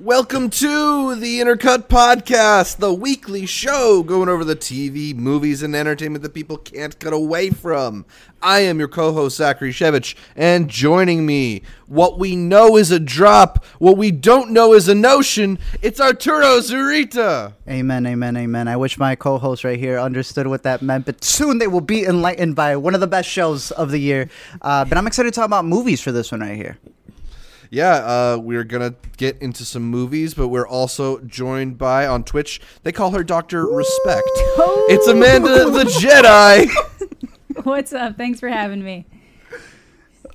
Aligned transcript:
Welcome 0.00 0.50
to 0.50 1.14
the 1.14 1.38
Intercut 1.38 1.86
Podcast, 1.86 2.78
the 2.78 2.92
weekly 2.92 3.46
show 3.46 4.02
going 4.02 4.28
over 4.28 4.42
the 4.42 4.56
TV, 4.56 5.14
movies, 5.14 5.62
and 5.62 5.76
entertainment 5.76 6.24
that 6.24 6.34
people 6.34 6.56
can't 6.56 6.98
cut 6.98 7.12
away 7.12 7.50
from. 7.50 8.04
I 8.42 8.58
am 8.58 8.80
your 8.80 8.88
co 8.88 9.12
host, 9.12 9.36
Zachary 9.36 9.70
Shevich, 9.70 10.16
and 10.34 10.68
joining 10.68 11.24
me, 11.24 11.62
what 11.86 12.18
we 12.18 12.34
know 12.34 12.76
is 12.76 12.90
a 12.90 12.98
drop, 12.98 13.64
what 13.78 13.96
we 13.96 14.10
don't 14.10 14.50
know 14.50 14.72
is 14.72 14.88
a 14.88 14.96
notion, 14.96 15.60
it's 15.80 16.00
Arturo 16.00 16.58
Zurita. 16.58 17.52
Amen, 17.68 18.04
amen, 18.04 18.36
amen. 18.36 18.66
I 18.66 18.76
wish 18.76 18.98
my 18.98 19.14
co 19.14 19.38
host 19.38 19.62
right 19.62 19.78
here 19.78 20.00
understood 20.00 20.48
what 20.48 20.64
that 20.64 20.82
meant, 20.82 21.06
but 21.06 21.22
soon 21.22 21.58
they 21.58 21.68
will 21.68 21.80
be 21.80 22.04
enlightened 22.04 22.56
by 22.56 22.74
one 22.74 22.96
of 22.96 23.00
the 23.00 23.06
best 23.06 23.28
shows 23.28 23.70
of 23.70 23.92
the 23.92 23.98
year. 23.98 24.28
Uh, 24.60 24.84
but 24.84 24.98
I'm 24.98 25.06
excited 25.06 25.32
to 25.32 25.38
talk 25.38 25.46
about 25.46 25.64
movies 25.64 26.00
for 26.00 26.10
this 26.10 26.32
one 26.32 26.40
right 26.40 26.56
here. 26.56 26.78
Yeah, 27.74 27.94
uh, 27.94 28.38
we're 28.40 28.62
gonna 28.62 28.94
get 29.16 29.42
into 29.42 29.64
some 29.64 29.82
movies, 29.82 30.32
but 30.32 30.46
we're 30.46 30.66
also 30.66 31.18
joined 31.22 31.76
by 31.76 32.06
on 32.06 32.22
Twitch. 32.22 32.60
They 32.84 32.92
call 32.92 33.10
her 33.10 33.24
Doctor 33.24 33.66
Respect. 33.66 34.30
It's 34.86 35.08
Amanda 35.08 35.68
the 35.70 35.82
Jedi. 35.82 36.70
What's 37.64 37.92
up? 37.92 38.16
Thanks 38.16 38.38
for 38.38 38.48
having 38.48 38.84
me. 38.84 39.06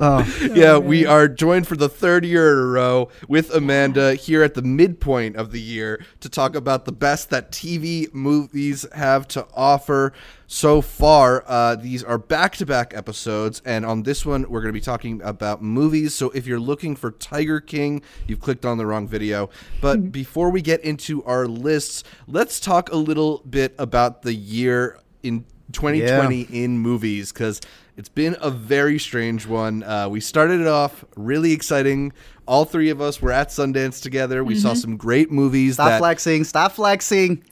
Oh, 0.02 0.26
yeah, 0.54 0.78
we 0.80 1.06
are 1.06 1.30
joined 1.30 1.66
for 1.66 1.78
the 1.78 1.88
third 1.88 2.26
year 2.26 2.52
in 2.52 2.58
a 2.58 2.66
row 2.68 3.08
with 3.30 3.54
Amanda 3.54 4.16
here 4.16 4.44
at 4.44 4.54
the 4.54 4.62
midpoint 4.62 5.38
of 5.38 5.52
the 5.52 5.62
year 5.62 6.06
to 6.20 6.28
talk 6.28 6.56
about 6.56 6.84
the 6.84 6.92
best 6.92 7.30
that 7.30 7.52
TV 7.52 8.14
movies 8.14 8.86
have 8.94 9.30
to 9.30 9.48
offer 9.54 10.12
so 10.52 10.82
far. 10.82 11.44
Uh, 11.46 11.76
these 11.76 12.04
are 12.04 12.18
back 12.18 12.56
to 12.56 12.66
back 12.66 12.92
episodes, 12.96 13.62
and 13.66 13.86
on 13.86 14.02
this 14.02 14.26
one, 14.26 14.50
we're 14.50 14.62
going 14.62 14.74
to 14.74 14.78
be 14.78 14.82
talking 14.82 15.22
about 15.22 15.62
movies. 15.62 16.16
So 16.16 16.32
if 16.32 16.48
you're 16.48 16.60
looking 16.60 16.96
for 16.96 17.12
Tiger 17.12 17.62
King, 17.62 18.02
you've 18.28 18.40
clicked 18.40 18.66
on 18.66 18.80
the 18.80 18.86
wrong 18.88 19.08
video. 19.08 19.52
But 19.80 20.12
before 20.12 20.50
we 20.50 20.64
get 20.64 20.82
into 20.82 21.24
our 21.24 21.48
lists, 21.48 22.04
let's 22.28 22.60
talk 22.60 22.92
a 22.92 22.96
little 22.96 23.44
bit 23.48 23.76
about 23.78 24.24
the 24.24 24.34
year 24.34 24.98
in 25.22 25.46
2020 25.72 26.48
in 26.52 26.80
movies 26.80 27.32
because 27.32 27.62
it's 27.96 28.10
been 28.10 28.36
a 28.42 28.50
very 28.50 28.98
strange 28.98 29.46
one. 29.46 29.84
Uh, 29.84 30.10
we 30.10 30.20
started 30.20 30.62
it 30.62 30.68
off 30.68 31.06
really 31.16 31.52
exciting. 31.52 32.12
All 32.48 32.66
three 32.66 32.90
of 32.90 33.02
us 33.02 33.22
were 33.22 33.32
at 33.32 33.50
Sundance 33.50 34.02
together. 34.02 34.44
We 34.44 34.56
saw 34.56 34.74
some 34.74 34.98
great 34.98 35.32
movies. 35.32 35.76
stop 35.76 35.90
that, 35.90 36.00
flexing, 36.00 36.44
stop 36.46 36.72
flexing. 36.72 37.44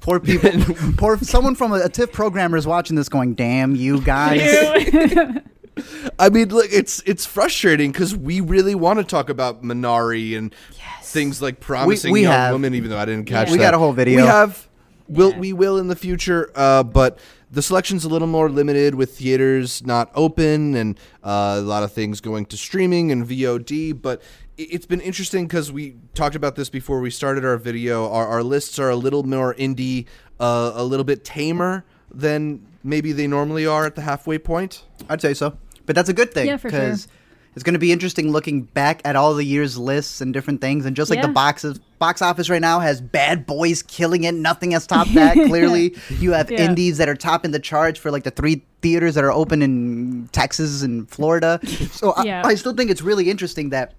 Poor 0.00 0.20
people. 0.20 0.50
Poor 0.96 1.18
someone 1.18 1.54
from 1.54 1.72
a, 1.72 1.80
a 1.82 1.88
TIFF 1.88 2.12
programmer 2.12 2.56
is 2.56 2.66
watching 2.66 2.96
this 2.96 3.08
going, 3.08 3.34
damn 3.34 3.74
you 3.74 4.00
guys. 4.00 4.40
I 6.18 6.28
mean, 6.30 6.48
look, 6.48 6.68
it's 6.72 7.02
it's 7.04 7.26
frustrating 7.26 7.92
because 7.92 8.16
we 8.16 8.40
really 8.40 8.74
want 8.74 8.98
to 8.98 9.04
talk 9.04 9.28
about 9.28 9.62
Minari 9.62 10.36
and 10.36 10.54
things 11.02 11.42
like 11.42 11.60
promising 11.60 12.12
we 12.12 12.22
young 12.22 12.32
have. 12.32 12.52
woman. 12.52 12.74
Even 12.74 12.90
though 12.90 12.98
I 12.98 13.04
didn't 13.04 13.26
catch, 13.26 13.48
it. 13.48 13.52
We 13.52 13.58
that. 13.58 13.64
got 13.64 13.74
a 13.74 13.78
whole 13.78 13.92
video. 13.92 14.22
We 14.22 14.26
have. 14.26 14.68
Will 15.08 15.32
Yeah. 15.32 15.38
we 15.38 15.52
will 15.52 15.78
in 15.78 15.88
the 15.88 15.96
future? 15.96 16.50
Uh, 16.54 16.82
but 16.82 17.18
the 17.50 17.62
selection's 17.62 18.04
a 18.04 18.08
little 18.08 18.26
more 18.26 18.48
limited 18.48 18.94
with 18.96 19.16
theaters 19.16 19.84
not 19.86 20.10
open 20.14 20.74
and 20.74 20.98
uh, 21.22 21.56
a 21.58 21.60
lot 21.60 21.82
of 21.84 21.92
things 21.92 22.20
going 22.20 22.46
to 22.46 22.56
streaming 22.56 23.12
and 23.12 23.24
VOD. 23.26 23.92
But 24.00 24.20
i- 24.22 24.24
it's 24.56 24.86
been 24.86 25.00
interesting 25.00 25.46
because 25.46 25.70
we 25.70 25.96
talked 26.14 26.34
about 26.36 26.56
this 26.56 26.68
before 26.68 27.00
we 27.00 27.10
started 27.10 27.44
our 27.44 27.56
video. 27.56 28.10
Our, 28.10 28.26
our 28.26 28.42
lists 28.42 28.78
are 28.78 28.90
a 28.90 28.96
little 28.96 29.22
more 29.22 29.54
indie, 29.54 30.06
uh, 30.40 30.72
a 30.74 30.84
little 30.84 31.04
bit 31.04 31.24
tamer 31.24 31.84
than 32.10 32.66
maybe 32.82 33.12
they 33.12 33.26
normally 33.26 33.66
are 33.66 33.84
at 33.84 33.94
the 33.96 34.02
halfway 34.02 34.38
point. 34.38 34.84
I'd 35.08 35.20
say 35.20 35.34
so. 35.34 35.58
But 35.84 35.94
that's 35.94 36.08
a 36.08 36.14
good 36.14 36.32
thing. 36.32 36.46
Yeah, 36.46 36.56
for 36.56 36.70
sure. 36.70 36.80
Because 36.80 37.08
it's 37.54 37.62
going 37.62 37.74
to 37.74 37.78
be 37.78 37.92
interesting 37.92 38.30
looking 38.32 38.62
back 38.62 39.00
at 39.04 39.16
all 39.16 39.34
the 39.34 39.44
year's 39.44 39.76
lists 39.78 40.20
and 40.20 40.32
different 40.32 40.60
things. 40.60 40.84
And 40.84 40.94
just 40.96 41.10
like 41.10 41.22
the 41.22 41.28
boxes, 41.28 41.78
box 41.98 42.20
office 42.22 42.50
right 42.50 42.60
now 42.60 42.80
has 42.80 43.00
Bad 43.00 43.46
Boys 43.46 43.82
killing 43.82 44.24
it. 44.24 44.34
Nothing 44.34 44.72
has 44.72 44.86
topped 44.86 45.14
that, 45.14 45.34
clearly. 45.48 45.96
You 46.18 46.32
have 46.32 46.50
Yeah. 46.50 46.60
indies 46.68 46.98
that 46.98 47.08
are 47.08 47.14
topping 47.14 47.52
the 47.52 47.58
charts 47.60 47.98
for 47.98 48.10
like 48.10 48.24
the 48.24 48.30
three 48.30 48.64
theaters 48.82 49.14
that 49.14 49.24
are 49.24 49.32
open 49.32 49.62
in 49.62 50.28
Texas 50.32 50.82
and 50.82 51.08
Florida. 51.10 51.60
So 51.92 52.14
Yeah. 52.24 52.42
I, 52.44 52.48
I 52.50 52.54
still 52.56 52.74
think 52.74 52.90
it's 52.90 53.02
really 53.02 53.30
interesting 53.30 53.70
that 53.70 53.94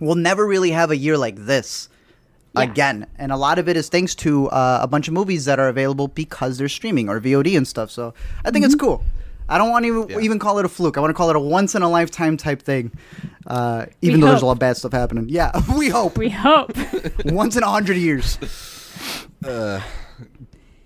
we'll 0.00 0.14
never 0.14 0.46
really 0.46 0.70
have 0.70 0.90
a 0.90 0.96
year 0.96 1.16
like 1.18 1.36
this. 1.36 1.88
Yeah. 2.54 2.62
Again, 2.62 3.06
and 3.18 3.32
a 3.32 3.36
lot 3.36 3.58
of 3.58 3.68
it 3.68 3.76
is 3.76 3.88
thanks 3.90 4.14
to 4.16 4.48
uh, 4.48 4.78
a 4.82 4.86
bunch 4.86 5.08
of 5.08 5.14
movies 5.14 5.44
that 5.44 5.58
are 5.60 5.68
available 5.68 6.08
because 6.08 6.56
they're 6.56 6.68
streaming 6.70 7.08
or 7.08 7.20
VOD 7.20 7.56
and 7.56 7.68
stuff. 7.68 7.90
So 7.90 8.14
I 8.44 8.50
think 8.50 8.64
it's 8.64 8.74
Mm-hmm. 8.74 8.86
cool. 8.86 9.04
I 9.48 9.58
don't 9.58 9.70
want 9.70 9.84
to 9.84 9.88
even, 9.88 10.08
Yeah. 10.08 10.24
even 10.24 10.38
call 10.40 10.58
it 10.58 10.64
a 10.64 10.68
fluke. 10.68 10.96
I 10.96 11.00
want 11.00 11.10
to 11.10 11.14
call 11.14 11.30
it 11.30 11.36
a 11.36 11.40
once 11.40 11.74
in 11.76 11.82
a 11.82 11.88
lifetime 11.88 12.36
type 12.36 12.62
thing. 12.62 12.90
Uh, 13.46 13.86
even 14.02 14.18
though 14.20 14.26
there's 14.28 14.42
a 14.42 14.46
lot 14.46 14.52
of 14.52 14.58
bad 14.58 14.76
stuff 14.76 14.90
happening. 14.92 15.28
Yeah, 15.28 15.52
we 15.78 15.88
hope. 15.88 16.18
we 16.18 16.30
hope. 16.30 16.72
once 17.26 17.54
in 17.56 17.62
a 17.62 17.68
hundred 17.68 17.96
years. 17.98 18.38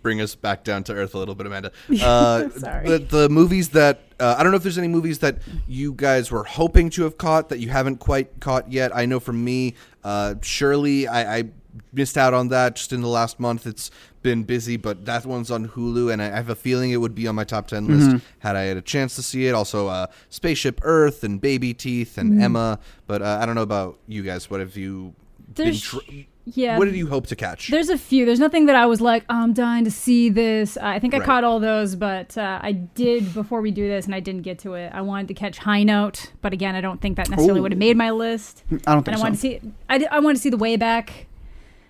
Bring 0.02 0.20
us 0.20 0.34
back 0.34 0.64
down 0.64 0.84
to 0.84 0.94
earth 0.94 1.14
a 1.14 1.18
little 1.18 1.34
bit, 1.34 1.46
Amanda. 1.46 1.72
Uh, 2.02 2.48
Sorry. 2.50 2.88
The, 2.88 2.98
the 2.98 3.28
movies 3.28 3.70
that 3.70 4.00
uh, 4.18 4.36
I 4.38 4.42
don't 4.42 4.52
know 4.52 4.56
if 4.56 4.62
there's 4.62 4.78
any 4.78 4.88
movies 4.88 5.18
that 5.20 5.38
you 5.66 5.92
guys 5.92 6.30
were 6.30 6.44
hoping 6.44 6.90
to 6.90 7.02
have 7.04 7.16
caught 7.18 7.48
that 7.48 7.58
you 7.58 7.68
haven't 7.70 7.96
quite 7.98 8.40
caught 8.40 8.70
yet. 8.70 8.94
I 8.94 9.06
know 9.06 9.18
for 9.20 9.32
me, 9.32 9.74
uh, 10.04 10.34
Shirley, 10.42 11.08
I, 11.08 11.38
I 11.38 11.44
missed 11.92 12.18
out 12.18 12.34
on 12.34 12.48
that 12.48 12.76
just 12.76 12.92
in 12.92 13.00
the 13.00 13.08
last 13.08 13.40
month. 13.40 13.66
It's 13.66 13.90
been 14.22 14.44
busy, 14.44 14.76
but 14.76 15.06
that 15.06 15.24
one's 15.24 15.50
on 15.50 15.68
Hulu, 15.68 16.12
and 16.12 16.20
I 16.20 16.26
have 16.26 16.50
a 16.50 16.54
feeling 16.54 16.90
it 16.90 16.98
would 16.98 17.14
be 17.14 17.26
on 17.26 17.34
my 17.34 17.44
top 17.44 17.68
10 17.68 17.86
list 17.88 18.24
had 18.40 18.56
I 18.56 18.62
had 18.62 18.76
a 18.76 18.82
chance 18.82 19.16
to 19.16 19.22
see 19.22 19.46
it. 19.46 19.52
Also, 19.54 19.88
uh, 19.88 20.06
Spaceship 20.28 20.80
Earth 20.82 21.24
and 21.24 21.40
Babyteeth 21.40 22.18
and 22.18 22.42
Emma. 22.42 22.78
But 23.06 23.22
uh, 23.22 23.38
I 23.40 23.46
don't 23.46 23.54
know 23.54 23.62
about 23.62 23.98
you 24.06 24.22
guys. 24.22 24.50
What 24.50 24.60
have 24.60 24.76
you 24.76 25.14
been? 25.54 25.74
Tr- 25.76 25.98
yeah. 26.44 26.78
what 26.78 26.86
did 26.86 26.96
you 26.96 27.06
hope 27.06 27.26
to 27.28 27.36
catch? 27.36 27.68
There's 27.68 27.88
a 27.88 27.98
few. 27.98 28.24
There's 28.26 28.40
nothing 28.40 28.66
that 28.66 28.76
I 28.76 28.86
was 28.86 29.00
like, 29.00 29.24
"Oh, 29.28 29.34
I'm 29.42 29.52
dying 29.52 29.84
to 29.84 29.90
see 29.90 30.28
this. 30.30 30.76
I 30.76 30.98
think 30.98 31.14
I 31.14 31.18
Right. 31.18 31.26
caught 31.26 31.44
all 31.44 31.60
those, 31.60 31.94
but 31.96 32.36
uh, 32.38 32.58
I 32.62 32.72
did 32.72 33.32
before 33.34 33.60
we 33.60 33.70
do 33.70 33.86
this, 33.88 34.06
and 34.06 34.14
I 34.14 34.20
didn't 34.20 34.42
get 34.42 34.58
to 34.60 34.74
it. 34.74 34.90
I 34.94 35.00
wanted 35.02 35.28
to 35.28 35.34
catch 35.34 35.58
High 35.58 35.82
Note, 35.82 36.32
but 36.42 36.52
again, 36.52 36.74
I 36.74 36.80
don't 36.80 37.00
think 37.00 37.16
that 37.16 37.28
necessarily 37.30 37.60
Ooh. 37.60 37.62
would 37.64 37.72
have 37.72 37.78
made 37.78 37.96
my 37.96 38.10
list. 38.10 38.64
I 38.70 38.74
don't 38.76 38.86
And 38.96 39.04
think 39.04 39.14
I 39.16 39.18
so. 39.18 39.22
wanted 39.22 39.34
to 39.36 39.40
see. 39.40 39.60
I, 39.88 39.98
did, 39.98 40.08
I 40.10 40.20
wanted 40.20 40.34
to 40.36 40.40
see 40.42 40.50
the 40.50 40.56
way 40.56 40.76
back, 40.76 41.26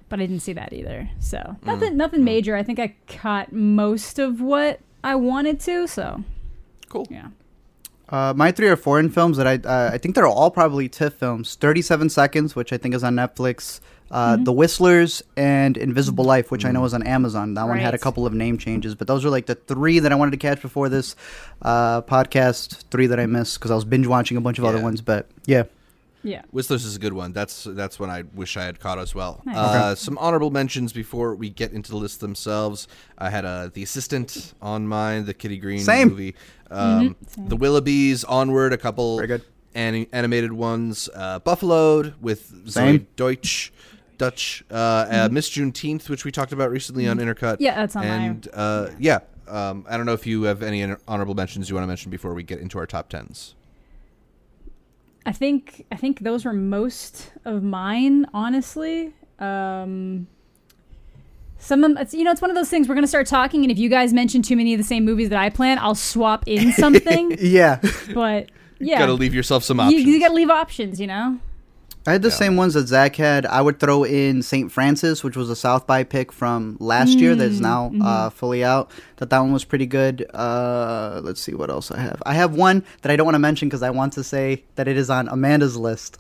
but 0.09 0.21
I 0.21 0.27
didn't 0.27 0.41
see 0.43 0.53
that 0.55 0.72
either. 0.72 1.09
So 1.21 1.39
Mm. 1.39 1.66
nothing, 1.66 1.97
nothing 1.97 2.25
major. 2.25 2.56
I 2.56 2.62
think 2.62 2.78
I 2.78 2.94
caught 3.09 3.53
most 3.53 4.19
of 4.19 4.41
what 4.41 4.81
I 5.05 5.15
wanted 5.15 5.60
to. 5.60 5.87
So 5.87 6.25
cool. 6.89 7.06
yeah. 7.10 7.28
Uh, 8.09 8.34
my 8.37 8.50
three 8.50 8.66
are 8.69 8.75
foreign 8.75 9.09
films 9.09 9.37
that 9.37 9.47
I 9.47 9.55
uh, 9.69 9.91
I 9.93 9.99
think 9.99 10.16
they're 10.16 10.27
all 10.27 10.50
probably 10.50 10.89
TIFF 10.89 11.15
films. 11.15 11.55
Thirty 11.55 11.81
Seven 11.81 12.09
Seconds, 12.09 12.56
which 12.56 12.72
I 12.72 12.77
think 12.77 12.93
is 12.94 13.05
on 13.05 13.15
Netflix. 13.15 13.78
Uh, 14.10 14.34
Mm-hmm. 14.34 14.44
The 14.44 14.53
Whistlers 14.53 15.22
and 15.37 15.76
Invisible 15.76 16.25
Life, 16.25 16.50
which 16.50 16.65
I 16.65 16.72
know 16.72 16.84
is 16.84 16.94
on 16.94 17.03
Amazon. 17.04 17.54
That 17.54 17.69
one 17.69 17.78
had 17.78 17.94
a 17.94 17.98
couple 17.98 18.26
of 18.26 18.32
name 18.34 18.59
changes, 18.59 18.94
but 18.97 19.06
those 19.06 19.25
are 19.25 19.31
like 19.31 19.47
the 19.47 19.54
three 19.54 20.00
that 20.00 20.10
I 20.10 20.15
wanted 20.16 20.32
to 20.32 20.37
catch 20.37 20.60
before 20.60 20.88
this 20.88 21.15
uh, 21.62 22.03
podcast. 22.03 22.84
Three 22.91 23.06
that 23.06 23.21
I 23.21 23.26
missed 23.26 23.59
because 23.59 23.71
I 23.71 23.75
was 23.76 23.84
binge 23.84 24.06
watching 24.09 24.37
a 24.37 24.41
bunch 24.41 24.59
of 24.59 24.65
other 24.65 24.81
ones. 24.82 25.00
But 25.00 25.28
yeah, 25.47 25.65
Yeah. 26.22 26.43
Whistlers 26.50 26.84
is 26.84 26.97
a 26.97 26.98
good 26.98 27.12
one. 27.12 27.32
That's 27.32 27.65
that's 27.71 27.98
one 28.00 28.10
I 28.10 28.25
wish 28.34 28.56
I 28.56 28.65
had 28.65 28.81
caught 28.81 28.98
as 28.98 29.15
well. 29.15 29.43
Nice. 29.47 29.56
Uh, 29.56 29.94
Some 29.94 30.19
honorable 30.19 30.50
mentions 30.50 30.92
before 30.92 31.34
we 31.37 31.48
get 31.48 31.72
into 31.72 31.91
the 31.92 31.97
list 31.97 32.19
themselves. 32.21 32.88
I 33.16 33.31
had 33.31 33.44
uh, 33.44 33.71
the 33.72 33.82
Assistant 33.84 34.54
on 34.60 34.87
mine, 34.88 35.25
the 35.25 35.34
Kitty 35.34 35.56
Green 35.59 35.81
Same. 35.84 36.09
movie, 36.09 36.34
um, 36.71 37.16
Same. 37.28 37.48
the 37.48 37.56
Willoughbys, 37.56 38.25
Onward, 38.28 38.72
a 38.72 38.77
couple 38.78 39.16
Very 39.16 39.28
good. 39.28 39.42
ani- 39.75 40.09
animated 40.12 40.53
ones, 40.53 41.09
uh, 41.15 41.38
Buffaloed 41.38 42.15
with 42.21 42.69
Same. 42.71 42.98
Zoey 43.00 43.06
Deutch. 43.16 43.72
Dutch, 44.20 44.62
uh, 44.70 44.75
uh, 44.75 45.28
Miss 45.32 45.48
Juneteenth, 45.48 46.10
which 46.10 46.26
we 46.26 46.31
talked 46.31 46.53
about 46.53 46.70
recently 46.70 47.08
on 47.08 47.16
Intercut. 47.16 47.56
Yeah, 47.58 47.75
that's 47.75 47.97
on 47.97 48.04
And 48.04 48.48
uh, 48.53 48.88
yeah, 48.98 49.20
um, 49.48 49.86
I 49.88 49.97
don't 49.97 50.04
know 50.04 50.12
if 50.12 50.26
you 50.26 50.42
have 50.42 50.62
any 50.62 50.84
honorable 51.08 51.34
mentions 51.34 51.70
you 51.70 51.75
want 51.75 51.84
to 51.84 51.88
mention 51.88 52.10
before 52.10 52.34
we 52.34 52.42
get 52.42 52.60
into 52.60 52.76
our 52.78 52.86
top 52.86 53.09
tens. 53.09 53.54
I 55.25 55.32
think 55.32 55.86
I 55.91 55.97
think 55.97 56.20
those 56.20 56.44
were 56.44 56.53
most 56.53 57.32
of 57.47 57.62
mine, 57.62 58.27
honestly. 58.34 59.15
Um, 59.39 60.27
some 61.56 61.83
of 61.83 61.91
them, 61.91 61.98
it's, 61.98 62.12
you 62.12 62.24
know, 62.24 62.30
it's 62.30 62.42
one 62.42 62.50
of 62.50 62.56
those 62.56 62.68
things. 62.68 62.89
We're 62.91 62.95
gonna 62.95 63.06
start 63.06 63.27
talking, 63.27 63.62
and 63.65 63.72
if 63.72 63.78
you 63.78 63.89
guys 63.89 64.12
mention 64.12 64.42
too 64.42 64.54
many 64.54 64.74
of 64.74 64.78
the 64.78 64.84
same 64.84 65.06
movies 65.06 65.30
that 65.30 65.39
I 65.39 65.48
plan, 65.48 65.78
I'll 65.78 65.95
swap 65.95 66.45
in 66.47 66.72
something. 66.84 67.39
yeah. 67.41 67.80
but 68.12 68.50
yeah, 68.78 68.98
Got 68.98 69.06
to 69.06 69.15
leave 69.15 69.34
yourself 69.34 69.65
some 69.65 69.78
you, 69.78 69.84
options. 69.84 70.04
you 70.04 70.21
gotta 70.21 70.34
leave 70.34 70.50
options. 70.50 71.00
You 71.00 71.06
know. 71.06 71.41
I 72.10 72.15
had 72.15 72.22
the 72.22 72.28
Yeah. 72.28 72.34
same 72.34 72.57
ones 72.57 72.74
that 72.74 72.89
Zach 72.89 73.15
had. 73.16 73.47
I 73.47 73.62
would 73.62 73.78
throw 73.78 74.03
in 74.04 74.42
St. 74.42 74.71
Francis, 74.72 75.22
which 75.22 75.36
was 75.36 75.48
a 75.48 75.54
South 75.54 75.86
by 75.86 76.03
pick 76.03 76.33
from 76.33 76.77
last 76.80 77.18
year 77.18 77.36
that's 77.36 77.59
Mm, 77.59 77.60
now 77.60 77.89
mm-hmm. 77.89 78.03
uh, 78.03 78.30
fully 78.30 78.65
out. 78.65 78.91
That 79.18 79.30
that 79.30 79.39
one 79.39 79.53
was 79.53 79.65
pretty 79.65 79.86
good. 79.86 80.27
Uh, 80.34 81.21
let's 81.22 81.41
see 81.41 81.54
what 81.54 81.71
else 81.71 81.91
I 81.92 82.01
have. 82.01 82.21
I 82.27 82.34
have 82.34 82.53
one 82.54 82.83
that 83.03 83.12
I 83.12 83.16
don't 83.16 83.27
want 83.27 83.36
to 83.36 83.39
mention 83.41 83.68
because 83.68 83.83
I 83.84 83.91
want 83.91 84.12
to 84.15 84.24
say 84.24 84.65
that 84.74 84.89
it 84.89 84.97
is 84.97 85.09
on 85.09 85.28
Amanda's 85.28 85.77
list, 85.77 86.18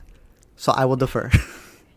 so 0.56 0.70
I 0.72 0.84
will 0.84 0.96
defer. 0.96 1.30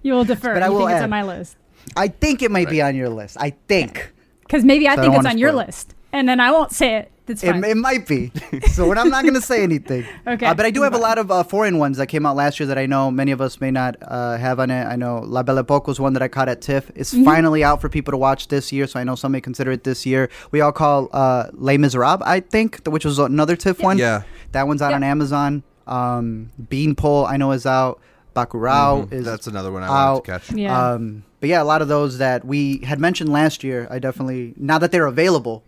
You 0.02 0.14
will 0.14 0.26
defer. 0.26 0.54
But 0.56 0.64
I 0.64 0.68
you 0.68 0.72
will 0.74 0.80
think 0.80 0.90
it's 0.92 0.98
add- 0.98 1.04
on 1.04 1.10
my 1.12 1.24
list 1.24 1.56
I 1.96 2.08
think 2.08 2.42
it 2.42 2.50
might 2.52 2.70
be 2.70 2.82
on 2.82 2.96
your 2.96 3.10
list. 3.10 3.38
I 3.40 3.52
think. 3.68 4.12
because 4.42 4.64
maybe 4.66 4.88
I 4.88 4.96
So 4.96 5.02
think 5.04 5.14
don't 5.14 5.26
it's 5.26 5.32
on 5.34 5.38
your 5.38 5.52
spoil 5.52 5.60
it. 5.62 5.68
list. 5.68 5.96
And 6.14 6.30
then 6.30 6.40
I 6.40 6.52
won't 6.52 6.72
say 6.72 6.96
it. 6.98 7.10
That's 7.26 7.42
It, 7.42 7.52
fine. 7.54 7.64
it 7.64 7.78
might 7.78 8.06
be. 8.06 8.34
So 8.74 8.86
we're- 8.86 9.00
I'm 9.00 9.10
not 9.10 9.24
going 9.24 9.34
to 9.36 9.42
say 9.42 9.64
anything. 9.70 10.06
Okay. 10.28 10.46
Uh, 10.46 10.54
but 10.54 10.66
I 10.66 10.72
do 10.72 10.82
have 10.82 10.94
a 10.94 10.98
lot 10.98 11.18
of 11.18 11.32
uh, 11.32 11.44
foreign 11.44 11.78
ones 11.80 11.96
that 11.98 12.08
came 12.08 12.26
out 12.26 12.36
last 12.36 12.60
year 12.60 12.68
that 12.68 12.78
I 12.78 12.86
know 12.86 13.10
many 13.12 13.32
of 13.32 13.40
us 13.40 13.62
may 13.62 13.72
not 13.72 13.96
uh, 14.02 14.36
have 14.38 14.60
on 14.60 14.70
it. 14.70 14.84
I 14.84 14.98
know 14.98 15.20
La 15.26 15.42
Belle 15.42 15.64
Époque 15.64 15.88
was 15.88 16.02
one 16.02 16.12
that 16.14 16.22
I 16.22 16.28
caught 16.28 16.50
at 16.50 16.60
TIFF. 16.62 16.92
It's 16.96 17.14
Mm-hmm. 17.14 17.24
finally 17.24 17.64
out 17.64 17.80
for 17.80 17.88
people 17.88 18.12
to 18.12 18.18
watch 18.18 18.50
this 18.50 18.74
year, 18.74 18.88
so 18.88 19.00
I 19.00 19.06
know 19.06 19.16
some 19.16 19.32
may 19.32 19.40
consider 19.40 19.72
it 19.72 19.86
this 19.86 20.06
year. 20.06 20.30
We 20.52 20.60
all 20.60 20.74
call 20.74 21.08
uh, 21.14 21.48
Les 21.54 21.78
Miserables, 21.78 22.24
I 22.26 22.42
think, 22.42 22.82
which 22.88 23.06
was 23.06 23.20
another 23.20 23.56
TIFF 23.56 23.80
one. 23.82 23.98
Yeah. 23.98 24.24
That 24.52 24.68
one's 24.68 24.82
out 24.82 24.90
Yeah. 24.90 24.98
on 24.98 25.04
Amazon. 25.04 25.64
Um, 25.88 26.52
Beanpole, 26.70 27.26
I 27.26 27.38
know, 27.38 27.52
is 27.54 27.66
out. 27.66 28.02
Bacurau 28.36 29.12
is 29.14 29.26
That's 29.26 29.48
another 29.48 29.72
one 29.72 29.84
I 29.84 29.90
wanted 29.90 30.02
out. 30.18 30.26
to 30.26 30.32
catch. 30.32 30.52
Yeah. 30.52 30.92
Um, 30.94 31.24
but 31.40 31.50
yeah, 31.50 31.62
a 31.62 31.66
lot 31.66 31.82
of 31.82 31.88
those 31.88 32.18
that 32.18 32.44
we 32.46 32.80
had 32.80 33.00
mentioned 33.00 33.32
last 33.32 33.64
year, 33.64 33.88
I 33.92 34.00
definitely 34.00 34.54
now 34.58 34.78
that 34.80 34.92
they're 34.92 35.06
available, 35.06 35.64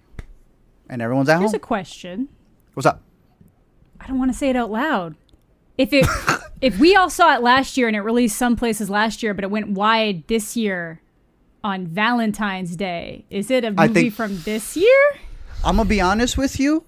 and 0.89 1.01
everyone's 1.01 1.29
at 1.29 1.39
Here's 1.39 1.51
home. 1.51 1.55
a 1.55 1.59
question. 1.59 2.27
What's 2.73 2.85
up? 2.85 3.01
I 3.99 4.07
don't 4.07 4.19
want 4.19 4.31
to 4.31 4.37
say 4.37 4.49
it 4.49 4.55
out 4.55 4.71
loud. 4.71 5.15
If 5.77 5.91
it 5.93 6.05
if 6.61 6.79
we 6.79 6.95
all 6.95 7.09
saw 7.09 7.35
it 7.35 7.41
last 7.41 7.77
year 7.77 7.87
and 7.87 7.95
it 7.95 8.01
released 8.01 8.37
some 8.37 8.55
places 8.55 8.89
last 8.89 9.21
year, 9.23 9.33
but 9.33 9.43
it 9.43 9.51
went 9.51 9.69
wide 9.69 10.27
this 10.27 10.55
year 10.55 11.01
on 11.63 11.87
Valentine's 11.87 12.75
Day, 12.75 13.25
is 13.29 13.49
it 13.49 13.65
a 13.65 13.71
movie 13.71 13.93
think- 13.93 14.13
from 14.13 14.39
this 14.41 14.77
year? 14.77 15.15
I'm 15.63 15.77
gonna 15.77 15.89
be 15.89 15.99
honest 16.01 16.37
with 16.37 16.59
you. 16.59 16.83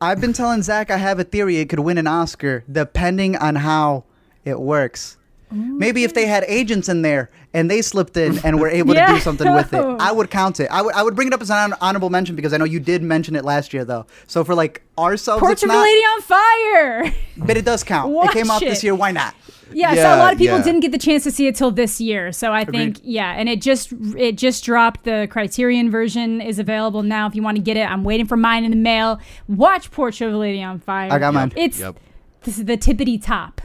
I've 0.00 0.20
been 0.20 0.32
telling 0.32 0.62
Zach 0.62 0.90
I 0.90 0.96
have 0.96 1.18
a 1.18 1.24
theory 1.24 1.58
it 1.58 1.68
could 1.68 1.80
win 1.80 1.98
an 1.98 2.06
Oscar 2.06 2.64
depending 2.70 3.36
on 3.36 3.56
how 3.56 4.04
it 4.44 4.58
works. 4.60 5.16
Mm, 5.52 5.78
Maybe 5.78 6.04
if 6.04 6.14
they 6.14 6.26
had 6.26 6.44
agents 6.44 6.88
in 6.88 7.02
there 7.02 7.30
and 7.52 7.70
they 7.70 7.82
slipped 7.82 8.16
in 8.16 8.38
and 8.44 8.58
were 8.58 8.68
able 8.68 8.94
to 8.94 9.06
do 9.06 9.18
something 9.20 9.52
with 9.52 9.72
it, 9.72 9.84
I 9.84 10.10
would 10.10 10.30
count 10.30 10.58
it. 10.60 10.68
I 10.70 10.82
would 10.82 10.94
I 10.94 11.02
would 11.02 11.14
bring 11.14 11.28
it 11.28 11.34
up 11.34 11.42
as 11.42 11.50
an 11.50 11.72
hon- 11.80 12.10
mention 12.10 12.34
because 12.36 12.52
I 12.52 12.56
know 12.56 12.64
you 12.64 12.80
did 12.80 13.02
mention 13.02 13.36
it 13.36 13.44
last 13.44 13.72
year 13.72 13.84
though. 13.84 14.06
So 14.26 14.42
for 14.44 14.54
like 14.54 14.82
ourselves, 14.98 15.42
it's 15.42 15.62
Portrait 15.62 15.64
of 15.64 15.70
a 15.70 15.72
not, 15.74 15.82
Lady 15.82 16.00
on 16.00 16.22
Fire. 16.22 17.14
but 17.36 17.56
it 17.56 17.64
does 17.64 17.84
count. 17.84 18.10
Watch 18.10 18.30
it 18.30 18.32
came 18.32 18.50
out 18.50 18.60
this 18.60 18.82
year. 18.82 18.94
Why 18.94 19.12
not? 19.12 19.34
Yeah, 19.72 19.94
so 19.94 20.14
a 20.14 20.18
lot 20.18 20.32
of 20.32 20.38
people 20.38 20.58
yeah. 20.58 20.64
didn't 20.64 20.80
get 20.80 20.92
the 20.92 20.98
chance 20.98 21.24
to 21.24 21.30
see 21.30 21.46
it 21.46 21.56
till 21.56 21.70
this 21.70 22.00
year. 22.00 22.32
So 22.32 22.52
I 22.52 22.64
think 22.64 22.98
Agreed. 22.98 23.10
yeah, 23.12 23.32
and 23.32 23.48
it 23.48 23.60
just 23.60 23.92
it 24.16 24.36
just 24.36 24.64
dropped. 24.64 25.04
The 25.04 25.26
Criterion 25.30 25.90
version 25.90 26.40
is 26.40 26.58
available 26.58 27.02
now 27.02 27.26
if 27.26 27.34
you 27.34 27.42
want 27.42 27.56
to 27.56 27.62
get 27.62 27.76
it. 27.76 27.90
I'm 27.90 28.04
waiting 28.04 28.26
for 28.26 28.36
mine 28.36 28.64
in 28.64 28.70
the 28.70 28.76
mail. 28.76 29.18
Watch 29.48 29.90
Portrait 29.90 30.28
of 30.28 30.34
a 30.34 30.36
Lady 30.38 30.62
on 30.62 30.80
Fire. 30.80 31.12
I 31.12 31.18
got 31.18 31.34
mine. 31.34 31.52
It's 31.56 31.78
Yep. 31.80 31.98
this 32.42 32.58
is 32.58 32.64
the 32.66 32.76
tippity 32.76 33.22
top. 33.22 33.60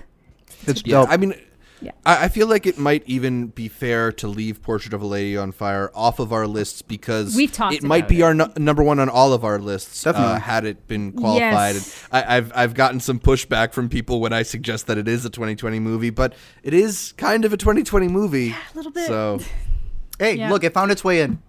It's 0.66 0.84
Yeah, 0.86 1.02
dope. 1.02 1.10
I 1.12 1.18
mean, 1.18 1.34
Yeah. 1.82 1.92
I, 2.06 2.26
I 2.26 2.28
feel 2.28 2.46
like 2.48 2.66
it 2.66 2.78
might 2.78 3.04
even 3.06 3.48
be 3.48 3.68
fair 3.70 4.12
to 4.14 4.28
leave 4.28 4.62
Portrait 4.62 4.94
of 4.94 5.02
a 5.02 5.06
Lady 5.06 5.38
on 5.38 5.52
Fire 5.54 5.90
off 5.96 6.20
of 6.20 6.34
our 6.34 6.46
lists 6.46 6.82
because 6.82 7.36
We've 7.36 7.52
talked 7.52 7.74
it 7.76 7.84
might 7.84 8.08
be 8.10 8.20
it. 8.20 8.24
our 8.24 8.34
nu- 8.34 8.52
number 8.58 8.84
one 8.84 9.00
on 9.00 9.08
all 9.08 9.32
of 9.32 9.46
our 9.46 9.60
lists. 9.60 10.04
Definitely. 10.04 10.34
uh, 10.34 10.40
had 10.40 10.66
it 10.66 10.88
been 10.88 11.14
qualified. 11.14 11.76
Yes. 11.76 12.06
And 12.12 12.24
I, 12.26 12.38
I've 12.38 12.52
I've 12.56 12.74
gotten 12.74 13.00
some 13.00 13.18
pushback 13.20 13.74
from 13.74 13.88
people 13.88 14.20
when 14.20 14.34
I 14.34 14.44
suggest 14.44 14.88
that 14.88 14.98
it 14.98 15.08
is 15.08 15.24
a 15.26 15.30
2020 15.30 15.80
movie, 15.80 16.10
but 16.10 16.34
it 16.64 16.74
is 16.74 17.14
kind 17.18 17.46
of 17.46 17.54
a 17.54 17.58
2020 17.58 18.08
movie. 18.10 18.48
Yeah, 18.48 18.58
a 18.74 18.76
little 18.76 18.92
bit. 18.92 19.08
So 19.08 19.40
hey, 20.20 20.36
Yeah. 20.36 20.50
look, 20.52 20.64
it 20.66 20.74
found 20.74 20.92
its 20.92 21.04
way 21.04 21.22
in. 21.22 21.42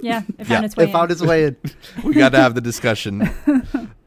Yeah, 0.00 0.22
it 0.38 0.44
found 0.46 0.48
Yeah. 0.48 0.64
its 0.64 0.76
way. 0.76 0.84
It 0.84 0.92
found 0.92 1.10
its 1.10 1.22
way 1.22 1.44
in. 1.46 1.56
we 2.04 2.14
got 2.14 2.30
to 2.32 2.38
have 2.38 2.54
the 2.54 2.60
discussion. 2.60 3.28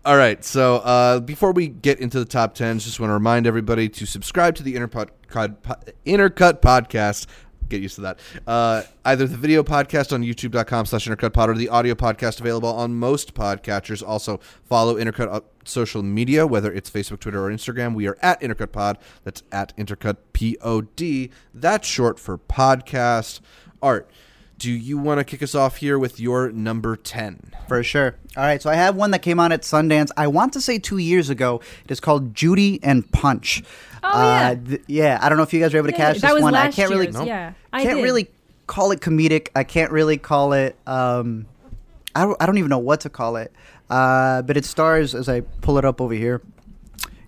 All 0.05 0.17
right, 0.17 0.45
so 0.45 0.75
uh, 0.75 1.19
before 1.19 1.51
we 1.51 1.67
get 1.67 1.99
into 1.99 2.19
the 2.19 2.25
top 2.25 2.53
tens, 2.53 2.85
just 2.85 2.99
want 2.99 3.09
to 3.09 3.15
remind 3.15 3.47
everybody 3.47 3.89
to 3.89 4.05
subscribe 4.05 4.53
to 4.53 4.61
the 4.61 4.75
Intercut, 4.75 5.09
Cod- 5.29 5.57
Intercut 6.05 6.61
podcast. 6.61 7.25
Get 7.69 7.81
used 7.81 7.95
to 7.95 8.01
that. 8.01 8.19
Uh, 8.45 8.83
either 9.03 9.25
the 9.25 9.35
video 9.35 9.63
podcast 9.63 10.13
on 10.13 10.21
youtube.com 10.21 10.85
slash 10.85 11.07
intercutpod 11.07 11.47
or 11.47 11.55
the 11.55 11.69
audio 11.69 11.95
podcast 11.95 12.39
available 12.39 12.69
on 12.69 12.93
most 12.93 13.33
podcatchers. 13.33 14.07
Also, 14.07 14.39
follow 14.63 14.93
Intercut 14.93 15.33
on 15.33 15.41
social 15.63 16.03
media, 16.03 16.45
whether 16.45 16.71
it's 16.71 16.91
Facebook, 16.91 17.19
Twitter, 17.19 17.43
or 17.43 17.49
Instagram. 17.49 17.95
We 17.95 18.05
are 18.05 18.19
at 18.21 18.39
IntercutPod. 18.41 18.97
That's 19.23 19.41
at 19.51 19.75
IntercutPod. 19.75 21.31
That's 21.51 21.87
short 21.87 22.19
for 22.19 22.37
podcast. 22.37 23.39
Art, 23.81 24.09
do 24.57 24.71
you 24.71 24.97
want 24.97 25.19
to 25.19 25.23
kick 25.23 25.43
us 25.43 25.53
off 25.53 25.77
here 25.77 25.99
with 25.99 26.19
your 26.19 26.49
number 26.51 26.95
10? 26.95 27.53
For 27.67 27.83
sure. 27.83 28.15
All 28.37 28.43
right, 28.43 28.61
so 28.61 28.69
I 28.69 28.75
have 28.75 28.95
one 28.95 29.11
that 29.11 29.19
came 29.19 29.39
out 29.39 29.51
at 29.51 29.61
Sundance. 29.63 30.11
I 30.15 30.27
want 30.27 30.53
to 30.53 30.61
say 30.61 30.79
two 30.79 30.97
years 30.97 31.29
ago. 31.29 31.61
It 31.83 31.91
is 31.91 31.99
called 31.99 32.33
Judy 32.33 32.79
and 32.83 33.09
Punch. 33.11 33.63
Oh, 34.03 34.23
yeah. 34.23 34.55
th- 34.55 34.81
yeah. 34.87 35.19
I 35.21 35.29
don't 35.29 35.37
know 35.37 35.43
if 35.43 35.53
you 35.53 35.59
guys 35.59 35.73
were 35.73 35.79
able 35.79 35.89
to 35.89 35.93
Yeah, 35.93 36.13
catch 36.13 36.21
that 36.21 36.27
this 36.27 36.33
was 36.35 36.43
one. 36.43 36.55
I 36.55 36.71
can't 36.71 36.89
really, 36.89 37.05
year's, 37.07 37.21
Yeah, 37.25 37.53
I 37.73 37.83
can't 37.83 37.97
did. 37.97 38.03
really 38.03 38.29
call 38.67 38.91
it 38.91 39.01
comedic. 39.01 39.49
I 39.55 39.63
can't 39.63 39.91
really 39.91 40.17
call 40.17 40.53
it. 40.53 40.75
Um, 40.87 41.47
I 42.15 42.21
don't, 42.23 42.37
I 42.41 42.45
don't 42.45 42.57
even 42.57 42.69
know 42.69 42.77
what 42.79 43.01
to 43.01 43.09
call 43.09 43.35
it. 43.37 43.51
Uh, 43.89 44.41
but 44.41 44.57
it 44.57 44.65
stars 44.65 45.13
as 45.13 45.27
I 45.29 45.41
pull 45.41 45.77
it 45.77 45.85
up 45.85 45.99
over 46.01 46.13
here. 46.13 46.41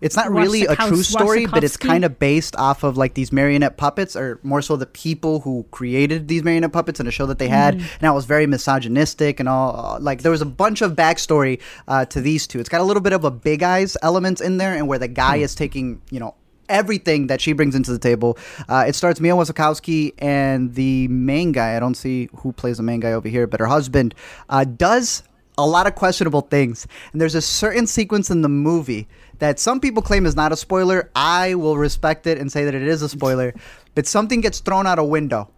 It's 0.02 0.16
not 0.16 0.32
really 0.32 0.66
a 0.66 0.76
true 0.76 1.04
story, 1.04 1.46
but 1.46 1.64
it's 1.64 1.78
kind 1.78 2.06
of 2.06 2.20
based 2.20 2.56
off 2.56 2.84
of 2.84 2.98
like 2.98 3.14
these 3.14 3.32
marionette 3.32 3.78
puppets, 3.78 4.16
or 4.16 4.40
more 4.44 4.62
so 4.62 4.76
the 4.76 4.86
people 4.86 5.40
who 5.42 5.66
created 5.72 6.28
these 6.28 6.44
marionette 6.44 6.74
puppets 6.74 7.00
in 7.00 7.08
a 7.08 7.12
show 7.12 7.26
that 7.26 7.40
they 7.40 7.48
had. 7.48 7.76
Mm. 7.76 7.82
And 8.00 8.04
it 8.04 8.14
was 8.14 8.26
very 8.26 8.48
misogynistic 8.48 9.40
and 9.40 9.50
all. 9.50 9.96
uh, 9.96 10.00
Like 10.00 10.22
there 10.22 10.32
was 10.32 10.42
a 10.42 10.46
bunch 10.46 10.82
of 10.82 10.94
backstory 10.94 11.62
uh, 11.88 12.06
to 12.06 12.22
these 12.22 12.48
two. 12.48 12.60
It's 12.60 12.70
got 12.70 12.82
a 12.82 12.84
little 12.84 13.02
bit 13.02 13.14
of 13.14 13.24
a 13.24 13.32
big 13.32 13.64
eyes 13.64 13.98
element 14.02 14.42
in 14.42 14.58
there, 14.58 14.74
and 14.76 14.88
where 14.88 15.00
the 15.00 15.08
guy 15.08 15.38
is 15.38 15.56
taking, 15.56 16.02
you 16.12 16.20
know, 16.20 16.36
everything 16.70 17.28
that 17.28 17.40
she 17.40 17.54
brings 17.54 17.76
into 17.76 17.92
the 17.92 18.00
table. 18.00 18.38
Uh, 18.68 18.84
it 18.86 18.94
starts 18.94 19.22
Mia 19.22 19.34
Wasikowska 19.34 20.14
and 20.20 20.76
the 20.76 21.08
main 21.08 21.54
guy. 21.54 21.78
I 21.78 21.80
don't 21.80 21.96
see 21.96 22.30
who 22.36 22.52
plays 22.52 22.76
the 22.76 22.84
main 22.84 23.00
guy 23.00 23.14
over 23.14 23.30
here, 23.30 23.48
but 23.48 23.62
her 23.62 23.68
husband 23.68 24.14
uh, 24.50 24.66
does 24.66 25.24
a 25.57 25.65
lot 25.65 25.88
of 25.88 25.95
questionable 25.95 26.42
things. 26.42 26.88
And 27.12 27.19
there's 27.21 27.36
a 27.36 27.42
certain 27.42 27.88
sequence 27.88 28.30
in 28.30 28.42
the 28.42 28.50
movie 28.50 29.07
that 29.39 29.59
some 29.59 29.80
people 29.80 30.01
claim 30.01 30.25
is 30.25 30.36
not 30.36 30.51
a 30.51 30.56
spoiler. 30.57 31.09
I 31.15 31.56
will 31.56 31.77
respect 31.77 32.27
it 32.27 32.38
and 32.38 32.51
say 32.51 32.65
that 32.65 32.75
it 32.75 32.83
is 32.83 33.01
a 33.01 33.09
spoiler. 33.09 33.54
But 33.95 34.06
something 34.06 34.42
gets 34.42 34.59
thrown 34.59 34.86
out 34.86 35.00
a 35.00 35.04
window. 35.04 35.50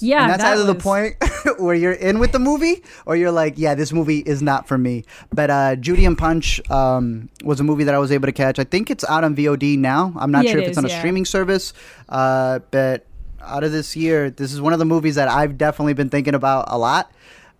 Yeah, 0.00 0.22
and 0.24 0.30
that's 0.32 0.42
that 0.42 0.52
either 0.58 0.64
the 0.64 0.74
point 0.74 1.16
where 1.58 1.74
you're 1.74 1.92
in 1.92 2.18
with 2.18 2.32
the 2.32 2.38
movie 2.38 2.82
or 3.06 3.16
you're 3.16 3.30
like, 3.30 3.54
yeah, 3.56 3.74
this 3.74 3.90
movie 3.90 4.18
is 4.18 4.42
not 4.42 4.68
for 4.68 4.76
me. 4.76 5.04
But 5.32 5.48
uh, 5.48 5.76
Judy 5.76 6.04
and 6.04 6.18
Punch 6.18 6.60
um, 6.70 7.30
was 7.42 7.58
a 7.58 7.64
movie 7.64 7.84
that 7.84 7.94
I 7.94 7.98
was 7.98 8.12
able 8.12 8.26
to 8.26 8.32
catch. 8.32 8.58
I 8.58 8.64
think 8.64 8.90
it's 8.90 9.02
out 9.04 9.24
on 9.24 9.34
VOD 9.34 9.78
now. 9.78 10.12
I'm 10.16 10.30
not 10.30 10.44
Yeah, 10.44 10.50
sure 10.50 10.60
it 10.60 10.64
if 10.64 10.68
it's 10.68 10.78
is, 10.78 10.84
on 10.84 10.90
a 10.90 10.92
yeah. 10.92 10.98
streaming 10.98 11.24
service. 11.24 11.72
Uh, 12.06 12.58
but 12.70 13.06
out 13.40 13.64
of 13.64 13.72
this 13.72 13.96
year, 13.96 14.28
this 14.28 14.52
is 14.52 14.60
one 14.60 14.74
of 14.74 14.78
the 14.78 14.84
movies 14.84 15.14
that 15.14 15.28
I've 15.28 15.56
definitely 15.56 15.94
been 15.94 16.10
thinking 16.10 16.34
about 16.34 16.66
a 16.68 16.76
lot. 16.76 17.10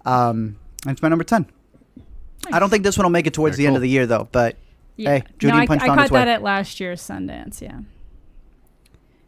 Um, 0.08 0.56
and 0.84 0.92
it's 0.92 1.02
my 1.02 1.08
number 1.08 1.24
10. 1.24 1.46
I 2.52 2.58
don't 2.58 2.70
think 2.70 2.84
this 2.84 2.96
one 2.96 3.04
will 3.04 3.10
make 3.10 3.26
it 3.26 3.34
towards 3.34 3.56
Very 3.56 3.64
the 3.64 3.66
end 3.68 3.76
of 3.76 3.82
the 3.82 3.88
year, 3.88 4.06
though. 4.06 4.28
But 4.32 4.56
Yeah. 4.96 5.18
hey, 5.18 5.24
Judy 5.38 5.52
no, 5.52 5.58
and 5.60 5.68
Punch 5.68 5.82
I, 5.82 5.84
I 5.84 5.88
caught 5.88 5.98
its 6.04 6.10
way. 6.12 6.20
that 6.20 6.28
at 6.28 6.42
last 6.42 6.80
year's 6.80 7.02
Sundance. 7.02 7.60
Yeah, 7.60 7.80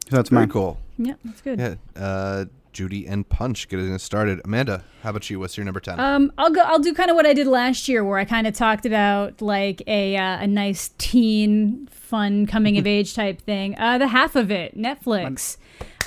so 0.09 0.17
that's 0.17 0.31
Very 0.31 0.43
mine. 0.43 0.49
cool. 0.51 0.79
yeah, 0.99 1.15
that's 1.25 1.41
good. 1.43 1.59
Yeah, 1.59 1.75
uh, 1.97 2.45
Judy 2.73 3.07
and 3.07 3.29
Punch 3.29 3.69
getting 3.69 3.93
us 3.93 4.03
started. 4.03 4.41
Amanda, 4.45 4.85
how 5.03 5.11
about 5.11 5.29
you? 5.29 5.39
What's 5.41 5.57
your 5.57 5.65
number 5.65 5.81
ten? 5.81 5.99
Um, 6.01 6.33
I'll 6.39 6.51
go. 6.51 6.61
I'll 6.63 6.79
do 6.79 6.95
kind 6.95 7.11
of 7.11 7.17
what 7.17 7.27
I 7.27 7.33
did 7.35 7.47
last 7.49 7.89
year, 7.89 8.05
where 8.05 8.19
I 8.19 8.25
kind 8.25 8.47
of 8.47 8.55
talked 8.55 8.87
about 8.87 9.43
like 9.43 9.83
a 9.87 10.17
uh, 10.17 10.39
a 10.43 10.47
nice 10.47 10.91
teen, 10.99 11.89
fun 11.91 12.47
coming 12.47 12.79
of 12.79 12.87
age 12.97 13.15
type 13.15 13.43
thing. 13.43 13.77
Uh, 13.79 13.99
the 13.99 14.09
half 14.09 14.37
of 14.37 14.51
it, 14.51 14.79
Netflix. 14.79 15.57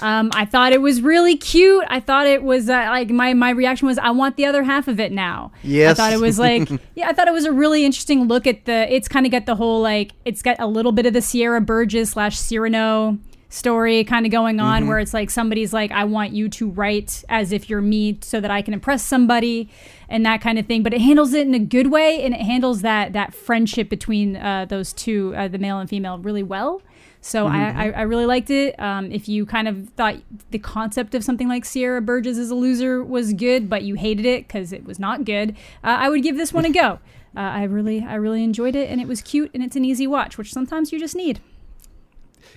Um, 0.02 0.32
I 0.34 0.44
thought 0.44 0.74
it 0.74 0.82
was 0.82 1.02
really 1.02 1.38
cute. 1.38 1.86
I 1.88 2.00
thought 2.00 2.28
it 2.28 2.44
was 2.44 2.70
uh, 2.70 2.74
like 2.90 3.10
my 3.10 3.34
my 3.34 3.52
reaction 3.52 3.88
was 3.88 3.98
I 3.98 4.12
want 4.12 4.36
the 4.36 4.46
other 4.46 4.64
half 4.64 4.88
of 4.88 5.00
it 5.00 5.12
now. 5.12 5.52
Yes. 5.64 5.98
I 5.98 6.04
thought 6.04 6.14
it 6.14 6.20
was 6.20 6.38
like 6.38 6.70
yeah, 6.96 7.08
I 7.08 7.14
thought 7.14 7.28
it 7.28 7.34
was 7.34 7.46
a 7.46 7.54
really 7.54 7.86
interesting 7.86 8.28
look 8.28 8.46
at 8.46 8.66
the. 8.66 8.94
It's 8.94 9.08
kind 9.08 9.26
of 9.26 9.32
got 9.32 9.46
the 9.46 9.56
whole 9.56 9.82
like 9.82 10.12
it's 10.26 10.42
got 10.42 10.58
a 10.60 10.68
little 10.68 10.92
bit 10.92 11.06
of 11.06 11.14
the 11.14 11.22
Sierra 11.22 11.62
Burgess 11.62 12.12
slash 12.12 12.38
Cyrano 12.38 13.18
story 13.54 14.04
kind 14.04 14.26
of 14.26 14.32
going 14.32 14.60
on 14.60 14.88
where 14.88 14.98
it's 14.98 15.14
like 15.14 15.30
somebody's 15.30 15.72
like 15.72 15.92
I 15.92 16.06
want 16.06 16.34
you 16.34 16.50
to 16.50 16.72
write 16.72 17.24
as 17.30 17.52
if 17.52 17.70
you're 17.70 17.82
me 17.82 18.18
so 18.22 18.42
that 18.42 18.50
I 18.50 18.64
can 18.64 18.74
impress 18.74 19.06
somebody 19.06 19.70
and 20.10 20.26
that 20.26 20.42
kind 20.42 20.58
of 20.58 20.66
thing 20.66 20.82
but 20.82 20.92
it 20.92 21.02
handles 21.02 21.34
it 21.34 21.46
in 21.46 21.54
a 21.54 21.60
good 21.60 21.92
way 21.92 22.24
and 22.24 22.34
it 22.34 22.42
handles 22.42 22.82
that 22.82 23.14
that 23.14 23.36
friendship 23.36 23.90
between 23.90 24.38
uh, 24.38 24.66
those 24.66 24.92
two 24.92 25.36
uh, 25.38 25.48
the 25.48 25.60
male 25.60 25.78
and 25.78 25.88
female 25.88 26.18
really 26.18 26.42
well 26.42 26.82
so 27.24 27.48
I, 27.48 27.88
I, 27.88 27.90
I 27.92 28.02
really 28.04 28.26
liked 28.28 28.50
it. 28.52 28.80
Um, 28.80 29.12
if 29.12 29.28
you 29.28 29.46
kind 29.46 29.68
of 29.68 29.90
thought 29.98 30.18
the 30.52 30.60
concept 30.60 31.16
of 31.16 31.24
something 31.24 31.48
like 31.48 31.66
Sierra 31.66 32.02
Burgess 32.02 32.38
as 32.38 32.50
a 32.52 32.56
loser 32.56 33.04
was 33.04 33.34
good, 33.34 33.70
but 33.70 33.82
you 33.84 33.96
hated 33.96 34.26
it 34.26 34.48
because 34.48 34.72
it 34.74 34.84
was 34.86 35.00
not 35.00 35.24
good, 35.26 35.52
uh, 35.84 35.98
I 36.00 36.10
would 36.10 36.22
give 36.22 36.38
this 36.38 36.54
one 36.54 36.66
a 36.66 36.70
go. 36.70 37.00
Uh, 37.36 37.40
I 37.40 37.64
really, 37.64 38.06
I 38.08 38.14
really 38.14 38.44
enjoyed 38.44 38.76
it, 38.76 38.92
and 38.92 39.02
it 39.02 39.08
was 39.08 39.24
cute, 39.24 39.50
and 39.56 39.64
it's 39.64 39.76
an 39.76 39.84
easy 39.84 40.06
watch, 40.06 40.38
which 40.38 40.54
sometimes 40.54 40.92
you 40.92 41.00
just 41.00 41.16
need. 41.16 41.42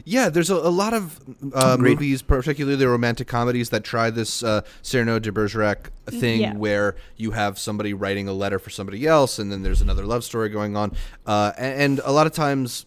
yeah, 0.04 0.28
there's 0.28 0.50
a, 0.50 0.54
a 0.54 0.68
lot 0.68 0.92
of 0.92 1.18
uh, 1.54 1.78
movies, 1.80 2.20
particularly 2.20 2.76
the 2.76 2.87
romantic 2.87 3.26
comedies, 3.26 3.70
that 3.70 3.85
try 3.85 4.11
this 4.11 4.42
uh, 4.42 4.61
Cyrano 4.82 5.18
de 5.18 5.32
Bergerac 5.32 5.90
thing, 6.11 6.42
Yeah. 6.42 6.54
where 6.56 6.94
you 7.16 7.30
have 7.30 7.58
somebody 7.58 7.94
writing 7.94 8.28
a 8.28 8.35
letter 8.35 8.58
for 8.58 8.68
somebody 8.68 9.06
else, 9.06 9.38
and 9.38 9.50
then 9.50 9.62
there's 9.62 9.80
another 9.80 10.04
love 10.04 10.25
story 10.25 10.50
going 10.50 10.76
on, 10.76 10.92
uh, 11.26 11.52
a- 11.56 11.61
and, 11.62 12.00
a 12.04 12.12
lot 12.12 12.26
of 12.26 12.35
times. 12.35 12.85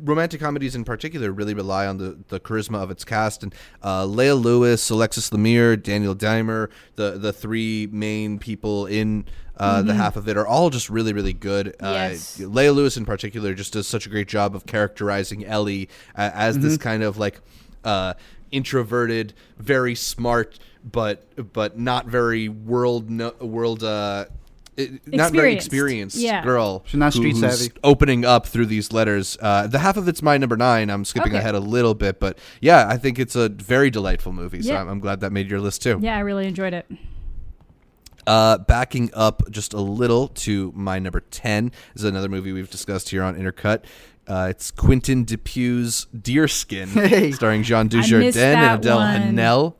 Romantic 0.00 0.40
comedies 0.40 0.74
in 0.74 0.84
particular 0.84 1.32
really 1.32 1.54
rely 1.54 1.86
on 1.86 1.98
the, 1.98 2.18
the 2.28 2.38
charisma 2.38 2.82
of 2.82 2.90
its 2.90 3.04
cast 3.04 3.42
and 3.42 3.54
uh, 3.82 4.04
Leah 4.04 4.34
Lewis, 4.34 4.88
Alexis 4.90 5.30
Lemire, 5.30 5.80
Daniel 5.80 6.14
Diemer, 6.14 6.70
the 6.96 7.12
the 7.18 7.32
three 7.32 7.88
main 7.90 8.38
people 8.38 8.86
in 8.86 9.26
uh, 9.56 9.82
the 9.82 9.94
half 9.94 10.16
of 10.16 10.28
it 10.28 10.36
are 10.36 10.46
all 10.46 10.70
just 10.70 10.88
really 10.88 11.12
really 11.12 11.32
good. 11.32 11.74
Yes. 11.80 12.40
Uh, 12.40 12.46
Leah 12.46 12.72
Lewis 12.72 12.96
in 12.96 13.04
particular 13.04 13.54
just 13.54 13.72
does 13.72 13.88
such 13.88 14.06
a 14.06 14.08
great 14.08 14.28
job 14.28 14.54
of 14.54 14.66
characterizing 14.66 15.44
Ellie 15.44 15.88
uh, 16.16 16.30
as 16.32 16.58
this 16.58 16.76
kind 16.76 17.02
of 17.02 17.18
like 17.18 17.40
uh, 17.84 18.14
introverted, 18.50 19.34
very 19.58 19.94
smart, 19.94 20.58
but 20.84 21.52
but 21.52 21.78
not 21.78 22.06
very 22.06 22.48
world 22.48 23.10
no, 23.10 23.32
world. 23.40 23.82
It- 24.78 25.00
not 25.06 25.32
very 25.32 25.52
Experienced. 25.54 25.66
experienced 25.66 26.16
Yeah. 26.18 26.42
girl. 26.42 26.84
She's 26.86 26.98
not 26.98 27.12
street 27.12 27.36
who's 27.36 27.58
savvy. 27.58 27.72
Opening 27.84 28.24
up 28.24 28.46
through 28.46 28.66
these 28.66 28.92
letters. 28.92 29.36
Uh, 29.40 29.66
the 29.66 29.80
half 29.80 29.96
of 29.96 30.06
it's 30.08 30.22
my 30.22 30.38
number 30.38 30.56
nine. 30.56 30.88
I'm 30.90 31.04
skipping 31.04 31.32
Okay. 31.32 31.38
ahead 31.38 31.54
a 31.54 31.60
little 31.60 31.94
bit, 31.94 32.20
but 32.20 32.38
yeah, 32.60 32.86
I 32.88 32.96
think 32.96 33.18
it's 33.18 33.34
a 33.36 33.48
very 33.48 33.90
delightful 33.90 34.32
movie. 34.32 34.62
So 34.62 34.72
Yeah. 34.72 34.80
I'm, 34.80 34.88
I'm 34.88 35.00
glad 35.00 35.20
that 35.20 35.32
made 35.32 35.50
your 35.50 35.60
list 35.60 35.82
too. 35.82 35.98
Yeah, 36.00 36.16
I 36.16 36.20
really 36.20 36.46
enjoyed 36.46 36.72
it. 36.74 36.86
Uh, 38.26 38.58
backing 38.58 39.10
up 39.14 39.42
just 39.50 39.72
a 39.72 39.80
little 39.80 40.28
to 40.28 40.70
my 40.76 40.98
number 40.98 41.20
10 41.20 41.72
is 41.94 42.04
another 42.04 42.28
movie 42.28 42.52
we've 42.52 42.70
discussed 42.70 43.08
here 43.08 43.22
on 43.22 43.34
Intercut. 43.36 43.84
Uh, 44.26 44.48
it's 44.50 44.70
Quentin 44.70 45.24
Dupieux's 45.24 46.06
Deerskin, 46.14 46.88
Hey. 46.88 47.32
starring 47.32 47.62
Jean 47.62 47.88
Dujardin 47.88 48.26
and 48.26 48.34
that 48.34 48.78
Adele 48.80 48.96
one. 48.98 49.22
Haenel. 49.22 49.74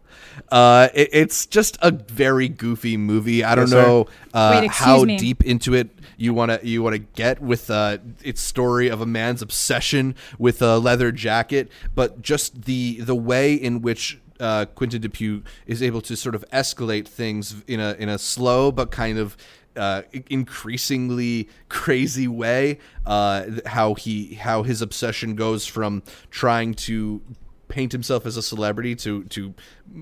Uh, 0.51 0.89
it, 0.95 1.09
it's 1.13 1.47
just 1.47 1.77
a 1.83 1.91
very 1.91 2.49
goofy 2.49 2.97
movie. 2.97 3.45
I 3.45 3.55
don't 3.55 3.65
Yes, 3.65 3.73
know 3.73 4.07
uh, 4.35 4.59
Wait, 4.61 4.71
how 4.71 5.03
me. 5.05 5.17
deep 5.17 5.45
into 5.45 5.75
it 5.75 5.91
you 6.17 6.35
want 6.35 6.51
to 6.51 6.67
you 6.67 6.83
want 6.83 6.95
to 6.95 6.99
get 6.99 7.41
with 7.41 7.71
uh, 7.71 7.99
its 8.23 8.41
story 8.41 8.89
of 8.89 9.01
a 9.01 9.07
man's 9.07 9.41
obsession 9.43 10.15
with 10.39 10.61
a 10.63 10.79
leather 10.79 11.13
jacket, 11.13 11.71
but 11.95 12.23
just 12.23 12.63
the 12.65 13.01
the 13.01 13.15
way 13.15 13.55
in 13.55 13.83
which 13.83 14.21
uh, 14.41 14.67
Quentin 14.75 15.03
Dupieux 15.03 15.43
is 15.67 15.83
able 15.83 16.01
to 16.03 16.17
sort 16.17 16.35
of 16.35 16.45
escalate 16.53 17.07
things 17.07 17.55
in 17.67 17.81
a 17.81 17.95
in 17.95 18.09
a 18.09 18.19
slow 18.19 18.73
but 18.73 18.91
kind 18.91 19.19
of 19.19 19.37
uh, 19.77 20.03
increasingly 20.29 21.49
crazy 21.69 22.27
way. 22.29 22.79
Uh, 23.07 23.47
how 23.67 23.95
he 23.95 24.35
how 24.35 24.63
his 24.63 24.83
obsession 24.83 25.35
goes 25.35 25.67
from 25.67 26.03
trying 26.31 26.75
to 26.75 27.21
paint 27.69 27.93
himself 27.93 28.27
as 28.27 28.37
a 28.37 28.43
celebrity 28.43 28.97
to 28.97 29.25
to 29.25 29.55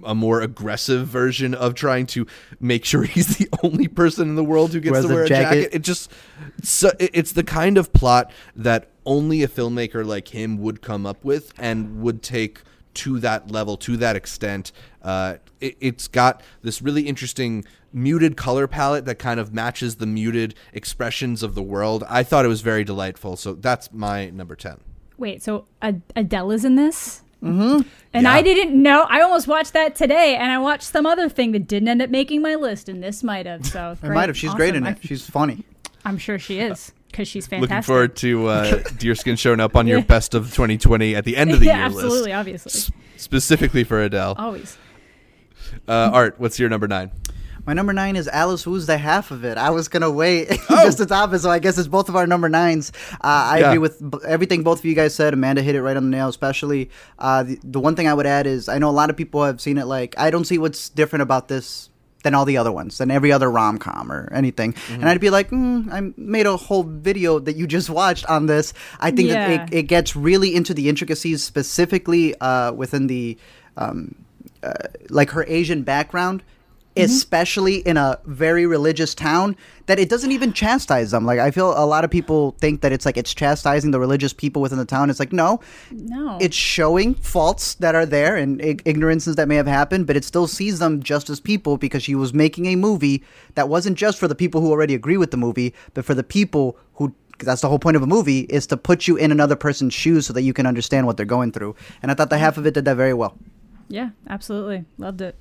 a 0.05 0.15
more 0.15 0.41
aggressive 0.41 1.07
version 1.07 1.55
of 1.55 1.75
trying 1.75 2.07
to 2.07 2.27
make 2.61 2.85
sure 2.85 3.03
he's 3.05 3.37
the 3.37 3.49
only 3.63 3.89
person 3.89 4.29
in 4.29 4.37
the 4.37 4.45
world 4.45 4.73
who 4.73 4.81
gets 4.81 4.93
Wears 4.93 5.07
to 5.07 5.15
wear 5.15 5.25
a 5.25 5.29
jacket. 5.29 5.63
jacket. 5.63 5.75
It 5.75 5.83
just 5.83 6.11
so 6.63 6.91
it's 6.99 7.33
the 7.33 7.45
kind 7.45 7.79
of 7.79 7.93
plot 7.93 8.31
that 8.55 8.91
only 9.05 9.43
a 9.43 9.49
filmmaker 9.49 10.05
like 10.05 10.29
him 10.29 10.59
would 10.59 10.83
come 10.83 11.07
up 11.07 11.25
with 11.25 11.53
and 11.59 12.01
would 12.03 12.23
take 12.23 12.63
to 12.95 13.21
that 13.21 13.51
level 13.51 13.77
to 13.77 13.97
that 13.99 14.17
extent. 14.17 14.73
Uh, 15.03 15.37
it, 15.61 15.77
it's 15.81 16.09
got 16.09 16.43
this 16.63 16.81
really 16.81 17.03
interesting 17.03 17.65
muted 17.93 18.37
color 18.37 18.67
palette 18.67 19.05
that 19.05 19.19
kind 19.19 19.39
of 19.39 19.55
matches 19.55 19.97
the 19.97 20.07
muted 20.07 20.55
expressions 20.73 21.43
of 21.43 21.55
the 21.55 21.63
world. 21.63 22.05
I 22.09 22.23
thought 22.23 22.45
it 22.45 22.49
was 22.49 22.63
very 22.63 22.85
delightful. 22.85 23.37
So 23.37 23.55
that's 23.55 23.93
my 23.93 24.31
number 24.31 24.57
ten. 24.57 24.81
Wait, 25.19 25.43
so 25.43 25.67
Ad- 25.81 26.03
Adele 26.15 26.51
is 26.51 26.65
in 26.65 26.75
this? 26.75 27.23
Mm-hmm. 27.43 27.89
And 28.15 28.25
Yeah. 28.25 28.33
I 28.33 28.43
didn't 28.43 28.81
know. 28.83 29.03
I 29.09 29.21
almost 29.21 29.47
watched 29.47 29.73
that 29.75 29.95
today, 29.95 30.37
and 30.37 30.51
I 30.51 30.59
watched 30.59 30.85
some 30.85 31.07
other 31.07 31.29
thing 31.29 31.53
that 31.53 31.69
didn't 31.69 31.89
end 31.89 32.01
up 32.03 32.11
making 32.11 32.43
my 32.43 32.55
list, 32.55 32.89
and 32.89 33.03
this 33.03 33.23
might 33.23 33.47
have. 33.47 33.67
So 33.67 33.97
It 34.03 34.09
might 34.09 34.29
have. 34.29 34.37
She's 34.37 34.55
great 34.55 34.75
in 34.75 34.87
it. 34.87 34.99
She's 35.03 35.29
funny. 35.29 35.65
I'm 36.05 36.19
sure 36.19 36.39
she 36.39 36.61
is 36.61 36.93
because 37.11 37.27
she's 37.29 37.47
fantastic. 37.47 37.71
Looking 37.71 37.83
forward 37.83 38.17
to 38.17 38.47
uh, 38.49 38.65
Deerskin 38.99 39.37
showing 39.39 39.61
up 39.61 39.75
on 39.77 39.87
your 39.87 40.03
best 40.03 40.35
of 40.35 40.45
2020 40.55 41.15
at 41.17 41.25
the 41.25 41.37
end 41.37 41.51
of 41.51 41.61
the 41.61 41.67
yeah, 41.67 41.77
year 41.77 41.85
absolutely, 41.87 42.31
list, 42.31 42.35
obviously, 42.35 42.71
S- 42.71 42.91
specifically 43.17 43.85
for 43.85 44.01
Adele. 44.03 44.35
always. 44.39 44.79
Uh, 45.89 46.11
Art, 46.13 46.37
what's 46.39 46.59
your 46.61 46.69
number 46.69 46.87
nine? 46.89 47.11
My 47.67 47.73
number 47.73 47.93
nine 47.93 48.15
is 48.15 48.29
Alice 48.29 48.65
Wu's 48.65 48.87
the 48.87 48.97
half 48.97 49.33
of 49.33 49.45
it. 49.45 49.59
I 49.59 49.71
was 49.71 49.89
gonna 49.89 50.11
wait 50.11 50.49
Oh. 50.71 50.85
just 50.85 50.99
to 50.99 51.07
top 51.07 51.33
it, 51.33 51.41
so 51.41 51.51
I 51.51 51.59
guess 51.59 51.77
it's 51.79 51.89
both 51.89 52.09
of 52.09 52.15
our 52.15 52.27
number 52.27 52.49
nines. 52.49 52.93
Uh, 53.15 53.19
I 53.25 53.59
Yeah. 53.59 53.67
agree 53.71 53.79
with 53.79 54.09
b- 54.11 54.19
everything 54.27 54.63
both 54.63 54.79
of 54.79 54.85
you 54.85 54.95
guys 54.95 55.15
said. 55.17 55.35
Amanda 55.35 55.63
hit 55.63 55.75
it 55.75 55.83
right 55.83 55.97
on 55.97 56.05
the 56.05 56.17
nail, 56.17 56.29
especially. 56.29 56.91
Uh, 57.19 57.43
the, 57.43 57.59
the 57.65 57.81
one 57.81 57.97
thing 57.97 58.07
I 58.07 58.15
would 58.15 58.27
add 58.27 58.47
is 58.47 58.69
I 58.69 58.79
know 58.79 58.89
a 58.89 58.93
lot 58.93 59.11
of 59.11 59.17
people 59.17 59.43
have 59.45 59.61
seen 59.61 59.79
it. 59.79 59.87
Like 59.87 60.15
I 60.17 60.31
don't 60.31 60.45
see 60.45 60.59
what's 60.59 60.89
different 60.91 61.23
about 61.23 61.49
this 61.49 61.91
than 62.23 62.35
all 62.35 62.45
the 62.45 62.57
other 62.57 62.71
ones, 62.73 62.99
than 62.99 63.11
every 63.11 63.31
other 63.33 63.51
rom 63.51 63.79
com 63.79 64.11
or 64.13 64.29
anything. 64.33 64.75
And 64.91 65.09
I'd 65.09 65.21
be 65.21 65.31
like, 65.31 65.51
mm, 65.51 65.93
I 65.93 66.13
made 66.17 66.47
a 66.47 66.57
whole 66.57 66.83
video 66.85 67.39
that 67.41 67.57
you 67.57 67.67
just 67.67 67.91
watched 68.01 68.27
on 68.27 68.47
this. 68.47 68.75
I 69.01 69.11
think 69.11 69.29
that 69.31 69.51
Yeah. 69.51 69.65
it, 69.65 69.75
it 69.75 69.83
gets 69.85 70.15
really 70.15 70.55
into 70.55 70.73
the 70.73 70.89
intricacies, 70.89 71.43
specifically 71.43 72.35
uh, 72.41 72.73
within 72.73 73.09
the. 73.09 73.37
Um, 73.77 74.15
uh, 74.63 74.73
like 75.11 75.31
her 75.31 75.45
Asian 75.47 75.83
background, 75.83 76.43
Mm-hmm. 76.97 77.05
especially 77.05 77.77
in 77.77 77.99
a 77.99 78.19
very 78.25 78.65
religious 78.65 79.15
town, 79.15 79.55
that 79.85 79.99
it 79.99 80.09
doesn't 80.09 80.33
even 80.33 80.55
chastise 80.55 81.11
them. 81.11 81.27
Like 81.27 81.39
I 81.39 81.51
feel 81.51 81.73
a 81.77 81.85
lot 81.85 82.05
of 82.05 82.11
people 82.11 82.57
think 82.59 82.81
that 82.81 82.91
it's 82.91 83.05
like 83.05 83.19
it's 83.19 83.35
chastising 83.35 83.91
the 83.91 84.01
religious 84.01 84.33
people 84.33 84.63
within 84.63 84.79
the 84.79 84.87
town. 84.87 85.11
It's 85.11 85.21
like 85.21 85.33
no, 85.33 85.61
No, 85.93 86.39
it's 86.41 86.57
showing 86.57 87.15
faults 87.15 87.75
that 87.75 87.95
are 87.95 88.07
there 88.07 88.37
and 88.37 88.61
ig- 88.63 88.83
ignorances 88.87 89.37
that 89.37 89.47
may 89.47 89.57
have 89.57 89.67
happened, 89.67 90.07
but 90.07 90.17
it 90.17 90.25
still 90.25 90.47
sees 90.47 90.79
them 90.79 91.03
just 91.03 91.29
as 91.29 91.39
people 91.39 91.77
because 91.77 92.03
she 92.03 92.15
was 92.15 92.33
making 92.33 92.65
a 92.67 92.77
movie 92.77 93.23
that 93.57 93.69
wasn't 93.69 93.99
just 93.99 94.19
for 94.19 94.27
the 94.27 94.35
people 94.35 94.63
who 94.63 94.71
already 94.71 94.95
agree 94.95 95.19
with 95.19 95.31
the 95.31 95.37
movie, 95.37 95.75
but 95.93 96.05
for 96.05 96.15
the 96.15 96.25
people 96.25 96.79
who. 96.95 97.15
that's 97.41 97.61
the 97.61 97.69
whole 97.69 97.79
point 97.79 97.97
of 97.97 98.03
a 98.03 98.07
movie 98.07 98.41
is 98.49 98.67
to 98.67 98.77
put 98.79 99.07
you 99.07 99.17
in 99.17 99.31
another 99.31 99.57
person's 99.57 99.93
shoes 99.93 100.25
so 100.27 100.33
that 100.33 100.43
you 100.43 100.55
can 100.55 100.67
understand 100.67 101.07
what 101.07 101.19
they're 101.19 101.27
going 101.27 101.53
through. 101.53 101.77
And 102.01 102.11
I 102.11 102.15
thought 102.15 102.31
the 102.31 102.39
half 102.39 102.57
of 102.57 102.65
it 102.67 102.73
did 102.73 102.87
that 102.87 102.97
very 102.97 103.13
well. 103.13 103.37
yeah, 103.89 104.11
absolutely, 104.31 104.87
loved 104.97 105.21
it. 105.21 105.37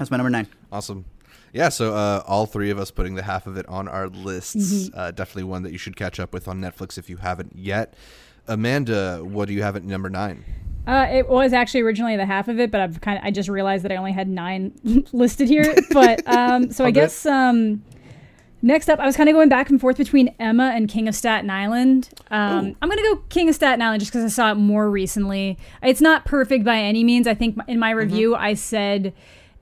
That's 0.00 0.10
my 0.10 0.16
number 0.16 0.30
nine. 0.30 0.46
Awesome. 0.72 1.04
Yeah, 1.52 1.68
so 1.68 1.94
uh, 1.94 2.22
all 2.26 2.46
three 2.46 2.70
of 2.70 2.78
us 2.78 2.90
putting 2.90 3.16
the 3.16 3.22
half 3.22 3.46
of 3.46 3.58
it 3.58 3.68
on 3.68 3.86
our 3.86 4.08
lists. 4.08 4.88
Uh, 4.94 5.10
definitely 5.10 5.44
one 5.44 5.62
that 5.64 5.72
you 5.72 5.78
should 5.78 5.94
catch 5.94 6.18
up 6.18 6.32
with 6.32 6.48
on 6.48 6.58
Netflix 6.58 6.96
if 6.96 7.10
you 7.10 7.18
haven't 7.18 7.54
yet. 7.54 7.92
Amanda, 8.48 9.20
what 9.22 9.46
do 9.46 9.52
you 9.52 9.62
have 9.62 9.76
at 9.76 9.84
number 9.84 10.08
nine? 10.08 10.42
Uh, 10.86 11.06
it 11.10 11.28
was 11.28 11.52
actually 11.52 11.82
originally 11.82 12.16
the 12.16 12.24
half 12.24 12.48
of 12.48 12.58
it, 12.58 12.70
but 12.70 12.80
I've 12.80 13.02
kind 13.02 13.18
of 13.18 13.24
I 13.26 13.30
just 13.30 13.50
realized 13.50 13.84
that 13.84 13.92
I 13.92 13.96
only 13.96 14.12
had 14.12 14.26
nine 14.26 14.72
listed 15.12 15.48
here. 15.48 15.74
But 15.92 16.26
um, 16.26 16.72
so 16.72 16.84
I 16.86 16.92
guess 16.92 17.26
um, 17.26 17.84
next 18.62 18.88
up, 18.88 18.98
I 19.00 19.04
was 19.04 19.18
kind 19.18 19.28
of 19.28 19.34
going 19.34 19.50
back 19.50 19.68
and 19.68 19.78
forth 19.78 19.98
between 19.98 20.34
Emma 20.40 20.72
and 20.74 20.88
King 20.88 21.08
of 21.08 21.14
Staten 21.14 21.50
Island. 21.50 22.08
Um, 22.30 22.74
I'm 22.80 22.88
gonna 22.88 23.02
go 23.02 23.16
King 23.28 23.50
of 23.50 23.54
Staten 23.54 23.82
Island 23.82 24.00
just 24.00 24.12
because 24.12 24.24
I 24.24 24.34
saw 24.34 24.52
it 24.52 24.54
more 24.54 24.90
recently. 24.90 25.58
It's 25.82 26.00
not 26.00 26.24
perfect 26.24 26.64
by 26.64 26.78
any 26.78 27.04
means. 27.04 27.26
I 27.26 27.34
think 27.34 27.58
in 27.68 27.78
my 27.78 27.90
review 27.90 28.34
I 28.34 28.54
said 28.54 29.12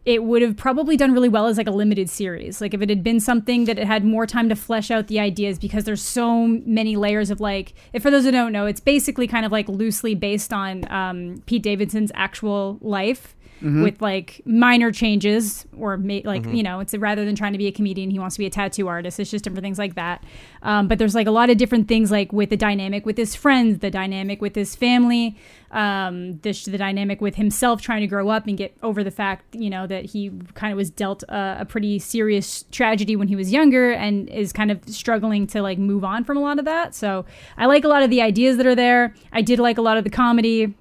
it 0.09 0.25
would 0.25 0.41
have 0.41 0.57
probably 0.57 0.97
done 0.97 1.13
really 1.13 1.29
well 1.29 1.49
as 1.49 1.59
like 1.59 1.67
a 1.67 1.71
limited 1.71 2.09
series. 2.09 2.63
Like 2.63 2.73
if 2.73 2.81
it 2.81 2.89
had 2.89 3.05
been 3.05 3.21
something 3.21 3.67
that 3.67 3.79
it 3.79 3.87
had 3.87 4.07
more 4.07 4.27
time 4.27 4.49
to 4.49 4.57
flesh 4.57 4.91
out 4.91 5.09
the 5.09 5.21
ideas 5.21 5.59
because 5.59 5.85
there's 5.85 6.01
so 6.01 6.47
many 6.47 6.97
layers 6.97 7.31
of 7.31 7.43
like 7.43 7.75
if 7.93 8.05
for 8.05 8.11
those 8.11 8.25
who 8.25 8.31
don't 8.31 8.51
know, 8.51 8.65
it's 8.65 8.81
basically 8.81 9.27
kind 9.27 9.45
of 9.45 9.53
like 9.53 9.69
loosely 9.69 10.15
based 10.15 10.51
on 10.51 10.91
um, 10.91 11.43
Pete 11.45 11.63
Davidson's 11.63 12.11
actual 12.15 12.79
life. 12.81 13.37
With 13.83 14.01
like 14.01 14.41
minor 14.45 14.93
changes, 14.93 15.67
or 15.77 15.97
ma- 15.97 16.21
like 16.25 16.45
you 16.47 16.63
know, 16.63 16.81
it's 16.81 16.95
rather 16.95 17.25
than 17.25 17.35
trying 17.35 17.53
to 17.53 17.59
be 17.59 17.67
a 17.67 17.73
comedian, 17.73 18.11
he 18.11 18.19
wants 18.19 18.37
to 18.37 18.39
be 18.39 18.47
a 18.47 18.51
tattoo 18.51 18.87
artist. 18.89 19.19
It's 19.19 19.31
just 19.31 19.45
different 19.45 19.65
things 19.65 19.79
like 19.79 19.95
that. 19.97 20.23
Um, 20.63 20.89
but 20.89 20.99
there's 20.99 21.15
like 21.15 21.27
a 21.27 21.33
lot 21.33 21.51
of 21.51 21.57
different 21.57 21.89
things, 21.89 22.11
like 22.11 22.33
with 22.33 22.51
the 22.51 22.57
dynamic 22.57 23.05
with 23.05 23.17
his 23.17 23.35
friends, 23.35 23.79
the 23.79 23.91
dynamic 23.91 24.41
with 24.41 24.55
his 24.55 24.77
family, 24.77 25.37
um, 25.71 26.39
the, 26.39 26.53
the 26.53 26.79
dynamic 26.79 27.21
with 27.21 27.35
himself 27.35 27.83
trying 27.83 28.01
to 28.01 28.07
grow 28.07 28.29
up 28.29 28.47
and 28.47 28.57
get 28.57 28.77
over 28.83 29.05
the 29.05 29.11
fact, 29.11 29.55
you 29.55 29.71
know, 29.71 29.87
that 29.87 30.07
he 30.07 30.31
kind 30.55 30.73
of 30.73 30.77
was 30.77 30.91
dealt 30.91 31.23
a, 31.25 31.59
a 31.61 31.65
pretty 31.65 31.99
serious 31.99 32.65
tragedy 32.71 33.17
when 33.17 33.29
he 33.29 33.37
was 33.37 33.53
younger 33.53 33.93
and 33.93 34.29
is 34.31 34.53
kind 34.53 34.71
of 34.71 34.81
struggling 34.89 35.47
to 35.49 35.63
like 35.63 35.79
move 35.79 36.05
on 36.05 36.25
from 36.25 36.37
a 36.37 36.41
lot 36.41 36.59
of 36.59 36.65
that. 36.65 36.95
So 36.95 37.25
I 37.57 37.67
like 37.67 37.85
a 37.85 37.89
lot 37.89 38.03
of 38.03 38.11
the 38.11 38.23
ideas 38.23 38.57
that 38.57 38.67
are 38.67 38.75
there. 38.75 39.15
I 39.33 39.43
did 39.43 39.59
like 39.59 39.79
a 39.79 39.83
lot 39.83 39.97
of 39.97 40.05
the 40.05 40.11
comedy. 40.11 40.75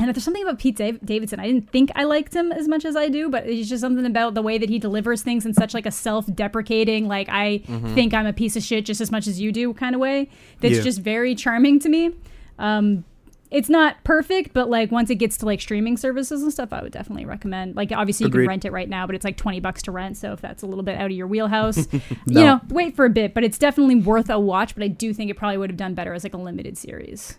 And 0.00 0.08
if 0.08 0.14
there's 0.14 0.24
something 0.24 0.42
about 0.44 0.60
Pete 0.60 0.76
Dav- 0.76 1.00
Davidson, 1.04 1.40
I 1.40 1.46
didn't 1.46 1.70
think 1.70 1.90
I 1.96 2.04
liked 2.04 2.32
him 2.34 2.52
as 2.52 2.68
much 2.68 2.84
as 2.84 2.94
I 2.94 3.08
do, 3.08 3.28
but 3.28 3.46
it's 3.48 3.68
just 3.68 3.80
something 3.80 4.06
about 4.06 4.34
the 4.34 4.42
way 4.42 4.56
that 4.56 4.68
he 4.68 4.78
delivers 4.78 5.22
things 5.22 5.44
in 5.44 5.54
such 5.54 5.74
like 5.74 5.86
a 5.86 5.90
self-deprecating, 5.90 7.08
like 7.08 7.28
I 7.28 7.58
think 7.94 8.14
I'm 8.14 8.26
a 8.26 8.32
piece 8.32 8.54
of 8.56 8.62
shit 8.62 8.84
just 8.84 9.00
as 9.00 9.10
much 9.10 9.26
as 9.26 9.40
you 9.40 9.50
do 9.50 9.74
kind 9.74 9.94
of 9.96 10.00
way. 10.00 10.30
That's 10.60 10.76
Yeah. 10.76 10.82
just 10.82 11.00
very 11.00 11.34
charming 11.34 11.80
to 11.80 11.88
me. 11.88 12.12
Um, 12.60 13.04
it's 13.50 13.68
not 13.70 13.96
perfect, 14.04 14.52
but 14.52 14.68
like 14.68 14.92
once 14.92 15.08
it 15.10 15.14
gets 15.16 15.38
to 15.38 15.46
like 15.46 15.60
streaming 15.60 15.96
services 15.96 16.42
and 16.42 16.52
stuff, 16.52 16.72
I 16.72 16.82
would 16.82 16.92
definitely 16.92 17.24
recommend. 17.24 17.76
Like 17.76 17.90
obviously 17.92 18.24
you 18.24 18.28
Agreed. 18.28 18.44
can 18.44 18.48
rent 18.50 18.64
it 18.66 18.72
right 18.72 18.88
now, 18.88 19.06
but 19.06 19.14
it's 19.14 19.24
like 19.24 19.38
twenty 19.38 19.58
bucks 19.58 19.82
to 19.84 19.90
rent. 19.90 20.16
So 20.18 20.32
if 20.32 20.40
that's 20.42 20.62
a 20.62 20.66
little 20.66 20.84
bit 20.84 20.98
out 20.98 21.06
of 21.06 21.12
your 21.12 21.26
wheelhouse, 21.26 21.88
No. 21.92 22.00
you 22.26 22.46
know, 22.46 22.60
wait 22.68 22.94
for 22.94 23.06
a 23.06 23.10
bit. 23.10 23.32
But 23.34 23.44
it's 23.44 23.56
definitely 23.58 23.96
worth 23.96 24.28
a 24.28 24.38
watch. 24.38 24.74
But 24.74 24.84
I 24.84 24.88
do 24.88 25.14
think 25.14 25.30
it 25.30 25.34
probably 25.38 25.56
would 25.56 25.70
have 25.70 25.78
done 25.78 25.94
better 25.94 26.12
as 26.12 26.24
like 26.24 26.34
a 26.34 26.38
limited 26.38 26.76
series. 26.76 27.38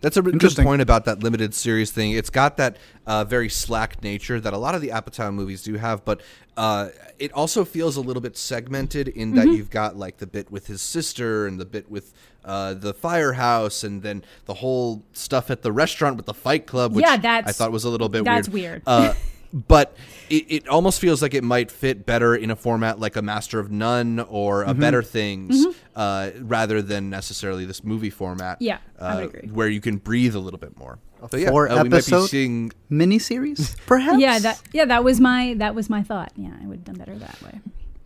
That's 0.00 0.16
a 0.16 0.22
good 0.22 0.56
point 0.56 0.80
about 0.82 1.04
that 1.04 1.22
limited 1.22 1.54
series 1.54 1.90
thing. 1.90 2.12
It's 2.12 2.30
got 2.30 2.56
that 2.56 2.76
uh, 3.06 3.24
very 3.24 3.48
slack 3.48 4.02
nature 4.02 4.40
that 4.40 4.52
a 4.52 4.58
lot 4.58 4.74
of 4.74 4.80
the 4.80 4.88
Apatow 4.88 5.32
movies 5.34 5.62
do 5.62 5.74
have, 5.74 6.04
but 6.04 6.22
uh, 6.56 6.88
it 7.18 7.32
also 7.32 7.64
feels 7.64 7.96
a 7.96 8.00
little 8.00 8.22
bit 8.22 8.36
segmented 8.36 9.08
in 9.08 9.32
Mm-hmm. 9.32 9.36
that 9.36 9.56
you've 9.56 9.70
got 9.70 9.96
like 9.96 10.16
the 10.18 10.26
bit 10.26 10.50
with 10.50 10.66
his 10.68 10.80
sister 10.80 11.46
and 11.46 11.60
the 11.60 11.64
bit 11.66 11.90
with 11.90 12.12
uh, 12.44 12.72
the 12.74 12.94
firehouse, 12.94 13.84
and 13.84 14.02
then 14.02 14.24
the 14.46 14.54
whole 14.54 15.02
stuff 15.12 15.50
at 15.50 15.60
the 15.62 15.70
restaurant 15.72 16.16
with 16.16 16.24
the 16.26 16.32
Fight 16.34 16.66
Club, 16.66 16.94
which 16.94 17.04
Yeah, 17.04 17.16
that's- 17.18 17.48
I 17.48 17.52
thought 17.52 17.70
was 17.72 17.84
a 17.84 17.90
little 17.90 18.08
bit 18.08 18.24
weird. 18.24 18.26
that's 18.36 18.48
weird. 18.48 18.82
weird. 18.86 19.16
Uh, 19.54 19.58
but 19.68 19.96
it, 20.28 20.44
it 20.48 20.68
almost 20.68 21.00
feels 21.00 21.22
like 21.22 21.34
it 21.34 21.44
might 21.44 21.70
fit 21.70 22.04
better 22.06 22.34
in 22.34 22.50
a 22.50 22.56
format 22.56 22.98
like 23.00 23.16
a 23.16 23.22
Master 23.22 23.58
of 23.58 23.70
None 23.70 24.20
or 24.20 24.60
Mm-hmm. 24.62 24.70
a 24.70 24.74
Better 24.74 25.02
Things, 25.02 25.66
uh, 25.96 26.30
rather 26.40 26.82
than 26.82 27.10
necessarily 27.10 27.64
this 27.64 27.82
movie 27.82 28.10
format. 28.10 28.60
Yeah, 28.60 28.78
I 29.00 29.14
would 29.16 29.24
uh, 29.24 29.28
agree. 29.28 29.48
Where 29.50 29.68
you 29.68 29.80
can 29.80 29.96
breathe 29.96 30.34
a 30.34 30.40
little 30.40 30.58
bit 30.60 30.76
more. 30.78 30.98
But 31.30 31.40
yeah, 31.40 31.50
four 31.50 31.68
uh, 31.68 31.76
we 31.82 31.88
might 31.88 31.90
be 31.90 31.96
episode- 31.96 32.26
seeing. 32.28 32.72
Miniseries, 32.90 33.76
perhaps. 33.86 34.20
Yeah, 34.20 34.38
that 34.38 34.60
yeah, 34.72 34.84
that 34.84 35.02
was 35.04 35.20
my 35.20 35.54
that 35.58 35.74
was 35.74 35.88
my 35.90 36.02
thought. 36.02 36.32
Yeah, 36.36 36.50
I 36.62 36.66
would 36.66 36.78
have 36.78 36.84
done 36.84 36.96
better 36.96 37.16
that 37.16 37.38
way. 37.42 37.60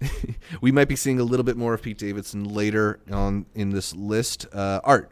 We 0.61 0.73
might 0.73 0.89
be 0.89 0.97
seeing 0.97 1.19
a 1.21 1.25
little 1.25 1.45
bit 1.45 1.57
more 1.57 1.75
of 1.75 1.83
Pete 1.83 1.97
Davidson 1.99 2.45
later 2.45 3.01
on 3.11 3.47
in 3.55 3.71
this 3.71 3.95
list. 3.95 4.47
Uh, 4.53 4.81
Art, 4.85 5.11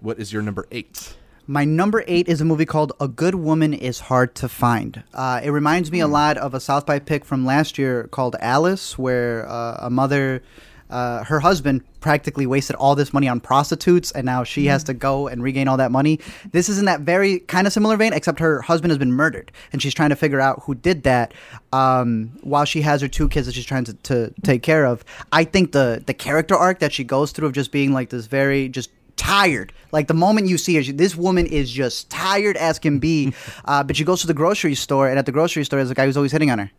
what 0.00 0.18
is 0.18 0.32
your 0.32 0.42
number 0.42 0.66
eight? 0.70 1.14
My 1.46 1.64
number 1.64 2.04
eight 2.06 2.28
is 2.28 2.40
a 2.40 2.44
movie 2.44 2.66
called 2.66 2.92
A 3.00 3.08
Good 3.08 3.34
Woman 3.34 3.74
is 3.74 3.98
Hard 3.98 4.36
to 4.36 4.48
Find. 4.48 5.02
Uh, 5.12 5.40
it 5.42 5.50
reminds 5.50 5.90
me 5.90 5.98
a 5.98 6.06
lot 6.06 6.38
of 6.38 6.54
a 6.54 6.60
South 6.60 6.86
by 6.86 7.00
pick 7.00 7.24
from 7.24 7.44
last 7.44 7.78
year 7.78 8.04
called 8.04 8.36
Alice, 8.38 8.96
where 8.96 9.48
uh, 9.48 9.78
a 9.80 9.90
mother, 9.90 10.40
uh, 10.88 11.24
her 11.24 11.40
husband 11.40 11.82
practically 11.98 12.46
wasted 12.46 12.76
all 12.76 12.94
this 12.94 13.12
money 13.12 13.26
on 13.26 13.40
prostitutes, 13.40 14.12
and 14.12 14.24
now 14.24 14.44
she 14.44 14.66
has 14.66 14.84
to 14.84 14.94
go 14.94 15.26
and 15.26 15.42
regain 15.42 15.66
all 15.66 15.78
that 15.78 15.90
money. 15.90 16.20
This 16.52 16.68
is 16.68 16.78
in 16.78 16.84
that 16.84 17.00
very 17.00 17.40
kind 17.40 17.66
of 17.66 17.72
similar 17.72 17.96
vein, 17.96 18.12
except 18.12 18.38
her 18.38 18.62
husband 18.62 18.92
has 18.92 18.98
been 18.98 19.12
murdered, 19.12 19.50
and 19.72 19.82
she's 19.82 19.94
trying 19.94 20.10
to 20.10 20.16
figure 20.16 20.40
out 20.40 20.62
who 20.66 20.76
did 20.76 21.02
that 21.02 21.34
um, 21.72 22.30
while 22.42 22.64
she 22.64 22.82
has 22.82 23.00
her 23.00 23.08
two 23.08 23.28
kids 23.28 23.46
that 23.46 23.56
she's 23.56 23.66
trying 23.66 23.84
to, 23.84 23.94
to 23.94 24.32
take 24.42 24.62
care 24.62 24.86
of. 24.86 25.04
I 25.32 25.42
think 25.42 25.72
the, 25.72 26.04
the 26.06 26.14
character 26.14 26.54
arc 26.54 26.78
that 26.78 26.92
she 26.92 27.02
goes 27.02 27.32
through 27.32 27.48
of 27.48 27.52
just 27.52 27.72
being 27.72 27.92
like 27.92 28.10
this 28.10 28.26
very 28.26 28.68
just 28.68 28.90
tired. 29.16 29.72
Like 29.92 30.08
the 30.08 30.14
moment 30.14 30.48
you 30.48 30.58
see 30.58 30.76
her, 30.76 30.82
she, 30.82 30.92
this 30.92 31.14
woman 31.16 31.46
is 31.46 31.70
just 31.70 32.10
tired 32.10 32.56
as 32.56 32.78
can 32.78 32.98
be. 32.98 33.34
uh, 33.64 33.82
but 33.82 33.96
she 33.96 34.04
goes 34.04 34.20
to 34.22 34.26
the 34.26 34.34
grocery 34.34 34.74
store, 34.74 35.08
and 35.08 35.18
at 35.18 35.26
the 35.26 35.32
grocery 35.32 35.64
store, 35.64 35.78
there's 35.78 35.90
a 35.90 35.94
guy 35.94 36.06
who's 36.06 36.16
always 36.16 36.32
hitting 36.32 36.50
on 36.50 36.58
her. 36.58 36.70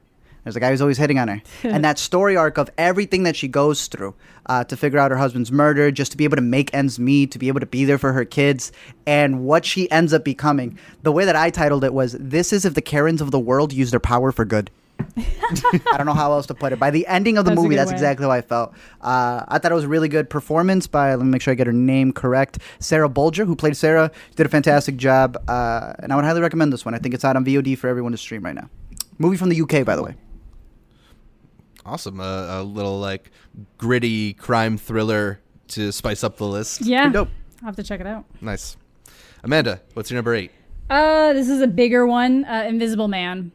There's 0.44 0.58
a 0.58 0.60
guy 0.60 0.72
who's 0.72 0.82
always 0.82 0.98
hitting 0.98 1.20
on 1.20 1.30
her. 1.30 1.42
and 1.64 1.86
that 1.86 1.98
story 1.98 2.36
arc 2.36 2.58
of 2.58 2.70
everything 2.78 3.24
that 3.24 3.36
she 3.36 3.48
goes 3.48 3.88
through 3.88 4.14
uh, 4.48 4.64
to 4.66 4.76
figure 4.76 5.00
out 5.00 5.12
her 5.12 5.18
husband's 5.18 5.52
murder, 5.52 5.90
just 5.92 6.12
to 6.12 6.18
be 6.18 6.26
able 6.26 6.36
to 6.36 6.42
make 6.42 6.74
ends 6.74 7.00
meet, 7.00 7.32
to 7.32 7.40
be 7.40 7.48
able 7.48 7.62
to 7.62 7.66
be 7.66 7.86
there 7.86 7.98
for 7.98 8.14
her 8.14 8.26
kids, 8.26 8.72
and 9.06 9.46
what 9.46 9.66
she 9.66 9.90
ends 9.90 10.14
up 10.14 10.24
becoming. 10.24 10.78
The 11.04 11.12
way 11.12 11.26
that 11.26 11.36
I 11.36 11.50
titled 11.50 11.84
it 11.84 11.94
was 11.94 12.14
This 12.20 12.52
is 12.52 12.66
if 12.66 12.74
the 12.74 12.82
Karens 12.82 13.22
of 13.22 13.32
the 13.32 13.40
world 13.40 13.72
use 13.72 13.92
their 13.92 14.00
power 14.00 14.32
for 14.32 14.44
good. 14.44 14.70
I 15.16 15.98
don't 15.98 16.06
know 16.06 16.14
how 16.14 16.32
else 16.32 16.48
to 16.48 16.54
put 16.56 16.74
it. 16.74 16.80
By 16.80 16.90
the 16.90 17.06
ending 17.06 17.38
of 17.38 17.46
the 17.46 17.52
That's 17.52 17.62
movie, 17.62 17.76
that's 17.76 17.90
way. 17.92 17.96
exactly 17.96 18.26
how 18.26 18.32
I 18.32 18.42
felt. 18.42 18.74
Uh, 19.02 19.44
I 19.48 19.60
thought 19.60 19.72
it 19.72 19.76
was 19.76 19.84
a 19.84 19.88
really 19.88 20.08
good 20.08 20.30
performance 20.30 20.88
by, 20.88 21.14
let 21.14 21.24
me 21.24 21.30
make 21.30 21.42
sure 21.42 21.52
I 21.52 21.56
get 21.56 21.68
her 21.68 21.74
name 21.74 22.12
correct, 22.14 22.58
Sarah 22.80 23.10
Bolger, 23.10 23.46
who 23.46 23.56
played 23.56 23.78
Sarah. 23.78 24.12
Did 24.36 24.46
a 24.46 24.50
fantastic 24.50 24.98
job. 24.98 25.38
Uh, 25.48 25.94
and 26.00 26.12
I 26.12 26.16
would 26.16 26.26
highly 26.26 26.42
recommend 26.42 26.74
this 26.74 26.84
one. 26.86 26.96
I 26.96 26.98
think 26.98 27.14
it's 27.14 27.24
out 27.24 27.36
on 27.36 27.46
VOD 27.46 27.78
for 27.78 27.88
everyone 27.88 28.12
to 28.14 28.18
stream 28.18 28.44
right 28.44 28.56
now. 28.56 28.70
Movie 29.20 29.38
from 29.38 29.50
the 29.50 29.62
UK, 29.62 29.86
by 29.86 29.96
the 29.96 30.04
way. 30.04 30.16
Awesome, 31.86 32.20
uh, 32.20 32.62
a 32.62 32.64
little 32.64 32.98
like 33.00 33.30
gritty 33.78 34.34
crime 34.34 34.78
thriller 34.78 35.42
to 35.70 35.92
spice 35.92 36.24
up 36.24 36.38
the 36.38 36.48
list. 36.48 36.82
Yeah, 36.86 37.02
Pretty 37.04 37.14
dope. 37.14 37.30
I'll 37.62 37.66
have 37.68 37.76
to 37.76 37.84
check 37.84 38.00
it 38.00 38.08
out. 38.08 38.24
Nice. 38.42 38.78
Amanda, 39.44 39.82
what's 39.94 40.10
your 40.10 40.16
number 40.18 40.34
eight? 40.34 40.52
Uh, 40.90 41.34
this 41.34 41.50
is 41.50 41.62
a 41.62 41.68
bigger 41.68 42.08
one. 42.08 42.46
Uh, 42.46 42.64
Invisible 42.68 43.10
Man. 43.10 43.52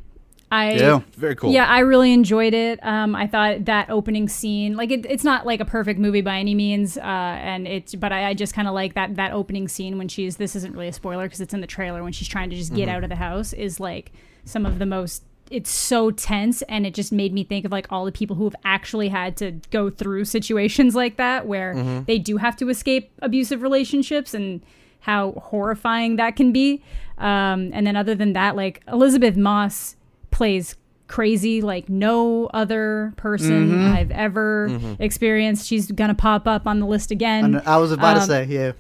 I 0.50 0.73
Yeah. 0.73 1.00
Very 1.17 1.37
cool. 1.37 1.50
Yeah, 1.52 1.67
I 1.67 1.81
really 1.81 2.12
enjoyed 2.12 2.55
it. 2.55 2.78
Um, 2.83 3.14
I 3.14 3.26
thought 3.26 3.67
that 3.67 3.90
opening 3.90 4.28
scene, 4.28 4.76
like 4.76 4.90
it, 4.90 5.05
it's 5.07 5.25
not 5.25 5.45
like 5.45 5.61
a 5.61 5.64
perfect 5.64 6.00
movie 6.00 6.23
by 6.23 6.38
any 6.38 6.55
means, 6.55 6.97
uh, 6.97 7.00
and 7.00 7.67
it's, 7.67 7.95
but 7.95 8.12
I, 8.12 8.28
I 8.28 8.35
just 8.35 8.55
kind 8.55 8.67
of 8.67 8.75
like 8.75 8.95
that 8.95 9.17
that 9.17 9.33
opening 9.33 9.69
scene 9.69 9.99
when 9.99 10.09
she's. 10.09 10.37
This 10.37 10.57
isn't 10.57 10.73
really 10.73 10.88
a 10.88 10.93
spoiler 10.93 11.25
because 11.25 11.40
it's 11.40 11.52
in 11.52 11.61
the 11.61 11.67
trailer 11.67 12.02
when 12.02 12.12
she's 12.12 12.28
trying 12.28 12.50
to 12.50 12.57
just 12.57 12.75
get 12.75 12.88
out 12.88 13.02
of 13.02 13.11
the 13.11 13.17
house 13.17 13.52
is 13.52 13.78
like 13.78 14.12
some 14.45 14.64
of 14.64 14.78
the 14.78 14.87
most. 14.87 15.25
It's 15.50 15.71
so 15.71 16.11
tense, 16.11 16.62
and 16.62 16.87
it 16.87 16.95
just 16.95 17.11
made 17.12 17.33
me 17.33 17.43
think 17.45 17.64
of 17.64 17.73
like 17.73 17.87
all 17.90 18.05
the 18.05 18.12
people 18.12 18.37
who 18.37 18.45
have 18.45 18.57
actually 18.64 19.09
had 19.09 19.37
to 19.38 19.52
go 19.71 19.90
through 19.90 20.25
situations 20.37 20.95
like 20.95 21.17
that 21.17 21.47
where 21.47 22.02
they 22.07 22.19
do 22.19 22.37
have 22.38 22.57
to 22.57 22.69
escape 22.69 23.11
abusive 23.21 23.62
relationships 23.62 24.35
and 24.35 24.62
how 25.00 25.33
horrifying 25.33 26.17
that 26.17 26.37
can 26.37 26.52
be. 26.52 26.83
Um, 27.19 27.71
and 27.73 27.87
then 27.87 27.97
other 27.97 28.14
than 28.14 28.33
that, 28.35 28.57
like 28.57 28.83
Elisabeth 28.88 29.37
Moss 29.37 29.97
plays 30.38 30.75
crazy 31.09 31.61
like 31.62 31.88
no 31.88 32.47
other 32.54 33.12
person 33.17 33.86
I've 33.86 34.10
ever 34.10 34.71
experienced. 34.99 35.67
She's 35.67 35.91
gonna 35.91 36.15
pop 36.15 36.47
up 36.47 36.67
on 36.67 36.80
the 36.80 36.86
list 36.86 37.10
again. 37.10 37.45
And 37.45 37.56
I 37.67 37.76
was 37.78 37.93
about 37.93 38.15
to 38.15 38.21
Um, 38.21 38.26
say, 38.26 38.45
yeah. 38.47 38.73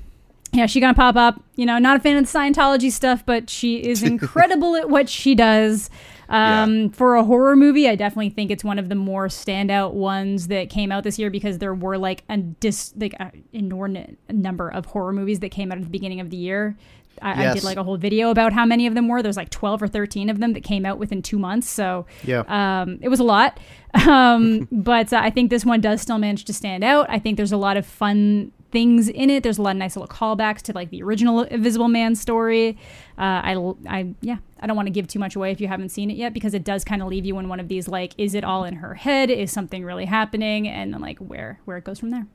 yeah, 0.52 0.66
she's 0.66 0.80
gonna 0.80 0.94
pop 0.94 1.16
up. 1.16 1.42
You 1.56 1.66
know, 1.66 1.78
not 1.78 1.96
a 1.96 2.00
fan 2.00 2.16
of 2.16 2.30
the 2.30 2.38
Scientology 2.38 2.90
stuff, 2.92 3.24
but 3.26 3.48
she 3.50 3.76
is 3.82 4.02
incredible 4.12 4.76
at 4.76 4.88
what 4.90 5.08
she 5.08 5.34
does. 5.34 5.88
Um, 6.30 6.76
Yeah. 6.76 6.88
For 6.92 7.14
a 7.16 7.24
horror 7.24 7.56
movie, 7.56 7.88
I 7.88 7.94
definitely 7.94 8.28
think 8.28 8.50
it's 8.50 8.62
one 8.62 8.78
of 8.78 8.90
the 8.90 8.94
more 8.94 9.28
standout 9.28 9.94
ones 9.94 10.48
that 10.48 10.68
came 10.68 10.92
out 10.92 11.02
this 11.04 11.18
year 11.18 11.30
because 11.30 11.56
there 11.58 11.74
were 11.74 11.96
like 11.96 12.24
a 12.28 12.36
dis 12.36 12.92
like 12.98 13.14
a 13.14 13.32
inordinate 13.54 14.18
number 14.30 14.68
of 14.68 14.84
horror 14.84 15.14
movies 15.14 15.40
that 15.40 15.48
came 15.50 15.72
out 15.72 15.78
at 15.78 15.84
the 15.84 15.90
beginning 15.90 16.20
of 16.20 16.28
the 16.28 16.36
year. 16.36 16.76
I, 17.22 17.50
I 17.50 17.54
did 17.54 17.64
like 17.64 17.76
a 17.76 17.84
whole 17.84 17.96
video 17.96 18.30
about 18.30 18.52
how 18.52 18.64
many 18.64 18.86
of 18.86 18.94
them 18.94 19.08
were. 19.08 19.22
There's 19.22 19.36
like 19.36 19.50
12 19.50 19.82
or 19.82 19.88
13 19.88 20.28
of 20.30 20.38
them 20.40 20.52
that 20.54 20.62
came 20.64 20.84
out 20.86 20.98
within 20.98 21.22
two 21.22 21.38
months. 21.38 21.68
So 21.68 22.06
Yeah. 22.24 22.42
um, 22.82 22.98
it 23.02 23.08
was 23.08 23.20
a 23.20 23.24
lot. 23.24 23.58
Um, 24.06 24.68
but 24.70 25.14
uh, 25.14 25.20
I 25.22 25.30
think 25.30 25.48
this 25.48 25.64
one 25.64 25.80
does 25.80 26.02
still 26.02 26.18
manage 26.18 26.44
to 26.44 26.52
stand 26.52 26.84
out. 26.84 27.06
I 27.08 27.18
think 27.18 27.38
there's 27.38 27.52
a 27.52 27.56
lot 27.56 27.78
of 27.78 27.86
fun 27.86 28.52
things 28.70 29.08
in 29.08 29.30
it. 29.30 29.42
There's 29.42 29.56
a 29.56 29.62
lot 29.62 29.70
of 29.70 29.76
nice 29.78 29.96
little 29.96 30.14
callbacks 30.14 30.60
to 30.64 30.74
like 30.74 30.90
the 30.90 31.02
original 31.02 31.42
Invisible 31.44 31.88
Man 31.88 32.14
story. 32.14 32.76
Uh, 33.16 33.22
I, 33.22 33.74
I, 33.88 34.14
yeah, 34.20 34.36
I 34.60 34.66
don't 34.66 34.76
want 34.76 34.88
to 34.88 34.90
give 34.92 35.08
too 35.08 35.18
much 35.18 35.36
away 35.36 35.52
if 35.52 35.60
you 35.60 35.68
haven't 35.68 35.88
seen 35.88 36.10
it 36.10 36.18
yet 36.18 36.34
because 36.34 36.52
it 36.52 36.64
does 36.64 36.84
kind 36.84 37.00
of 37.00 37.08
leave 37.08 37.24
you 37.24 37.38
in 37.38 37.48
one 37.48 37.60
of 37.60 37.68
these 37.68 37.88
like, 37.88 38.12
is 38.18 38.34
it 38.34 38.44
all 38.44 38.64
in 38.64 38.74
her 38.74 38.92
head? 38.94 39.30
Is 39.30 39.50
something 39.50 39.82
really 39.84 40.04
happening? 40.04 40.68
And 40.68 40.92
then 40.92 41.00
like 41.00 41.18
where 41.18 41.58
where 41.64 41.78
it 41.78 41.84
goes 41.84 41.98
from 41.98 42.10
there. 42.10 42.26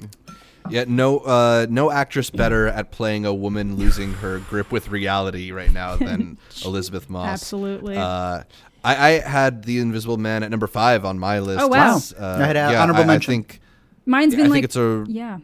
Yeah, 0.00 0.06
no, 0.70 1.18
uh, 1.18 1.66
no 1.68 1.90
actress 1.90 2.30
better 2.30 2.68
at 2.68 2.90
playing 2.90 3.26
a 3.26 3.34
woman 3.34 3.76
losing 3.76 4.14
her 4.14 4.38
grip 4.38 4.70
with 4.70 4.88
reality 4.88 5.50
right 5.52 5.72
now 5.72 5.96
than 5.96 6.38
Elisabeth 6.64 7.08
Moss. 7.10 7.28
Absolutely. 7.28 7.96
Uh, 7.96 8.42
I, 8.84 9.06
I 9.06 9.10
had 9.20 9.64
the 9.64 9.78
Invisible 9.78 10.16
Man 10.16 10.42
at 10.42 10.50
number 10.50 10.66
five 10.66 11.04
on 11.04 11.18
my 11.18 11.38
list. 11.38 11.60
Oh, 11.62 11.68
wow. 11.68 11.98
Uh, 12.18 12.38
I 12.42 12.46
had 12.46 12.56
a 12.56 12.72
yeah, 12.72 12.82
honorable 12.82 13.02
I, 13.02 13.06
mention. 13.06 13.32
I 13.32 13.34
think. 13.36 13.60
Mine's 14.06 14.34
I 14.34 14.36
been 14.38 14.44
think 14.46 14.54
like 14.56 14.64
it's 14.64 14.76
a. 14.76 15.04
yeah. 15.08 15.38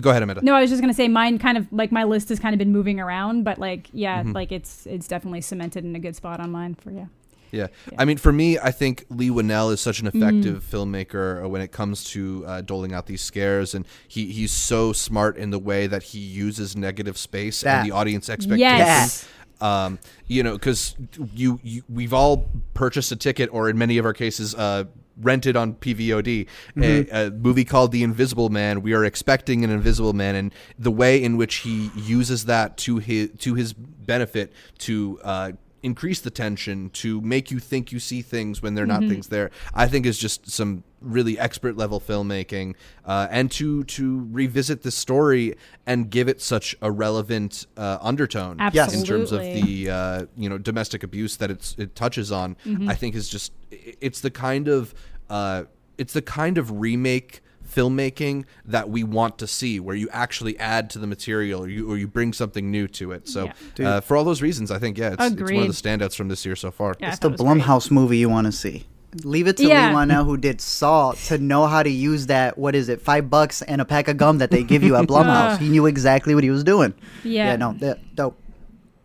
Go 0.00 0.08
ahead, 0.08 0.22
Amanda. 0.22 0.40
No, 0.42 0.54
I 0.54 0.62
was 0.62 0.70
just 0.70 0.80
gonna 0.80 0.94
say 0.94 1.06
mine 1.06 1.38
kind 1.38 1.58
of 1.58 1.70
like 1.70 1.92
my 1.92 2.04
list 2.04 2.30
has 2.30 2.38
kind 2.40 2.54
of 2.54 2.58
been 2.58 2.72
moving 2.72 2.98
around, 2.98 3.44
but 3.44 3.58
like 3.58 3.88
yeah, 3.92 4.22
Mm-hmm. 4.22 4.32
like 4.32 4.50
it's 4.50 4.86
it's 4.86 5.06
definitely 5.06 5.42
cemented 5.42 5.84
in 5.84 5.94
a 5.94 5.98
good 5.98 6.16
spot 6.16 6.40
on 6.40 6.50
mine 6.50 6.74
for 6.74 6.90
yeah. 6.90 7.06
Yeah. 7.52 7.66
I 7.98 8.04
mean, 8.06 8.16
for 8.16 8.32
me, 8.32 8.58
I 8.58 8.70
think 8.72 9.04
Leigh 9.10 9.28
Whannell 9.30 9.72
is 9.72 9.80
such 9.80 10.00
an 10.00 10.10
Mm. 10.10 10.14
effective 10.16 10.64
filmmaker 10.68 11.44
uh, 11.44 11.48
when 11.48 11.60
it 11.62 11.70
comes 11.70 12.02
to 12.12 12.44
uh, 12.46 12.60
doling 12.62 12.92
out 12.94 13.06
these 13.06 13.20
scares, 13.20 13.74
and 13.74 13.84
he, 14.08 14.32
he's 14.32 14.50
so 14.52 14.92
smart 14.92 15.36
in 15.36 15.50
the 15.50 15.58
way 15.58 15.86
that 15.86 16.02
he 16.02 16.18
uses 16.18 16.74
negative 16.76 17.16
space 17.18 17.60
That. 17.60 17.80
and 17.80 17.88
the 17.90 17.94
audience 17.94 18.28
expectations. 18.30 18.78
Yes. 18.78 19.28
Um, 19.60 19.98
you 20.26 20.42
know, 20.42 20.54
because 20.54 20.96
you, 21.34 21.60
you 21.62 21.82
we've 21.88 22.12
all 22.14 22.48
purchased 22.74 23.12
a 23.12 23.16
ticket, 23.16 23.48
or 23.52 23.68
in 23.68 23.78
many 23.78 23.96
of 23.98 24.04
our 24.04 24.12
cases, 24.14 24.54
uh, 24.56 24.84
rented 25.20 25.54
on 25.56 25.74
PVOD 25.74 26.46
a, 26.78 27.26
a 27.26 27.30
movie 27.30 27.64
called 27.66 27.92
The 27.92 28.02
Invisible 28.02 28.48
Man. 28.48 28.80
We 28.82 28.92
are 28.94 29.04
expecting 29.04 29.62
an 29.62 29.70
Invisible 29.70 30.14
Man, 30.14 30.34
and 30.34 30.54
the 30.78 30.90
way 30.90 31.22
in 31.22 31.36
which 31.36 31.56
he 31.56 31.90
uses 31.94 32.46
that 32.46 32.76
to 32.78 32.96
his 32.98 33.28
to 33.38 33.54
his 33.54 33.72
benefit 33.74 34.52
to 34.78 35.20
uh, 35.22 35.52
increase 35.82 36.20
the 36.20 36.30
tension, 36.30 36.90
to 36.90 37.20
make 37.20 37.50
you 37.50 37.58
think 37.58 37.92
you 37.92 37.98
see 37.98 38.22
things 38.22 38.62
when 38.62 38.74
they're 38.74 38.86
not 38.86 39.00
things 39.00 39.28
there, 39.28 39.50
I 39.74 39.88
think 39.88 40.06
is 40.06 40.18
just 40.18 40.50
some 40.50 40.84
really 41.00 41.38
expert 41.38 41.76
level 41.76 42.00
filmmaking, 42.00 42.74
uh, 43.04 43.26
and 43.30 43.50
to 43.52 43.84
to 43.84 44.28
revisit 44.30 44.82
the 44.82 44.90
story 44.90 45.54
and 45.86 46.08
give 46.10 46.28
it 46.28 46.40
such 46.40 46.76
a 46.80 46.90
relevant 46.90 47.66
uh, 47.76 47.98
undertone 48.00 48.58
Yes. 48.72 48.94
in 48.94 49.02
terms 49.04 49.32
of 49.32 49.40
the 49.40 49.90
uh, 49.90 50.26
you 50.36 50.48
know 50.48 50.58
domestic 50.58 51.02
abuse 51.02 51.36
that 51.38 51.50
it's 51.50 51.74
it 51.78 51.94
touches 51.96 52.30
on. 52.30 52.56
Mm-hmm. 52.64 52.88
I 52.88 52.94
think 52.94 53.14
is 53.14 53.28
just 53.28 53.52
it's 53.70 54.20
the 54.20 54.30
kind 54.30 54.68
of 54.68 54.94
uh, 55.28 55.64
it's 55.98 56.12
the 56.12 56.22
kind 56.22 56.58
of 56.58 56.80
remake 56.80 57.40
filmmaking 57.74 58.44
that 58.64 58.88
we 58.90 59.02
want 59.02 59.38
to 59.38 59.46
see 59.46 59.80
where 59.80 59.96
you 59.96 60.08
actually 60.10 60.58
add 60.58 60.90
to 60.90 60.98
the 60.98 61.06
material 61.06 61.64
or 61.64 61.68
you, 61.68 61.90
or 61.90 61.96
you 61.96 62.06
bring 62.06 62.32
something 62.32 62.70
new 62.70 62.86
to 62.88 63.12
it 63.12 63.26
so 63.28 63.50
Yeah. 63.78 63.88
uh, 63.96 64.00
for 64.00 64.16
all 64.16 64.24
those 64.24 64.42
reasons 64.42 64.70
i 64.70 64.78
think 64.78 64.98
yeah 64.98 65.14
it's, 65.18 65.24
it's 65.40 65.40
one 65.52 65.62
of 65.62 65.66
the 65.68 65.72
standouts 65.82 66.14
from 66.14 66.28
this 66.28 66.44
year 66.44 66.56
so 66.56 66.70
far 66.70 66.94
Yeah, 67.00 67.08
It's 67.08 67.18
the 67.18 67.30
thought 67.30 67.40
it 67.40 67.42
was 67.44 67.54
great. 67.54 67.64
Blumhouse 67.64 67.90
movie 67.90 68.18
you 68.18 68.28
want 68.28 68.46
to 68.46 68.52
see. 68.52 68.84
Leave 69.24 69.46
it 69.46 69.56
to 69.58 69.64
Yeah. 69.66 69.88
Leigh 69.88 69.94
Whannell, 69.94 70.24
who 70.30 70.36
did 70.38 70.60
Saw, 70.60 71.12
to 71.28 71.36
know 71.38 71.66
how 71.66 71.82
to 71.82 71.90
use 71.90 72.26
that. 72.26 72.56
What 72.56 72.74
is 72.74 72.88
it? 72.88 73.02
Five 73.02 73.28
bucks 73.28 73.60
and 73.62 73.80
a 73.80 73.84
pack 73.84 74.08
of 74.08 74.16
gum 74.16 74.38
that 74.38 74.50
they 74.50 74.62
give 74.62 74.82
you 74.82 74.96
at 74.96 75.06
Blumhouse. 75.12 75.54
Ugh. 75.54 75.60
he 75.60 75.68
knew 75.68 75.84
exactly 75.86 76.34
what 76.34 76.44
he 76.44 76.50
was 76.50 76.64
doing. 76.64 76.94
Yeah. 77.24 77.46
Yeah, 77.50 77.56
no, 77.56 77.72
that, 77.80 78.14
dope. 78.16 78.38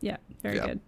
Yeah, 0.02 0.18
very 0.42 0.56
Yeah. 0.58 0.66
good. 0.68 0.80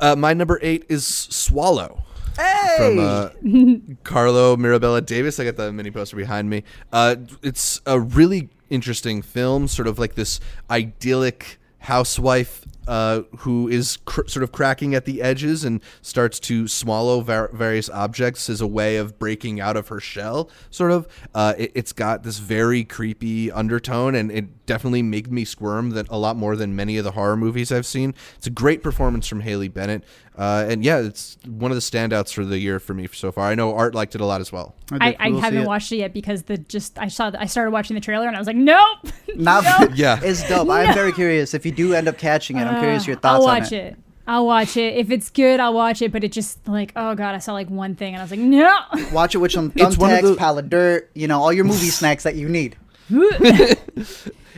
Uh, 0.00 0.16
my 0.16 0.32
number 0.32 0.58
eight 0.62 0.84
is 0.88 1.06
Swallow. 1.06 2.02
Hey, 2.36 2.76
from 2.78 2.98
uh, 2.98 3.94
Carlo 4.04 4.56
Mirabella 4.56 5.00
Davis. 5.00 5.38
I 5.38 5.44
got 5.44 5.56
the 5.56 5.72
mini 5.72 5.90
poster 5.90 6.16
behind 6.16 6.50
me. 6.50 6.64
Uh, 6.92 7.16
it's 7.42 7.80
a 7.86 7.98
really 8.00 8.48
interesting 8.70 9.22
film, 9.22 9.68
sort 9.68 9.88
of 9.88 9.98
like 9.98 10.14
this 10.14 10.40
idyllic 10.70 11.58
housewife 11.80 12.64
uh, 12.88 13.22
who 13.38 13.68
is 13.68 13.98
cr- 14.04 14.26
sort 14.26 14.42
of 14.42 14.52
cracking 14.52 14.94
at 14.94 15.04
the 15.04 15.22
edges 15.22 15.64
and 15.64 15.80
starts 16.00 16.40
to 16.40 16.66
swallow 16.68 17.20
var- 17.20 17.50
various 17.52 17.88
objects 17.90 18.48
as 18.50 18.60
a 18.60 18.66
way 18.66 18.96
of 18.96 19.18
breaking 19.18 19.60
out 19.60 19.76
of 19.76 19.88
her 19.88 20.00
shell. 20.00 20.50
Sort 20.70 20.90
of, 20.92 21.06
uh, 21.34 21.54
it, 21.58 21.72
it's 21.74 21.92
got 21.92 22.22
this 22.22 22.38
very 22.38 22.84
creepy 22.84 23.50
undertone, 23.52 24.14
and 24.14 24.30
it 24.30 24.66
definitely 24.66 25.02
made 25.02 25.30
me 25.30 25.44
squirm 25.44 25.90
that 25.90 26.06
a 26.08 26.18
lot 26.18 26.36
more 26.36 26.56
than 26.56 26.74
many 26.74 26.96
of 26.98 27.04
the 27.04 27.12
horror 27.12 27.36
movies 27.36 27.70
I've 27.72 27.86
seen. 27.86 28.14
It's 28.36 28.46
a 28.46 28.50
great 28.50 28.82
performance 28.82 29.26
from 29.28 29.40
Haley 29.40 29.68
Bennett, 29.68 30.04
uh, 30.36 30.64
and 30.68 30.84
yeah, 30.84 30.98
it's 30.98 31.36
one 31.46 31.70
of 31.70 31.74
the 31.76 31.80
standouts 31.80 32.32
for 32.32 32.44
the 32.44 32.58
year 32.58 32.78
for 32.80 32.94
me 32.94 33.06
so 33.12 33.30
far. 33.32 33.48
I 33.50 33.54
know 33.54 33.74
Art 33.74 33.94
liked 33.94 34.14
it 34.14 34.20
a 34.20 34.26
lot 34.26 34.40
as 34.40 34.50
well. 34.52 34.74
I, 34.92 35.10
did- 35.10 35.16
I 35.20 35.30
we'll 35.30 35.40
haven't 35.40 35.62
it. 35.62 35.66
watched 35.66 35.92
it 35.92 35.96
yet 35.96 36.12
because 36.14 36.44
the 36.44 36.58
just 36.58 36.98
I 36.98 37.08
saw 37.08 37.30
I 37.38 37.46
started 37.46 37.70
watching 37.70 37.94
the 37.94 38.00
trailer 38.00 38.26
and 38.26 38.36
I 38.36 38.38
was 38.38 38.46
like, 38.46 38.56
nope. 38.56 38.98
Not, 39.34 39.64
Yeah. 39.96 40.20
it's 40.22 40.46
dope. 40.48 40.68
I'm 40.68 40.92
very 40.94 41.12
curious. 41.12 41.54
If 41.54 41.64
you 41.64 41.72
do 41.72 41.94
end 41.94 42.08
up 42.08 42.18
catching 42.18 42.58
it, 42.58 42.66
I'm 42.74 42.80
curious 42.80 43.06
your 43.06 43.16
thoughts 43.16 43.40
I'll 43.40 43.44
watch 43.44 43.72
it. 43.72 43.92
it. 43.92 43.96
I'll 44.26 44.46
watch 44.46 44.76
it. 44.76 44.96
If 44.96 45.10
it's 45.10 45.30
good, 45.30 45.58
I'll 45.60 45.74
watch 45.74 46.00
it. 46.00 46.12
But 46.12 46.22
it 46.24 46.32
just 46.32 46.66
like, 46.68 46.92
oh 46.96 47.14
god, 47.14 47.34
I 47.34 47.38
saw 47.38 47.52
like 47.54 47.68
one 47.70 47.94
thing 47.96 48.14
and 48.14 48.20
I 48.20 48.24
was 48.24 48.30
like, 48.30 48.40
no. 48.40 48.78
Watch 49.12 49.34
it 49.34 49.38
with 49.38 49.50
some 49.52 49.72
It's 49.74 49.98
one 49.98 50.12
of 50.12 50.18
thumbtacks, 50.20 50.22
the- 50.30 50.36
pile 50.36 50.58
of 50.58 50.70
dirt, 50.70 51.10
you 51.14 51.26
know, 51.26 51.40
all 51.40 51.52
your 51.52 51.64
movie 51.64 51.86
snacks 51.90 52.22
that 52.24 52.36
you 52.36 52.48
need. 52.48 52.76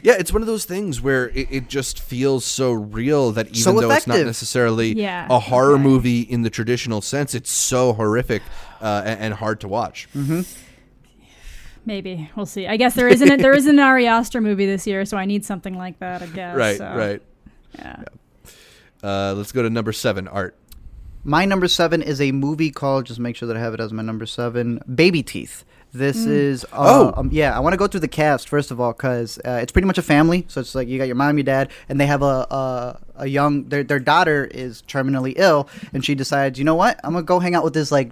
Yeah, 0.03 0.17
it's 0.19 0.35
one 0.35 0.43
of 0.43 0.47
those 0.47 0.67
things 0.67 1.01
where 1.01 1.31
it, 1.31 1.49
it 1.51 1.69
just 1.71 1.99
feels 1.99 2.45
so 2.45 2.73
real 2.73 3.33
that 3.33 3.47
even 3.47 3.55
So 3.61 3.73
though 3.81 3.91
it's 3.91 4.07
not 4.07 4.19
necessarily 4.19 4.93
Yeah, 4.93 5.27
a 5.31 5.39
horror 5.39 5.75
okay. 5.77 5.83
movie 5.83 6.21
in 6.21 6.43
the 6.43 6.51
traditional 6.51 7.01
sense, 7.01 7.35
it's 7.35 7.51
so 7.51 7.95
horrific 7.95 8.43
uh, 8.83 9.01
and, 9.07 9.19
and 9.21 9.35
hard 9.35 9.61
to 9.63 9.69
watch. 9.69 10.07
Maybe 11.87 12.31
we'll 12.37 12.45
see. 12.45 12.67
I 12.67 12.77
guess 12.77 12.95
there 12.95 13.09
isn't 13.09 13.31
a, 13.31 13.37
there 13.39 13.55
isn't 13.55 13.79
an 13.79 13.83
Ari 13.83 14.07
Aster 14.07 14.43
movie 14.43 14.67
this 14.67 14.87
year, 14.87 15.07
so 15.07 15.17
I 15.17 15.25
need 15.25 15.43
something 15.45 15.75
like 15.77 15.99
that. 16.01 16.23
I 16.23 16.27
guess. 16.27 16.55
Right, 16.57 16.77
so, 16.77 16.95
right. 16.95 17.23
Yeah. 17.79 18.03
Uh, 19.03 19.35
let's 19.37 19.53
go 19.53 19.63
to 19.63 19.71
number 19.71 19.93
seven, 19.93 20.29
Art. 20.29 20.57
My 21.25 21.45
number 21.45 21.69
seven 21.69 22.03
is 22.03 22.21
a 22.21 22.33
movie 22.33 22.71
called, 22.71 23.07
just 23.07 23.19
make 23.21 23.37
sure 23.37 23.47
that 23.49 23.57
I 23.57 23.61
have 23.61 23.75
it 23.75 23.81
as 23.81 23.93
my 23.93 24.03
number 24.03 24.27
seven, 24.27 24.81
Babyteeth. 24.89 25.65
This 25.93 26.27
is, 26.27 26.65
uh, 26.65 26.69
Oh. 26.73 27.15
um, 27.17 27.29
yeah, 27.33 27.57
I 27.57 27.61
want 27.61 27.73
to 27.73 27.77
go 27.77 27.87
through 27.87 28.01
the 28.01 28.09
cast 28.09 28.49
first 28.49 28.71
of 28.73 28.81
all 28.81 28.93
because 28.93 29.39
uh, 29.45 29.61
it's 29.63 29.71
pretty 29.71 29.87
much 29.87 29.97
a 29.97 30.03
family. 30.03 30.45
So 30.49 30.61
it's 30.61 30.75
like 30.75 30.89
you 30.89 30.99
got 30.99 31.05
your 31.07 31.15
mom, 31.15 31.39
your 31.39 31.45
dad, 31.45 31.71
and 31.89 32.01
they 32.01 32.07
have 32.07 32.21
a 32.23 32.47
a, 32.51 33.01
a 33.17 33.27
young, 33.27 33.69
their, 33.69 33.85
their 33.85 34.01
daughter 34.01 34.45
is 34.45 34.83
terminally 34.89 35.35
ill, 35.37 35.69
and 35.93 36.05
she 36.05 36.15
decides, 36.17 36.59
you 36.59 36.65
know 36.65 36.75
what, 36.75 36.99
I'm 37.05 37.13
going 37.13 37.25
to 37.25 37.27
go 37.27 37.39
hang 37.39 37.55
out 37.55 37.63
with 37.63 37.75
this, 37.75 37.93
like, 37.93 38.11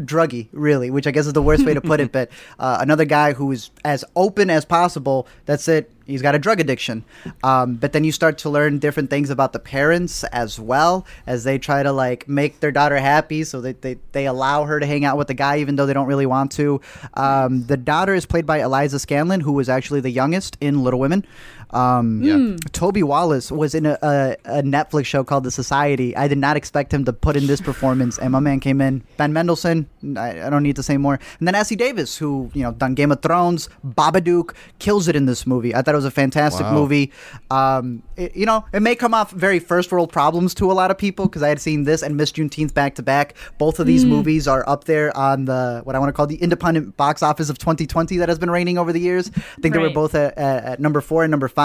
druggy, 0.00 0.48
really, 0.52 0.90
which 0.90 1.06
I 1.06 1.10
guess 1.10 1.26
is 1.26 1.34
the 1.34 1.42
worst 1.42 1.66
way 1.66 1.74
to 1.74 1.80
put 1.82 2.00
it. 2.00 2.10
But 2.12 2.30
uh, 2.58 2.78
another 2.80 3.04
guy 3.04 3.34
who 3.34 3.52
is 3.52 3.70
as 3.84 4.02
open 4.16 4.48
as 4.48 4.64
possible. 4.64 5.28
That's 5.44 5.68
it. 5.68 5.92
He's 6.10 6.22
got 6.22 6.34
a 6.34 6.38
drug 6.38 6.60
addiction. 6.60 7.04
Um, 7.42 7.76
but 7.76 7.92
then 7.92 8.04
you 8.04 8.12
start 8.12 8.38
to 8.38 8.50
learn 8.50 8.78
different 8.78 9.10
things 9.10 9.30
about 9.30 9.52
the 9.52 9.58
parents 9.58 10.24
as 10.24 10.58
well 10.58 11.06
as 11.26 11.44
they 11.44 11.58
try 11.58 11.82
to 11.82 11.92
like 11.92 12.28
make 12.28 12.60
their 12.60 12.72
daughter 12.72 12.98
happy. 12.98 13.44
So 13.44 13.60
they, 13.60 13.72
they, 13.72 13.98
they 14.12 14.26
allow 14.26 14.64
her 14.64 14.80
to 14.80 14.86
hang 14.86 15.04
out 15.04 15.16
with 15.16 15.28
the 15.28 15.34
guy 15.34 15.58
even 15.58 15.76
though 15.76 15.86
they 15.86 15.94
don't 15.94 16.06
really 16.06 16.26
want 16.26 16.52
to. 16.52 16.80
Um, 17.14 17.64
the 17.66 17.76
daughter 17.76 18.14
is 18.14 18.26
played 18.26 18.46
by 18.46 18.60
Eliza 18.60 18.96
Scanlen, 18.96 19.42
who 19.42 19.52
was 19.52 19.68
actually 19.68 20.00
the 20.00 20.10
youngest 20.10 20.56
in 20.60 20.82
Little 20.82 21.00
Women. 21.00 21.24
Um, 21.72 22.22
Yeah. 22.22 22.56
Toby 22.72 23.02
Wallace 23.02 23.50
was 23.52 23.74
in 23.74 23.86
a, 23.86 23.98
a, 24.02 24.36
a 24.44 24.62
Netflix 24.62 25.06
show 25.06 25.22
called 25.24 25.44
The 25.44 25.50
Society. 25.50 26.16
I 26.16 26.28
did 26.28 26.38
not 26.38 26.56
expect 26.56 26.92
him 26.92 27.04
to 27.04 27.12
put 27.12 27.36
in 27.36 27.46
this 27.46 27.60
performance, 27.60 28.18
and 28.18 28.32
my 28.32 28.40
man 28.40 28.60
came 28.60 28.80
in. 28.80 29.02
Ben 29.16 29.32
Mendelsohn, 29.32 29.88
I, 30.16 30.46
I 30.46 30.50
don't 30.50 30.62
need 30.62 30.76
to 30.76 30.82
say 30.82 30.96
more. 30.96 31.18
And 31.38 31.46
then 31.48 31.54
Essie 31.54 31.76
Davis, 31.76 32.16
who 32.16 32.50
you 32.54 32.62
know 32.62 32.72
done 32.72 32.94
Game 32.94 33.12
of 33.12 33.22
Thrones, 33.22 33.68
Babadook, 33.86 34.54
kills 34.78 35.08
it 35.08 35.14
in 35.16 35.26
this 35.26 35.46
movie. 35.46 35.74
I 35.74 35.82
thought 35.82 35.94
it 35.94 35.98
was 35.98 36.04
a 36.04 36.10
fantastic 36.10 36.66
Wow. 36.66 36.74
movie. 36.74 37.12
Um, 37.50 38.02
it, 38.16 38.34
you 38.36 38.46
know, 38.46 38.64
it 38.72 38.80
may 38.82 38.94
come 38.94 39.14
off 39.14 39.30
very 39.30 39.58
first 39.58 39.90
world 39.92 40.12
problems 40.12 40.54
to 40.54 40.70
a 40.70 40.74
lot 40.74 40.90
of 40.90 40.98
people 40.98 41.26
because 41.26 41.42
I 41.42 41.48
had 41.48 41.60
seen 41.60 41.84
this 41.84 42.02
and 42.02 42.16
Miss 42.16 42.32
Juneteenth 42.32 42.74
back 42.74 42.94
to 42.96 43.02
back. 43.02 43.34
Both 43.58 43.78
of 43.80 43.86
these 43.86 44.04
movies 44.04 44.48
are 44.48 44.68
up 44.68 44.84
there 44.84 45.16
on 45.16 45.44
the 45.44 45.80
what 45.84 45.94
I 45.94 45.98
want 45.98 46.08
to 46.08 46.12
call 46.12 46.26
the 46.26 46.36
independent 46.36 46.96
box 46.96 47.22
office 47.22 47.48
of 47.50 47.58
2020 47.58 48.16
that 48.18 48.28
has 48.28 48.38
been 48.38 48.50
reigning 48.50 48.78
over 48.78 48.92
the 48.92 49.00
years. 49.00 49.30
I 49.36 49.60
think 49.60 49.74
they 49.74 49.80
were 49.80 49.90
both 49.90 50.14
at, 50.14 50.36
at, 50.36 50.64
at 50.64 50.80
number 50.80 51.00
four 51.00 51.22
and 51.24 51.30
number 51.30 51.48
five. 51.48 51.59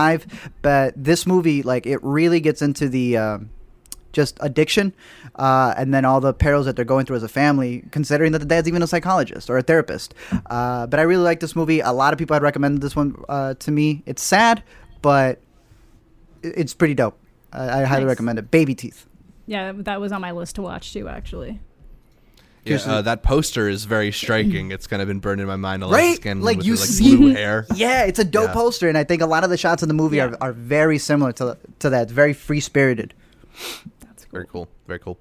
But 0.61 0.93
this 0.95 1.25
movie, 1.25 1.63
like, 1.63 1.85
it 1.85 1.99
really 2.03 2.39
gets 2.39 2.61
into 2.61 2.89
the. 2.89 3.17
Um, 3.17 3.49
just 4.13 4.37
addiction, 4.39 4.93
uh, 5.35 5.73
and 5.75 5.93
then 5.93 6.05
all 6.05 6.21
the 6.21 6.33
perils 6.33 6.65
that 6.67 6.77
they're 6.77 6.85
going 6.85 7.05
through 7.05 7.17
as 7.17 7.23
a 7.23 7.27
family, 7.27 7.83
considering 7.91 8.31
that 8.31 8.39
the 8.39 8.45
dad's 8.45 8.65
even 8.65 8.81
a 8.81 8.87
psychologist 8.87 9.49
or 9.49 9.57
a 9.57 9.61
therapist. 9.61 10.13
Uh, 10.49 10.87
but 10.87 11.01
I 11.01 11.03
really 11.03 11.21
like 11.25 11.41
this 11.41 11.53
movie. 11.53 11.81
A 11.81 11.91
lot 11.91 12.13
of 12.13 12.17
people 12.17 12.33
had 12.33 12.41
recommended 12.41 12.79
this 12.81 12.95
one 12.95 13.21
uh, 13.27 13.55
to 13.55 13.71
me. 13.71 14.03
It's 14.05 14.23
sad, 14.23 14.63
but 15.01 15.41
it's 16.43 16.73
pretty 16.73 16.93
dope. 16.93 17.17
I, 17.51 17.81
I 17.81 17.83
highly 17.83 18.05
Nice. 18.05 18.11
recommend 18.11 18.39
it. 18.39 18.49
Baby 18.51 18.73
Teeth. 18.73 19.05
Yeah, 19.47 19.73
that 19.75 19.99
was 19.99 20.13
on 20.13 20.21
my 20.21 20.31
list 20.31 20.55
to 20.55 20.61
watch 20.61 20.93
too. 20.93 21.09
Actually. 21.09 21.59
Yeah, 22.65 22.77
uh, 22.85 23.01
that 23.03 23.21
poster 23.23 23.69
is 23.69 23.85
very 23.85 24.11
striking. 24.11 24.71
It's 24.71 24.87
kind 24.87 25.01
of 25.01 25.07
been 25.07 25.19
burned 25.19 25.39
in 25.39 25.47
my 25.47 25.55
mind. 25.55 25.83
Eliza 25.83 26.01
Right? 26.03 26.15
Scanlon 26.15 26.43
Like, 26.43 26.57
with 26.57 26.65
you 26.65 26.73
her, 26.73 26.79
like 26.79 26.89
see- 26.89 27.15
blue 27.15 27.33
hair. 27.33 27.65
Yeah, 27.75 28.03
it's 28.03 28.19
a 28.19 28.23
dope 28.23 28.47
Yeah. 28.49 28.53
poster, 28.53 28.89
and 28.89 28.97
I 28.97 29.03
think 29.03 29.21
a 29.21 29.25
lot 29.27 29.43
of 29.43 29.49
the 29.51 29.57
shots 29.57 29.83
in 29.83 29.87
the 29.87 29.93
movie 29.93 30.17
Yeah. 30.17 30.25
are, 30.27 30.37
are 30.49 30.53
very 30.53 30.97
similar 30.97 31.31
to 31.33 31.57
to 31.79 31.89
that. 31.91 32.03
It's 32.03 32.11
very 32.11 32.33
free 32.33 32.59
spirited. 32.59 33.13
That's 34.01 34.25
cool. 34.25 34.31
Very 34.31 34.47
cool. 34.47 34.67
Very 34.87 34.99
cool. 34.99 35.17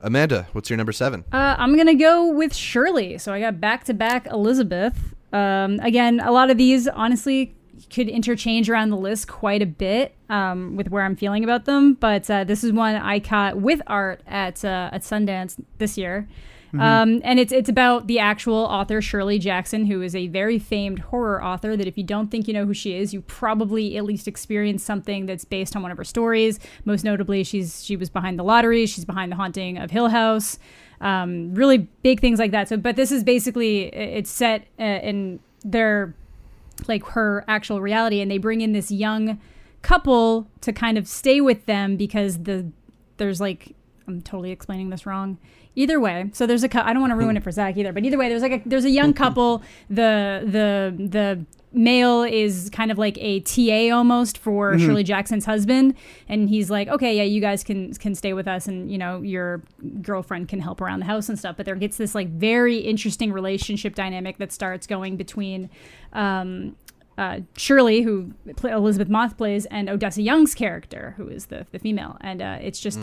Amanda, 0.00 0.48
what's 0.52 0.68
your 0.68 0.76
number 0.76 0.92
seven? 0.92 1.24
Uh, 1.32 1.54
I'm 1.58 1.76
gonna 1.76 1.94
go 1.94 2.26
with 2.32 2.54
Shirley. 2.54 3.18
So 3.18 3.32
I 3.32 3.40
got 3.40 3.60
back 3.60 3.84
to 3.84 3.94
back 3.94 4.26
Elizabeth. 4.26 5.14
Um, 5.32 5.78
again, 5.80 6.20
a 6.20 6.30
lot 6.32 6.50
of 6.50 6.58
these 6.58 6.88
honestly 6.88 7.54
could 7.92 8.08
interchange 8.08 8.68
around 8.70 8.90
the 8.90 8.96
list 8.96 9.28
quite 9.28 9.62
a 9.62 9.66
bit 9.66 10.14
um, 10.28 10.76
with 10.76 10.88
where 10.90 11.02
I'm 11.04 11.16
feeling 11.16 11.42
about 11.44 11.64
them. 11.64 11.94
But 11.94 12.28
uh, 12.30 12.44
this 12.44 12.64
is 12.64 12.72
one 12.72 12.96
I 12.96 13.18
caught 13.20 13.58
with 13.58 13.80
art 13.86 14.20
at 14.26 14.64
uh, 14.64 14.90
at 14.92 15.02
Sundance 15.02 15.56
this 15.78 15.96
year. 15.96 16.28
Um, 16.80 17.20
and 17.22 17.38
it's 17.38 17.52
it's 17.52 17.68
about 17.68 18.06
the 18.06 18.18
actual 18.18 18.54
author 18.54 19.02
Shirley 19.02 19.38
Jackson, 19.38 19.86
who 19.86 20.00
is 20.00 20.16
a 20.16 20.28
very 20.28 20.58
famed 20.58 21.00
horror 21.00 21.42
author. 21.44 21.76
That 21.76 21.86
if 21.86 21.98
you 21.98 22.04
don't 22.04 22.30
think 22.30 22.48
you 22.48 22.54
know 22.54 22.64
who 22.64 22.72
she 22.72 22.94
is, 22.94 23.12
you 23.12 23.20
probably 23.22 23.96
at 23.98 24.04
least 24.04 24.26
experienced 24.26 24.86
something 24.86 25.26
that's 25.26 25.44
based 25.44 25.76
on 25.76 25.82
one 25.82 25.90
of 25.90 25.98
her 25.98 26.04
stories. 26.04 26.58
Most 26.84 27.04
notably, 27.04 27.44
she's 27.44 27.84
she 27.84 27.96
was 27.96 28.08
behind 28.08 28.38
the 28.38 28.42
lottery. 28.42 28.86
She's 28.86 29.04
behind 29.04 29.30
the 29.30 29.36
haunting 29.36 29.76
of 29.76 29.90
Hill 29.90 30.08
House. 30.08 30.58
Um, 31.02 31.54
really 31.54 31.78
big 32.02 32.20
things 32.20 32.38
like 32.38 32.52
that. 32.52 32.68
So, 32.68 32.76
but 32.78 32.96
this 32.96 33.12
is 33.12 33.22
basically 33.22 33.94
it's 33.94 34.30
set 34.30 34.66
uh, 34.80 34.82
in 34.82 35.40
their 35.64 36.14
like 36.88 37.04
her 37.08 37.44
actual 37.48 37.82
reality, 37.82 38.20
and 38.20 38.30
they 38.30 38.38
bring 38.38 38.62
in 38.62 38.72
this 38.72 38.90
young 38.90 39.38
couple 39.82 40.46
to 40.62 40.72
kind 40.72 40.96
of 40.96 41.06
stay 41.06 41.40
with 41.40 41.66
them 41.66 41.96
because 41.96 42.44
the 42.44 42.70
there's 43.18 43.40
like 43.40 43.74
I'm 44.06 44.22
totally 44.22 44.50
explaining 44.50 44.90
this 44.90 45.06
wrong. 45.06 45.38
Either 45.74 45.98
way, 45.98 46.28
so 46.34 46.46
there's 46.46 46.62
a 46.62 46.68
cou- 46.68 46.82
I 46.84 46.92
don't 46.92 47.00
want 47.00 47.12
to 47.12 47.16
ruin 47.16 47.36
it 47.36 47.42
for 47.42 47.50
Zach 47.50 47.76
either, 47.78 47.92
but 47.92 48.04
either 48.04 48.18
way, 48.18 48.28
there's 48.28 48.42
like 48.42 48.52
a 48.52 48.62
there's 48.66 48.84
a 48.84 48.90
young 48.90 49.14
couple. 49.14 49.62
The 49.88 50.42
the 50.44 50.94
the 51.08 51.46
male 51.72 52.22
is 52.22 52.68
kind 52.70 52.90
of 52.90 52.98
like 52.98 53.16
a 53.18 53.40
TA 53.40 53.94
almost 53.96 54.36
for 54.36 54.78
Shirley 54.78 55.02
Jackson's 55.02 55.46
husband, 55.46 55.94
and 56.28 56.50
he's 56.50 56.68
like, 56.70 56.88
okay, 56.88 57.16
yeah, 57.16 57.22
you 57.22 57.40
guys 57.40 57.64
can 57.64 57.94
can 57.94 58.14
stay 58.14 58.34
with 58.34 58.46
us, 58.46 58.66
and 58.66 58.90
you 58.92 58.98
know 58.98 59.22
your 59.22 59.62
girlfriend 60.02 60.48
can 60.50 60.60
help 60.60 60.82
around 60.82 61.00
the 61.00 61.06
house 61.06 61.30
and 61.30 61.38
stuff. 61.38 61.56
But 61.56 61.64
there 61.64 61.74
gets 61.74 61.96
this 61.96 62.14
like 62.14 62.28
very 62.28 62.76
interesting 62.76 63.32
relationship 63.32 63.94
dynamic 63.94 64.36
that 64.36 64.52
starts 64.52 64.86
going 64.86 65.16
between 65.16 65.70
um, 66.12 66.76
uh, 67.18 67.40
Shirley, 67.56 68.02
who 68.02 68.32
pl- 68.56 68.70
Elisabeth 68.70 69.08
Moss 69.08 69.34
plays, 69.34 69.66
and 69.66 69.88
Odessa 69.88 70.22
Young's 70.22 70.54
character, 70.54 71.14
who 71.16 71.28
is 71.28 71.46
the, 71.46 71.66
the 71.70 71.78
female. 71.78 72.16
And 72.20 72.40
uh, 72.40 72.58
it's 72.60 72.80
just, 72.80 73.00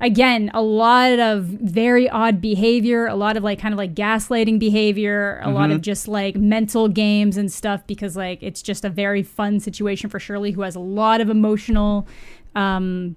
again, 0.00 0.50
a 0.54 0.62
lot 0.62 1.18
of 1.18 1.44
very 1.44 2.08
odd 2.08 2.40
behavior, 2.40 3.06
a 3.06 3.14
lot 3.14 3.36
of 3.36 3.44
like 3.44 3.58
kind 3.58 3.74
of 3.74 3.78
like 3.78 3.94
gaslighting 3.94 4.58
behavior, 4.58 5.40
a 5.42 5.50
lot 5.50 5.70
of 5.70 5.82
just 5.82 6.08
like 6.08 6.36
mental 6.36 6.88
games 6.88 7.36
and 7.36 7.52
stuff 7.52 7.86
because 7.86 8.16
like 8.16 8.42
it's 8.42 8.62
just 8.62 8.84
a 8.84 8.88
very 8.90 9.22
fun 9.22 9.60
situation 9.60 10.08
for 10.08 10.18
Shirley, 10.18 10.52
who 10.52 10.62
has 10.62 10.74
a 10.74 10.80
lot 10.80 11.20
of 11.20 11.28
emotional. 11.30 12.06
Um, 12.54 13.16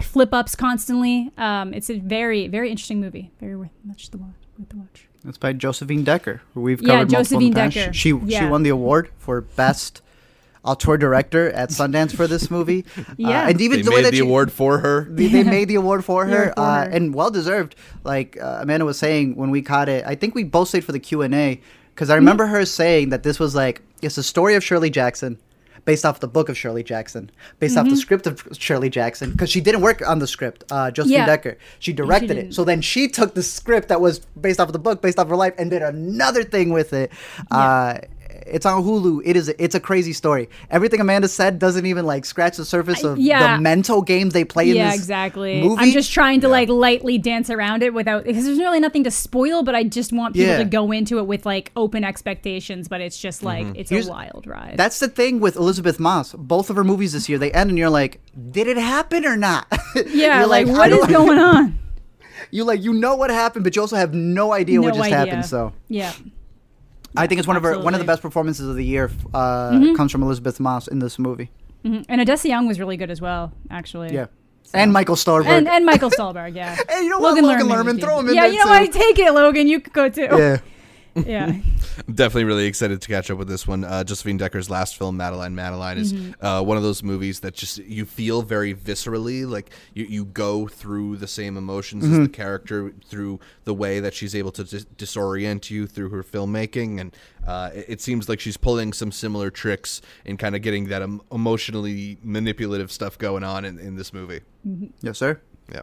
flip 0.00 0.32
ups 0.32 0.56
constantly 0.56 1.30
um, 1.36 1.74
it's 1.74 1.90
a 1.90 1.98
very 1.98 2.48
very 2.48 2.70
interesting 2.70 3.02
movie 3.02 3.30
very 3.38 3.54
worth 3.54 3.68
much 3.84 4.10
the 4.10 4.16
watch 4.16 4.34
worth 4.58 4.70
the 4.70 4.76
watch 4.78 5.09
It's 5.26 5.38
by 5.38 5.52
Josephine 5.52 6.02
Decker, 6.04 6.40
who 6.54 6.62
we've 6.62 6.80
Yeah, 6.80 7.00
covered 7.04 7.12
multiple 7.12 7.40
in 7.42 7.52
Josephine 7.52 7.54
the. 7.54 7.80
Decker. 7.82 7.92
She 7.92 8.10
she 8.10 8.16
Yeah. 8.26 8.48
won 8.48 8.62
the 8.62 8.70
award 8.70 9.10
for 9.18 9.40
best 9.42 10.00
auteur 10.64 10.96
director 10.96 11.50
at 11.50 11.70
Sundance 11.70 12.14
for 12.14 12.26
this 12.26 12.50
movie. 12.50 12.84
Yeah. 13.16 13.44
uh, 13.44 13.48
and 13.50 13.60
even 13.60 13.78
They 13.78 13.82
the 13.82 13.90
way 13.90 13.96
made 13.96 14.04
that 14.06 14.10
the 14.12 14.16
she- 14.18 14.22
award 14.22 14.50
for 14.52 14.78
her. 14.78 15.06
they, 15.10 15.26
they 15.28 15.42
made 15.42 15.68
the 15.68 15.74
award 15.74 16.04
for 16.04 16.26
her, 16.32 16.42
Award 16.44 16.54
for 16.54 16.60
uh, 16.60 16.84
her. 16.84 16.90
and 16.90 17.14
well 17.14 17.30
deserved. 17.30 17.74
Like 18.04 18.38
uh, 18.40 18.58
Amanda 18.62 18.84
was 18.84 18.98
saying 18.98 19.36
when 19.36 19.50
we 19.50 19.62
caught 19.62 19.88
it, 19.88 20.04
I 20.06 20.14
think 20.14 20.34
we 20.34 20.44
both 20.44 20.68
stayed 20.68 20.84
for 20.84 20.92
the 20.92 20.98
Q 21.00 21.22
and 21.22 21.34
A 21.34 21.60
because 21.94 22.08
I 22.08 22.14
Mm-hmm. 22.14 22.20
remember 22.20 22.46
her 22.46 22.64
saying 22.64 23.10
that 23.10 23.22
this 23.22 23.38
was 23.38 23.54
like 23.54 23.82
it's 24.02 24.16
a 24.16 24.22
story 24.22 24.54
of 24.54 24.64
Shirley 24.64 24.88
Jackson. 24.90 25.38
Based 25.84 26.04
off 26.04 26.20
the 26.20 26.28
book 26.28 26.48
of 26.48 26.56
Shirley 26.58 26.82
Jackson, 26.82 27.30
based 27.58 27.76
off 27.76 27.88
the 27.88 27.96
script 27.96 28.26
of 28.26 28.46
Shirley 28.52 28.90
Jackson, 28.90 29.32
because 29.32 29.50
she 29.50 29.60
didn't 29.60 29.80
work 29.80 30.06
on 30.06 30.18
the 30.18 30.26
script, 30.26 30.64
uh, 30.70 30.90
Josephine 30.90 31.18
Mm-hmm. 31.18 31.20
Yeah. 31.20 31.26
Decker. 31.26 31.58
She 31.78 31.92
directed 31.92 32.36
it. 32.38 32.54
So 32.54 32.64
then 32.64 32.80
she 32.80 33.08
took 33.08 33.34
the 33.34 33.42
script 33.42 33.88
that 33.88 34.00
was 34.00 34.20
based 34.40 34.60
off 34.60 34.68
of 34.68 34.72
the 34.72 34.78
book, 34.78 35.02
based 35.02 35.18
off 35.18 35.28
her 35.28 35.36
life, 35.36 35.54
and 35.58 35.70
did 35.70 35.82
another 35.82 36.44
thing 36.44 36.70
with 36.72 36.92
it. 36.92 37.10
Uh, 37.50 37.98
it's 38.46 38.66
on 38.66 38.82
Hulu. 38.82 39.22
It 39.24 39.36
is. 39.36 39.48
It's 39.58 39.74
a 39.74 39.80
crazy 39.80 40.12
story. 40.12 40.48
Everything 40.70 41.00
Amanda 41.00 41.28
said 41.28 41.58
doesn't 41.58 41.86
even 41.86 42.06
like 42.06 42.24
scratch 42.24 42.56
the 42.56 42.64
surface 42.64 43.04
of 43.04 43.18
yeah. 43.18 43.56
the 43.56 43.62
mental 43.62 44.02
games 44.02 44.32
they 44.32 44.44
play 44.44 44.70
in 44.70 44.76
yeah, 44.76 44.90
this 44.90 44.96
exactly. 44.96 45.62
movie. 45.62 45.82
I'm 45.82 45.92
just 45.92 46.12
trying 46.12 46.40
to 46.42 46.48
like 46.48 46.68
lightly 46.68 47.18
dance 47.18 47.50
around 47.50 47.82
it 47.82 47.94
without 47.94 48.24
because 48.24 48.44
there's 48.44 48.58
really 48.58 48.80
nothing 48.80 49.04
to 49.04 49.10
spoil, 49.10 49.62
but 49.62 49.74
I 49.74 49.84
just 49.84 50.12
want 50.12 50.34
people 50.34 50.50
Yeah. 50.50 50.58
to 50.58 50.64
go 50.64 50.92
into 50.92 51.18
it 51.18 51.26
with 51.26 51.46
like 51.46 51.72
open 51.76 52.04
expectations. 52.04 52.88
But 52.88 53.00
it's 53.00 53.18
just 53.18 53.42
like 53.42 53.66
mm-hmm. 53.66 53.76
it's 53.76 53.90
Here's- 53.90 54.06
a 54.06 54.10
wild 54.10 54.46
ride. 54.46 54.74
That's 54.76 54.98
the 54.98 55.08
thing 55.08 55.40
with 55.40 55.56
Elisabeth 55.56 55.98
Moss. 56.00 56.32
Both 56.32 56.70
of 56.70 56.76
her 56.76 56.84
movies 56.84 57.12
this 57.12 57.28
year, 57.28 57.38
they 57.38 57.52
end 57.52 57.70
and 57.70 57.78
you're 57.78 57.90
like, 57.90 58.20
did 58.50 58.66
it 58.66 58.76
happen 58.76 59.24
or 59.26 59.36
not? 59.36 59.66
yeah, 60.06 60.40
You're 60.40 60.48
like, 60.48 60.66
I 60.66 60.70
what 60.70 60.92
is 60.92 61.06
going 61.06 61.38
on? 61.38 61.78
You 62.50 62.64
like 62.64 62.82
you 62.82 62.92
know 62.92 63.14
what 63.14 63.30
happened, 63.30 63.64
but 63.64 63.76
you 63.76 63.82
also 63.82 63.96
have 63.96 64.12
no 64.14 64.52
idea 64.52 64.80
what 64.80 64.94
just 64.94 65.04
idea. 65.06 65.16
happened. 65.16 65.46
So 65.46 65.72
yeah, 65.88 66.12
I 67.16 67.26
think 67.26 67.38
it's 67.38 67.48
one 67.48 67.56
of 67.56 67.62
her 67.62 67.78
one 67.78 67.94
of 67.94 68.00
the 68.00 68.06
best 68.06 68.22
performances 68.22 68.68
of 68.68 68.76
the 68.76 68.84
year. 68.84 69.10
Uh, 69.34 69.70
Mm-hmm. 69.72 69.94
Comes 69.96 70.12
from 70.12 70.22
Elisabeth 70.22 70.60
Moss 70.60 70.88
in 70.88 70.98
this 71.00 71.18
movie. 71.18 71.50
Mhm. 71.84 72.04
and 72.08 72.20
Odessa 72.20 72.46
Young 72.48 72.66
was 72.68 72.78
really 72.78 72.96
good 72.98 73.10
as 73.10 73.20
well, 73.22 73.52
actually. 73.70 74.12
Yeah, 74.12 74.26
and 74.74 74.92
Michael 74.92 75.16
Stuhlbarg. 75.16 75.46
And, 75.46 75.66
and 75.66 75.86
Michael 75.86 76.10
Stuhlbarg, 76.10 76.54
yeah. 76.54 76.76
Hey, 76.88 77.04
you 77.04 77.08
know 77.08 77.18
what? 77.18 77.42
Logan 77.42 77.46
was 77.46 77.62
Lerman, 77.62 77.98
throw 78.00 78.18
him 78.20 78.28
in 78.28 78.34
Yeah, 78.34 78.44
you 78.46 78.58
know 78.58 78.64
too. 78.64 78.70
what? 78.70 78.92
Take 78.92 79.18
it, 79.18 79.32
Logan. 79.32 79.66
You 79.66 79.80
could 79.80 79.92
go 79.94 80.08
too. 80.10 80.28
yeah. 80.30 80.58
Yeah. 81.14 81.46
I'm 82.08 82.14
definitely 82.14 82.44
really 82.44 82.66
excited 82.66 83.00
to 83.02 83.08
catch 83.08 83.30
up 83.30 83.38
with 83.38 83.48
this 83.48 83.66
one. 83.66 83.84
Uh, 83.84 84.04
Josephine 84.04 84.36
Decker's 84.36 84.68
last 84.70 84.96
film, 84.96 85.16
Madeline 85.16 85.54
Madeline, 85.54 85.98
is 85.98 86.12
Mm-hmm. 86.12 86.44
uh, 86.44 86.62
one 86.62 86.76
of 86.76 86.82
those 86.82 87.02
movies 87.02 87.40
that 87.40 87.54
just 87.54 87.78
you 87.78 88.04
feel 88.04 88.42
very 88.42 88.74
viscerally, 88.74 89.48
like 89.48 89.70
you, 89.94 90.04
you 90.06 90.24
go 90.24 90.66
through 90.68 91.16
the 91.18 91.26
same 91.28 91.56
emotions 91.56 92.04
as 92.04 92.18
the 92.18 92.28
character 92.28 92.92
through 93.06 93.38
the 93.64 93.74
way 93.74 94.00
that 94.00 94.14
she's 94.14 94.34
able 94.34 94.50
to 94.52 94.64
dis- 94.64 94.86
disorient 94.96 95.70
you 95.70 95.86
through 95.86 96.08
her 96.10 96.22
filmmaking, 96.22 97.00
and 97.00 97.16
uh, 97.46 97.70
it, 97.74 97.84
it 97.88 98.00
seems 98.00 98.28
like 98.28 98.40
she's 98.40 98.56
pulling 98.56 98.92
some 98.92 99.12
similar 99.12 99.50
tricks 99.50 100.00
in 100.24 100.36
kind 100.36 100.54
of 100.56 100.62
getting 100.62 100.88
that 100.88 101.02
em- 101.02 101.20
emotionally 101.32 102.18
manipulative 102.22 102.90
stuff 102.90 103.16
going 103.18 103.44
on 103.44 103.64
in, 103.64 103.78
in 103.78 103.96
this 103.96 104.12
movie. 104.12 104.40
Yes, 105.00 105.18
sir. 105.18 105.40
Yeah. 105.72 105.82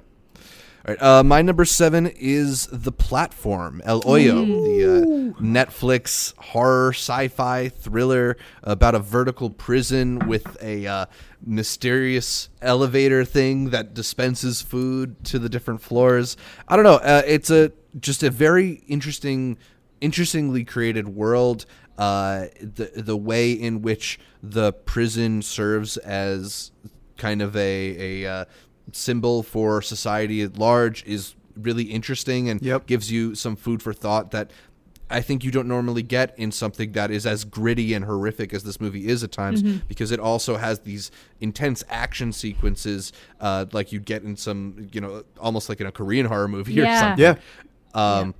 Right. 0.87 1.01
Uh, 1.01 1.21
my 1.21 1.41
number 1.41 1.65
seven 1.65 2.07
is 2.07 2.67
The 2.71 2.93
Platform, 2.93 3.81
El 3.83 4.03
Hoyo, 4.03 4.45
the 4.45 5.33
uh, 5.35 5.41
Netflix 5.41 6.33
horror 6.37 6.93
sci-fi 6.93 7.67
thriller 7.67 8.37
about 8.63 8.95
a 8.95 8.99
vertical 8.99 9.49
prison 9.49 10.19
with 10.29 10.55
a 10.63 10.87
uh, 10.87 11.05
mysterious 11.45 12.47
elevator 12.61 13.25
thing 13.25 13.71
that 13.71 13.93
dispenses 13.93 14.61
food 14.61 15.25
to 15.25 15.39
the 15.39 15.49
different 15.49 15.81
floors. 15.81 16.37
I 16.69 16.77
don't 16.77 16.85
know. 16.85 16.95
Uh, 16.95 17.21
it's 17.25 17.49
a 17.49 17.73
just 17.99 18.23
a 18.23 18.29
very 18.29 18.81
interesting, 18.87 19.57
interestingly 19.99 20.63
created 20.63 21.09
world. 21.09 21.65
Uh, 21.97 22.45
the 22.61 22.91
the 22.95 23.17
way 23.17 23.51
in 23.51 23.81
which 23.81 24.19
the 24.41 24.71
prison 24.71 25.41
serves 25.41 25.97
as 25.97 26.71
kind 27.17 27.41
of 27.41 27.55
a 27.57 28.23
a 28.23 28.31
uh, 28.31 28.45
symbol 28.91 29.43
for 29.43 29.81
society 29.81 30.41
at 30.41 30.57
large 30.57 31.03
is 31.05 31.35
really 31.55 31.83
interesting 31.85 32.49
and 32.49 32.61
Yep. 32.61 32.85
gives 32.85 33.11
you 33.11 33.35
some 33.35 33.55
food 33.55 33.81
for 33.81 33.93
thought 33.93 34.31
that 34.31 34.51
I 35.09 35.21
think 35.21 35.43
you 35.43 35.51
don't 35.51 35.67
normally 35.69 36.03
get 36.03 36.37
in 36.37 36.51
something 36.51 36.91
that 36.91 37.11
is 37.11 37.25
as 37.25 37.45
gritty 37.45 37.93
and 37.93 38.03
horrific 38.03 38.53
as 38.53 38.63
this 38.63 38.81
movie 38.81 39.07
is 39.07 39.23
at 39.23 39.31
times 39.31 39.63
because 39.63 40.11
it 40.11 40.19
also 40.19 40.57
has 40.57 40.79
these 40.79 41.11
intense 41.39 41.81
action 41.89 42.33
sequences 42.33 43.13
uh, 43.39 43.65
like 43.71 43.93
you'd 43.93 44.05
get 44.05 44.23
in 44.23 44.35
some 44.35 44.89
you 44.91 44.99
know 44.99 45.23
almost 45.39 45.69
like 45.69 45.79
in 45.79 45.87
a 45.87 45.91
Korean 45.91 46.25
horror 46.25 46.49
movie 46.49 46.81
or 46.81 46.85
something. 46.85 47.23
Yeah. 47.23 47.35
Um, 47.93 48.35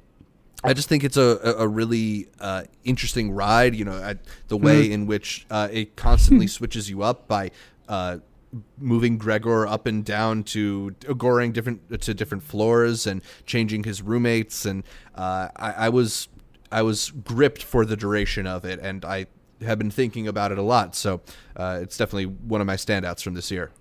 I 0.64 0.74
just 0.74 0.90
think 0.90 1.04
it's 1.04 1.18
a, 1.18 1.56
a, 1.58 1.68
really 1.68 2.28
uh, 2.40 2.64
interesting 2.84 3.32
ride. 3.32 3.76
You 3.76 3.86
know, 3.86 3.94
I, 3.94 4.16
the 4.48 4.58
way 4.58 4.92
in 4.92 5.06
which 5.06 5.46
uh, 5.50 5.70
it 5.72 5.96
constantly 5.96 6.48
switches 6.58 6.90
you 6.90 7.04
up 7.04 7.28
by 7.28 7.52
uh, 7.88 8.18
moving 8.78 9.18
Gregor 9.18 9.66
up 9.68 9.86
and 9.88 10.04
down 10.06 10.44
to 10.44 10.92
goring 11.18 11.52
different 11.52 12.02
to 12.02 12.14
different 12.14 12.44
floors 12.44 13.08
and 13.08 13.22
changing 13.46 13.84
his 13.84 14.02
roommates. 14.02 14.66
And 14.66 14.84
uh, 15.16 15.50
I, 15.56 15.72
I 15.72 15.90
was 15.90 16.28
I 16.72 16.82
was 16.82 17.12
gripped 17.12 17.64
for 17.64 17.86
the 17.86 17.96
duration 17.98 18.46
of 18.48 18.66
it, 18.66 18.80
and 18.80 19.04
I 19.06 19.28
have 19.62 19.80
been 19.80 19.92
thinking 19.92 20.28
about 20.28 20.52
it 20.52 20.58
a 20.58 20.62
lot. 20.64 20.96
So 20.96 21.22
uh, 21.56 21.80
it's 21.82 21.98
definitely 21.98 22.26
one 22.26 22.62
of 22.62 22.68
my 22.68 22.76
standouts 22.76 23.24
from 23.24 23.34
this 23.34 23.50
year. 23.52 23.72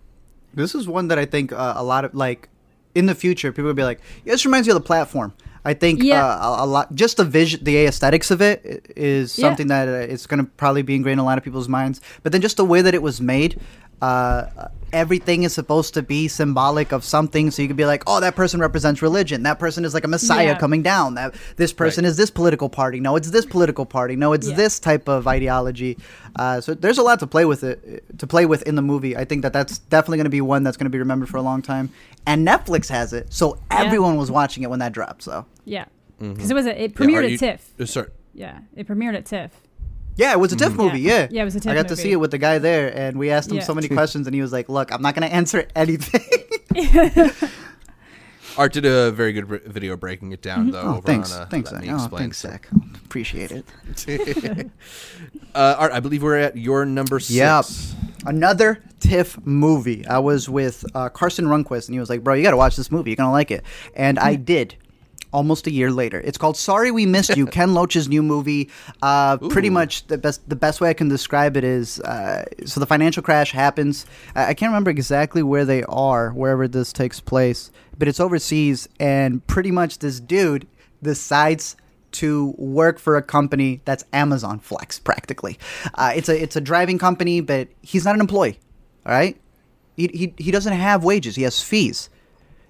This 0.54 0.74
is 0.74 0.88
one 0.88 1.08
that 1.08 1.18
I 1.18 1.26
think 1.26 1.52
uh, 1.52 1.74
a 1.76 1.84
lot 1.84 2.04
of 2.04 2.14
like 2.14 2.48
in 2.94 3.06
the 3.06 3.14
future 3.14 3.52
people 3.52 3.64
will 3.64 3.74
be 3.74 3.84
like, 3.84 4.00
yeah, 4.24 4.32
this 4.32 4.46
reminds 4.46 4.66
me 4.66 4.72
of 4.72 4.76
the 4.82 4.86
platform. 4.86 5.34
I 5.66 5.74
think 5.74 6.00
Yeah. 6.02 6.24
uh, 6.24 6.60
a, 6.60 6.64
a 6.64 6.66
lot 6.66 6.94
just 6.94 7.16
the 7.18 7.24
vision, 7.24 7.62
the 7.64 7.76
aesthetics 7.86 8.30
of 8.30 8.40
it 8.40 8.62
is 8.64 8.76
i- 8.76 8.92
is 8.96 9.38
Yeah. 9.38 9.48
something 9.48 9.66
that 9.66 9.88
uh, 9.88 9.92
is 10.12 10.26
going 10.26 10.38
to 10.38 10.50
probably 10.56 10.82
be 10.82 10.94
ingrained 10.94 11.14
in 11.14 11.18
a 11.18 11.24
lot 11.24 11.36
of 11.38 11.44
people's 11.44 11.68
minds. 11.68 12.00
But 12.22 12.30
then 12.32 12.40
just 12.40 12.56
the 12.56 12.64
way 12.64 12.80
that 12.82 12.94
it 12.94 13.02
was 13.02 13.20
made, 13.20 13.60
uh, 14.02 14.68
everything 14.92 15.42
is 15.42 15.52
supposed 15.52 15.94
to 15.94 16.02
be 16.02 16.28
symbolic 16.28 16.92
of 16.92 17.02
something. 17.04 17.50
So 17.50 17.60
you 17.62 17.68
could 17.68 17.76
be 17.76 17.84
like, 17.86 18.02
oh, 18.06 18.20
that 18.20 18.36
person 18.36 18.60
represents 18.60 19.02
religion. 19.02 19.42
That 19.42 19.58
person 19.58 19.84
is 19.84 19.94
like 19.94 20.04
a 20.04 20.08
messiah 20.08 20.46
Yeah. 20.48 20.58
coming 20.58 20.82
down. 20.82 21.14
That 21.14 21.34
this 21.56 21.72
person 21.72 22.04
Right. 22.04 22.10
is 22.10 22.16
this 22.16 22.30
political 22.30 22.68
party. 22.68 23.00
No, 23.00 23.16
it's 23.16 23.30
this 23.30 23.44
political 23.44 23.84
party. 23.84 24.16
No, 24.16 24.32
it's 24.32 24.48
Yeah. 24.48 24.54
this 24.56 24.78
type 24.78 25.08
of 25.08 25.26
ideology. 25.26 25.98
Uh, 26.36 26.60
so 26.60 26.74
there's 26.74 26.98
a 26.98 27.02
lot 27.02 27.18
to 27.20 27.26
play 27.26 27.44
with 27.44 27.64
it 27.64 28.04
to 28.18 28.26
play 28.26 28.46
with 28.46 28.62
in 28.62 28.74
the 28.76 28.82
movie. 28.82 29.16
I 29.16 29.24
think 29.24 29.42
that 29.42 29.52
that's 29.52 29.78
definitely 29.78 30.18
going 30.18 30.24
to 30.24 30.30
be 30.30 30.40
one 30.40 30.62
that's 30.62 30.76
going 30.76 30.86
to 30.86 30.90
be 30.90 30.98
remembered 30.98 31.28
for 31.28 31.38
a 31.38 31.42
long 31.42 31.62
time. 31.62 31.90
And 32.26 32.46
Netflix 32.46 32.88
has 32.88 33.12
it, 33.12 33.32
so 33.32 33.58
Yeah. 33.70 33.82
everyone 33.84 34.16
was 34.16 34.30
watching 34.30 34.62
it 34.62 34.70
when 34.70 34.78
that 34.78 34.92
dropped. 34.92 35.22
So 35.22 35.46
Yeah. 35.64 35.86
Because 36.18 36.50
it 36.50 36.54
was 36.54 36.66
a, 36.66 36.82
it 36.82 36.94
Mm-hmm. 36.94 37.02
Yeah, 37.02 37.08
premiered 37.18 37.20
are 37.22 37.24
at 37.24 37.30
you- 37.32 37.38
TIFF. 37.38 37.70
uh, 37.80 37.86
sorry. 37.86 38.08
Yeah, 38.34 38.58
it 38.74 38.86
premiered 38.86 39.14
at 39.16 39.24
TIFF. 39.26 39.50
Yeah, 40.16 40.32
it 40.32 40.40
was 40.40 40.52
a 40.52 40.56
TIFF 40.56 40.74
movie. 40.74 41.00
Yeah. 41.00 41.12
Yeah, 41.22 41.28
Yeah, 41.30 41.42
it 41.42 41.44
was 41.44 41.56
a 41.56 41.60
TIFF 41.60 41.70
I 41.72 41.74
got 41.74 41.88
to 41.88 41.96
see 41.96 42.12
it 42.12 42.16
with 42.16 42.30
the 42.32 42.38
guy 42.38 42.58
there, 42.58 42.94
and 42.96 43.18
we 43.18 43.30
asked 43.30 43.50
him 43.50 43.56
Yeah. 43.58 43.62
so 43.64 43.74
many 43.74 43.88
questions, 43.88 44.26
and 44.26 44.34
he 44.34 44.42
was 44.42 44.52
like, 44.52 44.68
"Look, 44.68 44.92
I'm 44.92 45.02
not 45.02 45.14
going 45.14 45.28
to 45.28 45.34
answer 45.34 45.66
anything." 45.76 46.22
Art 48.58 48.72
did 48.72 48.86
a 48.86 49.10
very 49.10 49.34
good 49.34 49.46
vi- 49.46 49.60
video 49.66 49.96
breaking 49.98 50.32
it 50.32 50.40
down, 50.40 50.70
though. 50.70 50.96
oh, 50.96 51.00
thanks, 51.04 51.30
on, 51.34 51.42
uh, 51.42 51.46
thanks, 51.46 51.68
Zach. 51.70 51.84
Oh, 51.88 52.06
thanks, 52.08 52.40
Zach. 52.40 52.68
Appreciate 53.04 53.52
it. 53.52 54.70
Uh, 55.54 55.74
Art, 55.78 55.92
I 55.92 56.00
believe 56.00 56.22
we're 56.22 56.36
at 56.36 56.54
your 56.58 56.84
number 56.84 57.18
six. 57.18 57.30
Yep. 57.34 57.64
Another 58.26 58.82
TIFF 59.00 59.38
movie. 59.46 60.06
I 60.06 60.18
was 60.18 60.50
with 60.50 60.84
uh, 60.94 61.08
Carson 61.08 61.46
Runquist, 61.46 61.88
and 61.88 61.94
he 61.94 61.98
was 61.98 62.10
like, 62.10 62.22
"Bro, 62.22 62.34
you 62.34 62.42
got 62.42 62.50
to 62.50 62.58
watch 62.58 62.76
this 62.76 62.90
movie. 62.90 63.08
You're 63.12 63.16
gonna 63.16 63.32
like 63.32 63.50
it." 63.50 63.64
And 63.94 64.18
I 64.18 64.34
did. 64.34 64.74
Almost 65.36 65.66
a 65.66 65.70
year 65.70 65.90
later, 65.90 66.18
it's 66.24 66.38
called 66.38 66.56
"Sorry 66.56 66.90
We 66.90 67.04
Missed 67.04 67.36
You." 67.36 67.44
Ken 67.58 67.74
Loach's 67.74 68.08
new 68.08 68.22
movie. 68.22 68.70
Uh, 69.02 69.36
pretty 69.36 69.68
much 69.68 70.06
the 70.06 70.16
best. 70.16 70.48
The 70.48 70.56
best 70.56 70.80
way 70.80 70.88
I 70.88 70.94
can 70.94 71.10
describe 71.10 71.58
it 71.58 71.62
is: 71.62 72.00
uh, 72.00 72.46
so 72.64 72.80
the 72.80 72.86
financial 72.86 73.22
crash 73.22 73.52
happens. 73.52 74.06
I, 74.34 74.46
I 74.46 74.54
can't 74.54 74.70
remember 74.70 74.90
exactly 74.90 75.42
where 75.42 75.66
they 75.66 75.82
are, 75.82 76.30
wherever 76.30 76.66
this 76.66 76.90
takes 76.90 77.20
place, 77.20 77.70
but 77.98 78.08
it's 78.08 78.18
overseas, 78.18 78.88
and 78.98 79.46
pretty 79.46 79.70
much 79.70 79.98
this 79.98 80.20
dude 80.20 80.66
decides 81.02 81.76
to 82.12 82.54
work 82.56 82.98
for 82.98 83.18
a 83.18 83.22
company 83.22 83.82
that's 83.84 84.04
Amazon 84.14 84.58
Flex, 84.58 84.98
practically. 84.98 85.58
Uh, 85.96 86.12
it's 86.16 86.30
a 86.30 86.42
it's 86.42 86.56
a 86.56 86.62
driving 86.62 86.98
company, 86.98 87.42
but 87.42 87.68
he's 87.82 88.06
not 88.06 88.14
an 88.14 88.22
employee. 88.22 88.58
All 89.04 89.12
right, 89.12 89.38
he, 89.96 90.08
he 90.14 90.34
he 90.38 90.50
doesn't 90.50 90.72
have 90.72 91.04
wages. 91.04 91.36
He 91.36 91.42
has 91.42 91.62
fees. 91.62 92.08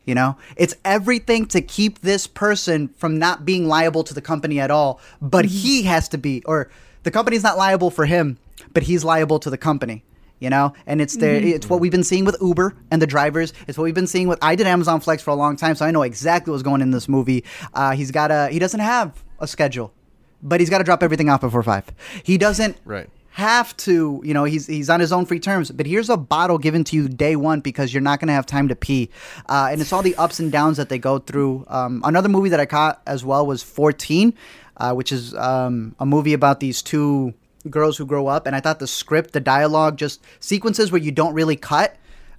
You 0.07 0.15
know, 0.15 0.37
it's 0.57 0.75
everything 0.85 1.47
to 1.47 1.61
keep 1.61 2.01
this 2.01 2.27
person 2.27 2.89
from 2.97 3.19
not 3.19 3.45
being 3.45 3.67
liable 3.67 4.05
to 4.05 4.15
the 4.15 4.23
company 4.23 4.61
at 4.61 4.71
all. 4.71 5.01
But 5.21 5.45
he 5.45 5.83
has 5.83 6.09
to 6.11 6.19
be, 6.19 6.43
or 6.47 6.71
the 7.03 7.11
company's 7.11 7.43
not 7.43 7.59
liable 7.59 7.91
for 7.91 8.07
him, 8.07 8.39
but 8.73 8.85
he's 8.85 9.05
liable 9.05 9.39
to 9.41 9.51
the 9.51 9.59
company. 9.59 10.05
You 10.39 10.51
know, 10.51 10.75
and 10.87 11.01
it's 11.01 11.17
there. 11.17 11.35
It's 11.35 11.69
what 11.69 11.81
we've 11.81 11.91
been 11.91 12.05
seeing 12.05 12.27
with 12.27 12.37
Uber 12.43 12.75
and 12.91 13.01
the 13.01 13.07
drivers. 13.07 13.55
It's 13.67 13.79
what 13.79 13.85
we've 13.85 13.95
been 13.95 14.07
seeing 14.07 14.29
with. 14.29 14.39
I 14.43 14.55
did 14.55 14.67
Amazon 14.67 15.01
Flex 15.01 15.23
for 15.23 15.31
a 15.31 15.35
long 15.35 15.57
time, 15.57 15.75
so 15.77 15.87
I 15.87 15.91
know 15.91 16.03
exactly 16.03 16.51
what's 16.51 16.63
going 16.63 16.83
in 16.83 16.91
this 16.91 17.09
movie. 17.09 17.43
Uh, 17.73 17.93
he's 17.93 18.11
got 18.11 18.31
a. 18.31 18.49
He 18.49 18.59
doesn't 18.59 18.81
have 18.81 19.25
a 19.41 19.47
schedule, 19.47 19.95
but 20.43 20.61
he's 20.61 20.69
got 20.69 20.79
to 20.79 20.85
drop 20.85 21.03
everything 21.03 21.31
off 21.31 21.41
before 21.41 21.63
five. 21.63 21.85
He 22.23 22.37
doesn't 22.37 22.77
Right. 22.85 23.09
Have 23.37 23.77
to, 23.77 24.23
you 24.25 24.33
know, 24.33 24.45
he's 24.45 24.67
he's 24.67 24.89
on 24.89 24.99
his 24.99 25.13
own 25.13 25.27
free 25.27 25.39
terms. 25.39 25.71
But 25.71 25.85
here's 25.85 26.09
a 26.09 26.17
bottle 26.17 26.57
given 26.57 26.85
to 26.85 26.97
you 26.97 27.07
day 27.07 27.37
one 27.37 27.61
because 27.61 27.93
you're 27.93 28.01
not 28.01 28.19
going 28.19 28.29
to 28.29 28.33
have 28.33 28.47
time 28.47 28.67
to 28.69 28.75
pee, 28.75 29.11
uh, 29.47 29.69
and 29.71 29.79
it's 29.79 29.93
all 29.93 30.01
the 30.01 30.17
ups 30.17 30.41
and 30.41 30.51
downs 30.51 30.79
that 30.79 30.89
they 30.89 30.99
go 30.99 31.19
through. 31.19 31.67
Um, 31.69 32.01
another 32.07 32.31
movie 32.31 32.49
that 32.49 32.61
I 32.61 32.65
caught 32.65 33.03
as 33.07 33.27
well 33.27 33.47
was 33.47 33.63
14, 33.63 34.33
uh, 34.79 34.95
which 34.95 35.13
is 35.13 35.35
um, 35.35 35.95
a 36.01 36.07
movie 36.07 36.33
about 36.33 36.61
these 36.61 36.81
two 36.81 37.35
girls 37.69 37.99
who 37.99 38.07
grow 38.07 38.27
up, 38.27 38.47
and 38.47 38.57
I 38.57 38.61
thought 38.61 38.79
the 38.79 38.87
script, 38.87 39.35
the 39.35 39.41
dialogue, 39.41 39.99
just 39.99 40.23
sequences 40.41 40.91
where 40.91 41.03
you 41.03 41.13
don't 41.13 41.35
really 41.35 41.57
cut. 41.57 41.95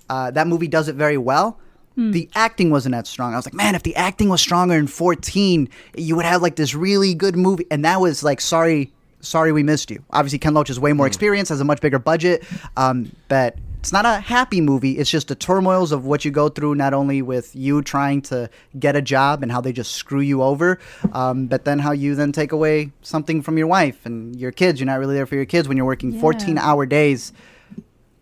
Uh, 0.09 0.31
that 0.31 0.47
movie 0.47 0.67
does 0.67 0.87
it 0.87 0.95
very 0.95 1.19
well. 1.19 1.59
The 2.11 2.29
acting 2.33 2.71
wasn't 2.71 2.93
that 2.93 3.05
strong. 3.05 3.33
I 3.33 3.37
was 3.37 3.45
like, 3.45 3.55
man, 3.55 3.73
if 3.73 3.83
the 3.83 3.95
acting 3.95 4.29
was 4.29 4.39
stronger 4.39 4.75
in 4.75 4.87
14, 4.87 5.69
you 5.95 6.15
would 6.15 6.25
have 6.25 6.43
like 6.43 6.55
this 6.55 6.73
really 6.75 7.13
good 7.15 7.35
movie. 7.35 7.65
And 7.71 7.85
that 7.85 7.99
was 7.99 8.23
like, 8.23 8.39
sorry, 8.39 8.93
sorry, 9.21 9.51
we 9.51 9.63
missed 9.63 9.89
you. 9.91 10.03
Obviously, 10.11 10.39
Ken 10.39 10.53
Loach 10.53 10.67
has 10.69 10.79
way 10.79 10.93
more 10.93 11.07
experience, 11.07 11.49
has 11.49 11.59
a 11.61 11.65
much 11.65 11.81
bigger 11.81 11.99
budget, 11.99 12.43
um, 12.75 13.11
but 13.27 13.57
it's 13.79 13.91
not 13.93 14.05
a 14.05 14.19
happy 14.19 14.59
movie. 14.59 14.97
It's 14.97 15.09
just 15.09 15.27
the 15.27 15.35
turmoils 15.35 15.91
of 15.91 16.05
what 16.05 16.25
you 16.25 16.31
go 16.31 16.49
through, 16.49 16.75
not 16.75 16.93
only 16.93 17.21
with 17.21 17.55
you 17.55 17.81
trying 17.81 18.21
to 18.23 18.49
get 18.79 18.95
a 18.95 19.01
job 19.01 19.43
and 19.43 19.51
how 19.51 19.61
they 19.61 19.71
just 19.71 19.93
screw 19.93 20.19
you 20.21 20.41
over, 20.41 20.79
um, 21.13 21.47
but 21.47 21.63
then 21.63 21.79
how 21.79 21.91
you 21.91 22.15
then 22.15 22.31
take 22.31 22.51
away 22.51 22.91
something 23.01 23.41
from 23.41 23.57
your 23.57 23.67
wife 23.67 24.05
and 24.05 24.35
your 24.39 24.51
kids. 24.51 24.79
You're 24.79 24.87
not 24.87 24.99
really 24.99 25.15
there 25.15 25.25
for 25.25 25.35
your 25.35 25.45
kids 25.45 25.67
when 25.67 25.77
you're 25.77 25.85
working 25.85 26.13
Yeah. 26.13 26.21
14 26.21 26.57
hour 26.57 26.85
days, 26.85 27.31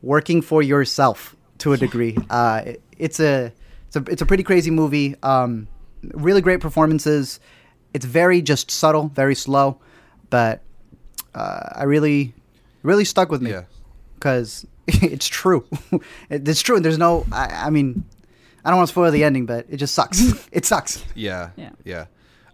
working 0.02 0.42
for 0.42 0.62
yourself 0.62 1.36
to 1.60 1.74
a 1.74 1.78
degree. 1.78 2.18
Uh, 2.30 2.62
it- 2.66 2.82
it's 2.98 3.20
a 3.20 3.52
it's 3.88 3.96
a 3.96 4.04
it's 4.12 4.22
a 4.22 4.26
pretty 4.26 4.44
crazy 4.44 4.72
movie. 4.72 5.16
Um, 5.24 5.68
really 6.14 6.42
great 6.42 6.60
performances. 6.60 7.40
It's 7.94 8.06
very 8.06 8.42
just 8.42 8.70
subtle, 8.72 9.08
very 9.14 9.36
slow, 9.36 9.80
but 10.30 10.62
uh, 11.36 11.70
I 11.76 11.84
really 11.84 12.34
really 12.82 13.06
stuck 13.06 13.30
with 13.30 13.42
me 13.42 13.52
Yeah. 13.52 13.64
because 14.16 14.66
it's 14.88 15.28
true. 15.28 15.66
It's 16.30 16.62
true. 16.62 16.76
And 16.78 16.86
there's 16.86 16.98
no. 16.98 17.26
I, 17.32 17.66
I 17.68 17.70
mean, 17.70 18.04
I 18.64 18.70
don't 18.70 18.78
want 18.78 18.88
to 18.90 18.94
spoil 18.94 19.12
the 19.12 19.24
ending, 19.24 19.46
but 19.46 19.66
it 19.70 19.78
just 19.78 19.94
sucks. 19.94 20.48
it 20.52 20.66
sucks. 20.66 21.04
Yeah. 21.16 21.50
Yeah. 21.56 21.70
Yeah. 21.84 22.06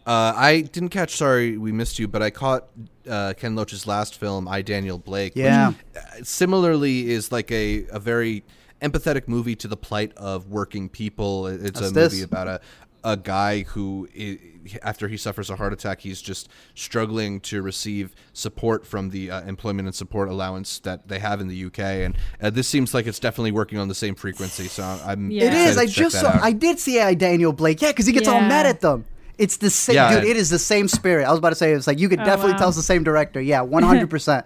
Uh, 0.06 0.34
I 0.36 0.62
didn't 0.62 0.89
catch. 0.89 1.15
Sorry, 1.15 1.58
we 1.58 1.72
missed 1.72 2.00
you, 2.00 2.08
but 2.08 2.22
I 2.24 2.32
caught 2.32 2.65
uh, 3.08 3.34
Ken 3.38 3.56
Loach's 3.56 3.86
last 3.86 4.17
film, 4.20 4.48
I 4.48 4.62
Daniel 4.63 4.98
Blake. 4.98 5.36
which, 5.36 5.44
Yeah. 5.44 5.74
uh, 5.96 6.24
similarly, 6.24 7.10
is 7.12 7.32
like 7.32 7.52
a, 7.52 7.86
a 7.91 8.00
very 8.00 8.44
empathetic 8.82 9.28
movie 9.28 9.56
to 9.58 9.67
the 9.67 9.78
plight 9.78 10.12
of 10.17 10.48
working 10.48 10.89
people. 10.89 11.46
It's 11.48 11.63
That's 11.80 11.91
a 11.91 11.94
this. 11.94 12.13
movie 12.13 12.24
about 12.24 12.48
a 12.48 12.62
a 13.04 13.17
guy 13.17 13.63
who, 13.63 14.08
i 14.17 14.38
after 14.84 15.08
he 15.08 15.17
suffers 15.17 15.50
a 15.50 15.56
heart 15.56 15.74
attack, 15.74 16.02
he's 16.02 16.21
just 16.21 16.50
struggling 16.76 17.39
to 17.41 17.62
receive 17.62 18.13
support 18.34 18.86
from 18.86 19.10
the 19.10 19.32
uh, 19.32 19.41
employment 19.43 19.88
and 19.88 19.95
support 19.95 20.30
allowance 20.30 20.80
that 20.80 21.08
they 21.08 21.19
have 21.19 21.41
in 21.41 21.47
the 21.47 21.65
UK. 21.65 21.80
And 21.80 22.17
uh, 22.41 22.50
this 22.50 22.67
seems 22.67 22.93
like 22.93 23.08
it's 23.08 23.19
definitely 23.19 23.52
working 23.52 23.78
on 23.78 23.88
the 23.88 23.95
same 23.95 24.15
frequency. 24.15 24.65
So 24.67 24.84
I'm. 24.84 25.32
Yeah. 25.32 25.43
It 25.45 25.69
excited. 25.69 25.78
I 25.80 25.86
check 25.86 25.95
just 25.95 26.19
saw. 26.19 26.28
out. 26.30 26.41
I 26.41 26.52
did 26.52 26.80
see 26.80 27.00
I 27.00 27.13
Daniel 27.13 27.54
Blake. 27.54 27.82
Yeah, 27.82 27.89
because 27.91 28.06
he 28.06 28.13
gets 28.13 28.28
all 28.28 28.41
mad 28.41 28.65
at 28.65 28.82
them. 28.82 29.06
It's 29.38 29.58
the 29.58 29.69
same, 29.71 29.95
Yeah. 29.95 30.19
dude. 30.19 30.30
It 30.30 30.38
is 30.38 30.50
the 30.50 30.60
same 30.60 30.88
spirit. 30.88 31.26
I 31.26 31.30
was 31.32 31.39
about 31.39 31.50
to 31.50 31.56
say 31.56 31.71
it's 31.71 31.88
like 31.88 32.00
you 32.00 32.10
could 32.10 32.19
Oh, 32.19 32.26
definitely 32.26 32.54
wow. 32.54 32.58
tell 32.60 32.67
it's 32.69 32.78
the 32.78 32.84
same 32.84 33.04
director. 33.04 33.41
Yeah, 33.41 33.62
one 33.78 33.84
hundred 33.84 34.10
percent. 34.10 34.45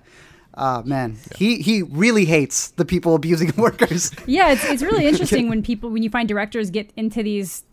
Uh 0.54 0.82
man, 0.86 1.17
he 1.36 1.58
he 1.58 1.82
really 1.82 2.23
hates 2.23 2.69
the 2.71 2.86
people 2.86 3.13
abusing 3.15 3.51
workers. 3.58 4.12
Yeah, 4.25 4.54
it's, 4.54 4.63
it's 4.63 4.82
really 4.82 5.06
interesting 5.12 5.49
when 5.49 5.62
people 5.62 5.89
when 5.89 6.01
you 6.01 6.10
find 6.10 6.30
directors 6.30 6.69
get 6.69 6.91
into 6.95 7.23
these 7.23 7.63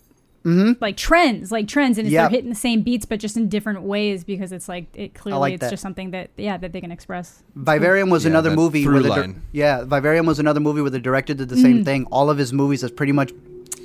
like 0.44 0.96
trends, 0.96 1.52
like 1.52 1.68
trends, 1.68 1.98
and 1.98 2.06
it's 2.06 2.12
Yep. 2.12 2.22
they're 2.22 2.36
hitting 2.36 2.50
the 2.50 2.56
same 2.56 2.82
beats 2.82 3.04
but 3.06 3.20
just 3.20 3.36
in 3.36 3.48
different 3.48 3.82
ways 3.82 4.24
because 4.24 4.52
it's 4.52 4.68
like 4.68 4.86
it 4.94 5.14
clearly 5.14 5.40
like 5.40 5.54
it's 5.54 5.60
that. 5.60 5.70
just 5.70 5.82
something 5.82 6.10
that 6.10 6.30
yeah 6.36 6.56
that 6.56 6.72
they 6.72 6.80
can 6.80 6.90
express. 6.92 7.42
Vivarium 7.54 8.10
was 8.10 8.24
Yeah, 8.24 8.30
another 8.30 8.50
movie 8.50 8.82
through 8.82 8.94
where 8.94 9.02
the 9.02 9.08
dir- 9.28 9.34
yeah, 9.52 9.84
Vivarium 9.84 10.26
was 10.26 10.38
another 10.38 10.60
movie 10.60 10.80
where 10.80 10.90
the 10.90 10.98
director 11.00 11.34
did 11.34 11.48
the 11.48 11.56
Mm. 11.56 11.62
same 11.62 11.84
thing. 11.84 12.06
All 12.10 12.28
of 12.30 12.38
his 12.38 12.52
movies 12.52 12.80
has 12.82 12.90
pretty 12.90 13.12
much 13.12 13.32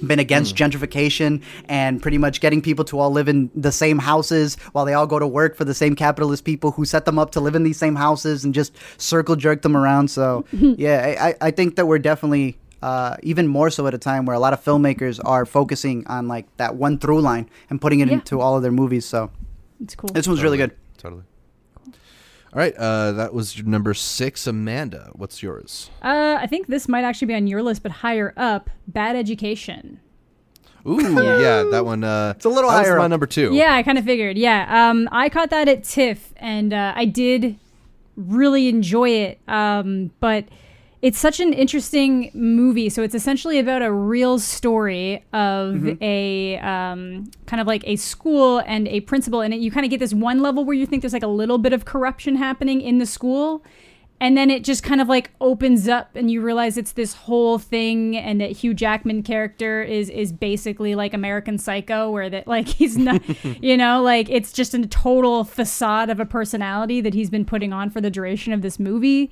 been 0.06 0.20
against 0.20 0.56
gentrification 0.56 1.42
and 1.68 2.02
pretty 2.02 2.20
much 2.20 2.40
getting 2.40 2.62
people 2.62 2.86
to 2.86 3.00
all 3.00 3.10
live 3.12 3.28
in 3.28 3.50
the 3.56 3.72
same 3.72 3.98
houses 3.98 4.56
while 4.74 4.86
they 4.86 4.94
all 4.94 5.08
go 5.08 5.18
to 5.18 5.26
work 5.26 5.56
for 5.56 5.66
the 5.66 5.74
same 5.74 5.96
capitalist 5.96 6.44
people 6.44 6.72
who 6.72 6.86
set 6.86 7.06
them 7.06 7.18
up 7.18 7.32
to 7.32 7.40
live 7.40 7.56
in 7.56 7.64
these 7.64 7.78
same 7.78 7.96
houses 7.96 8.44
and 8.46 8.54
just 8.54 8.74
circle 8.98 9.36
jerk 9.36 9.64
them 9.64 9.76
around. 9.76 10.10
So 10.12 10.46
yeah, 10.52 11.16
I, 11.20 11.30
I- 11.30 11.36
I 11.48 11.52
think 11.52 11.78
that 11.78 11.88
we're 11.88 11.98
definitely 12.00 12.58
uh, 12.82 13.18
even 13.24 13.48
more 13.48 13.70
so 13.70 13.88
at 13.88 13.94
a 13.94 13.98
time 13.98 14.26
where 14.26 14.36
a 14.36 14.40
lot 14.40 14.54
of 14.54 14.64
filmmakers 14.64 15.20
are 15.26 15.46
focusing 15.46 16.06
on 16.08 16.28
like 16.28 16.46
that 16.58 16.76
one 16.76 16.98
through 17.00 17.22
line 17.22 17.50
and 17.70 17.82
putting 17.82 18.00
it 18.02 18.08
Yeah. 18.08 18.16
into 18.16 18.40
all 18.40 18.56
of 18.56 18.62
their 18.62 18.72
movies. 18.72 19.06
So 19.06 19.32
It's 19.82 19.96
cool. 19.96 20.10
this 20.14 20.28
one's 20.28 20.44
really 20.44 20.58
good. 20.58 20.72
Totally. 20.98 21.24
All 21.86 22.60
right, 22.64 22.74
uh, 22.76 23.12
that 23.12 23.34
was 23.34 23.62
number 23.66 23.94
six, 23.94 24.48
Amanda. 24.48 25.10
What's 25.14 25.44
yours? 25.44 25.92
Uh, 26.02 26.38
I 26.40 26.48
think 26.48 26.68
this 26.68 26.88
might 26.88 27.04
actually 27.04 27.28
be 27.28 27.36
on 27.36 27.46
your 27.46 27.62
list, 27.62 27.84
but 27.84 27.92
higher 27.92 28.34
up, 28.38 28.70
Bad 28.88 29.16
Education. 29.18 30.00
Ooh, 30.88 31.02
yeah, 31.42 31.64
that 31.72 31.84
one. 31.86 32.04
Uh, 32.06 32.34
It's 32.36 32.46
a 32.46 32.50
little 32.50 32.70
that 32.70 32.78
was 32.80 32.88
higher 32.88 32.98
my 32.98 33.08
number 33.08 33.26
two. 33.28 33.54
Yeah, 33.54 33.74
I 33.76 33.84
kind 33.84 33.98
of 33.98 34.06
figured. 34.06 34.38
Yeah, 34.38 34.90
um, 34.90 35.10
I 35.12 35.28
caught 35.30 35.50
that 35.50 35.68
at 35.68 35.84
TIFF, 35.84 36.34
and 36.38 36.74
uh, 36.74 36.94
I 36.96 37.04
did 37.06 37.58
really 38.16 38.70
enjoy 38.70 39.10
it. 39.10 39.40
Um, 39.50 40.12
but 40.22 40.46
it's 41.02 41.20
such 41.20 41.40
an 41.40 41.54
interesting 41.54 42.32
movie. 42.34 42.90
So 42.90 43.04
it's 43.04 43.14
essentially 43.14 43.60
about 43.60 43.82
a 43.84 43.92
real 43.92 44.40
story 44.40 45.24
of 45.32 45.76
Mm-hmm. 45.76 46.04
a 46.04 46.58
um, 46.60 47.30
kind 47.46 47.62
of 47.62 47.68
like 47.68 47.84
a 47.86 47.96
school 47.98 48.64
and 48.66 48.88
a 48.88 49.02
principal, 49.02 49.42
and 49.42 49.54
it, 49.54 49.60
you 49.60 49.70
kind 49.72 49.86
of 49.86 49.90
get 49.90 50.00
this 50.00 50.14
one 50.14 50.42
level 50.42 50.66
where 50.66 50.76
you 50.76 50.86
think 50.86 51.02
there's 51.04 51.14
like 51.14 51.24
a 51.24 51.28
little 51.28 51.58
bit 51.60 51.74
of 51.74 51.86
corruption 51.86 52.36
happening 52.36 52.82
in 52.82 52.98
the 52.98 53.06
school. 53.06 53.64
And 54.20 54.36
then 54.36 54.50
it 54.50 54.64
just 54.64 54.82
kind 54.82 55.00
of 55.00 55.08
like 55.08 55.30
opens 55.40 55.88
up, 55.88 56.16
and 56.16 56.32
you 56.32 56.42
realize 56.42 56.76
it's 56.76 56.94
this 56.94 57.14
whole 57.14 57.60
thing, 57.60 58.18
and 58.18 58.42
that 58.42 58.50
Hugh 58.50 58.74
Jackman 58.74 59.22
character 59.22 59.84
is 59.84 60.10
is 60.10 60.32
basically 60.32 60.96
like 60.96 61.14
American 61.14 61.60
Psycho, 61.60 62.10
where 62.10 62.28
that 62.28 62.48
like 62.48 62.68
he's 62.80 62.98
not, 62.98 63.22
you 63.62 63.78
know, 63.78 64.02
like 64.02 64.28
it's 64.32 64.52
just 64.52 64.74
a 64.74 64.88
total 64.88 65.44
facade 65.44 66.10
of 66.10 66.20
a 66.20 66.26
personality 66.26 67.00
that 67.02 67.14
he's 67.14 67.30
been 67.30 67.46
putting 67.46 67.72
on 67.72 67.92
for 67.92 68.02
the 68.02 68.10
duration 68.10 68.54
of 68.54 68.64
this 68.64 68.80
movie. 68.80 69.30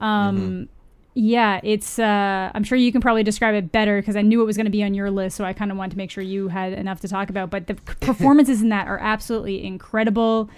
Um, 0.00 0.70
yeah, 1.14 1.60
it's. 1.62 1.98
Uh, 1.98 2.50
I'm 2.52 2.64
sure 2.64 2.76
you 2.76 2.90
can 2.90 3.00
probably 3.00 3.22
describe 3.22 3.54
it 3.54 3.70
better 3.70 4.00
because 4.00 4.16
I 4.16 4.22
knew 4.22 4.42
it 4.42 4.44
was 4.44 4.56
going 4.56 4.66
to 4.66 4.70
be 4.70 4.82
on 4.82 4.94
your 4.94 5.10
list, 5.12 5.36
so 5.36 5.44
I 5.44 5.52
kind 5.52 5.70
of 5.70 5.76
wanted 5.76 5.92
to 5.92 5.96
make 5.96 6.10
sure 6.10 6.24
you 6.24 6.48
had 6.48 6.72
enough 6.72 7.00
to 7.00 7.08
talk 7.08 7.30
about. 7.30 7.50
But 7.50 7.68
the 7.68 7.74
performances 7.74 8.62
in 8.62 8.68
that 8.70 8.88
are 8.88 8.98
absolutely 8.98 9.64
incredible, 9.64 10.50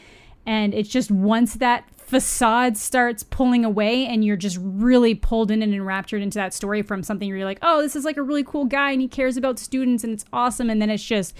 and 0.46 0.72
it's 0.72 0.88
just 0.88 1.10
once 1.10 1.54
that 1.56 1.84
facade 1.96 2.76
starts 2.76 3.22
pulling 3.24 3.64
away 3.64 4.06
and 4.06 4.24
you're 4.24 4.36
just 4.36 4.58
really 4.62 5.12
pulled 5.12 5.50
in 5.50 5.60
and 5.60 5.74
enraptured 5.74 6.22
into 6.22 6.38
that 6.38 6.54
story 6.54 6.80
from 6.80 7.02
something 7.02 7.28
where 7.28 7.38
you're 7.38 7.46
like, 7.46 7.58
oh, 7.62 7.82
this 7.82 7.96
is 7.96 8.04
like 8.04 8.16
a 8.16 8.22
really 8.22 8.44
cool 8.44 8.64
guy 8.64 8.92
and 8.92 9.00
he 9.00 9.08
cares 9.08 9.36
about 9.36 9.58
students 9.58 10.04
and 10.04 10.12
it's 10.12 10.24
awesome, 10.32 10.70
and 10.70 10.80
then 10.80 10.88
it's 10.88 11.04
just, 11.04 11.36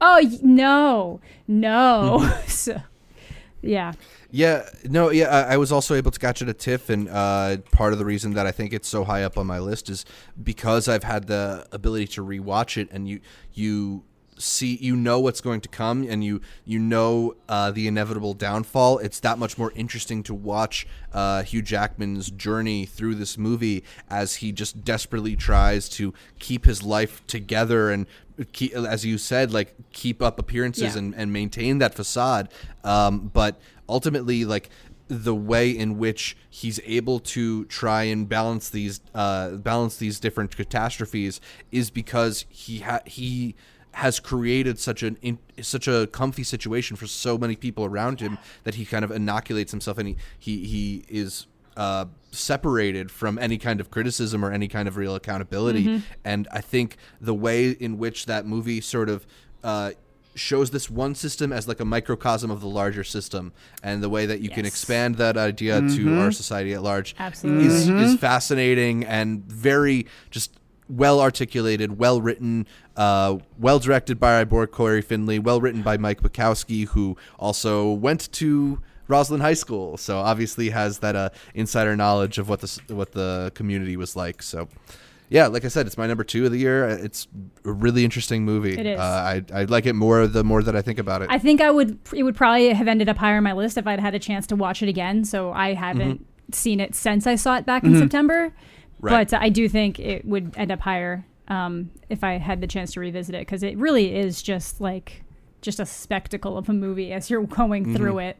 oh 0.00 0.20
no, 0.42 1.20
no, 1.46 2.34
so 2.48 2.80
yeah. 3.62 3.92
Yeah, 4.30 4.68
no, 4.84 5.10
yeah. 5.10 5.28
I, 5.28 5.54
I 5.54 5.56
was 5.56 5.72
also 5.72 5.94
able 5.94 6.10
to 6.10 6.18
catch 6.20 6.42
it 6.42 6.48
at 6.48 6.58
TIFF, 6.58 6.90
and 6.90 7.08
uh, 7.08 7.58
part 7.72 7.94
of 7.94 7.98
the 7.98 8.04
reason 8.04 8.34
that 8.34 8.46
I 8.46 8.52
think 8.52 8.74
it's 8.74 8.88
so 8.88 9.04
high 9.04 9.22
up 9.22 9.38
on 9.38 9.46
my 9.46 9.58
list 9.58 9.88
is 9.88 10.04
because 10.42 10.86
I've 10.86 11.04
had 11.04 11.28
the 11.28 11.66
ability 11.72 12.08
to 12.08 12.24
rewatch 12.24 12.76
it, 12.76 12.88
and 12.90 13.08
you 13.08 13.20
you 13.54 14.04
see 14.38 14.76
you 14.80 14.96
know 14.96 15.20
what's 15.20 15.40
going 15.40 15.60
to 15.62 15.68
come, 15.68 16.02
and 16.08 16.22
you 16.24 16.40
you 16.64 16.78
know 16.78 17.34
uh, 17.48 17.70
the 17.70 17.86
inevitable 17.88 18.34
downfall. 18.34 18.98
It's 18.98 19.20
that 19.20 19.38
much 19.38 19.58
more 19.58 19.72
interesting 19.74 20.22
to 20.24 20.34
watch 20.34 20.86
uh, 21.12 21.42
Hugh 21.42 21.62
Jackman's 21.62 22.30
journey 22.30 22.86
through 22.86 23.16
this 23.16 23.36
movie 23.36 23.84
as 24.08 24.36
he 24.36 24.52
just 24.52 24.84
desperately 24.84 25.36
tries 25.36 25.88
to 25.90 26.14
keep 26.38 26.64
his 26.64 26.82
life 26.82 27.26
together 27.26 27.90
and. 27.90 28.06
Keep, 28.52 28.72
as 28.74 29.04
you 29.04 29.18
said, 29.18 29.52
like 29.52 29.74
keep 29.90 30.22
up 30.22 30.38
appearances 30.38 30.94
Yeah. 30.94 30.98
and, 31.00 31.14
and 31.16 31.32
maintain 31.32 31.78
that 31.78 31.92
facade. 31.92 32.48
Um, 32.84 33.32
but 33.34 33.60
ultimately, 33.88 34.44
like 34.44 34.70
the 35.08 35.34
way 35.34 35.70
in 35.70 35.98
which 35.98 36.36
he's 36.48 36.78
able 36.84 37.18
to 37.18 37.64
try 37.64 38.04
and 38.04 38.28
balance 38.28 38.70
these 38.70 39.00
uh, 39.12 39.56
balance 39.56 39.96
these 39.96 40.20
different 40.20 40.54
catastrophes 40.56 41.40
is 41.72 41.90
because 41.90 42.44
he 42.48 42.78
ha- 42.78 43.00
he 43.06 43.56
has 43.98 44.20
created 44.20 44.78
such 44.78 45.02
an 45.02 45.18
in, 45.22 45.38
such 45.60 45.88
a 45.88 46.06
comfy 46.12 46.44
situation 46.44 46.96
for 46.96 47.08
so 47.08 47.36
many 47.36 47.56
people 47.56 47.84
around 47.84 48.20
him 48.20 48.38
that 48.62 48.76
he 48.76 48.84
kind 48.84 49.04
of 49.04 49.10
inoculates 49.10 49.72
himself 49.72 49.98
and 49.98 50.08
he 50.08 50.16
he, 50.38 50.64
he 50.64 51.04
is 51.08 51.48
uh, 51.76 52.04
separated 52.30 53.10
from 53.10 53.38
any 53.38 53.58
kind 53.58 53.80
of 53.80 53.90
criticism 53.90 54.44
or 54.44 54.52
any 54.52 54.68
kind 54.68 54.86
of 54.86 54.96
real 54.96 55.16
accountability. 55.16 56.02
And 56.24 56.46
I 56.52 56.60
think 56.60 56.96
the 57.20 57.34
way 57.34 57.70
in 57.70 57.98
which 57.98 58.26
that 58.26 58.46
movie 58.46 58.80
sort 58.80 59.08
of 59.08 59.26
uh, 59.64 59.92
shows 60.36 60.70
this 60.70 60.88
one 60.88 61.16
system 61.16 61.52
as 61.52 61.66
like 61.66 61.80
a 61.80 61.84
microcosm 61.84 62.52
of 62.52 62.60
the 62.60 62.68
larger 62.68 63.02
system, 63.02 63.52
and 63.82 64.00
the 64.00 64.08
way 64.08 64.26
that 64.26 64.40
you 64.40 64.50
can 64.50 64.64
expand 64.64 65.16
that 65.16 65.36
idea 65.36 65.80
to 65.80 66.20
our 66.20 66.30
society 66.30 66.72
at 66.72 66.82
large 66.82 67.16
Absolutely. 67.18 67.66
is, 67.66 67.88
is 67.88 68.16
fascinating 68.20 69.04
and 69.04 69.44
very 69.44 70.06
just 70.30 70.58
well 70.88 71.20
articulated, 71.20 71.98
well 71.98 72.20
written, 72.20 72.66
uh, 72.98 73.38
well 73.58 73.78
directed 73.78 74.18
by 74.18 74.44
boy 74.44 74.66
Cory 74.66 75.00
Finley, 75.00 75.38
well 75.38 75.60
written 75.60 75.82
by 75.82 75.96
Mike 75.96 76.20
Makowsky, 76.20 76.88
who 76.88 77.16
also 77.38 77.92
went 77.92 78.30
to 78.32 78.80
Roslyn 79.06 79.40
High 79.40 79.54
School, 79.54 79.96
so 79.96 80.18
obviously 80.18 80.70
has 80.70 80.98
that 80.98 81.14
uh, 81.14 81.30
insider 81.54 81.96
knowledge 81.96 82.38
of 82.38 82.48
what 82.48 82.60
the 82.60 82.80
what 82.88 83.12
the 83.12 83.52
community 83.54 83.96
was 83.96 84.16
like. 84.16 84.42
So, 84.42 84.68
yeah, 85.28 85.46
like 85.46 85.64
I 85.64 85.68
said, 85.68 85.86
it's 85.86 85.96
my 85.96 86.08
number 86.08 86.24
two 86.24 86.44
of 86.44 86.50
the 86.50 86.58
year. 86.58 86.88
It's 86.88 87.28
a 87.64 87.72
really 87.72 88.04
interesting 88.04 88.44
movie. 88.44 88.76
It 88.76 88.84
is. 88.84 88.98
Uh, 88.98 89.02
I 89.02 89.44
I 89.54 89.64
like 89.64 89.86
it 89.86 89.94
more 89.94 90.26
the 90.26 90.42
more 90.42 90.64
that 90.64 90.74
I 90.74 90.82
think 90.82 90.98
about 90.98 91.22
it. 91.22 91.28
I 91.30 91.38
think 91.38 91.60
I 91.60 91.70
would. 91.70 92.00
It 92.12 92.24
would 92.24 92.36
probably 92.36 92.70
have 92.74 92.88
ended 92.88 93.08
up 93.08 93.16
higher 93.16 93.36
on 93.36 93.44
my 93.44 93.52
list 93.52 93.78
if 93.78 93.86
I'd 93.86 94.00
had 94.00 94.16
a 94.16 94.18
chance 94.18 94.46
to 94.48 94.56
watch 94.56 94.82
it 94.82 94.88
again. 94.88 95.24
So 95.24 95.52
I 95.52 95.74
haven't 95.74 96.26
seen 96.52 96.80
it 96.80 96.96
since 96.96 97.28
I 97.28 97.36
saw 97.36 97.56
it 97.58 97.64
back 97.64 97.84
in 97.84 97.96
September. 97.96 98.52
Right. 99.00 99.30
But 99.30 99.40
I 99.40 99.48
do 99.50 99.68
think 99.68 100.00
it 100.00 100.24
would 100.24 100.54
end 100.56 100.72
up 100.72 100.80
higher 100.80 101.24
um, 101.48 101.90
if 102.08 102.22
I 102.22 102.38
had 102.38 102.60
the 102.60 102.66
chance 102.66 102.92
to 102.92 103.00
revisit 103.00 103.34
it 103.34 103.40
because 103.40 103.62
it 103.62 103.76
really 103.76 104.14
is 104.14 104.40
just 104.42 104.80
like 104.80 105.22
just 105.60 105.80
a 105.80 105.86
spectacle 105.86 106.56
of 106.56 106.68
a 106.68 106.72
movie 106.72 107.12
as 107.12 107.28
you're 107.30 107.42
going 107.46 107.96
through 107.96 108.18
it. 108.20 108.36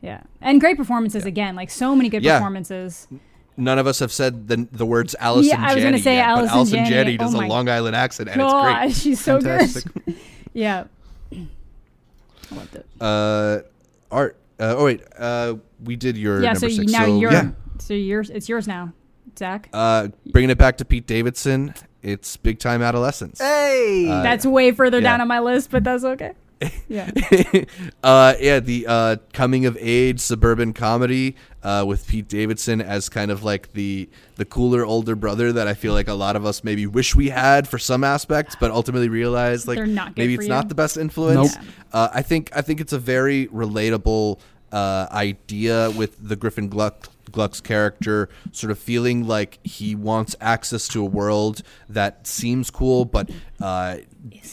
Yeah, 0.00 0.22
and 0.40 0.60
great 0.60 0.76
performances 0.76 1.24
again. 1.24 1.56
Like 1.56 1.70
so 1.70 1.96
many 1.96 2.08
good 2.08 2.22
Yeah. 2.22 2.38
performances. 2.38 3.08
None 3.56 3.78
of 3.80 3.88
us 3.88 3.98
have 3.98 4.12
said 4.12 4.46
the 4.46 4.68
the 4.70 4.86
words 4.86 5.16
Allison 5.18 5.50
Yeah, 5.58 5.66
I 5.68 5.74
was 5.74 5.82
gonna 5.82 5.98
say 5.98 6.14
yet, 6.16 6.28
Allison 6.28 6.46
but 6.48 6.54
Allison 6.54 6.76
Janney. 6.84 6.90
Janney 6.90 7.14
Oh 7.14 7.24
does 7.24 7.34
a 7.34 7.38
Long 7.38 7.68
Island 7.68 7.96
accent, 7.96 8.28
and 8.28 8.38
God, 8.38 8.86
it's 8.90 8.98
she's 9.02 9.20
so 9.20 9.40
Fantastic. 9.40 9.92
good. 10.04 10.14
yeah, 10.52 10.84
I 11.32 12.54
loved 12.54 12.74
it. 12.76 12.86
Uh, 13.00 13.58
Art. 14.10 14.36
Uh, 14.60 14.74
oh 14.76 14.84
wait, 14.84 15.02
uh, 15.18 15.54
we 15.84 15.96
did 15.96 16.16
your 16.16 16.42
Yeah, 16.42 16.54
so 16.54 16.68
six. 16.68 16.90
now 16.90 17.04
so, 17.06 17.18
you're 17.18 17.32
yeah. 17.32 17.50
so 17.78 17.94
yours. 17.94 18.30
It's 18.30 18.48
yours 18.48 18.66
now, 18.66 18.92
Zach. 19.38 19.68
Uh, 19.72 20.08
bringing 20.26 20.50
it 20.50 20.58
back 20.58 20.78
to 20.78 20.84
Pete 20.84 21.06
Davidson. 21.06 21.74
It's 22.02 22.36
Big 22.36 22.58
Time 22.58 22.80
Adolescence. 22.82 23.40
Hey, 23.40 24.08
Uh, 24.08 24.22
That's 24.22 24.46
way 24.46 24.72
further 24.72 24.98
yeah. 24.98 25.02
down 25.10 25.20
on 25.20 25.28
my 25.28 25.40
list, 25.40 25.70
but 25.70 25.82
that's 25.84 26.04
okay. 26.04 26.32
Yeah. 26.88 27.10
uh, 28.02 28.34
yeah, 28.40 28.60
the 28.60 28.86
uh, 28.88 29.16
coming 29.32 29.66
of 29.66 29.76
age 29.80 30.18
suburban 30.20 30.72
comedy 30.72 31.36
uh, 31.62 31.84
with 31.86 32.06
Pete 32.08 32.26
Davidson 32.28 32.80
as 32.80 33.08
kind 33.08 33.30
of 33.30 33.44
like 33.44 33.72
the 33.74 34.08
the 34.36 34.44
cooler 34.44 34.84
older 34.84 35.14
brother 35.14 35.52
that 35.52 35.68
I 35.68 35.74
feel 35.74 35.92
like 35.92 36.08
a 36.08 36.14
lot 36.14 36.34
of 36.34 36.44
us 36.46 36.64
maybe 36.64 36.86
wish 36.86 37.14
we 37.14 37.28
had 37.28 37.68
for 37.68 37.78
some 37.78 38.02
aspects, 38.04 38.56
but 38.58 38.70
ultimately 38.72 39.08
realize 39.08 39.68
like 39.68 39.78
not 39.86 40.16
maybe 40.16 40.34
it's 40.34 40.44
you. 40.44 40.48
not 40.48 40.68
the 40.68 40.74
best 40.74 40.96
influence. 40.96 41.54
Nope. 41.56 41.64
Uh, 41.92 42.08
I 42.12 42.22
think 42.22 42.50
I 42.54 42.62
think 42.62 42.80
it's 42.80 42.92
a 42.92 42.98
very 42.98 43.46
relatable 43.48 44.40
uh, 44.72 45.06
idea 45.12 45.90
with 45.90 46.16
the 46.26 46.36
Griffin 46.36 46.68
Gluck. 46.68 47.08
Gluck's 47.28 47.60
character 47.60 48.28
sort 48.52 48.70
of 48.70 48.78
feeling 48.78 49.26
like 49.26 49.58
he 49.64 49.94
wants 49.94 50.34
access 50.40 50.88
to 50.88 51.02
a 51.02 51.04
world 51.04 51.62
that 51.88 52.26
seems 52.26 52.70
cool, 52.70 53.04
but 53.04 53.30
uh, 53.60 53.98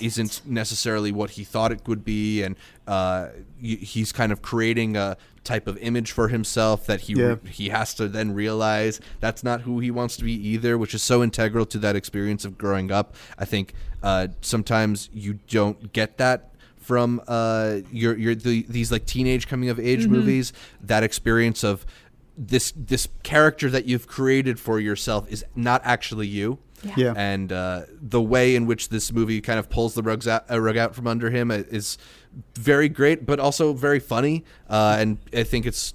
isn't 0.02 0.42
necessarily 0.46 1.12
what 1.12 1.32
he 1.32 1.44
thought 1.44 1.72
it 1.72 1.88
would 1.88 2.04
be, 2.06 2.44
and 2.44 2.56
uh, 2.88 3.30
he's 3.60 4.12
kind 4.12 4.32
of 4.32 4.42
creating 4.42 4.96
a 4.96 5.18
type 5.44 5.68
of 5.68 5.78
image 5.78 6.12
for 6.12 6.28
himself 6.30 6.86
that 6.88 7.02
he 7.02 7.14
Yeah. 7.14 7.36
he 7.50 7.70
has 7.70 7.94
to 7.96 8.08
then 8.08 8.34
realize 8.34 9.00
that's 9.20 9.44
not 9.44 9.62
who 9.62 9.80
he 9.80 9.92
wants 9.92 10.18
to 10.18 10.24
be 10.24 10.34
either, 10.34 10.78
which 10.78 10.94
is 10.96 11.04
so 11.04 11.22
integral 11.24 11.66
to 11.68 11.78
that 11.80 11.96
experience 11.96 12.46
of 12.46 12.58
growing 12.58 12.92
up. 12.92 13.16
I 13.38 13.46
think 13.46 13.74
uh, 14.02 14.30
sometimes 14.42 15.10
you 15.14 15.40
don't 15.48 15.94
get 15.94 16.18
that 16.18 16.52
from 16.78 17.20
uh, 17.28 17.78
your 17.92 18.16
your 18.16 18.36
the, 18.36 18.64
these 18.70 18.92
like 18.92 19.06
teenage 19.08 19.48
coming 19.48 19.70
of 19.70 19.80
age 19.80 20.08
movies. 20.08 20.54
That 20.84 21.04
experience 21.04 21.64
of 21.64 21.86
this 22.38 22.74
this 22.76 23.08
character 23.24 23.70
that 23.70 23.86
you've 23.86 24.08
created 24.08 24.60
for 24.60 24.80
yourself 24.80 25.30
is 25.32 25.46
not 25.56 25.82
actually 25.84 26.28
you. 26.28 26.60
Yeah. 26.96 27.14
And 27.16 27.52
uh, 27.52 27.84
the 27.90 28.22
way 28.22 28.56
in 28.56 28.68
which 28.68 28.90
this 28.90 29.12
movie 29.12 29.42
kind 29.42 29.58
of 29.58 29.70
pulls 29.70 29.96
the 29.96 30.04
rugs 30.04 30.28
out, 30.28 30.50
uh, 30.52 30.60
rug 30.60 30.78
out 30.78 30.94
from 30.94 31.08
under 31.08 31.32
him 31.32 31.50
is 31.50 31.98
very 32.56 32.90
great, 32.90 33.26
but 33.26 33.40
also 33.40 33.74
very 33.74 34.00
funny. 34.00 34.44
Uh, 34.70 34.98
and 35.00 35.18
I 35.34 35.44
think 35.44 35.66
it's 35.66 35.94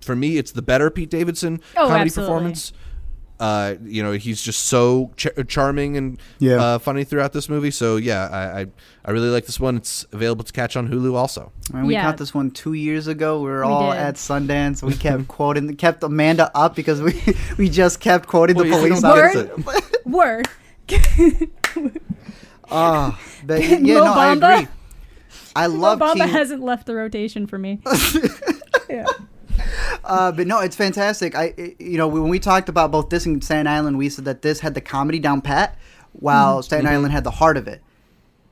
for 0.00 0.14
me, 0.14 0.36
it's 0.36 0.52
the 0.52 0.62
better 0.62 0.90
Pete 0.90 1.10
Davidson 1.10 1.60
Oh, 1.76 1.86
comedy 1.88 2.02
absolutely. 2.02 2.28
performance. 2.32 2.72
Uh, 3.40 3.74
you 3.84 4.04
know, 4.04 4.12
he's 4.12 4.40
just 4.40 4.66
so 4.66 5.10
ch- 5.16 5.26
charming 5.48 5.96
and 5.96 6.16
Yeah. 6.38 6.62
uh, 6.62 6.78
funny 6.78 7.02
throughout 7.02 7.32
this 7.32 7.48
movie. 7.48 7.72
So 7.72 7.96
yeah, 7.96 8.28
I, 8.30 8.60
I 8.60 8.66
I 9.04 9.10
really 9.10 9.30
like 9.30 9.46
this 9.46 9.58
one. 9.58 9.76
It's 9.76 10.06
available 10.12 10.44
to 10.44 10.52
catch 10.52 10.76
on 10.76 10.88
Hulu 10.88 11.14
also. 11.16 11.50
Man, 11.72 11.86
we 11.86 11.94
Yeah. 11.94 12.02
caught 12.02 12.18
this 12.18 12.32
one 12.32 12.52
two 12.52 12.74
years 12.74 13.08
ago. 13.08 13.40
We 13.40 13.50
were 13.50 13.66
We 13.66 13.72
all 13.72 13.90
did. 13.90 13.98
at 14.00 14.14
Sundance. 14.14 14.82
We 14.84 14.94
kept 14.94 15.26
quoting, 15.36 15.74
kept 15.76 16.04
Amanda 16.04 16.52
up 16.56 16.76
because 16.76 17.02
we 17.02 17.20
we 17.58 17.68
just 17.68 17.98
kept 17.98 18.28
quoting 18.28 18.56
the 18.56 18.62
Well, 18.64 18.72
you 18.72 18.78
police 18.88 19.00
don't 19.00 19.18
officer. 19.18 19.44
get 19.56 19.58
it. 19.96 20.06
Word. 20.06 20.48
Oh, 22.70 23.18
but 23.44 23.60
yeah, 23.62 23.78
Mo 23.78 24.04
no, 24.04 24.12
I 24.14 24.32
agree. 24.32 24.68
I 25.54 25.66
love 25.66 25.98
Bamba 25.98 26.14
King. 26.14 26.28
hasn't 26.28 26.62
left 26.62 26.86
the 26.86 26.94
rotation 26.94 27.46
for 27.46 27.58
me. 27.58 27.80
yeah. 28.88 29.04
Uh, 30.04 30.32
but 30.32 30.46
no, 30.46 30.60
it's 30.60 30.76
fantastic. 30.76 31.34
I, 31.34 31.54
I- 31.58 31.76
you 31.78 31.98
know, 31.98 32.08
when 32.08 32.28
we 32.28 32.38
talked 32.38 32.68
about 32.68 32.90
both 32.90 33.08
this 33.10 33.26
and 33.26 33.42
Staten 33.42 33.66
Island, 33.66 33.98
we 33.98 34.08
said 34.08 34.24
that 34.26 34.42
this 34.42 34.60
had 34.60 34.74
the 34.74 34.80
comedy 34.80 35.18
down 35.18 35.40
pat, 35.40 35.76
while 36.12 36.56
Mm-hmm. 36.58 36.62
Staten 36.64 36.86
Island 36.86 37.12
had 37.12 37.24
the 37.24 37.30
heart 37.30 37.56
of 37.56 37.66
it. 37.68 37.82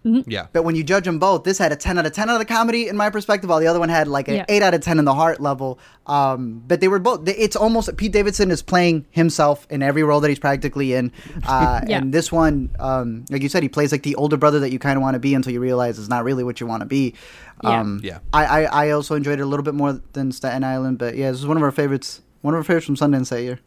Yeah. 0.02 0.46
But 0.54 0.62
when 0.62 0.76
you 0.76 0.82
judge 0.82 1.04
them 1.04 1.18
both, 1.18 1.44
this 1.44 1.58
had 1.58 1.72
a 1.72 1.76
10 1.76 1.98
out 1.98 2.06
of 2.06 2.12
10 2.12 2.30
out 2.30 2.32
of 2.32 2.38
the 2.38 2.46
comedy 2.46 2.88
in 2.88 2.96
my 2.96 3.11
perspective, 3.11 3.50
while 3.50 3.61
the 3.61 3.66
other 3.66 3.78
one 3.78 3.90
had 3.90 4.08
like 4.08 4.28
an 4.28 4.36
Yeah. 4.36 4.44
8 4.48 4.62
out 4.62 4.72
of 4.72 4.80
10 4.80 4.98
in 4.98 5.04
the 5.04 5.12
heart 5.12 5.40
level. 5.42 5.78
Um, 6.06 6.62
but 6.66 6.80
they 6.80 6.88
were 6.88 6.98
both, 6.98 7.28
it's 7.28 7.54
almost, 7.54 7.94
Pete 7.98 8.11
Davidson 8.11 8.50
is 8.50 8.62
playing 8.62 9.04
himself 9.11 9.66
in 9.68 9.82
every 9.82 10.02
role 10.02 10.20
that 10.20 10.28
he's 10.30 10.38
practically 10.38 10.94
in. 10.94 11.12
Uh, 11.46 11.82
Yeah. 11.86 11.98
And 11.98 12.14
this 12.14 12.32
one, 12.32 12.70
um, 12.78 13.26
like 13.28 13.42
you 13.42 13.50
said, 13.50 13.62
he 13.62 13.68
plays 13.68 13.92
like 13.92 14.02
the 14.02 14.14
older 14.14 14.38
brother 14.38 14.58
that 14.61 14.72
you 14.72 14.78
kind 14.78 14.96
of 14.96 15.02
want 15.02 15.16
to 15.16 15.20
be 15.20 15.34
until 15.34 15.52
you 15.52 15.61
realize 15.61 15.98
it's 15.98 16.08
not 16.08 16.24
really 16.24 16.44
what 16.44 16.61
you 16.62 16.66
want 16.66 16.80
to 16.80 16.86
be. 16.86 17.14
Yeah. 17.62 17.80
Um, 17.80 18.00
Yeah. 18.02 18.18
I, 18.32 18.44
I, 18.44 18.86
I 18.86 18.90
also 18.90 19.14
enjoyed 19.14 19.38
it 19.38 19.42
a 19.42 19.46
little 19.46 19.64
bit 19.64 19.74
more 19.74 20.00
than 20.12 20.32
Staten 20.32 20.64
Island, 20.64 20.98
but 20.98 21.16
yeah, 21.16 21.30
this 21.30 21.40
is 21.40 21.46
one 21.46 21.56
of 21.56 21.62
our 21.62 21.70
favorites. 21.72 22.22
One 22.42 22.54
of 22.54 22.58
our 22.58 22.64
favorites 22.64 22.86
from 22.86 22.96
Sundance 22.96 23.28
that 23.30 23.42
year. 23.42 23.61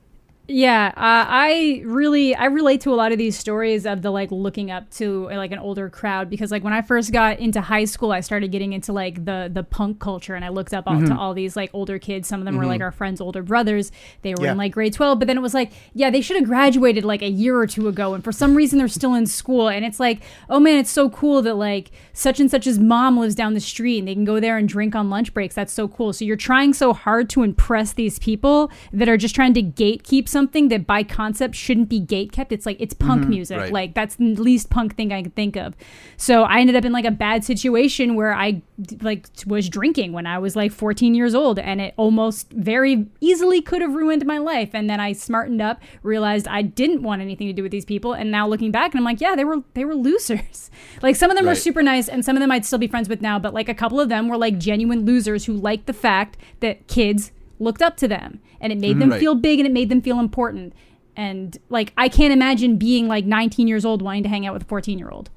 Yeah, 0.46 0.88
uh, 0.98 1.24
I 1.30 1.82
really 1.86 2.36
I 2.36 2.46
relate 2.48 2.82
to 2.82 2.94
a 2.94 2.96
lot 2.96 3.14
of 3.14 3.18
these 3.18 3.40
stories 3.40 3.86
of 3.86 4.02
the 4.02 4.12
like 4.12 4.30
looking 4.30 4.72
up 4.72 4.90
to 4.96 5.30
like 5.30 5.54
an 5.54 5.58
older 5.60 5.90
crowd 5.90 6.30
because 6.30 6.52
like 6.52 6.66
when 6.66 6.74
I 6.74 6.82
first 6.82 7.14
got 7.14 7.40
into 7.40 7.62
high 7.62 7.86
school, 7.86 8.12
I 8.12 8.20
started 8.20 8.52
getting 8.52 8.74
into 8.74 8.92
like 8.92 9.24
the 9.24 9.50
the 9.52 9.64
punk 9.64 10.02
culture, 10.02 10.36
and 10.36 10.44
I 10.44 10.50
looked 10.50 10.74
up 10.74 10.84
all, 10.86 11.00
to 11.00 11.16
all 11.16 11.34
these 11.34 11.56
like 11.56 11.70
older 11.72 11.98
kids. 11.98 12.28
Some 12.28 12.42
of 12.42 12.46
them 12.46 12.58
were 12.58 12.66
like 12.66 12.82
our 12.82 12.92
friends' 12.92 13.22
older 13.22 13.42
brothers. 13.42 13.90
They 14.22 14.36
were 14.36 14.44
Yeah. 14.44 14.52
in 14.52 14.58
like 14.58 14.74
grade 14.74 14.92
twelve, 14.92 15.18
but 15.20 15.30
then 15.30 15.38
it 15.38 15.42
was 15.42 15.54
like, 15.54 15.72
yeah, 15.94 16.10
they 16.10 16.20
should 16.20 16.36
have 16.36 16.46
graduated 16.46 17.06
like 17.06 17.22
a 17.22 17.30
year 17.30 17.58
or 17.58 17.66
two 17.66 17.88
ago, 17.88 18.14
and 18.14 18.22
for 18.22 18.34
some 18.34 18.54
reason 18.54 18.80
they're 18.80 18.90
still 18.90 19.14
in 19.14 19.26
school. 19.28 19.70
And 19.70 19.86
it's 19.86 20.00
like, 20.02 20.20
oh 20.50 20.60
man, 20.60 20.78
it's 20.78 20.92
so 20.92 21.10
cool 21.10 21.42
that 21.44 21.56
like 21.56 21.92
such 22.12 22.42
and 22.42 22.52
such's 22.52 22.78
mom 22.78 23.18
lives 23.18 23.34
down 23.36 23.54
the 23.54 23.62
street, 23.62 24.00
and 24.00 24.10
they 24.10 24.14
can 24.14 24.26
go 24.26 24.42
there 24.42 24.58
and 24.58 24.68
drink 24.68 24.94
on 24.94 25.10
lunch 25.10 25.34
breaks. 25.34 25.56
That's 25.56 25.72
so 25.72 25.88
cool. 25.88 26.12
So 26.12 26.26
you're 26.26 26.36
trying 26.36 26.74
so 26.74 26.92
hard 26.92 27.30
to 27.30 27.44
impress 27.44 27.94
these 27.94 28.20
people 28.20 28.70
that 28.92 29.08
are 29.08 29.16
just 29.16 29.36
trying 29.36 29.54
to 29.54 29.64
gatekeep 29.64 30.33
something 30.34 30.68
that 30.68 30.86
by 30.86 31.04
concept 31.04 31.56
shouldn't 31.56 31.88
be 31.88 32.02
gatekept. 32.02 32.52
It's 32.52 32.66
like 32.66 32.78
it's 32.82 32.94
punk 32.94 33.22
mm-hmm. 33.22 33.30
music. 33.30 33.58
Right. 33.58 33.72
Like 33.72 33.94
that's 33.94 34.16
the 34.16 34.36
least 34.36 34.70
punk 34.70 34.98
thing 34.98 35.14
I 35.14 35.24
could 35.24 35.36
think 35.36 35.56
of. 35.56 35.76
So 36.18 36.44
I 36.44 36.60
ended 36.60 36.76
up 36.76 36.84
in 36.84 36.92
like 36.92 37.06
a 37.06 37.12
bad 37.12 37.46
situation 37.46 38.16
where 38.16 38.34
I 38.34 38.62
like 39.02 39.28
was 39.48 39.70
drinking 39.70 40.12
when 40.12 40.28
I 40.28 40.40
was 40.40 40.56
like 40.56 40.72
14 40.72 41.16
years 41.16 41.34
old 41.34 41.60
and 41.60 41.80
it 41.80 41.94
almost 41.96 42.52
very 42.52 43.08
easily 43.22 43.62
could 43.62 43.82
have 43.82 43.94
ruined 43.94 44.26
my 44.26 44.40
life. 44.40 44.72
And 44.74 44.90
then 44.90 45.00
I 45.00 45.14
smartened 45.14 45.62
up, 45.62 45.82
realized 46.02 46.48
I 46.48 46.62
didn't 46.64 47.04
want 47.04 47.22
anything 47.22 47.48
to 47.48 47.54
do 47.54 47.64
with 47.64 47.72
these 47.72 47.86
people. 47.86 48.14
And 48.14 48.32
now 48.32 48.48
looking 48.48 48.72
back 48.72 48.92
and 48.92 49.00
I'm 49.00 49.06
like, 49.06 49.22
yeah, 49.22 49.36
they 49.36 49.46
were, 49.46 49.64
they 49.76 49.86
were 49.86 49.96
losers. 49.96 50.70
like 51.02 51.16
some 51.16 51.32
of 51.32 51.38
them 51.38 51.46
were 51.46 51.56
super 51.56 51.84
nice 51.84 52.10
and 52.10 52.26
some 52.26 52.36
of 52.36 52.42
them 52.42 52.52
I'd 52.52 52.66
still 52.66 52.80
be 52.80 52.88
friends 52.88 53.08
with 53.08 53.22
now. 53.22 53.40
But 53.40 53.54
like 53.54 53.70
a 53.70 53.74
couple 53.74 54.00
of 54.00 54.10
them 54.10 54.28
were 54.28 54.38
like 54.38 54.58
genuine 54.58 55.06
losers 55.06 55.46
who 55.46 55.54
liked 55.54 55.86
the 55.86 55.94
fact 55.94 56.38
that 56.60 56.88
kids 56.88 57.32
looked 57.64 57.82
up 57.82 57.98
to 57.98 58.08
them 58.08 58.40
and 58.62 58.72
it 58.74 58.80
made 58.80 59.00
them 59.00 59.10
Right. 59.12 59.20
feel 59.20 59.36
big 59.36 59.60
and 59.60 59.68
it 59.68 59.72
made 59.72 59.90
them 59.90 60.02
feel 60.02 60.20
important. 60.20 60.74
And 61.16 61.58
like 61.70 61.94
I 61.98 62.10
can't 62.10 62.34
imagine 62.34 62.78
being 62.78 63.08
like 63.08 63.26
19 63.26 63.68
years 63.68 63.86
old 63.86 64.02
wanting 64.02 64.24
to 64.24 64.30
hang 64.30 64.46
out 64.46 64.54
with 64.54 64.64
a 64.64 64.66
14 64.66 64.98
year 65.00 65.10
old. 65.10 65.30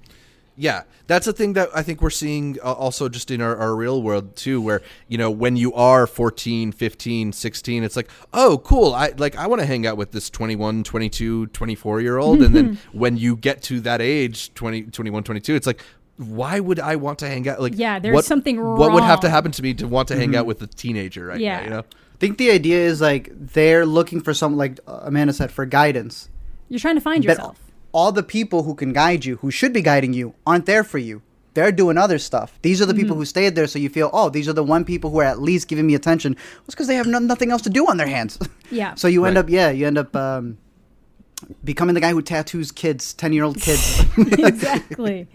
Yeah, 0.58 0.84
that's 1.06 1.26
a 1.26 1.34
thing 1.34 1.52
that 1.52 1.68
I 1.74 1.82
think 1.82 2.00
we're 2.00 2.08
seeing 2.08 2.56
uh, 2.64 2.72
also 2.72 3.10
just 3.10 3.30
in 3.30 3.42
our, 3.42 3.54
our 3.58 3.76
real 3.76 4.00
world 4.02 4.36
too, 4.36 4.58
where, 4.62 4.80
you 5.06 5.18
know, 5.18 5.30
when 5.30 5.54
you 5.56 5.74
are 5.74 6.06
14, 6.06 6.72
15, 6.72 7.32
16, 7.32 7.84
it's 7.84 7.94
like, 7.94 8.08
oh, 8.32 8.56
cool. 8.64 8.94
I 8.94 9.12
like, 9.18 9.36
I 9.36 9.48
want 9.48 9.60
to 9.60 9.66
hang 9.66 9.86
out 9.86 9.98
with 9.98 10.12
this 10.12 10.30
21, 10.30 10.82
22, 10.82 11.48
24 11.48 12.00
year 12.00 12.16
old. 12.16 12.40
and 12.42 12.54
then 12.56 12.78
when 12.92 13.18
you 13.18 13.36
get 13.36 13.62
to 13.64 13.80
that 13.82 14.00
age, 14.00 14.54
20, 14.54 14.84
21, 14.84 15.24
22, 15.24 15.54
it's 15.54 15.66
like, 15.66 15.82
why 16.16 16.58
would 16.58 16.80
I 16.80 16.96
want 16.96 17.18
to 17.18 17.28
hang 17.28 17.46
out? 17.46 17.60
Like, 17.60 17.74
Yeah, 17.76 17.98
there's 17.98 18.14
what, 18.14 18.24
something 18.24 18.56
What 18.58 18.92
would 18.92 19.02
have 19.02 19.20
to 19.20 19.28
happen 19.28 19.52
to 19.52 19.62
me 19.62 19.74
to 19.74 19.86
want 19.86 20.08
to 20.08 20.16
hang 20.16 20.34
out 20.34 20.46
with 20.46 20.62
a 20.62 20.66
teenager 20.66 21.26
right 21.26 21.38
Yeah. 21.38 21.58
now, 21.58 21.64
you 21.64 21.70
know? 21.70 21.84
I 22.16 22.18
think 22.18 22.38
the 22.38 22.50
idea 22.50 22.78
is 22.78 23.00
like 23.02 23.28
they're 23.32 23.84
looking 23.84 24.22
for 24.22 24.32
some, 24.32 24.56
like 24.56 24.80
Amanda 24.86 25.34
said, 25.34 25.52
for 25.52 25.66
guidance. 25.66 26.30
You're 26.70 26.80
trying 26.80 26.94
to 26.94 27.00
find 27.02 27.22
But 27.24 27.32
yourself. 27.36 27.60
all 27.92 28.10
the 28.10 28.22
people 28.22 28.62
who 28.62 28.74
can 28.74 28.94
guide 28.94 29.26
you, 29.26 29.36
who 29.36 29.50
should 29.50 29.72
be 29.74 29.82
guiding 29.82 30.14
you, 30.14 30.34
aren't 30.46 30.64
there 30.64 30.82
for 30.82 30.96
you. 30.98 31.20
They're 31.52 31.72
doing 31.72 31.96
other 31.98 32.18
stuff. 32.18 32.58
These 32.62 32.80
are 32.82 32.86
the 32.86 32.94
people 32.94 33.16
who 33.16 33.24
stayed 33.26 33.54
there, 33.54 33.66
so 33.66 33.78
you 33.78 33.88
feel, 33.90 34.08
oh, 34.12 34.28
these 34.30 34.48
are 34.48 34.52
the 34.54 34.64
one 34.64 34.84
people 34.84 35.10
who 35.10 35.18
are 35.20 35.24
at 35.24 35.40
least 35.40 35.68
giving 35.68 35.86
me 35.86 35.94
attention. 35.94 36.34
Well, 36.34 36.62
it's 36.66 36.74
because 36.74 36.86
they 36.86 36.96
have 36.96 37.06
no, 37.06 37.18
nothing 37.18 37.50
else 37.50 37.62
to 37.62 37.70
do 37.70 37.86
on 37.86 37.96
their 37.98 38.06
hands. 38.08 38.38
Yeah. 38.70 38.94
so 38.94 39.08
you 39.08 39.24
end 39.26 39.36
Right. 39.36 39.44
up, 39.44 39.48
yeah, 39.50 39.70
you 39.70 39.86
end 39.86 39.96
up 39.96 40.16
um, 40.16 40.58
becoming 41.64 41.94
the 41.94 42.00
guy 42.00 42.10
who 42.12 42.20
tattoos 42.22 42.72
kids, 42.72 43.12
ten 43.14 43.32
year 43.32 43.44
old 43.44 43.60
kids. 43.60 44.02
exactly. 44.18 45.28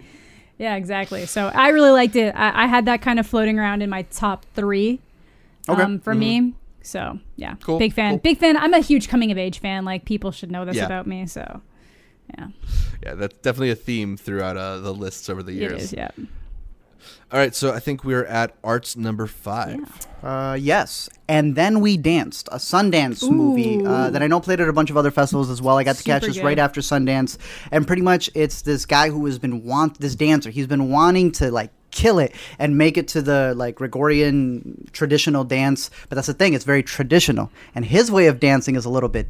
Yeah, 0.57 0.75
exactly. 0.75 1.25
So 1.27 1.47
I 1.47 1.69
really 1.69 1.91
liked 1.91 2.15
it. 2.15 2.35
I, 2.35 2.63
I 2.63 2.67
had 2.67 2.85
that 2.85 3.01
kind 3.01 3.19
of 3.19 3.25
floating 3.27 3.57
around 3.57 3.81
in 3.83 3.89
my 3.89 4.01
top 4.03 4.45
three 4.53 4.99
Okay. 5.69 5.81
um, 5.81 5.99
for 5.99 6.13
me. 6.13 6.53
So 6.83 7.19
yeah, 7.35 7.55
Cool, 7.61 7.79
big 7.79 7.93
fan. 7.93 8.13
cool. 8.13 8.19
Big 8.19 8.37
fan. 8.37 8.57
I'm 8.57 8.73
a 8.73 8.79
huge 8.79 9.07
coming 9.07 9.31
of 9.31 9.37
age 9.37 9.59
fan. 9.59 9.85
Like 9.85 10.05
people 10.05 10.31
should 10.31 10.51
know 10.51 10.65
this 10.65 10.75
Yeah. 10.77 10.85
about 10.85 11.07
me. 11.07 11.25
So 11.27 11.61
Yeah, 12.37 12.47
Yeah, 13.03 13.13
that's 13.15 13.37
definitely 13.39 13.71
a 13.71 13.75
theme 13.75 14.17
throughout 14.17 14.57
uh, 14.57 14.79
the 14.79 14.93
lists 14.93 15.29
over 15.29 15.43
the 15.43 15.53
years. 15.53 15.73
it 15.73 15.81
is. 15.81 15.93
Yeah. 15.93 16.09
All 17.31 17.39
right, 17.39 17.55
so 17.55 17.73
I 17.73 17.79
think 17.79 18.03
we're 18.03 18.25
at 18.25 18.55
arts 18.63 18.95
number 18.97 19.25
five. 19.25 19.79
Uh, 20.21 20.57
yes. 20.59 21.09
And 21.29 21.55
then 21.55 21.79
we 21.79 21.95
danced, 21.97 22.47
a 22.51 22.57
Sundance 22.57 23.27
movie 23.29 23.83
uh, 23.85 24.09
that 24.11 24.21
I 24.21 24.27
know 24.27 24.39
played 24.41 24.59
at 24.59 24.67
a 24.67 24.73
bunch 24.73 24.89
of 24.91 24.97
other 24.97 25.11
festivals 25.11 25.49
as 25.49 25.61
well. 25.61 25.77
I 25.77 25.83
got 25.83 25.95
to 25.95 26.03
catch 26.03 26.23
this 26.23 26.35
good. 26.35 26.43
right 26.45 26.59
after 26.59 26.81
Sundance, 26.81 27.37
and 27.71 27.87
pretty 27.87 28.01
much 28.01 28.29
it's 28.35 28.61
this 28.63 28.85
guy 28.85 29.09
who 29.09 29.25
has 29.25 29.39
been 29.39 29.63
want 29.63 29.99
this 29.99 30.13
dancer. 30.15 30.49
He's 30.51 30.67
been 30.67 30.89
wanting 30.89 31.31
to 31.33 31.49
like 31.51 31.71
kill 31.91 32.19
it 32.19 32.33
and 32.57 32.77
make 32.77 32.97
it 32.97 33.07
to 33.09 33.21
the 33.21 33.53
like 33.55 33.77
Georgian 33.91 34.89
traditional 34.91 35.43
dance, 35.43 35.89
but 36.09 36.15
that's 36.15 36.27
the 36.27 36.33
thing; 36.33 36.53
it's 36.53 36.65
very 36.65 36.83
traditional, 36.83 37.51
and 37.75 37.85
his 37.85 38.11
way 38.11 38.27
of 38.27 38.39
dancing 38.39 38.75
is 38.75 38.85
a 38.85 38.89
little 38.89 39.09
bit 39.09 39.27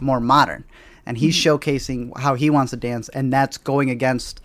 more 0.00 0.20
modern, 0.20 0.64
and 1.06 1.18
he's 1.18 1.34
showcasing 1.34 2.16
how 2.18 2.34
he 2.34 2.50
wants 2.50 2.70
to 2.70 2.76
dance, 2.76 3.08
and 3.10 3.32
that's 3.32 3.56
going 3.56 3.90
against 3.90 4.40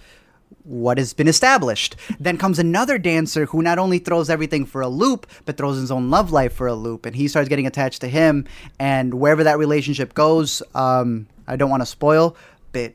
what 0.64 0.98
has 0.98 1.14
been 1.14 1.28
established. 1.28 1.96
Then 2.20 2.38
comes 2.38 2.60
another 2.60 2.98
dancer 2.98 3.46
who 3.46 3.62
not 3.62 3.80
only 3.80 4.00
throws 4.00 4.30
everything 4.30 4.66
for 4.66 4.82
a 4.82 4.88
loop, 4.88 5.28
but 5.46 5.58
throws 5.58 5.78
his 5.78 5.92
own 5.92 6.10
love 6.10 6.32
life 6.32 6.54
for 6.54 6.68
a 6.68 6.76
loop, 6.76 7.06
and 7.06 7.16
he 7.16 7.28
starts 7.28 7.50
getting 7.50 7.68
attached 7.68 8.02
to 8.02 8.08
him. 8.08 8.46
And 8.80 9.16
wherever 9.16 9.44
that 9.44 9.58
relationship 9.58 10.14
goes, 10.14 10.62
um, 10.76 11.28
I 11.48 11.56
don't 11.56 11.70
want 11.70 11.82
to 11.82 11.88
spoil, 11.88 12.36
but 12.72 12.94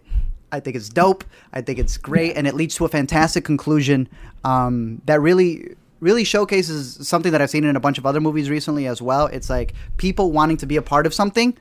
I 0.55 0.61
think 0.61 0.77
it's 0.77 0.89
dope. 0.89 1.25
I 1.53 1.61
think 1.61 1.79
it's 1.79 1.97
great, 1.97 2.37
and 2.37 2.47
it 2.47 2.55
leads 2.55 2.75
to 2.77 2.85
a 2.85 2.89
fantastic 2.89 3.45
conclusion 3.45 4.09
um, 4.45 5.03
that 5.07 5.21
really. 5.21 5.75
Really 6.01 6.25
showcases 6.25 7.09
something 7.09 7.33
that 7.33 7.41
I've 7.41 7.49
seen 7.49 7.65
in 7.65 7.77
a 7.77 7.81
bunch 7.81 7.97
of 7.97 8.05
other 8.05 8.21
movies 8.21 8.51
recently 8.51 8.87
as 8.87 9.01
well. 9.01 9.25
It's 9.29 9.49
like 9.49 9.73
people 9.97 10.33
wanting 10.33 10.59
to 10.59 10.67
be 10.67 10.77
a 10.77 10.83
part 10.83 11.07
of 11.07 11.15
something, 11.15 11.57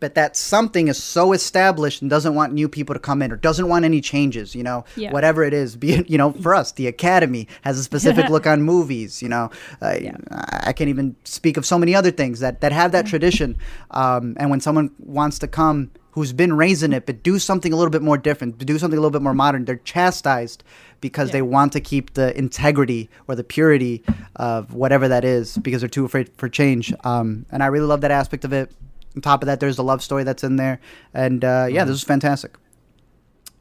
but 0.00 0.14
that 0.14 0.36
something 0.36 0.88
is 0.88 1.00
so 1.02 1.32
established 1.32 2.02
and 2.02 2.10
doesn't 2.10 2.34
want 2.34 2.52
new 2.52 2.68
people 2.68 2.92
to 2.94 2.98
come 2.98 3.22
in 3.22 3.30
or 3.30 3.36
doesn't 3.36 3.68
want 3.68 3.84
any 3.84 4.00
changes 4.00 4.54
you 4.54 4.62
know 4.62 4.84
Yeah. 4.96 5.12
whatever 5.12 5.44
it 5.44 5.54
is 5.54 5.76
be 5.76 5.92
it 5.94 6.10
you 6.10 6.18
know 6.18 6.32
for 6.32 6.54
us 6.54 6.72
the 6.72 6.86
academy 6.86 7.46
has 7.62 7.78
a 7.78 7.84
specific 7.84 8.28
look 8.34 8.46
on 8.46 8.62
movies 8.62 9.22
you 9.22 9.28
know 9.28 9.50
uh, 9.80 9.96
Yeah. 10.00 10.16
I, 10.30 10.64
I 10.68 10.72
can't 10.72 10.90
even 10.90 11.14
speak 11.24 11.56
of 11.56 11.64
so 11.64 11.78
many 11.78 11.94
other 11.94 12.10
things 12.10 12.40
that 12.40 12.60
that 12.62 12.72
have 12.72 12.90
that 12.92 13.06
tradition 13.06 13.56
um, 13.92 14.36
and 14.38 14.50
when 14.50 14.60
someone 14.60 14.90
wants 14.98 15.38
to 15.40 15.46
come 15.46 15.90
who's 16.16 16.32
been 16.32 16.56
raising 16.56 16.92
it 16.92 17.06
but 17.06 17.22
do 17.22 17.38
something 17.38 17.72
a 17.72 17.76
little 17.76 17.92
bit 17.92 18.02
more 18.02 18.18
different 18.18 18.58
do 18.58 18.78
something 18.78 18.98
a 18.98 19.00
little 19.00 19.12
bit 19.12 19.22
more 19.22 19.34
modern 19.34 19.64
they're 19.64 19.76
chastised 19.76 20.64
because 21.00 21.30
they 21.30 21.42
want 21.42 21.72
to 21.72 21.80
keep 21.80 22.14
the 22.14 22.36
integrity 22.36 23.08
or 23.28 23.36
the 23.36 23.44
purity 23.44 24.02
of 24.34 24.74
whatever 24.74 25.06
that 25.06 25.24
is 25.24 25.56
because 25.58 25.80
they're 25.80 25.88
too 25.88 26.04
afraid 26.04 26.28
for 26.36 26.48
change 26.48 26.92
um, 27.04 27.46
and 27.52 27.62
i 27.62 27.66
really 27.66 27.86
love 27.86 28.00
that 28.00 28.10
aspect 28.10 28.44
of 28.44 28.52
it 28.52 28.72
on 29.16 29.22
top 29.22 29.42
of 29.42 29.46
that, 29.46 29.60
there's 29.60 29.76
the 29.76 29.82
love 29.82 30.02
story 30.02 30.22
that's 30.24 30.44
in 30.44 30.56
there, 30.56 30.78
and 31.14 31.44
uh, 31.44 31.66
yeah, 31.70 31.84
this 31.84 31.96
is 31.96 32.04
fantastic. 32.04 32.56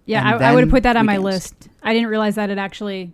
Yeah, 0.05 0.37
I, 0.37 0.49
I 0.49 0.53
would 0.53 0.65
have 0.65 0.69
put 0.69 0.83
that 0.83 0.97
on 0.97 1.05
my 1.05 1.13
danced. 1.13 1.23
list. 1.23 1.69
I 1.81 1.93
didn't 1.93 2.09
realize 2.09 2.35
that 2.35 2.49
it 2.49 2.57
actually 2.57 3.13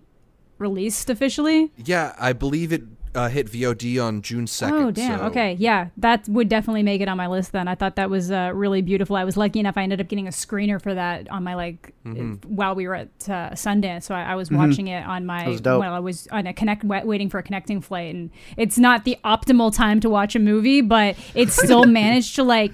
released 0.58 1.10
officially. 1.10 1.72
Yeah, 1.78 2.16
I 2.20 2.34
believe 2.34 2.74
it 2.74 2.82
uh, 3.14 3.28
hit 3.30 3.47
VOD 3.51 4.01
on 4.03 4.22
June 4.22 4.47
second. 4.47 4.76
Oh, 4.78 4.91
damn. 4.91 5.20
so- 5.20 5.26
Okay. 5.26 5.55
Yeah. 5.59 5.88
That 5.97 6.28
would 6.30 6.47
definitely 6.49 6.84
make 6.84 7.01
it 7.01 7.07
on 7.09 7.18
my 7.18 7.28
list 7.28 7.51
then. 7.51 7.68
I 7.68 7.76
thought 7.76 7.95
that 7.97 8.09
was 8.09 8.32
uh, 8.32 8.51
really 8.53 8.82
beautiful. 8.82 9.16
I 9.16 9.24
was 9.24 9.36
lucky 9.38 9.59
enough. 9.59 9.78
I 9.78 9.84
ended 9.84 9.99
up 9.99 10.07
getting 10.07 10.28
a 10.28 10.32
screener 10.32 10.82
for 10.82 10.93
that 10.93 11.30
on 11.30 11.43
my, 11.43 11.55
like, 11.55 11.93
Mm-hmm. 12.05 12.55
while 12.55 12.74
we 12.74 12.88
were 12.88 12.95
at 12.95 13.09
uh, 13.30 13.51
Sundance. 13.51 14.03
So 14.03 14.16
I, 14.16 14.24
I 14.32 14.36
was 14.36 14.49
watching 14.49 14.88
it 14.88 15.05
on 15.05 15.26
my, 15.26 15.43
That 15.43 15.49
was 15.49 15.62
while 15.62 15.93
I 15.93 15.99
was 15.99 16.28
on 16.32 16.47
a 16.47 16.53
connect, 16.53 16.84
waiting 16.84 17.30
for 17.30 17.38
a 17.38 17.43
connecting 17.43 17.80
flight. 17.82 18.14
And 18.16 18.32
it's 18.57 18.78
not 18.80 19.03
the 19.05 19.18
optimal 19.24 19.76
time 19.76 19.99
to 19.99 20.09
watch 20.09 20.36
a 20.36 20.39
movie, 20.39 20.82
but 20.82 21.16
it 21.36 21.49
still 21.51 21.86
managed 21.86 22.36
to, 22.38 22.43
like, 22.43 22.74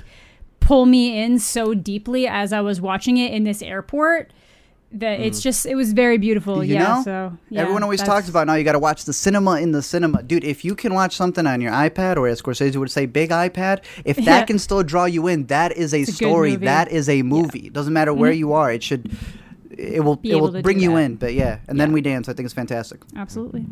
pull 0.59 0.85
me 0.85 1.19
in 1.21 1.39
so 1.39 1.73
deeply 1.73 2.27
as 2.27 2.51
I 2.53 2.61
was 2.61 2.79
watching 2.81 3.17
it 3.17 3.31
in 3.33 3.43
this 3.43 3.61
airport. 3.61 4.31
That 4.99 5.19
it's 5.19 5.39
mm. 5.39 5.43
just, 5.43 5.65
it 5.65 5.75
was 5.75 5.93
very 5.93 6.17
beautiful. 6.17 6.63
You 6.63 6.75
yeah. 6.75 6.95
know, 6.95 7.01
so 7.03 7.37
yeah, 7.49 7.61
Everyone 7.61 7.83
always 7.83 7.99
that's- 7.99 8.15
talks 8.15 8.29
about 8.29 8.47
now 8.47 8.55
you 8.55 8.63
got 8.63 8.71
to 8.73 8.79
watch 8.79 9.05
the 9.05 9.13
cinema 9.13 9.59
in 9.59 9.71
the 9.71 9.81
cinema, 9.81 10.23
dude. 10.23 10.43
If 10.43 10.65
you 10.65 10.75
can 10.75 10.93
watch 10.93 11.15
something 11.15 11.45
on 11.45 11.61
your 11.61 11.71
iPad, 11.71 12.17
or 12.17 12.27
as 12.27 12.41
Scorsese 12.41 12.75
would 12.77 12.89
say, 12.91 13.05
big 13.05 13.29
iPad, 13.29 13.83
if 14.05 14.15
that 14.25 14.25
Yeah. 14.25 14.45
can 14.45 14.59
still 14.59 14.83
draw 14.83 15.05
you 15.05 15.27
in, 15.27 15.45
that 15.47 15.71
is 15.77 15.93
a 15.93 15.97
a 15.97 16.05
good 16.05 16.13
story. 16.15 16.51
movie. 16.51 16.65
That 16.65 16.91
is 16.91 17.09
a 17.09 17.21
movie. 17.21 17.67
It 17.67 17.73
doesn't 17.73 17.93
matter 17.93 18.13
where 18.13 18.31
mm-hmm. 18.31 18.39
you 18.39 18.53
are; 18.53 18.71
it 18.71 18.83
should, 18.83 19.11
it 19.71 20.03
will, 20.03 20.15
Be 20.15 20.31
it 20.31 20.35
will 20.39 20.61
bring 20.61 20.79
you 20.79 20.91
that. 20.91 21.01
in. 21.01 21.15
But 21.15 21.33
yeah, 21.33 21.59
and 21.67 21.79
then 21.79 21.91
we 21.91 22.01
dance. 22.01 22.29
I 22.29 22.33
think 22.33 22.45
it's 22.45 22.53
fantastic. 22.53 23.01
Absolutely. 23.15 23.65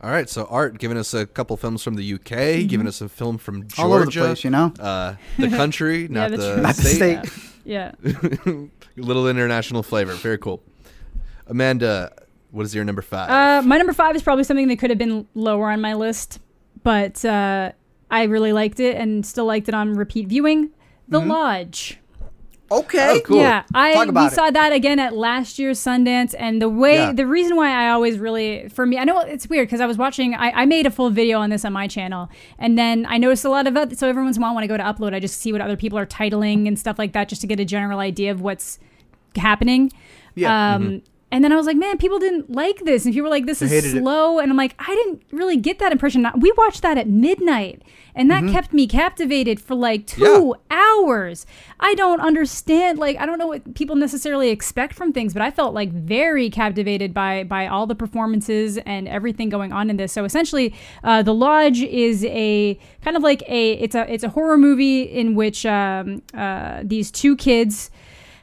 All 0.00 0.10
right, 0.10 0.28
so 0.30 0.46
Art 0.48 0.78
giving 0.78 0.96
us 0.96 1.12
a 1.12 1.26
couple 1.26 1.56
films 1.56 1.82
from 1.82 1.96
the 1.96 2.14
UK, 2.14 2.20
mm-hmm. 2.20 2.66
giving 2.68 2.86
us 2.86 3.00
a 3.00 3.08
film 3.08 3.36
from 3.36 3.66
Georgia, 3.66 3.82
All 3.82 3.92
over 3.94 4.04
the 4.04 4.10
place, 4.12 4.44
you 4.44 4.50
know. 4.50 4.72
uh, 4.78 5.16
the 5.38 5.48
country, 5.48 6.06
not 6.10 6.30
the 6.30 6.36
the, 6.36 6.56
Not 6.58 6.76
the 6.76 6.82
state. 6.82 7.26
state. 7.26 7.44
Yeah. 7.64 7.92
Little 8.98 9.28
international 9.28 9.82
flavor, 9.82 10.12
very 10.14 10.38
cool. 10.38 10.62
Amanda, 11.46 12.12
what 12.50 12.66
is 12.66 12.74
your 12.74 12.84
number 12.84 13.02
five? 13.02 13.30
Uh, 13.30 13.66
my 13.66 13.78
number 13.78 13.92
five 13.92 14.14
is 14.16 14.22
probably 14.22 14.44
something 14.44 14.68
that 14.68 14.78
could 14.78 14.90
have 14.90 14.98
been 14.98 15.26
lower 15.34 15.70
on 15.70 15.80
my 15.80 15.94
list, 15.94 16.40
but 16.82 17.24
uh, 17.24 17.72
I 18.10 18.24
really 18.24 18.52
liked 18.52 18.80
it 18.80 18.96
and 18.96 19.24
still 19.24 19.46
liked 19.46 19.68
it 19.68 19.74
on 19.74 19.94
repeat 19.94 20.28
viewing. 20.28 20.70
The 21.08 21.20
Lodge. 21.20 21.98
Okay. 22.70 23.16
Oh, 23.16 23.20
cool. 23.24 23.38
Yeah, 23.40 23.62
I 23.72 23.94
Talk 23.94 24.08
about 24.08 24.20
we 24.20 24.26
it. 24.26 24.32
saw 24.34 24.50
that 24.50 24.74
again 24.74 24.98
at 24.98 25.16
last 25.16 25.58
year's 25.58 25.78
Sundance, 25.80 26.34
and 26.38 26.60
the 26.60 26.68
way 26.68 26.96
Yeah. 26.96 27.12
the 27.12 27.26
reason 27.26 27.56
why 27.56 27.70
I 27.70 27.88
always 27.88 28.18
really 28.18 28.68
for 28.68 28.84
me, 28.84 28.98
I 28.98 29.04
know 29.04 29.20
it's 29.20 29.48
weird 29.48 29.68
because 29.68 29.80
I 29.80 29.86
was 29.86 29.96
watching. 29.96 30.34
I, 30.34 30.50
I 30.50 30.66
made 30.66 30.84
a 30.84 30.90
full 30.90 31.08
video 31.08 31.38
on 31.38 31.48
this 31.48 31.64
on 31.64 31.72
my 31.72 31.86
channel, 31.88 32.28
and 32.58 32.76
then 32.78 33.06
I 33.08 33.16
noticed 33.16 33.46
a 33.46 33.48
lot 33.48 33.66
of 33.66 33.74
other, 33.74 33.94
so 33.96 34.06
every 34.06 34.22
once 34.22 34.36
in 34.36 34.42
a 34.42 34.44
while 34.46 34.54
when 34.54 34.64
I 34.64 34.66
go 34.66 34.76
to 34.76 34.82
upload, 34.82 35.14
I 35.14 35.20
just 35.20 35.40
see 35.40 35.50
what 35.50 35.62
other 35.62 35.78
people 35.78 35.98
are 35.98 36.04
titling 36.04 36.68
and 36.68 36.78
stuff 36.78 36.98
like 36.98 37.14
that, 37.14 37.30
just 37.30 37.40
to 37.40 37.46
get 37.46 37.58
a 37.58 37.64
general 37.64 38.00
idea 38.00 38.30
of 38.30 38.42
what's 38.42 38.78
happening. 39.38 39.92
Yeah. 40.34 40.74
Um, 40.74 41.02
And 41.30 41.44
then 41.44 41.52
I 41.52 41.56
was 41.56 41.66
like, 41.66 41.76
man, 41.76 41.98
people 41.98 42.18
didn't 42.18 42.50
like 42.50 42.78
this, 42.86 43.04
and 43.04 43.12
people 43.12 43.28
were 43.28 43.36
like, 43.36 43.44
this 43.44 43.60
is 43.60 43.70
hated 43.70 43.96
it. 43.96 44.00
slow, 44.00 44.38
and 44.38 44.50
I'm 44.50 44.56
like, 44.56 44.74
I 44.78 44.94
didn't 44.94 45.20
really 45.30 45.58
get 45.58 45.78
that 45.78 45.92
impression. 45.92 46.26
We 46.40 46.50
watched 46.56 46.80
that 46.80 46.96
at 46.96 47.06
midnight, 47.06 47.82
and 48.14 48.30
that 48.30 48.50
kept 48.50 48.72
me 48.72 48.86
captivated 48.86 49.60
for 49.60 49.74
like 49.74 50.06
two 50.06 50.54
hours. 50.70 51.44
I 51.80 51.94
don't 51.96 52.20
understand, 52.22 52.98
like, 52.98 53.18
I 53.18 53.26
don't 53.26 53.36
know 53.36 53.46
what 53.46 53.74
people 53.74 53.94
necessarily 53.94 54.48
expect 54.48 54.94
from 54.94 55.12
things, 55.12 55.34
but 55.34 55.42
I 55.42 55.50
felt 55.50 55.74
like 55.74 55.92
very 55.92 56.48
captivated 56.48 57.12
by 57.12 57.44
by 57.44 57.66
all 57.66 57.86
the 57.86 57.94
performances 57.94 58.78
and 58.86 59.06
everything 59.06 59.50
going 59.50 59.70
on 59.70 59.90
in 59.90 59.98
this. 59.98 60.14
So 60.14 60.24
essentially, 60.24 60.74
uh, 61.04 61.22
the 61.22 61.34
Lodge 61.34 61.82
is 61.82 62.24
a 62.24 62.78
kind 63.02 63.18
of 63.18 63.22
like 63.22 63.42
a 63.46 63.72
it's 63.72 63.94
a 63.94 64.10
it's 64.10 64.24
a 64.24 64.30
horror 64.30 64.56
movie 64.56 65.02
in 65.02 65.34
which 65.34 65.66
um, 65.66 66.22
uh, 66.32 66.80
these 66.82 67.10
two 67.10 67.36
kids 67.36 67.90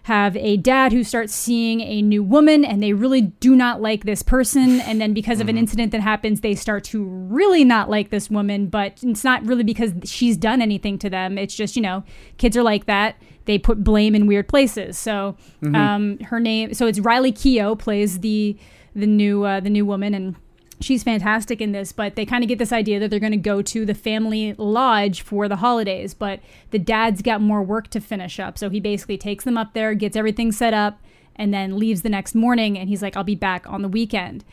have 0.06 0.38
a 0.38 0.56
dad 0.58 0.92
who 0.92 1.04
starts 1.04 1.34
seeing 1.34 1.82
a 1.82 2.00
new 2.00 2.22
woman 2.22 2.64
and 2.64 2.82
they 2.82 2.94
really 2.94 3.22
do 3.22 3.56
not 3.56 3.82
like 3.82 4.04
this 4.04 4.22
person. 4.22 4.80
And 4.82 5.02
then 5.02 5.16
because 5.16 5.40
of 5.40 5.50
an 5.50 5.58
incident 5.58 5.92
that 5.94 6.02
happens 6.02 6.42
they 6.42 6.54
start 6.54 6.84
to 6.86 7.04
really 7.04 7.64
not 7.64 7.90
like 7.90 8.12
this 8.12 8.30
woman. 8.30 8.68
But 8.68 9.00
it's 9.02 9.24
not 9.24 9.44
really 9.44 9.64
because 9.64 9.94
she's 10.04 10.38
done 10.38 10.62
anything 10.62 11.00
to 11.00 11.10
them. 11.10 11.40
It's 11.40 11.56
just 11.56 11.76
you 11.76 11.82
know 11.82 12.04
kids 12.38 12.56
are 12.56 12.62
like 12.62 12.86
that. 12.86 13.16
They 13.46 13.58
put 13.58 13.84
blame 13.84 14.14
in 14.14 14.28
weird 14.28 14.48
places. 14.48 14.96
So 14.96 15.38
um, 15.74 16.20
her 16.20 16.40
name 16.40 16.76
so 16.76 16.86
it's 16.86 17.00
riley 17.00 17.32
keough 17.32 17.80
plays 17.80 18.20
the 18.20 18.56
the 18.96 19.08
new 19.08 19.44
uh, 19.44 19.60
the 19.60 19.72
new 19.72 19.88
woman. 19.88 20.14
And 20.14 20.36
she's 20.82 21.04
fantastic 21.04 21.62
in 21.62 21.72
this 21.72 21.92
but 21.92 22.16
they 22.16 22.26
kind 22.26 22.44
of 22.44 22.48
get 22.48 22.60
this 22.60 22.74
idea 22.74 23.00
that 23.00 23.10
they're 23.10 23.20
going 23.20 23.32
to 23.32 23.38
go 23.38 23.62
to 23.62 23.86
the 23.86 23.94
family 23.94 24.54
lodge 24.58 25.22
for 25.22 25.48
the 25.48 25.58
holidays 25.58 26.14
but 26.14 26.40
the 26.72 26.80
dad's 26.80 27.22
got 27.22 27.42
more 27.42 27.64
work 27.64 27.90
to 27.90 28.00
finish 28.00 28.40
up. 28.40 28.58
So 28.58 28.70
he 28.70 28.80
basically 28.80 29.18
takes 29.18 29.44
them 29.44 29.58
up 29.58 29.74
there 29.74 29.94
gets 29.94 30.16
everything 30.18 30.52
set 30.52 30.74
up 30.74 31.00
and 31.36 31.54
then 31.54 31.78
leaves 31.78 32.02
the 32.02 32.10
next 32.10 32.36
morning 32.36 32.78
and 32.78 32.90
he's 32.90 33.02
like 33.02 33.16
i'll 33.16 33.24
be 33.24 33.36
back 33.36 33.70
on 33.70 33.82
the 33.82 33.90
weekend. 33.90 34.44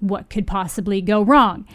What 0.00 0.30
could 0.30 0.46
possibly 0.46 1.00
go 1.00 1.22
wrong 1.22 1.66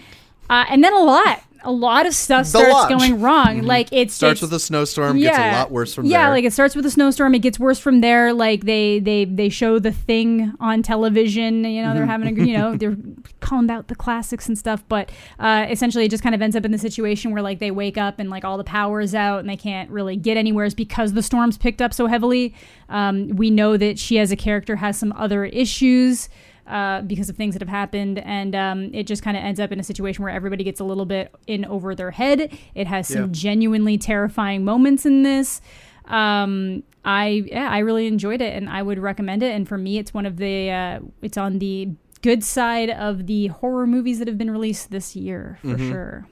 uh, 0.50 0.66
and 0.70 0.84
then 0.84 0.94
a 0.94 1.00
lot 1.00 1.42
a 1.64 1.72
lot 1.72 2.06
of 2.06 2.14
stuff 2.14 2.46
starts 2.46 2.70
Lodge. 2.72 2.90
going 2.90 3.20
wrong 3.20 3.64
like 3.64 3.88
it 3.92 4.10
Mm-hmm. 4.10 4.12
Starts 4.12 4.34
it's, 4.34 4.42
with 4.44 4.54
a 4.54 4.60
snowstorm, 4.60 5.18
gets 5.18 5.36
a 5.36 5.52
lot 5.52 5.72
worse 5.72 5.96
from 5.96 6.06
yeah, 6.06 6.12
there. 6.20 6.28
Yeah, 6.28 6.30
like 6.30 6.44
it 6.44 6.54
starts 6.54 6.76
with 6.76 6.86
a 6.86 6.92
snowstorm. 6.92 7.34
It 7.34 7.40
gets 7.40 7.58
worse 7.60 7.80
from 7.80 8.02
there. 8.02 8.34
Like 8.34 8.66
they 8.66 9.00
they 9.00 9.26
they 9.26 9.50
show 9.50 9.80
the 9.80 9.92
thing 9.92 10.54
on 10.60 10.84
television. 10.84 11.64
You 11.64 11.82
know, 11.82 11.88
Mm-hmm. 11.88 11.98
they're 11.98 12.06
having 12.06 12.40
a 12.40 12.46
you 12.46 12.56
know 12.56 12.76
they're 12.78 12.96
calling 13.40 13.72
out 13.72 13.88
the 13.88 13.96
classics 13.96 14.48
and 14.48 14.56
stuff. 14.60 14.84
But 14.88 15.12
uh, 15.40 15.66
essentially, 15.68 16.06
it 16.06 16.12
just 16.12 16.22
kind 16.22 16.36
of 16.36 16.42
ends 16.44 16.56
up 16.56 16.66
in 16.66 16.72
the 16.72 16.78
situation 16.78 17.32
where 17.32 17.42
like 17.42 17.58
they 17.58 17.72
wake 17.72 17.98
up 17.98 18.20
and 18.20 18.30
like 18.30 18.46
all 18.46 18.60
the 18.60 18.64
power 18.64 19.02
is 19.02 19.16
out 19.16 19.40
and 19.40 19.50
they 19.50 19.58
can't 19.58 19.90
really 19.90 20.16
get 20.18 20.38
anywhere 20.38 20.70
because 20.70 21.14
the 21.14 21.24
storms 21.24 21.58
picked 21.58 21.82
up 21.82 21.96
so 21.96 22.06
heavily. 22.06 22.54
Um, 22.90 23.30
we 23.30 23.50
know 23.50 23.76
that 23.76 23.98
she 23.98 24.20
as 24.20 24.32
a 24.32 24.36
character 24.36 24.76
has 24.76 25.00
some 25.00 25.12
other 25.14 25.46
issues 25.46 26.30
uh, 26.68 27.02
because 27.02 27.30
of 27.30 27.36
things 27.36 27.54
that 27.56 27.62
have 27.62 27.70
happened, 27.70 28.20
and 28.20 28.56
um, 28.56 28.90
it 28.94 29.06
just 29.08 29.22
kind 29.24 29.38
of 29.38 29.44
ends 29.44 29.60
up 29.60 29.72
in 29.72 29.80
a 29.80 29.84
situation 29.84 30.24
where 30.24 30.34
everybody 30.34 30.64
gets 30.64 30.80
a 30.80 30.84
little 30.84 31.06
bit 31.06 31.34
in 31.48 31.64
over 31.66 31.94
their 31.96 32.12
head. 32.12 32.58
It 32.74 32.88
has 32.88 33.08
some 33.08 33.22
Yeah. 33.24 33.28
genuinely 33.32 33.98
terrifying 33.98 34.66
moments 34.66 35.06
in 35.06 35.24
this. 35.24 35.62
Um, 36.06 36.84
I 37.04 37.44
yeah, 37.48 37.70
I 37.70 37.80
really 37.80 38.08
enjoyed 38.08 38.42
it, 38.42 38.56
and 38.56 38.70
I 38.70 38.82
would 38.82 39.00
recommend 39.00 39.44
it. 39.44 39.54
And 39.54 39.68
for 39.68 39.78
me, 39.78 39.98
it's 39.98 40.14
one 40.14 40.26
of 40.26 40.38
the 40.38 40.72
uh, 40.72 41.00
it's 41.22 41.38
on 41.38 41.60
the 41.60 41.90
good 42.22 42.44
side 42.44 42.90
of 42.90 43.28
the 43.28 43.48
horror 43.48 43.86
movies 43.86 44.18
that 44.20 44.28
have 44.28 44.38
been 44.38 44.50
released 44.50 44.90
this 44.92 45.16
year 45.16 45.60
for 45.62 45.68
Mm-hmm. 45.68 45.90
sure. 45.92 46.28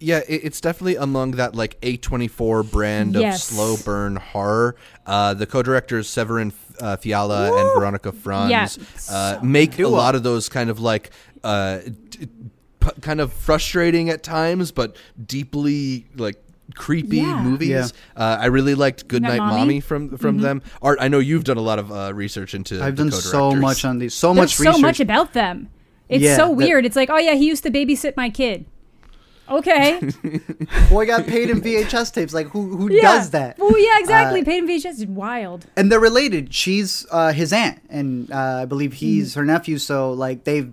Yeah, 0.00 0.20
it, 0.28 0.42
it's 0.44 0.60
definitely 0.60 0.96
among 0.96 1.30
that 1.32 1.54
like 1.54 1.80
A24 1.80 2.70
brand 2.70 3.14
Yes. 3.14 3.48
of 3.50 3.56
slow 3.56 3.76
burn 3.82 4.16
horror. 4.16 4.76
Uh, 5.06 5.32
the 5.32 5.46
co-directors 5.46 6.08
Severin 6.10 6.50
uh, 6.80 6.96
Fiala 6.96 7.46
and 7.58 7.78
Veronika 7.78 8.12
Franz 8.12 8.50
Yeah, 8.50 8.64
uh, 9.14 9.34
so 9.38 9.40
make 9.42 9.78
a 9.78 9.88
lot 9.88 10.14
of 10.14 10.22
those 10.22 10.48
kind 10.48 10.70
of 10.70 10.80
like 10.80 11.10
uh, 11.42 11.78
d- 12.10 12.28
p- 12.80 12.90
kind 13.00 13.20
of 13.20 13.32
frustrating 13.32 14.08
at 14.10 14.22
times, 14.22 14.72
but 14.72 14.96
deeply 15.26 16.06
like 16.16 16.36
creepy 16.74 17.18
Yeah. 17.18 17.42
movies. 17.42 17.68
Yeah. 17.68 17.86
Uh, 18.16 18.38
I 18.40 18.46
really 18.46 18.74
liked 18.74 19.06
Goodnight 19.08 19.38
Mommy? 19.38 19.56
Mommy 19.58 19.80
from 19.80 20.16
from 20.16 20.38
them. 20.40 20.62
Art, 20.80 20.98
I 21.00 21.08
know 21.08 21.18
you've 21.18 21.44
done 21.44 21.58
a 21.58 21.62
lot 21.62 21.78
of 21.78 21.92
uh, 21.92 22.12
research 22.14 22.54
into. 22.54 22.82
I've 22.82 22.96
the 22.96 23.04
done 23.04 23.12
so 23.12 23.54
much 23.54 23.84
on 23.84 23.98
these, 23.98 24.14
so 24.14 24.28
There's 24.28 24.36
much 24.36 24.54
so 24.56 24.64
research. 24.70 24.82
much 24.82 25.00
about 25.00 25.32
them. 25.34 25.68
It's 26.08 26.22
Yeah, 26.22 26.36
so 26.36 26.48
that- 26.48 26.54
weird. 26.54 26.84
It's 26.86 26.96
like, 26.96 27.10
oh 27.10 27.18
yeah, 27.18 27.34
he 27.34 27.46
used 27.46 27.62
to 27.64 27.70
babysit 27.70 28.16
my 28.16 28.30
kid. 28.30 28.64
Okay. 29.48 30.00
Boy 30.90 31.06
got 31.06 31.26
paid 31.26 31.50
in 31.50 31.60
VHS 31.60 32.12
tapes. 32.14 32.32
Like 32.32 32.48
who 32.48 32.76
who 32.76 32.90
yeah. 32.90 33.02
does 33.02 33.30
that? 33.30 33.58
Well, 33.58 33.78
yeah, 33.78 33.98
exactly. 33.98 34.40
Uh, 34.40 34.44
Paid 34.44 34.64
in 34.64 34.68
VHS 34.68 34.86
is 34.86 35.06
wild. 35.06 35.66
and 35.76 35.92
they're 35.92 36.00
related. 36.00 36.54
She's 36.54 37.06
uh, 37.10 37.32
his 37.32 37.52
aunt, 37.52 37.80
and 37.90 38.30
uh, 38.32 38.60
I 38.62 38.64
believe 38.64 38.94
he's 38.94 39.34
her 39.34 39.44
nephew. 39.44 39.78
So 39.78 40.12
like 40.12 40.44
they've 40.44 40.72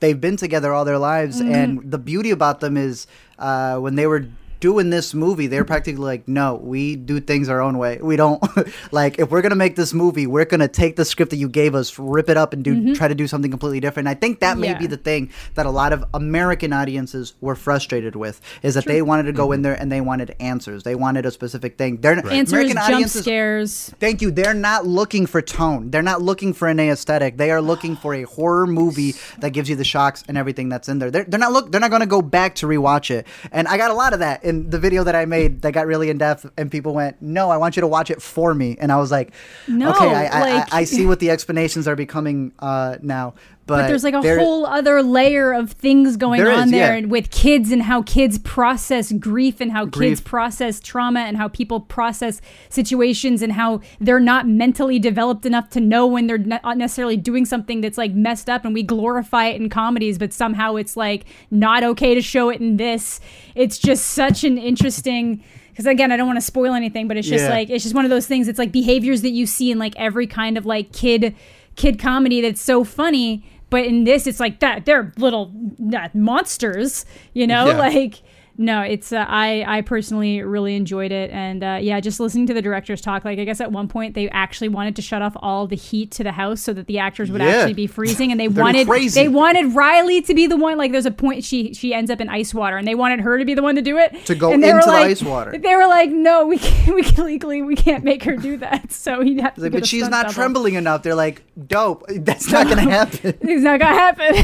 they've 0.00 0.20
been 0.20 0.36
together 0.36 0.72
all 0.72 0.84
their 0.84 0.98
lives. 0.98 1.40
And 1.40 1.90
the 1.90 1.98
beauty 1.98 2.30
about 2.30 2.60
them 2.60 2.76
is 2.76 3.06
uh, 3.38 3.76
when 3.76 3.94
they 3.94 4.06
were 4.06 4.26
doing 4.60 4.90
this 4.90 5.14
movie, 5.14 5.46
they're 5.46 5.64
practically 5.64 6.02
like, 6.02 6.28
no, 6.28 6.54
we 6.54 6.96
do 6.96 7.20
things 7.20 7.48
our 7.48 7.60
own 7.60 7.78
way. 7.78 7.98
We 8.00 8.16
don't 8.16 8.42
like 8.92 9.18
if 9.18 9.30
we're 9.30 9.42
gonna 9.42 9.56
make 9.56 9.76
this 9.76 9.92
movie, 9.92 10.26
we're 10.26 10.44
gonna 10.44 10.68
take 10.68 10.96
the 10.96 11.04
script 11.04 11.30
that 11.30 11.36
you 11.36 11.48
gave 11.48 11.74
us, 11.74 11.98
rip 11.98 12.28
it 12.28 12.36
up, 12.36 12.52
and 12.52 12.62
do 12.62 12.74
mm-hmm. 12.74 12.92
try 12.92 13.08
to 13.08 13.14
do 13.14 13.26
something 13.26 13.50
completely 13.50 13.80
different. 13.80 14.08
I 14.08 14.14
think 14.14 14.40
that 14.40 14.58
may 14.58 14.68
Yeah. 14.68 14.78
be 14.78 14.86
the 14.86 14.96
thing 14.96 15.30
that 15.54 15.66
a 15.66 15.70
lot 15.70 15.92
of 15.92 16.04
American 16.14 16.72
audiences 16.72 17.34
were 17.40 17.54
frustrated 17.54 18.16
with 18.16 18.40
is 18.62 18.74
that 18.74 18.84
they 18.84 19.02
wanted 19.02 19.24
to 19.24 19.32
go 19.32 19.52
in 19.52 19.58
mm-hmm. 19.58 19.62
there 19.64 19.74
and 19.74 19.90
they 19.90 20.00
wanted 20.00 20.36
answers. 20.40 20.82
They 20.82 20.94
wanted 20.94 21.26
a 21.26 21.30
specific 21.30 21.78
thing. 21.78 21.98
They're 22.00 22.20
Answers, 22.30 22.52
American 22.52 22.76
jump 22.76 22.88
audiences 22.90 23.22
scares. 23.22 23.94
Thank 24.00 24.22
you. 24.22 24.30
They're 24.30 24.54
not 24.54 24.86
looking 24.86 25.26
for 25.26 25.40
tone. 25.42 25.90
They're 25.90 26.02
not 26.02 26.22
looking 26.22 26.52
for 26.52 26.68
an 26.68 26.78
aesthetic. 26.80 27.36
They 27.36 27.50
are 27.50 27.62
looking 27.62 27.96
for 27.96 28.14
a 28.14 28.22
horror 28.22 28.66
movie 28.66 29.14
that 29.38 29.50
gives 29.50 29.68
you 29.68 29.76
the 29.76 29.84
shocks 29.84 30.22
and 30.28 30.36
everything 30.36 30.68
that's 30.68 30.88
in 30.88 30.98
there. 30.98 31.10
They're, 31.10 31.24
they're 31.24 31.40
not 31.40 31.52
look. 31.52 31.72
They're 31.72 31.80
not 31.80 31.90
going 31.90 32.00
to 32.00 32.06
go 32.06 32.22
back 32.22 32.56
to 32.56 32.66
rewatch 32.66 33.10
it. 33.10 33.26
And 33.52 33.68
I 33.68 33.76
got 33.76 33.90
a 33.90 33.94
lot 33.94 34.12
of 34.12 34.20
that 34.20 34.44
in 34.50 34.68
the 34.68 34.78
video 34.78 35.02
that 35.04 35.14
I 35.14 35.24
made 35.24 35.62
that 35.62 35.72
got 35.72 35.86
really 35.86 36.10
in 36.10 36.18
depth. 36.18 36.44
And 36.58 36.70
people 36.70 36.92
went, 36.92 37.22
"No, 37.22 37.48
I 37.50 37.56
want 37.56 37.76
you 37.76 37.80
to 37.80 37.86
watch 37.86 38.10
it 38.10 38.20
for 38.20 38.52
me." 38.54 38.76
And 38.78 38.92
I 38.92 38.96
was 38.96 39.10
like, 39.10 39.32
No, 39.66 39.90
"Okay, 39.92 40.14
I, 40.14 40.24
I, 40.26 40.58
I, 40.58 40.66
I 40.80 40.84
see 40.84 41.06
what 41.06 41.20
the 41.20 41.30
explanations 41.30 41.88
are 41.88 41.96
becoming 41.96 42.52
uh, 42.58 42.96
now." 43.00 43.34
But, 43.70 43.82
But 43.82 43.86
there's 43.88 44.04
like 44.04 44.14
a 44.14 44.20
there- 44.20 44.38
whole 44.38 44.66
other 44.66 45.02
layer 45.02 45.52
of 45.52 45.70
things 45.72 46.16
going 46.16 46.42
There 46.42 46.52
on 46.52 46.64
is, 46.64 46.70
there 46.72 46.92
yeah. 46.92 46.98
and 46.98 47.10
with 47.10 47.30
kids 47.30 47.70
and 47.72 47.82
how 47.82 48.02
kids 48.02 48.38
process 48.38 49.12
grief 49.12 49.60
and 49.60 49.72
how 49.72 49.86
kids 49.86 50.20
process 50.20 50.80
trauma 50.80 51.20
and 51.20 51.36
how 51.36 51.48
people 51.48 51.80
process 51.80 52.40
situations 52.68 53.42
and 53.42 53.52
how 53.52 53.80
they're 54.00 54.20
not 54.20 54.48
mentally 54.48 54.98
developed 54.98 55.46
enough 55.46 55.70
to 55.70 55.80
know 55.80 56.06
when 56.06 56.26
they're 56.26 56.38
not 56.38 56.60
uh, 56.64 56.74
necessarily 56.74 57.16
doing 57.16 57.44
something 57.44 57.80
that's 57.80 57.98
like 57.98 58.12
messed 58.12 58.48
up 58.50 58.64
and 58.64 58.74
we 58.74 58.82
glorify 58.82 59.46
it 59.46 59.60
in 59.60 59.68
comedies 59.68 60.18
but 60.18 60.32
somehow 60.32 60.76
it's 60.76 60.96
like 60.96 61.24
not 61.50 61.82
okay 61.84 62.14
to 62.14 62.20
show 62.22 62.48
it 62.50 62.60
in 62.60 62.76
this 62.76 63.20
it's 63.54 63.78
just 63.78 64.06
such 64.06 64.44
an 64.44 64.58
interesting 64.58 65.42
because 65.70 65.86
again 65.86 66.10
i 66.10 66.16
don't 66.16 66.26
want 66.26 66.36
to 66.36 66.44
spoil 66.44 66.74
anything 66.74 67.06
but 67.08 67.16
it's 67.16 67.28
just 67.28 67.44
Yeah. 67.44 67.50
like 67.50 67.70
it's 67.70 67.84
just 67.84 67.94
one 67.94 68.04
of 68.04 68.10
those 68.10 68.26
things 68.26 68.48
it's 68.48 68.58
like 68.58 68.72
behaviors 68.72 69.22
that 69.22 69.30
you 69.30 69.46
see 69.46 69.70
in 69.70 69.78
like 69.78 69.94
every 69.96 70.26
kind 70.26 70.58
of 70.58 70.66
like 70.66 70.92
kid 70.92 71.34
kid 71.76 71.98
comedy 71.98 72.40
that's 72.40 72.60
so 72.60 72.84
funny 72.84 73.44
but 73.70 73.84
in 73.84 74.04
this 74.04 74.26
it's 74.26 74.40
like 74.40 74.60
that 74.60 74.84
they're 74.84 75.12
little 75.16 75.52
uh, 75.96 76.08
monsters 76.14 77.04
you 77.32 77.46
know 77.46 77.68
Yeah. 77.68 77.78
like 77.88 78.22
no 78.60 78.82
it's 78.82 79.10
uh, 79.12 79.24
i 79.28 79.64
i 79.66 79.80
personally 79.80 80.42
really 80.42 80.76
enjoyed 80.76 81.10
it 81.12 81.30
and 81.30 81.64
uh, 81.64 81.78
yeah 81.80 81.98
just 81.98 82.20
listening 82.20 82.46
to 82.46 82.52
the 82.54 82.60
directors 82.62 83.00
talk 83.00 83.24
like 83.24 83.38
i 83.38 83.44
guess 83.44 83.60
at 83.60 83.72
one 83.72 83.88
point 83.88 84.14
they 84.14 84.28
actually 84.30 84.68
wanted 84.68 84.94
to 84.94 85.02
shut 85.02 85.22
off 85.22 85.34
all 85.40 85.66
the 85.66 85.74
heat 85.76 86.10
to 86.10 86.22
the 86.22 86.32
house 86.32 86.60
so 86.60 86.72
that 86.72 86.86
the 86.86 86.98
actors 86.98 87.30
would 87.30 87.40
Yeah. 87.40 87.48
actually 87.48 87.74
be 87.74 87.86
freezing 87.86 88.30
and 88.30 88.38
they 88.38 88.48
wanted 88.62 88.86
crazy. 88.86 89.18
they 89.20 89.28
wanted 89.28 89.74
riley 89.74 90.20
to 90.22 90.34
be 90.34 90.46
the 90.46 90.56
one 90.58 90.76
like 90.76 90.92
there's 90.92 91.06
a 91.06 91.10
point 91.10 91.42
she 91.42 91.72
she 91.74 91.94
ends 91.94 92.10
up 92.10 92.20
in 92.20 92.28
ice 92.28 92.52
water 92.52 92.76
and 92.76 92.86
they 92.86 92.94
wanted 92.94 93.20
her 93.20 93.38
to 93.38 93.44
be 93.46 93.54
the 93.54 93.62
one 93.62 93.74
to 93.76 93.82
do 93.82 93.96
it 93.96 94.26
To 94.26 94.34
go 94.34 94.52
and 94.52 94.62
into 94.62 94.80
the 94.84 94.86
like- 94.86 95.06
ice 95.06 95.22
water. 95.22 95.56
they 95.56 95.74
were 95.74 95.86
like 95.86 96.10
no 96.10 96.46
we 96.46 96.58
can't 96.58 96.94
we 96.94 97.02
can 97.02 97.24
legally 97.24 97.62
we 97.62 97.74
can't 97.76 98.04
make 98.04 98.22
her 98.24 98.36
do 98.36 98.58
that 98.58 98.92
so 99.00 99.22
he'd 99.22 99.40
have 99.40 99.54
to 99.54 99.62
Like, 99.62 99.72
but 99.72 99.86
she's 99.86 100.08
not 100.08 100.24
double. 100.24 100.34
trembling 100.34 100.74
enough. 100.74 101.02
They're 101.02 101.14
like, 101.14 101.42
dope. 101.66 102.04
That's 102.08 102.50
not 102.50 102.66
going 102.66 102.84
to 102.84 102.90
happen. 102.90 103.38
It's 103.40 103.62
not 103.62 103.80
gonna 103.80 103.94
happen. 103.94 104.34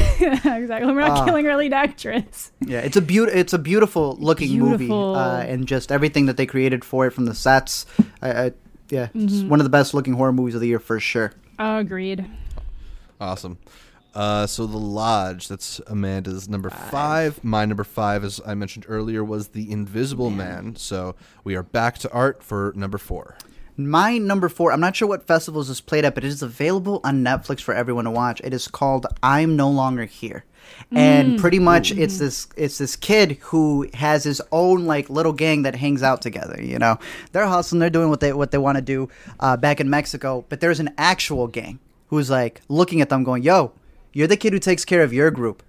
exactly. 0.61 0.91
We're 0.93 1.01
not 1.01 1.11
Ah. 1.19 1.25
killing 1.25 1.45
our 1.47 1.55
lead 1.57 1.73
actress. 1.73 2.51
Yeah, 2.65 2.79
it's 2.79 2.97
a 2.97 3.01
beaut- 3.01 3.29
It's 3.29 3.53
a 3.53 3.57
beautiful 3.59 4.06
looking 4.13 4.57
movie, 4.59 4.89
uh, 4.91 5.39
and 5.41 5.67
just 5.67 5.91
everything 5.91 6.25
that 6.27 6.37
they 6.37 6.45
created 6.45 6.83
for 6.85 7.07
it 7.07 7.11
from 7.11 7.25
the 7.25 7.35
sets. 7.35 7.85
I, 8.21 8.29
I, 8.31 8.51
yeah, 8.89 9.09
it's 9.13 9.33
Mm-hmm. 9.35 9.49
one 9.49 9.59
of 9.59 9.63
the 9.65 9.69
best 9.69 9.93
looking 9.93 10.13
horror 10.13 10.31
movies 10.33 10.55
of 10.55 10.61
the 10.61 10.67
year 10.67 10.79
for 10.79 10.99
sure. 10.99 11.33
Agreed. 11.59 12.25
Awesome. 13.19 13.57
Uh, 14.13 14.47
so 14.47 14.65
the 14.65 14.77
Lodge, 14.77 15.47
that's 15.47 15.79
Amanda's 15.87 16.49
number 16.49 16.69
five. 16.71 17.43
My 17.43 17.65
number 17.65 17.83
five, 17.83 18.23
as 18.23 18.41
I 18.45 18.55
mentioned 18.55 18.85
earlier, 18.87 19.23
was 19.23 19.49
The 19.49 19.69
Invisible 19.71 20.29
Man. 20.31 20.75
So 20.75 21.15
we 21.43 21.55
are 21.55 21.61
back 21.63 21.99
to 21.99 22.11
art 22.11 22.41
for 22.43 22.73
number 22.75 22.97
four. 22.97 23.37
My 23.79 24.17
number 24.17 24.49
four. 24.49 24.71
I'm 24.71 24.79
not 24.79 24.95
sure 24.95 25.07
what 25.07 25.27
festivals 25.27 25.67
this 25.67 25.81
played 25.81 26.03
at, 26.03 26.15
but 26.15 26.23
it 26.23 26.27
is 26.29 26.41
available 26.41 26.99
on 27.03 27.23
Netflix 27.23 27.61
for 27.61 27.75
everyone 27.75 28.05
to 28.05 28.11
watch. 28.11 28.41
It 28.43 28.51
is 28.55 28.67
called 28.67 29.05
"I'm 29.21 29.55
No 29.55 29.69
Longer 29.69 30.05
Here." 30.05 30.45
And 30.91 31.39
pretty 31.39 31.59
much, 31.59 31.91
it's 31.91 32.17
this 32.17 32.47
it's 32.55 32.77
this 32.77 32.95
kid 32.95 33.37
who 33.41 33.87
has 33.93 34.23
his 34.23 34.41
own 34.51 34.85
like 34.85 35.09
little 35.09 35.33
gang 35.33 35.63
that 35.63 35.75
hangs 35.75 36.01
out 36.01 36.21
together. 36.21 36.61
You 36.61 36.79
know, 36.79 36.97
they're 37.33 37.45
hustling, 37.45 37.79
they're 37.79 37.89
doing 37.89 38.09
what 38.09 38.21
they 38.21 38.31
what 38.31 38.51
they 38.51 38.57
want 38.57 38.77
to 38.77 38.81
do 38.81 39.09
uh, 39.39 39.57
back 39.57 39.81
in 39.81 39.89
Mexico. 39.89 40.45
But 40.47 40.61
there's 40.61 40.79
an 40.79 40.93
actual 40.97 41.47
gang 41.47 41.79
who's 42.07 42.29
like 42.29 42.61
looking 42.69 43.01
at 43.01 43.09
them, 43.09 43.23
going, 43.23 43.43
"Yo, 43.43 43.73
you're 44.13 44.27
the 44.27 44.37
kid 44.37 44.53
who 44.53 44.59
takes 44.59 44.85
care 44.85 45.03
of 45.03 45.11
your 45.11 45.29
group. 45.29 45.61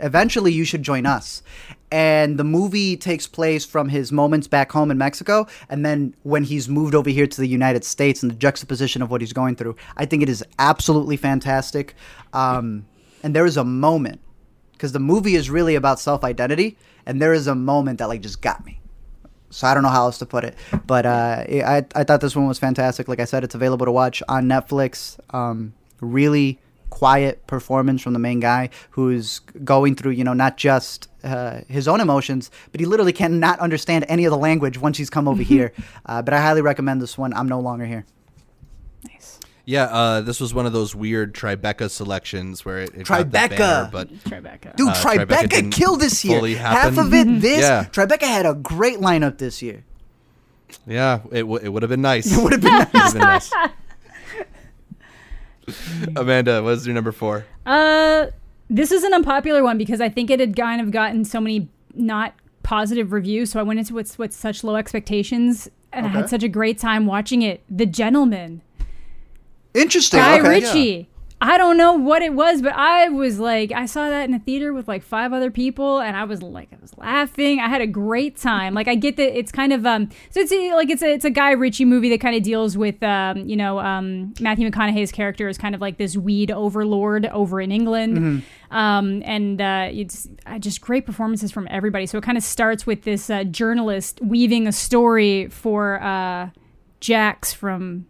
Eventually, 0.00 0.52
you 0.52 0.64
should 0.64 0.82
join 0.82 1.04
us." 1.04 1.42
And 1.92 2.36
the 2.38 2.44
movie 2.44 2.96
takes 2.96 3.28
place 3.28 3.64
from 3.64 3.90
his 3.90 4.10
moments 4.10 4.48
back 4.48 4.72
home 4.72 4.90
in 4.90 4.98
Mexico, 4.98 5.46
and 5.68 5.84
then 5.84 6.14
when 6.22 6.44
he's 6.44 6.68
moved 6.68 6.94
over 6.94 7.10
here 7.10 7.26
to 7.26 7.40
the 7.40 7.46
United 7.46 7.84
States, 7.84 8.22
and 8.22 8.32
the 8.32 8.36
juxtaposition 8.36 9.02
of 9.02 9.10
what 9.10 9.20
he's 9.20 9.32
going 9.32 9.54
through. 9.54 9.76
I 9.96 10.06
think 10.06 10.22
it 10.22 10.28
is 10.28 10.42
absolutely 10.58 11.16
fantastic. 11.16 11.94
Um, 12.32 12.86
and 13.22 13.34
there 13.34 13.46
is 13.46 13.56
a 13.56 13.64
moment 13.64 14.20
because 14.76 14.92
the 14.92 15.00
movie 15.00 15.34
is 15.34 15.48
really 15.48 15.74
about 15.74 15.98
self 15.98 16.22
identity, 16.22 16.76
and 17.06 17.20
there 17.20 17.32
is 17.32 17.46
a 17.46 17.54
moment 17.54 17.98
that 17.98 18.08
like 18.08 18.20
just 18.20 18.40
got 18.42 18.64
me. 18.64 18.80
So 19.50 19.66
I 19.66 19.74
don't 19.74 19.82
know 19.82 19.88
how 19.88 20.04
else 20.04 20.18
to 20.18 20.26
put 20.26 20.44
it, 20.44 20.54
but 20.86 21.06
uh, 21.06 21.44
I 21.48 21.84
I 21.94 22.04
thought 22.04 22.20
this 22.20 22.36
one 22.36 22.46
was 22.46 22.58
fantastic. 22.58 23.08
Like 23.08 23.20
I 23.20 23.24
said, 23.24 23.44
it's 23.44 23.54
available 23.54 23.86
to 23.86 23.92
watch 23.92 24.22
on 24.28 24.46
Netflix. 24.46 25.18
Um, 25.34 25.74
really 26.00 26.58
quiet 26.90 27.46
performance 27.46 28.00
from 28.00 28.12
the 28.12 28.18
main 28.18 28.38
guy 28.38 28.70
who's 28.90 29.40
going 29.64 29.94
through 29.96 30.12
you 30.12 30.24
know 30.24 30.32
not 30.32 30.56
just 30.56 31.08
uh, 31.24 31.60
his 31.68 31.88
own 31.88 32.00
emotions, 32.00 32.50
but 32.70 32.80
he 32.80 32.86
literally 32.86 33.12
cannot 33.12 33.58
understand 33.60 34.04
any 34.08 34.24
of 34.24 34.30
the 34.30 34.38
language 34.38 34.78
once 34.78 34.98
he's 34.98 35.10
come 35.10 35.26
over 35.26 35.42
here. 35.54 35.72
Uh, 36.04 36.22
but 36.22 36.34
I 36.34 36.40
highly 36.40 36.62
recommend 36.62 37.02
this 37.02 37.16
one. 37.18 37.32
I'm 37.34 37.48
no 37.48 37.60
longer 37.60 37.86
here. 37.86 38.04
Nice. 39.04 39.40
Yeah, 39.68 39.84
uh, 39.86 40.20
this 40.20 40.38
was 40.40 40.54
one 40.54 40.64
of 40.64 40.72
those 40.72 40.94
weird 40.94 41.34
Tribeca 41.34 41.90
selections 41.90 42.64
where 42.64 42.78
it, 42.78 42.90
it 42.94 43.06
got 43.08 43.30
the 43.32 43.36
Tribeca! 43.38 43.58
banner, 43.58 43.88
but 43.90 44.08
Tribeca. 44.24 44.76
Dude, 44.76 44.88
Uh, 44.90 44.94
Tribeca 44.94 45.26
Tribeca, 45.48 45.72
killed 45.72 46.00
this 46.00 46.24
year. 46.24 46.38
fully 46.38 46.54
Half 46.54 46.96
of 46.98 47.12
it, 47.12 47.40
this. 47.40 47.62
Yeah. 47.62 47.84
Tribeca 47.90 48.22
had 48.22 48.46
a 48.46 48.54
great 48.54 48.98
lineup 49.00 49.38
this 49.38 49.60
year. 49.62 49.82
yeah, 50.86 51.18
it, 51.32 51.40
w- 51.40 51.58
it 51.60 51.68
would 51.68 51.82
have 51.82 51.90
been 51.90 52.00
nice. 52.00 52.30
It 52.38 52.42
would 52.42 52.52
have 52.52 52.60
been 52.62 52.86
nice. 52.94 53.12
Been 53.12 53.22
nice. 53.22 53.50
Amanda, 56.16 56.62
what 56.62 56.74
is 56.74 56.86
your 56.86 56.94
number 56.94 57.10
four? 57.12 57.44
Uh, 57.64 58.26
this 58.70 58.92
is 58.92 59.02
an 59.02 59.14
unpopular 59.14 59.64
one 59.64 59.78
because 59.78 60.00
I 60.00 60.08
think 60.08 60.30
it 60.30 60.38
had 60.38 60.54
kind 60.54 60.80
of 60.80 60.92
gotten 60.92 61.24
so 61.24 61.40
many 61.40 61.68
not 61.94 62.34
positive 62.62 63.10
reviews. 63.10 63.50
So 63.50 63.58
I 63.58 63.64
went 63.64 63.80
into 63.80 63.94
it 63.94 63.96
with, 63.96 64.18
with 64.18 64.32
such 64.32 64.62
low 64.62 64.76
expectations, 64.76 65.68
and 65.92 66.06
I 66.06 66.10
had 66.10 66.28
such 66.28 66.44
a 66.44 66.48
great 66.48 66.78
time 66.78 67.06
watching 67.06 67.42
it. 67.42 67.64
The 67.68 67.86
Gentleman. 67.86 68.62
Interesting. 69.76 70.20
Guy 70.20 70.40
okay. 70.40 70.48
Ritchie. 70.48 71.08
I 71.38 71.58
don't 71.58 71.76
know 71.76 71.92
what 71.92 72.22
it 72.22 72.32
was, 72.32 72.62
but 72.62 72.72
I 72.72 73.10
was 73.10 73.38
like, 73.38 73.70
I 73.70 73.84
saw 73.84 74.08
that 74.08 74.26
in 74.26 74.34
a 74.34 74.38
theater 74.38 74.72
with 74.72 74.88
like 74.88 75.02
five 75.02 75.34
other 75.34 75.50
people, 75.50 75.98
and 75.98 76.16
I 76.16 76.24
was 76.24 76.42
like, 76.42 76.72
I 76.72 76.76
was 76.80 76.96
laughing. 76.96 77.60
I 77.60 77.68
had 77.68 77.82
a 77.82 77.86
great 77.86 78.38
time. 78.38 78.72
Like, 78.72 78.88
I 78.88 78.94
get 78.94 79.18
that 79.18 79.36
it's 79.36 79.52
kind 79.52 79.74
of 79.74 79.84
um, 79.84 80.08
so 80.30 80.40
it's 80.40 80.50
a, 80.50 80.72
like 80.72 80.88
it's 80.88 81.02
a 81.02 81.12
it's 81.12 81.26
a 81.26 81.30
Guy 81.30 81.50
Ritchie 81.50 81.84
movie 81.84 82.08
that 82.08 82.22
kind 82.22 82.34
of 82.34 82.42
deals 82.42 82.78
with 82.78 83.02
um, 83.02 83.46
you 83.46 83.54
know, 83.54 83.78
um, 83.80 84.32
Matthew 84.40 84.70
McConaughey's 84.70 85.12
character 85.12 85.46
is 85.46 85.58
kind 85.58 85.74
of 85.74 85.80
like 85.82 85.98
this 85.98 86.16
weed 86.16 86.50
overlord 86.50 87.26
over 87.26 87.60
in 87.60 87.70
England, 87.70 88.42
um, 88.70 89.22
and 89.26 89.60
uh, 89.60 89.90
it's 89.92 90.28
uh, 90.46 90.58
just 90.58 90.80
great 90.80 91.04
performances 91.04 91.52
from 91.52 91.68
everybody. 91.70 92.06
So 92.06 92.16
it 92.16 92.24
kind 92.24 92.38
of 92.38 92.44
starts 92.44 92.86
with 92.86 93.02
this 93.02 93.28
uh, 93.28 93.44
journalist 93.44 94.20
weaving 94.22 94.66
a 94.66 94.72
story 94.72 95.48
for 95.48 96.02
uh, 96.02 96.48
Jax 97.00 97.52
from 97.52 98.06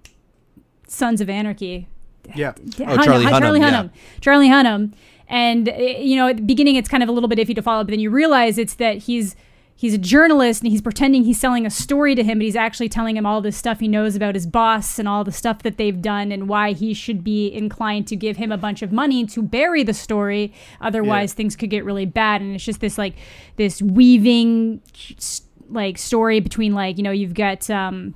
Sons 0.86 1.20
of 1.20 1.28
Anarchy. 1.28 1.88
Yeah. 2.34 2.54
Oh, 2.80 2.96
Charlie 3.04 3.24
Hunnam, 3.24 3.38
Charlie 3.40 3.60
yeah. 3.60 3.70
Hunnam. 3.70 3.90
Charlie 4.20 4.48
Hunnam. 4.48 4.92
And 5.28 5.68
uh, 5.68 5.74
you 5.74 6.16
know, 6.16 6.28
at 6.28 6.36
the 6.36 6.42
beginning, 6.42 6.76
it's 6.76 6.88
kind 6.88 7.02
of 7.02 7.08
a 7.08 7.12
little 7.12 7.28
bit 7.28 7.38
iffy 7.38 7.54
to 7.54 7.62
follow, 7.62 7.84
but 7.84 7.90
then 7.90 8.00
you 8.00 8.10
realize 8.10 8.58
it's 8.58 8.74
that 8.74 8.98
he's 8.98 9.34
he's 9.78 9.92
a 9.92 9.98
journalist 9.98 10.62
and 10.62 10.70
he's 10.72 10.80
pretending 10.80 11.22
he's 11.24 11.38
selling 11.38 11.66
a 11.66 11.70
story 11.70 12.14
to 12.14 12.22
him, 12.24 12.38
but 12.38 12.44
he's 12.44 12.56
actually 12.56 12.88
telling 12.88 13.16
him 13.16 13.26
all 13.26 13.40
this 13.42 13.56
stuff 13.56 13.78
he 13.80 13.88
knows 13.88 14.16
about 14.16 14.34
his 14.34 14.46
boss 14.46 14.98
and 14.98 15.06
all 15.06 15.22
the 15.22 15.30
stuff 15.32 15.62
that 15.62 15.76
they've 15.76 16.00
done 16.00 16.32
and 16.32 16.48
why 16.48 16.72
he 16.72 16.94
should 16.94 17.22
be 17.22 17.48
inclined 17.52 18.06
to 18.06 18.16
give 18.16 18.38
him 18.38 18.50
a 18.50 18.56
bunch 18.56 18.80
of 18.82 18.90
money 18.90 19.26
to 19.26 19.42
bury 19.42 19.82
the 19.82 19.92
story. 19.94 20.52
Otherwise, 20.80 21.32
Yeah. 21.32 21.36
things 21.36 21.56
could 21.56 21.70
get 21.70 21.84
really 21.84 22.06
bad. 22.06 22.40
And 22.40 22.54
it's 22.54 22.64
just 22.64 22.80
this 22.80 22.96
like 22.96 23.14
this 23.56 23.82
weaving 23.82 24.80
like 25.68 25.98
story 25.98 26.40
between 26.40 26.72
like 26.74 26.96
you 26.96 27.02
know 27.02 27.10
you've 27.12 27.34
got. 27.34 27.68
um 27.70 28.14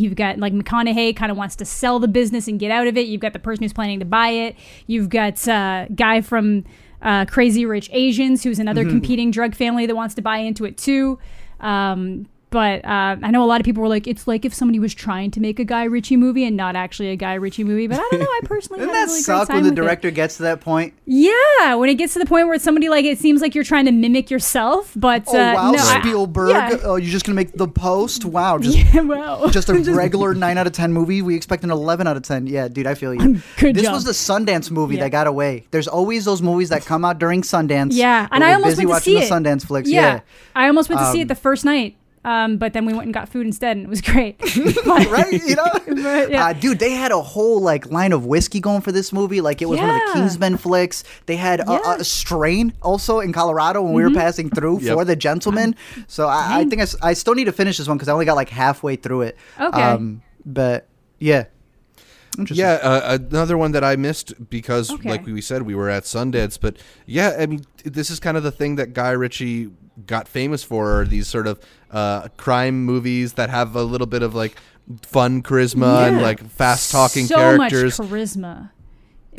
You've 0.00 0.16
got 0.16 0.38
like 0.38 0.52
McConaughey 0.52 1.14
kind 1.14 1.30
of 1.30 1.38
wants 1.38 1.56
to 1.56 1.64
sell 1.64 1.98
the 1.98 2.08
business 2.08 2.48
and 2.48 2.58
get 2.58 2.70
out 2.70 2.86
of 2.86 2.96
it. 2.96 3.06
You've 3.06 3.20
got 3.20 3.32
the 3.32 3.38
person 3.38 3.62
who's 3.62 3.72
planning 3.72 4.00
to 4.00 4.06
buy 4.06 4.28
it. 4.28 4.56
You've 4.86 5.08
got 5.08 5.46
uh, 5.46 5.86
guy 5.94 6.20
from 6.20 6.64
uh, 7.02 7.24
Crazy 7.26 7.64
Rich 7.66 7.90
Asians, 7.92 8.42
who's 8.42 8.58
another 8.58 8.84
competing 8.84 9.30
drug 9.30 9.54
family 9.54 9.86
that 9.86 9.94
wants 9.94 10.14
to 10.16 10.22
buy 10.22 10.38
into 10.38 10.64
it 10.64 10.76
too. 10.76 11.18
Um, 11.60 12.26
but 12.50 12.84
uh, 12.84 13.16
I 13.22 13.30
know 13.30 13.42
a 13.42 13.46
lot 13.46 13.60
of 13.60 13.64
people 13.64 13.82
were 13.82 13.88
like, 13.88 14.06
it's 14.06 14.26
like 14.28 14.44
if 14.44 14.52
somebody 14.52 14.78
was 14.78 14.92
trying 14.94 15.30
to 15.32 15.40
make 15.40 15.58
a 15.58 15.64
Guy 15.64 15.84
Ritchie 15.84 16.16
movie 16.16 16.44
and 16.44 16.56
not 16.56 16.76
actually 16.76 17.08
a 17.10 17.16
Guy 17.16 17.34
Ritchie 17.34 17.64
movie. 17.64 17.86
But 17.86 17.98
I 18.00 18.08
don't 18.10 18.20
know. 18.20 18.26
I 18.26 18.40
personally 18.44 18.80
Doesn't 18.86 18.94
had 18.94 19.02
a 19.02 19.06
that 19.06 19.12
really 19.12 19.18
great 19.18 19.24
suck 19.24 19.48
time 19.48 19.56
when 19.56 19.64
the 19.64 19.70
with 19.70 19.78
it. 19.78 19.82
director 19.82 20.10
gets 20.10 20.36
to 20.38 20.42
that 20.44 20.60
point? 20.60 20.94
Yeah, 21.06 21.74
when 21.76 21.88
it 21.88 21.94
gets 21.94 22.12
to 22.14 22.18
the 22.18 22.26
point 22.26 22.46
where 22.46 22.54
it's 22.54 22.64
somebody 22.64 22.88
like 22.88 23.04
it 23.04 23.18
seems 23.18 23.40
like 23.40 23.54
you're 23.54 23.64
trying 23.64 23.86
to 23.86 23.92
mimic 23.92 24.30
yourself, 24.30 24.92
but 24.96 25.24
Oh 25.28 25.38
uh, 25.38 25.54
wow, 25.54 25.70
no, 25.72 25.78
I- 25.82 26.00
Spielberg! 26.00 26.50
yeah. 26.50 26.76
Oh, 26.84 26.96
you're 26.96 27.10
just 27.10 27.24
gonna 27.26 27.36
make 27.36 27.52
the 27.52 27.68
post? 27.68 28.24
Wow, 28.24 28.58
just 28.58 28.76
yeah, 28.94 29.00
well, 29.02 29.48
just 29.50 29.68
a 29.68 29.74
regular 29.74 30.34
nine 30.34 30.58
out 30.58 30.66
of 30.66 30.72
ten 30.72 30.92
movie. 30.92 31.22
We 31.22 31.34
expect 31.36 31.64
an 31.64 31.70
eleven 31.70 32.06
out 32.06 32.16
of 32.16 32.22
ten. 32.22 32.46
Yeah, 32.46 32.68
dude, 32.68 32.86
I 32.86 32.94
feel 32.94 33.14
you. 33.14 33.40
Good 33.58 33.74
this 33.76 33.84
job. 33.84 33.94
was 33.94 34.04
the 34.04 34.12
Sundance 34.12 34.70
movie 34.70 34.96
Yeah. 34.96 35.04
that 35.04 35.10
got 35.10 35.26
away. 35.26 35.66
There's 35.70 35.88
always 35.88 36.24
those 36.24 36.42
movies 36.42 36.68
that 36.70 36.84
come 36.84 37.04
out 37.04 37.18
during 37.18 37.42
Sundance. 37.42 37.90
Yeah, 37.92 38.26
and 38.30 38.42
I 38.44 38.54
almost 38.54 38.76
busy 38.76 38.86
went 38.86 39.04
to 39.04 39.10
watching 39.12 39.22
see 39.22 39.28
the 39.28 39.34
it. 39.36 39.44
Sundance 39.44 39.66
flicks. 39.66 39.88
yeah, 39.88 40.00
Yeah, 40.14 40.20
I 40.54 40.66
almost 40.66 40.88
went 40.88 41.00
to 41.00 41.06
see 41.12 41.18
Um, 41.18 41.22
it 41.22 41.28
the 41.28 41.34
first 41.34 41.64
night, 41.64 41.96
um, 42.24 42.58
but 42.58 42.72
then 42.74 42.84
we 42.84 42.92
went 42.92 43.04
and 43.06 43.14
got 43.14 43.28
food 43.28 43.46
instead, 43.46 43.76
and 43.76 43.86
it 43.86 43.88
was 43.88 44.00
great. 44.12 44.36
right. 44.86 45.32
You 45.32 45.56
know, 45.60 45.64
But, 46.02 46.30
yeah. 46.30 46.46
uh, 46.48 46.52
dude, 46.52 46.78
they 46.78 46.92
had 46.92 47.12
a 47.12 47.20
whole 47.20 47.60
like 47.60 47.90
line 47.90 48.12
of 48.12 48.26
whiskey 48.26 48.60
going 48.60 48.80
for 48.82 48.92
this 48.92 49.12
movie. 49.12 49.40
Like 49.40 49.62
it 49.62 49.66
was 49.68 49.78
one 49.80 49.88
of 49.88 49.94
the 49.96 50.02
Yeah. 50.08 50.12
Kingsman 50.14 50.56
flicks. 50.58 51.02
They 51.26 51.36
had 51.36 51.60
a, 51.60 51.64
Yeah. 51.66 51.78
Mm-hmm. 51.78 52.00
a 52.00 52.04
strain 52.04 52.72
also 52.82 53.20
in 53.20 53.32
Colorado 53.32 53.82
when 53.82 53.94
we 53.94 54.02
were 54.02 54.10
passing 54.10 54.50
through 54.50 54.80
Yep. 54.80 54.94
for 54.94 55.04
the 55.04 55.16
gentleman. 55.16 55.76
So 56.08 56.28
I, 56.28 56.58
I 56.60 56.64
think 56.64 56.80
I, 56.80 56.82
s- 56.82 56.96
I 57.02 57.12
still 57.14 57.34
need 57.34 57.44
to 57.46 57.52
finish 57.52 57.78
this 57.78 57.88
one 57.88 57.96
because 57.96 58.08
I 58.08 58.12
only 58.12 58.26
got 58.26 58.34
like 58.36 58.50
halfway 58.50 58.96
through 58.96 59.22
it. 59.22 59.36
Okay. 59.58 60.16
but 60.44 60.86
yeah. 61.18 61.44
Interesting. 62.40 62.64
Yeah, 62.64 62.74
uh, 62.82 63.18
another 63.30 63.56
one 63.58 63.72
that 63.72 63.84
I 63.84 63.96
missed 63.96 64.32
because, 64.50 64.90
Okay. 64.90 65.08
like 65.10 65.26
we 65.26 65.40
said, 65.40 65.62
we 65.62 65.74
were 65.74 65.88
at 65.88 66.04
Sundance. 66.04 66.58
But 66.60 66.76
yeah, 67.06 67.36
I 67.38 67.46
mean, 67.46 67.62
this 67.84 68.10
is 68.10 68.18
kind 68.20 68.36
of 68.36 68.42
the 68.42 68.50
thing 68.52 68.76
that 68.76 68.92
Guy 68.92 69.10
Ritchie 69.10 69.70
got 70.06 70.26
famous 70.28 70.62
for: 70.62 71.00
are 71.00 71.04
these 71.06 71.28
sort 71.28 71.46
of 71.46 71.60
uh, 71.90 72.28
crime 72.36 72.84
movies 72.84 73.34
that 73.34 73.50
have 73.50 73.76
a 73.76 73.82
little 73.82 74.06
bit 74.06 74.22
of 74.22 74.34
like 74.34 74.56
fun 75.02 75.42
charisma 75.42 76.08
and 76.08 76.20
like 76.22 76.42
fast 76.50 76.90
talking 76.90 77.26
so 77.26 77.36
characters. 77.36 77.98
much 77.98 78.08
charisma. 78.08 78.70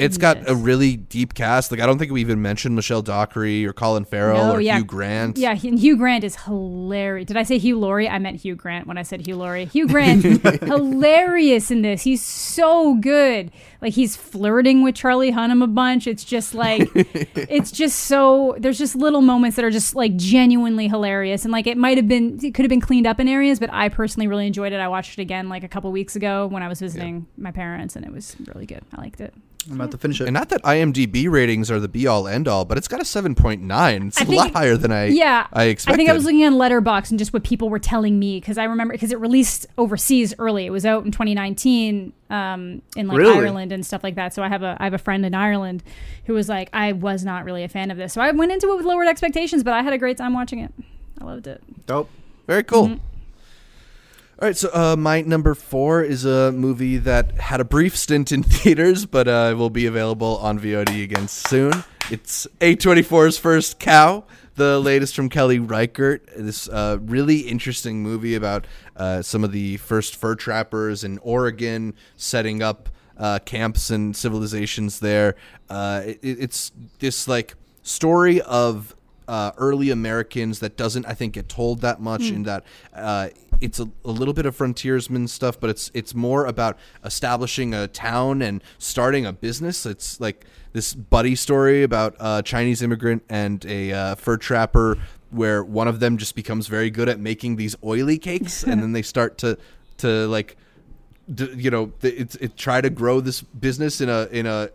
It's 0.02 0.18
got 0.18 0.49
a 0.49 0.56
really 0.56 0.97
deep 0.97 1.36
cast. 1.36 1.72
Like 1.72 1.80
I 1.80 1.86
don't 1.86 1.99
think 1.99 2.12
we 2.12 2.22
even 2.22 2.41
mentioned 2.41 2.76
Michelle 2.76 3.04
Dockery 3.04 3.66
or 3.66 3.74
Colin 3.74 4.04
Farrell 4.04 4.47
No, 4.47 4.54
or 4.54 4.62
yeah. 4.62 4.78
Hugh 4.78 4.84
Grant. 4.84 5.38
Yeah, 5.38 5.54
Hugh 5.54 5.95
Grant 5.95 6.24
is 6.24 6.36
hilarious. 6.36 7.28
Did 7.28 7.38
I 7.38 7.43
say 7.43 7.60
Hugh 7.60 7.78
Laurie? 7.78 8.10
I 8.10 8.18
meant 8.18 8.41
Hugh 8.41 8.56
Grant 8.56 8.88
when 8.88 8.97
I 8.97 9.04
said 9.04 9.28
Hugh 9.28 9.36
Laurie. 9.36 9.66
Hugh 9.66 9.88
Grant, 9.88 10.24
hilarious 10.64 11.70
in 11.70 11.84
this. 11.84 12.02
He's 12.02 12.24
so 12.26 12.95
good. 12.95 13.52
Like 13.80 13.93
he's 13.93 14.16
flirting 14.16 14.84
with 14.84 14.95
Charlie 14.95 15.32
Hunnam 15.32 15.64
a 15.64 15.68
bunch. 15.68 16.08
It's 16.08 16.24
just 16.24 16.56
like, 16.56 16.89
it's 16.95 17.72
just 17.72 17.99
so. 17.99 18.56
There's 18.58 18.80
just 18.80 18.95
little 18.95 19.22
moments 19.22 19.56
that 19.56 19.66
are 19.66 19.72
just 19.72 19.95
like 19.95 20.16
genuinely 20.16 20.88
hilarious, 20.88 21.45
and 21.45 21.52
like 21.52 21.68
it 21.68 21.78
might 21.78 21.97
have 21.97 22.08
been, 22.08 22.39
it 22.43 22.56
could 22.56 22.64
have 22.64 22.70
been 22.70 22.82
cleaned 22.82 23.06
up 23.06 23.20
in 23.20 23.28
areas, 23.28 23.60
but 23.60 23.70
I 23.72 23.89
personally 23.89 24.28
really 24.28 24.47
enjoyed 24.47 24.74
it. 24.74 24.80
I 24.80 24.88
watched 24.88 25.20
it 25.20 25.22
again 25.22 25.47
like 25.47 25.64
a 25.64 25.68
couple 25.68 25.91
weeks 25.91 26.16
ago 26.16 26.47
when 26.47 26.64
I 26.64 26.68
was 26.68 26.80
visiting 26.80 27.28
my 27.38 27.52
parents, 27.52 27.95
and 27.95 28.04
it 28.04 28.12
was 28.12 28.36
really 28.47 28.66
good. 28.66 28.84
I 28.93 29.02
liked 29.02 29.22
it. 29.22 29.34
I'm 29.70 29.76
about 29.80 29.91
to 29.91 29.97
finish 29.97 30.20
it. 30.20 30.26
And 30.28 30.34
not 30.34 30.49
that 30.49 30.64
IMDb 30.64 31.30
ratings 31.30 31.70
are 31.70 31.80
the 31.80 31.88
be 31.88 32.07
all 32.07 32.28
end 32.28 32.47
all, 32.47 32.66
but 32.66 32.78
it's 32.78 32.88
got 32.88 32.99
a 32.99 33.05
seven 33.05 33.36
point 33.36 33.62
nine. 33.62 34.07
It's 34.07 34.20
I 34.20 34.24
a 34.24 34.26
think- 34.26 34.38
lot 34.41 34.51
higher 34.53 34.76
than 34.76 34.91
I 34.91 35.05
yeah 35.05 35.47
I 35.53 35.66
expected. 35.66 35.93
I 35.93 35.97
think 35.97 36.09
I 36.09 36.14
was 36.14 36.24
looking 36.26 36.43
on 36.45 36.53
Letterboxd 36.53 37.12
and 37.12 37.20
just 37.20 37.32
what 37.34 37.43
people 37.43 37.70
were 37.70 37.78
telling 37.80 38.18
me 38.18 38.39
because 38.39 38.57
I 38.57 38.64
remember 38.64 38.93
because 38.93 39.12
it 39.12 39.20
released 39.20 39.68
overseas 39.78 40.34
early. 40.39 40.66
It 40.66 40.72
was 40.72 40.86
out 40.86 41.05
in 41.05 41.12
2019 41.12 42.14
um, 42.32 42.82
in 42.95 43.07
like 43.07 43.18
Really? 43.18 43.38
Ireland 43.38 43.72
and 43.72 43.86
stuff 43.86 44.03
like 44.03 44.16
that. 44.16 44.34
So 44.34 44.41
I 44.41 44.47
have 44.47 44.64
a 44.64 44.78
I 44.80 44.86
have 44.86 44.93
a 44.93 44.97
friend 44.97 45.26
in 45.26 45.36
Ireland 45.36 45.84
who 46.26 46.34
was 46.34 46.49
like 46.49 46.70
I 46.74 46.93
was 46.93 47.24
not 47.24 47.45
really 47.45 47.64
a 47.64 47.70
fan 47.70 47.91
of 47.91 47.97
this. 47.97 48.14
So 48.14 48.22
I 48.22 48.32
went 48.32 48.51
into 48.51 48.72
it 48.72 48.78
with 48.78 48.86
lowered 48.86 49.07
expectations, 49.07 49.64
but 49.64 49.74
I 49.74 49.84
had 49.84 49.93
a 49.93 49.97
great 49.97 50.18
time 50.18 50.34
watching 50.34 50.59
it. 50.59 50.74
I 51.20 51.26
loved 51.26 51.45
it. 51.45 51.62
Dope. 51.86 52.09
Very 52.47 52.64
cool. 52.64 52.88
Mm-hmm. 52.88 53.05
All 54.42 54.48
right, 54.48 54.58
so 54.58 54.72
uh, 54.74 54.96
my 54.96 55.22
number 55.22 55.54
four 55.54 56.02
is 56.02 56.26
a 56.26 56.52
movie 56.52 56.98
that 56.98 57.39
had 57.39 57.62
a 57.62 57.64
brief 57.64 57.96
stint 57.96 58.32
in 58.32 58.42
theaters, 58.44 59.06
but 59.06 59.28
uh, 59.28 59.54
will 59.56 59.70
be 59.70 59.86
available 59.86 60.38
on 60.38 60.60
VOD 60.60 61.04
again 61.04 61.28
soon. 61.28 61.84
It's 62.10 62.48
A24's 62.60 63.38
First 63.38 63.78
Cow, 63.78 64.24
the 64.56 64.80
latest 64.80 65.16
from 65.16 65.30
Kelly 65.30 65.60
Reichardt. 65.60 66.28
This 66.36 66.68
uh, 66.68 66.98
really 67.02 67.42
interesting 67.42 68.02
movie 68.02 68.34
about 68.34 68.66
uh, 68.98 69.22
some 69.22 69.44
of 69.44 69.52
the 69.52 69.78
first 69.78 70.16
fur 70.16 70.34
trappers 70.34 71.04
in 71.04 71.20
Oregon 71.20 71.94
setting 72.18 72.64
up 72.64 72.89
uh, 73.20 73.38
camps 73.46 73.92
and 73.92 74.16
civilizations 74.16 75.02
there. 75.02 75.36
Uh, 75.70 76.02
it, 76.04 76.20
it's 76.24 76.72
this 76.98 77.28
like 77.28 77.54
story 77.84 78.42
of 78.42 78.96
uh, 79.28 79.52
early 79.58 79.92
Americans 79.92 80.62
that 80.62 80.78
doesn't, 80.78 81.06
I 81.06 81.14
think, 81.14 81.36
get 81.36 81.48
told 81.48 81.82
that 81.82 82.02
much. 82.02 82.24
In 82.24 82.44
that 82.44 82.64
uh, 82.96 83.30
it's 83.62 83.80
a, 83.80 83.89
a 84.03 84.12
little 84.12 84.34
bit 84.34 84.45
of 84.45 84.55
frontiersman 84.55 85.28
stuff, 85.28 85.59
but 85.59 85.70
it's 85.70 85.91
it's 85.93 86.14
more 86.14 86.45
about 86.45 86.78
establishing 87.05 87.74
a 87.74 87.88
town 87.88 88.41
and 88.41 88.64
starting 88.78 89.26
a 89.26 89.32
business. 89.32 89.86
It's 89.86 90.20
like 90.20 90.45
this 90.74 90.93
buddy 90.93 91.36
story 91.36 91.84
about 91.84 92.16
a 92.20 92.41
Chinese 92.43 92.82
immigrant 92.82 93.24
and 93.30 93.64
a 93.66 93.93
uh, 93.93 94.16
fur 94.16 94.38
trapper, 94.38 94.97
where 95.30 95.64
one 95.64 95.88
of 95.88 95.99
them 95.99 96.18
just 96.18 96.36
becomes 96.36 96.68
very 96.68 96.89
good 96.89 97.07
at 97.07 97.20
making 97.20 97.55
these 97.55 97.76
oily 97.84 98.18
cakes, 98.18 98.64
and 98.64 98.82
then 98.82 98.91
they 98.91 99.03
start 99.03 99.38
to 99.39 99.57
to 99.97 100.28
like 100.28 100.57
d- 101.34 101.53
you 101.55 101.70
know 101.70 101.93
th- 102.01 102.16
it's 102.18 102.36
it 102.36 102.57
try 102.57 102.82
to 102.82 102.89
grow 102.89 103.22
this 103.22 103.41
business 103.41 104.01
in 104.01 104.09
a 104.09 104.28
in 104.32 104.45
a 104.45 104.70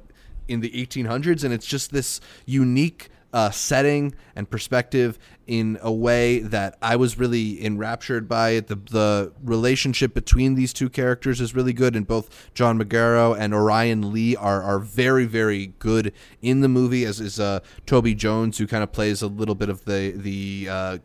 in 0.49 0.61
the 0.61 0.71
1800s 0.71 1.43
and 1.43 1.53
it's 1.53 1.67
just 1.67 1.91
this 1.91 2.21
unique 2.45 3.09
uh, 3.33 3.51
setting 3.51 4.15
and 4.35 4.49
perspective 4.49 5.19
in 5.47 5.79
a 5.81 5.93
way 5.93 6.41
that 6.41 6.77
I 6.83 6.97
was 6.97 7.19
really 7.19 7.65
enraptured 7.65 8.29
by 8.29 8.51
it. 8.51 8.67
The 8.67 8.77
the 8.77 9.33
relationship 9.43 10.15
between 10.15 10.55
these 10.55 10.73
two 10.73 10.89
characters 10.89 11.41
is 11.41 11.55
really 11.55 11.73
good, 11.73 11.95
and 11.95 12.07
both 12.07 12.51
John 12.55 12.79
Magaro 12.79 13.37
and 13.39 13.55
Orion 13.55 14.13
Lee 14.13 14.35
are 14.37 14.63
are 14.63 14.79
very 14.79 15.25
very 15.25 15.69
good 15.79 16.13
in 16.43 16.61
the 16.61 16.69
movie. 16.69 17.05
As 17.05 17.21
is 17.21 17.39
uh, 17.39 17.61
Toby 17.87 18.15
Jones, 18.15 18.59
who 18.59 18.67
kind 18.67 18.83
of 18.83 18.93
plays 18.93 19.23
a 19.23 19.29
little 19.29 19.55
bit 19.55 19.69
of 19.69 19.85
the 19.85 20.13
the 20.17 20.69
uh, 20.69 20.99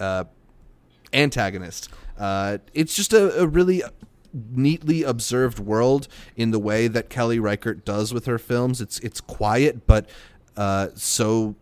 uh, 0.00 0.24
antagonist. 1.12 1.88
Uh, 2.18 2.58
it's 2.72 2.94
just 2.94 3.12
a, 3.12 3.42
a 3.42 3.46
really 3.46 3.82
neatly 4.32 5.04
observed 5.04 5.60
world 5.60 6.08
in 6.36 6.50
the 6.50 6.58
way 6.58 6.88
that 6.88 7.08
Kelly 7.08 7.38
Reichardt 7.38 7.84
does 7.84 8.12
with 8.12 8.26
her 8.26 8.38
films. 8.38 8.80
It's 8.80 8.98
it's 9.00 9.20
quiet, 9.20 9.86
but 9.86 10.08
uh, 10.56 10.88
so 10.94 11.54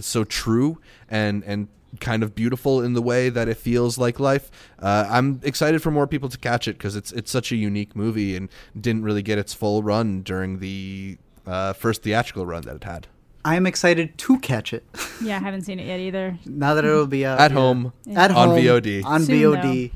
it's 0.00 0.08
so 0.08 0.24
true 0.24 0.78
and 1.08 1.44
and 1.44 1.68
kind 2.00 2.22
of 2.22 2.34
beautiful 2.34 2.80
in 2.82 2.92
the 2.94 3.02
way 3.02 3.28
that 3.30 3.48
it 3.48 3.56
feels 3.56 3.98
like 3.98 4.18
life. 4.20 4.50
Uh, 4.78 5.06
I'm 5.10 5.40
excited 5.42 5.82
for 5.82 5.90
more 5.90 6.06
people 6.06 6.28
to 6.28 6.38
catch 6.38 6.66
it 6.68 6.78
because 6.78 6.94
it's 6.96 7.12
it's 7.12 7.30
such 7.30 7.52
a 7.52 7.56
unique 7.56 7.94
movie 7.94 8.36
and 8.36 8.48
didn't 8.80 9.02
really 9.04 9.22
get 9.22 9.38
its 9.38 9.52
full 9.54 9.82
run 9.82 10.22
during 10.22 10.58
the 10.60 11.18
uh, 11.46 11.72
first 11.74 12.02
theatrical 12.02 12.46
run 12.46 12.62
that 12.62 12.76
it 12.76 12.84
had. 12.84 13.06
I 13.44 13.56
am 13.56 13.66
excited 13.66 14.16
to 14.18 14.38
catch 14.40 14.72
it. 14.72 14.84
Yeah, 15.22 15.36
I 15.36 15.40
haven't 15.40 15.62
seen 15.62 15.78
it 15.78 15.86
yet 15.86 16.00
either. 16.00 16.38
now 16.46 16.72
that 16.74 16.84
it'll 16.84 17.06
be 17.06 17.26
out 17.26 17.38
At 17.40 17.50
yeah. 17.50 17.56
home, 17.58 17.92
at 18.16 18.30
on 18.30 18.48
home 18.50 18.58
VOD. 18.58 19.04
on 19.04 19.22
Soon, 19.22 19.52
VOD. 19.54 19.90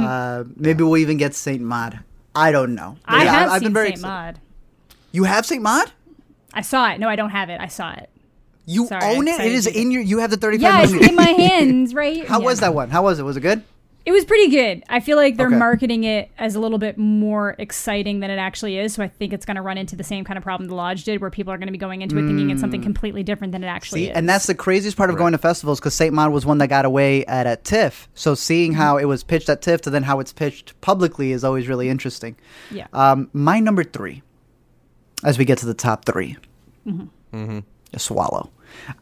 uh, 0.00 0.44
maybe 0.56 0.82
we'll 0.82 0.96
even 0.96 1.18
get 1.18 1.34
Saint 1.34 1.62
Maud. 1.62 2.00
I 2.34 2.50
don't 2.50 2.74
know. 2.74 2.96
I 3.04 3.22
Yeah, 3.24 3.30
have 3.32 3.50
I've 3.50 3.60
seen 3.60 3.66
been 3.68 3.74
very 3.74 3.86
Saint 3.90 3.98
excited. 4.00 4.40
Maud. 4.40 4.40
You 5.12 5.24
have 5.24 5.46
Saint 5.46 5.62
Maud? 5.62 5.92
I 6.52 6.62
saw 6.62 6.90
it. 6.90 6.98
No, 6.98 7.08
I 7.08 7.14
don't 7.16 7.30
have 7.30 7.48
it. 7.50 7.60
I 7.60 7.68
saw 7.68 7.92
it. 7.92 8.08
You 8.66 8.86
Sorry, 8.88 9.16
own 9.16 9.28
it. 9.28 9.32
It 9.32 9.34
excited 9.34 9.52
is 9.52 9.66
you 9.66 9.72
to- 9.72 9.80
in 9.80 9.90
your. 9.92 10.02
You 10.02 10.18
have 10.18 10.30
the 10.30 10.36
thirty-five. 10.36 10.90
Yeah, 10.90 10.96
it's 10.98 11.08
in 11.08 11.14
my 11.14 11.22
hands, 11.28 11.94
right? 11.94 12.26
How 12.26 12.40
Yeah. 12.40 12.46
was 12.46 12.60
that 12.60 12.74
one? 12.74 12.90
How 12.90 13.02
was 13.04 13.18
it? 13.18 13.22
Was 13.22 13.36
it 13.36 13.40
good? 13.40 13.62
It 14.04 14.12
was 14.12 14.24
pretty 14.24 14.50
good. 14.50 14.84
I 14.88 15.00
feel 15.00 15.16
like 15.16 15.36
they're 15.36 15.48
Okay. 15.48 15.56
marketing 15.56 16.04
it 16.04 16.30
as 16.38 16.54
a 16.54 16.60
little 16.60 16.78
bit 16.78 16.96
more 16.96 17.56
exciting 17.58 18.20
than 18.20 18.30
it 18.30 18.36
actually 18.36 18.78
is. 18.78 18.94
So 18.94 19.02
I 19.02 19.08
think 19.08 19.32
it's 19.32 19.44
going 19.44 19.56
to 19.56 19.62
run 19.62 19.78
into 19.78 19.96
the 19.96 20.04
same 20.04 20.24
kind 20.24 20.38
of 20.38 20.44
problem 20.44 20.68
the 20.68 20.76
Lodge 20.76 21.02
did, 21.02 21.20
where 21.20 21.28
people 21.28 21.52
are 21.52 21.58
going 21.58 21.66
to 21.66 21.72
be 21.72 21.78
going 21.78 22.02
into 22.02 22.16
it 22.16 22.24
thinking 22.24 22.50
it's 22.50 22.60
something 22.60 22.80
completely 22.82 23.24
different 23.24 23.50
than 23.52 23.64
it 23.64 23.66
actually 23.66 24.02
Mm. 24.02 24.04
See, 24.04 24.10
is. 24.10 24.16
and 24.16 24.28
that's 24.28 24.46
the 24.46 24.54
craziest 24.54 24.96
part 24.96 25.10
of 25.10 25.16
going 25.16 25.32
to 25.32 25.38
festivals 25.38 25.80
because 25.80 25.94
Saint 25.94 26.14
Maud 26.14 26.30
was 26.32 26.46
one 26.46 26.58
that 26.58 26.68
got 26.68 26.84
away 26.84 27.24
at 27.26 27.48
at 27.48 27.64
TIFF. 27.64 28.08
So 28.14 28.36
seeing 28.36 28.72
Mm-hmm. 28.74 28.80
how 28.80 28.96
it 28.98 29.06
was 29.06 29.24
pitched 29.24 29.48
at 29.48 29.60
TIFF 29.60 29.80
to 29.82 29.90
then 29.90 30.04
how 30.04 30.20
it's 30.20 30.32
pitched 30.32 30.80
publicly 30.80 31.32
is 31.32 31.42
always 31.42 31.66
really 31.68 31.88
interesting. 31.88 32.36
yeah. 32.70 32.86
Um, 32.92 33.28
my 33.32 33.58
number 33.58 33.82
three, 33.82 34.22
as 35.24 35.36
we 35.36 35.44
get 35.44 35.58
to 35.58 35.66
the 35.66 35.74
top 35.74 36.04
3 36.04 36.36
Mm-hmm. 36.88 37.54
You 37.92 37.98
swallow. 37.98 38.50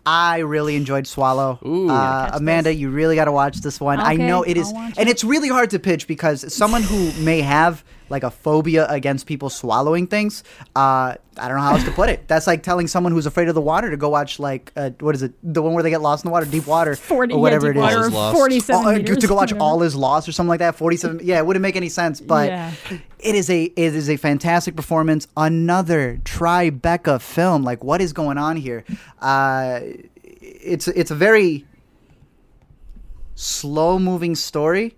I 0.07 0.39
really 0.39 0.77
enjoyed 0.77 1.07
Swallow. 1.07 1.59
Ooh. 1.65 1.91
uh, 1.91 2.31
Amanda, 2.33 2.71
this. 2.71 2.79
you 2.79 2.91
really 2.91 3.17
got 3.17 3.27
to 3.27 3.33
watch 3.33 3.59
this 3.59 3.81
one. 3.81 4.01
I 4.01 4.15
know 4.17 4.43
it 4.43 4.57
is, 4.57 4.69
I'll 4.69 4.75
watch 4.75 4.95
and 4.99 5.09
it. 5.09 5.13
it's 5.13 5.25
really 5.25 5.49
hard 5.49 5.71
to 5.71 5.79
pitch 5.79 6.07
because 6.07 6.53
someone 6.53 6.83
who 6.83 7.13
may 7.23 7.41
have 7.41 7.85
like 8.09 8.23
a 8.23 8.31
phobia 8.31 8.87
against 8.89 9.27
people 9.27 9.49
swallowing 9.51 10.07
things, 10.07 10.45
uh, 10.77 11.15
I 11.37 11.49
don't 11.49 11.57
know 11.57 11.63
how 11.63 11.73
else 11.75 11.85
to 11.85 11.91
put 11.91 12.09
it. 12.11 12.29
That's 12.29 12.47
like 12.47 12.63
telling 12.63 12.87
someone 12.87 13.13
who's 13.13 13.27
afraid 13.27 13.49
of 13.49 13.55
the 13.55 13.61
water 13.61 13.91
to 13.91 13.97
go 13.97 14.09
watch 14.09 14.39
like 14.39 14.73
uh, 14.77 14.91
what 15.01 15.15
is 15.15 15.23
it, 15.23 15.33
the 15.43 15.63
one 15.63 15.73
where 15.75 15.83
they 15.83 15.91
get 15.91 16.01
lost 16.03 16.25
in 16.25 16.29
the 16.29 16.33
water, 16.33 16.47
deep 16.47 16.67
water, 16.67 16.95
Forty, 16.97 17.35
or 17.35 17.41
whatever 17.41 17.67
yeah, 17.67 17.71
it 17.71 17.75
deep 17.75 17.83
is. 17.83 17.83
water, 17.83 17.97
All 17.99 18.05
is 18.07 18.13
lost. 18.15 18.37
forty-seven 18.37 18.83
All- 18.87 18.89
uh, 18.89 18.97
meters, 18.99 19.19
to 19.19 19.27
go 19.27 19.35
watch 19.35 19.53
whatever. 19.53 19.61
All 19.65 19.83
Is 19.83 19.97
Lost 19.97 20.29
or 20.29 20.33
something 20.33 20.49
like 20.51 20.61
that. 20.61 20.77
Forty-seven. 20.77 21.21
Yeah, 21.23 21.39
it 21.39 21.47
wouldn't 21.47 21.63
make 21.63 21.77
any 21.77 21.89
sense, 21.89 22.21
but 22.21 22.49
Yeah. 22.49 22.73
it 23.19 23.35
is 23.35 23.49
a 23.51 23.65
it 23.65 23.95
is 23.95 24.09
a 24.11 24.17
fantastic 24.17 24.77
performance. 24.77 25.27
Another 25.37 26.21
Tribeca 26.25 27.21
film. 27.21 27.65
Like, 27.65 27.83
what 27.83 28.01
is 28.01 28.13
going 28.13 28.39
on 28.39 28.57
here? 28.57 28.85
Uh, 29.21 29.81
it's 30.23 30.87
it's 30.89 31.11
a 31.11 31.15
very 31.17 31.65
slow 33.35 33.99
moving 33.99 34.35
story 34.35 34.95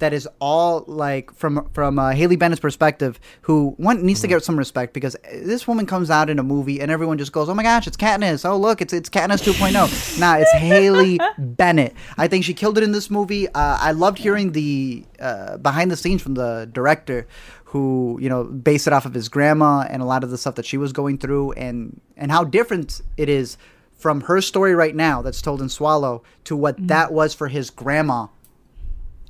that 0.00 0.12
is 0.12 0.28
all 0.40 0.84
like 0.86 1.32
from 1.34 1.68
from 1.72 1.98
uh, 1.98 2.10
Haley 2.10 2.36
Bennett's 2.36 2.60
perspective, 2.60 3.20
who 3.42 3.74
one 3.76 4.04
needs 4.04 4.20
to 4.22 4.26
get 4.26 4.42
some 4.42 4.58
respect 4.58 4.92
because 4.92 5.16
this 5.32 5.68
woman 5.68 5.86
comes 5.86 6.10
out 6.10 6.28
in 6.28 6.38
a 6.38 6.42
movie 6.42 6.80
and 6.80 6.90
everyone 6.90 7.18
just 7.18 7.32
goes, 7.32 7.48
"Oh 7.48 7.54
my 7.54 7.62
gosh, 7.62 7.86
it's 7.86 7.96
Katniss! 7.96 8.48
Oh 8.48 8.56
look, 8.56 8.82
it's 8.82 8.92
it's 8.92 9.08
Katniss 9.08 9.42
2.0." 9.42 10.18
nah, 10.20 10.36
it's 10.36 10.52
Haley 10.52 11.18
Bennett. 11.38 11.94
I 12.18 12.28
think 12.28 12.44
she 12.44 12.54
killed 12.54 12.76
it 12.78 12.84
in 12.84 12.92
this 12.92 13.10
movie. 13.10 13.48
Uh, 13.48 13.78
I 13.80 13.92
loved 13.92 14.18
hearing 14.18 14.52
the 14.52 15.04
uh, 15.20 15.58
behind 15.58 15.90
the 15.90 15.96
scenes 15.96 16.22
from 16.22 16.34
the 16.34 16.68
director, 16.72 17.26
who 17.64 18.18
you 18.20 18.28
know 18.28 18.44
based 18.44 18.86
it 18.86 18.92
off 18.92 19.06
of 19.06 19.14
his 19.14 19.28
grandma 19.28 19.86
and 19.88 20.02
a 20.02 20.06
lot 20.06 20.24
of 20.24 20.30
the 20.30 20.38
stuff 20.38 20.56
that 20.56 20.66
she 20.66 20.76
was 20.76 20.92
going 20.92 21.18
through, 21.18 21.52
and 21.52 22.00
and 22.16 22.32
how 22.32 22.42
different 22.42 23.00
it 23.16 23.28
is 23.28 23.56
from 23.92 24.22
her 24.22 24.40
story 24.40 24.74
right 24.74 24.96
now 24.96 25.20
that's 25.20 25.42
told 25.42 25.60
in 25.60 25.68
Swallow 25.68 26.22
to 26.44 26.56
what 26.56 26.74
that 26.88 27.12
was 27.12 27.34
for 27.34 27.48
his 27.48 27.68
grandma 27.68 28.26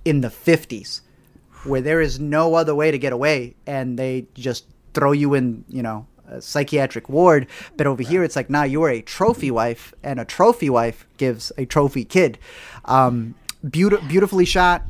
in 0.05 0.21
the 0.21 0.29
50s 0.29 1.01
where 1.65 1.81
there 1.81 2.01
is 2.01 2.19
no 2.19 2.55
other 2.55 2.75
way 2.75 2.91
to 2.91 2.99
get 2.99 3.13
away 3.13 3.55
and 3.67 3.99
they 3.99 4.27
just 4.35 4.65
throw 4.95 5.13
you 5.13 5.35
in 5.35 5.65
you 5.69 5.83
know 5.83 6.07
a 6.29 6.41
psychiatric 6.41 7.09
ward. 7.09 7.47
But 7.77 7.87
over 7.87 8.03
here 8.03 8.23
it's 8.25 8.37
like 8.37 8.51
nah 8.51 8.63
you 8.63 8.83
are 8.83 8.91
a 8.91 9.03
trophy 9.03 9.51
wife 9.51 9.95
and 10.03 10.21
a 10.21 10.25
trophy 10.25 10.71
wife 10.71 11.07
gives 11.17 11.53
a 11.59 11.67
trophy 11.67 12.05
kid. 12.05 12.39
Um, 12.85 13.35
beauti- 13.65 14.07
beautifully 14.09 14.45
shot. 14.45 14.83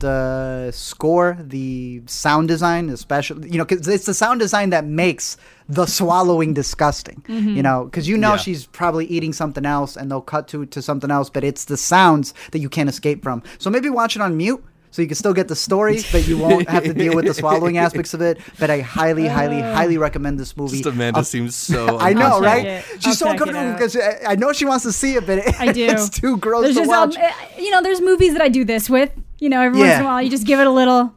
The 0.00 0.70
score 0.72 1.36
the 1.40 2.02
sound 2.06 2.46
design 2.46 2.88
especially 2.88 3.50
you 3.50 3.58
know 3.58 3.64
because 3.64 3.88
it's 3.88 4.06
the 4.06 4.14
sound 4.14 4.38
design 4.38 4.70
that 4.70 4.84
makes 4.84 5.36
the 5.68 5.84
swallowing 5.86 6.54
disgusting 6.54 7.22
you 7.28 7.62
know 7.62 7.84
because 7.84 8.08
you 8.08 8.16
know 8.16 8.30
Yeah. 8.32 8.36
she's 8.38 8.66
probably 8.66 9.04
eating 9.06 9.32
something 9.34 9.66
else 9.66 9.96
and 9.96 10.10
they'll 10.10 10.22
cut 10.22 10.48
to 10.48 10.64
to 10.66 10.80
something 10.80 11.10
else 11.10 11.28
but 11.28 11.44
it's 11.44 11.66
the 11.66 11.76
sounds 11.76 12.32
that 12.52 12.60
you 12.60 12.68
can't 12.70 12.88
escape 12.88 13.22
from 13.22 13.42
so 13.58 13.68
maybe 13.68 13.90
watch 13.90 14.16
it 14.16 14.22
on 14.22 14.36
mute 14.36 14.64
so 14.90 15.02
you 15.02 15.08
can 15.08 15.14
still 15.16 15.34
get 15.34 15.48
the 15.48 15.54
story 15.54 16.00
but 16.10 16.26
you 16.26 16.38
won't 16.38 16.66
have 16.70 16.84
to 16.84 16.94
deal 16.94 17.14
with 17.14 17.26
the 17.26 17.34
swallowing 17.34 17.76
aspects 17.86 18.14
of 18.14 18.22
it 18.22 18.38
but 18.58 18.70
i 18.70 18.80
highly 18.80 19.26
highly 19.28 19.60
highly 19.60 19.98
recommend 19.98 20.40
this 20.40 20.56
movie 20.56 20.78
Just 20.78 20.88
Amanda 20.88 21.20
Uh, 21.20 21.22
see's 21.22 21.54
so. 21.54 21.98
I 22.08 22.14
know, 22.14 22.40
right? 22.40 22.64
it. 22.64 22.84
She's 23.02 23.06
I'll 23.08 23.14
so 23.14 23.24
check 23.26 23.32
uncomfortable 23.40 23.72
because 23.74 23.94
I, 23.96 24.32
I 24.32 24.34
know 24.36 24.54
she 24.54 24.64
wants 24.64 24.84
to 24.84 24.92
see 24.92 25.16
it, 25.16 25.26
but 25.26 25.38
it, 25.38 25.60
I 25.60 25.70
do. 25.78 25.84
it's 25.84 26.08
too 26.08 26.38
gross 26.38 26.62
There's 26.64 26.76
to 26.76 26.80
just, 26.86 26.88
watch. 26.88 27.16
um, 27.18 27.30
you 27.58 27.70
know, 27.70 27.82
there's 27.82 28.00
movies 28.00 28.32
that 28.32 28.40
I 28.40 28.48
do 28.48 28.64
this 28.64 28.88
with. 28.88 29.10
You 29.38 29.50
know, 29.50 29.60
every 29.60 29.78
once 29.78 29.92
in 29.96 30.00
a 30.00 30.04
while, 30.04 30.22
you 30.22 30.30
just 30.30 30.46
give 30.46 30.58
it 30.60 30.66
a 30.66 30.70
little. 30.70 31.14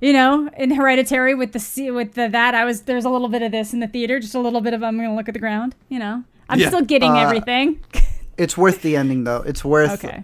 You 0.00 0.12
know, 0.12 0.50
in 0.56 0.70
Hereditary 0.72 1.34
with 1.34 1.52
the 1.52 1.58
se- 1.60 1.90
with 1.92 2.14
the 2.14 2.28
that 2.28 2.54
I 2.54 2.64
was 2.64 2.82
there's 2.82 3.04
a 3.04 3.10
little 3.10 3.28
bit 3.28 3.42
of 3.42 3.52
this 3.52 3.72
in 3.72 3.80
the 3.80 3.86
theater, 3.88 4.20
just 4.20 4.34
a 4.34 4.40
little 4.40 4.60
bit 4.60 4.74
of 4.74 4.82
I'm 4.82 4.96
gonna 4.96 5.14
look 5.14 5.28
at 5.28 5.34
the 5.34 5.40
ground. 5.40 5.74
You 5.88 5.98
know, 5.98 6.24
I'm 6.48 6.58
Yeah. 6.58 6.68
still 6.68 6.82
getting 6.82 7.12
Uh, 7.12 7.20
everything. 7.20 7.80
it's 8.36 8.56
worth 8.58 8.82
the 8.82 8.96
ending, 8.96 9.24
though. 9.24 9.42
It's 9.42 9.64
worth 9.64 10.04
Okay. 10.04 10.22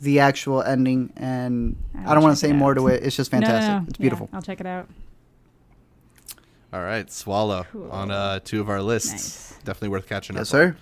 the 0.00 0.18
actual 0.20 0.62
ending, 0.62 1.12
and 1.16 1.76
I'll 1.94 2.10
I 2.10 2.14
don't 2.14 2.22
want 2.24 2.32
to 2.34 2.40
say 2.40 2.52
more 2.52 2.74
to 2.74 2.88
it. 2.88 3.02
It's 3.04 3.14
just 3.14 3.32
No, 3.32 3.38
no, 3.40 3.46
fantastic. 3.46 3.72
no. 3.72 3.84
It's 3.88 3.98
Yeah, 3.98 4.02
beautiful. 4.02 4.28
I'll 4.32 4.42
check 4.42 4.60
it 4.60 4.66
out. 4.66 4.88
All 6.72 6.82
right, 6.82 7.10
Swallow 7.10 7.66
Cool. 7.72 7.90
on 7.90 8.10
uh, 8.10 8.40
two 8.44 8.60
of 8.60 8.68
our 8.70 8.80
lists. 8.80 9.10
Nice. 9.12 9.58
Definitely 9.64 9.88
worth 9.88 10.08
catching 10.08 10.36
Yes, 10.36 10.54
up. 10.54 10.60
on. 10.60 10.66
sir. 10.72 10.76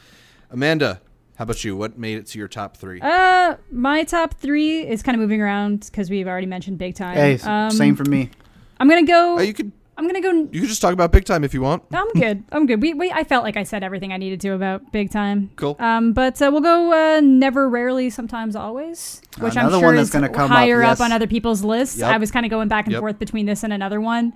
Amanda, 0.50 1.00
how 1.38 1.44
about 1.44 1.62
you? 1.62 1.76
What 1.76 1.96
made 1.96 2.18
it 2.18 2.26
to 2.28 2.38
your 2.38 2.48
top 2.48 2.76
three? 2.76 3.00
Uh, 3.00 3.54
my 3.70 4.02
top 4.02 4.34
three 4.34 4.80
is 4.80 5.04
kind 5.04 5.14
of 5.14 5.20
moving 5.20 5.40
around 5.40 5.86
because 5.86 6.10
we've 6.10 6.26
already 6.26 6.48
mentioned 6.48 6.78
Big 6.78 6.96
Time. 6.96 7.14
Hey, 7.14 7.38
um, 7.44 7.70
same 7.70 7.94
for 7.94 8.04
me. 8.04 8.30
I'm 8.80 8.88
gonna 8.88 9.04
go. 9.04 9.38
Oh, 9.38 9.40
you 9.40 9.54
could 9.54 9.70
I'm 9.96 10.08
gonna 10.08 10.20
go. 10.20 10.32
you 10.32 10.60
could 10.60 10.68
just 10.68 10.82
talk 10.82 10.92
about 10.92 11.12
Big 11.12 11.24
Time 11.26 11.44
if 11.44 11.54
you 11.54 11.60
want. 11.60 11.84
I'm 11.92 12.10
good. 12.10 12.42
I'm 12.50 12.66
good. 12.66 12.82
We, 12.82 12.92
we 12.92 13.12
I 13.12 13.22
felt 13.22 13.44
like 13.44 13.56
I 13.56 13.62
said 13.62 13.84
everything 13.84 14.12
I 14.12 14.16
needed 14.16 14.40
to 14.40 14.50
about 14.50 14.90
Big 14.90 15.12
Time. 15.12 15.52
Cool. 15.54 15.76
Um, 15.78 16.12
but 16.12 16.42
uh, 16.42 16.50
we'll 16.50 16.60
go 16.60 16.92
uh, 16.92 17.20
never, 17.20 17.68
rarely, 17.68 18.10
sometimes, 18.10 18.56
always, 18.56 19.22
which 19.38 19.56
I'm 19.56 19.70
sure 19.70 19.80
one 19.80 19.94
that's 19.94 20.08
is 20.08 20.12
gonna 20.12 20.28
come 20.28 20.50
up, 20.50 20.56
higher 20.56 20.82
up, 20.82 20.98
yes. 20.98 21.00
on 21.00 21.12
other 21.12 21.28
people's 21.28 21.62
lists. 21.62 21.98
Yep. 21.98 22.14
I 22.14 22.18
was 22.18 22.32
kind 22.32 22.46
of 22.46 22.50
going 22.50 22.66
back 22.66 22.86
and 22.86 22.92
Yep. 22.94 23.00
forth 23.00 23.18
between 23.20 23.46
this 23.46 23.62
and 23.62 23.72
another 23.72 24.00
one. 24.00 24.32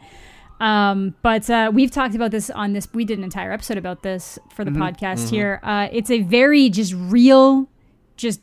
Um, 0.63 1.15
but 1.23 1.51
uh, 1.51 1.71
we've 1.75 1.91
talked 1.91 2.15
about 2.15 2.31
this 2.31 2.49
on 2.51 2.73
this. 2.73 2.87
We 2.95 3.05
did 3.05 3.19
an 3.19 3.25
entire 3.25 3.53
episode 3.53 3.79
about 3.79 4.03
this 4.03 4.39
for 4.55 4.65
the 4.65 4.71
Mm-hmm. 4.71 4.83
podcast 4.83 5.29
here. 5.31 5.59
Uh, 5.63 5.89
it's 5.93 6.11
a 6.11 6.23
very 6.23 6.71
just 6.71 6.95
real, 6.97 7.69
just 8.17 8.41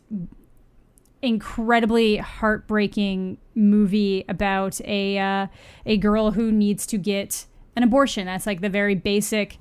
incredibly 1.22 2.18
heartbreaking 2.18 3.38
movie 3.56 4.26
about 4.30 4.80
a 4.82 5.18
uh, 5.18 5.48
a 5.86 5.98
girl 5.98 6.32
who 6.32 6.52
needs 6.52 6.86
to 6.88 6.98
get 6.98 7.46
an 7.76 7.84
abortion. 7.84 8.26
That's 8.26 8.46
like 8.46 8.62
the 8.62 8.70
very 8.70 8.96
basic 8.96 9.58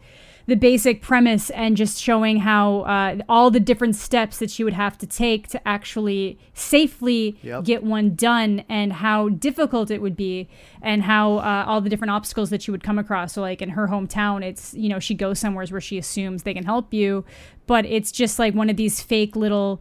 the 0.49 0.57
basic 0.57 1.03
premise 1.03 1.51
and 1.51 1.77
just 1.77 2.01
showing 2.01 2.39
how 2.39 2.81
uh, 2.81 3.17
all 3.29 3.51
the 3.51 3.61
different 3.61 3.95
steps 3.95 4.39
that 4.39 4.51
she 4.51 4.65
would 4.65 4.73
have 4.73 4.97
to 4.97 5.07
take 5.07 5.47
to 5.47 5.69
actually 5.69 6.39
safely 6.55 7.39
Yep. 7.43 7.65
get 7.65 7.83
one 7.85 8.15
done 8.15 8.65
and 8.69 8.95
how 8.95 9.29
difficult 9.29 9.91
it 9.91 10.01
would 10.01 10.17
be 10.17 10.49
and 10.81 11.03
how 11.03 11.37
uh, 11.39 11.65
all 11.67 11.81
the 11.83 11.91
different 11.91 12.11
obstacles 12.13 12.49
that 12.51 12.63
she 12.63 12.71
would 12.71 12.83
come 12.83 12.99
across 12.99 13.35
so 13.35 13.43
like 13.43 13.61
in 13.61 13.69
her 13.71 13.89
hometown 13.89 14.43
it's 14.43 14.73
you 14.75 14.89
know 14.89 14.99
she 14.99 15.15
goes 15.15 15.39
somewhere 15.39 15.67
where 15.67 15.81
she 15.83 15.99
assumes 15.99 16.43
they 16.45 16.55
can 16.55 16.65
help 16.65 16.95
you 16.95 17.25
but 17.67 17.85
it's 17.85 18.11
just 18.11 18.39
like 18.39 18.55
one 18.55 18.71
of 18.71 18.77
these 18.77 19.03
fake 19.03 19.37
little 19.37 19.81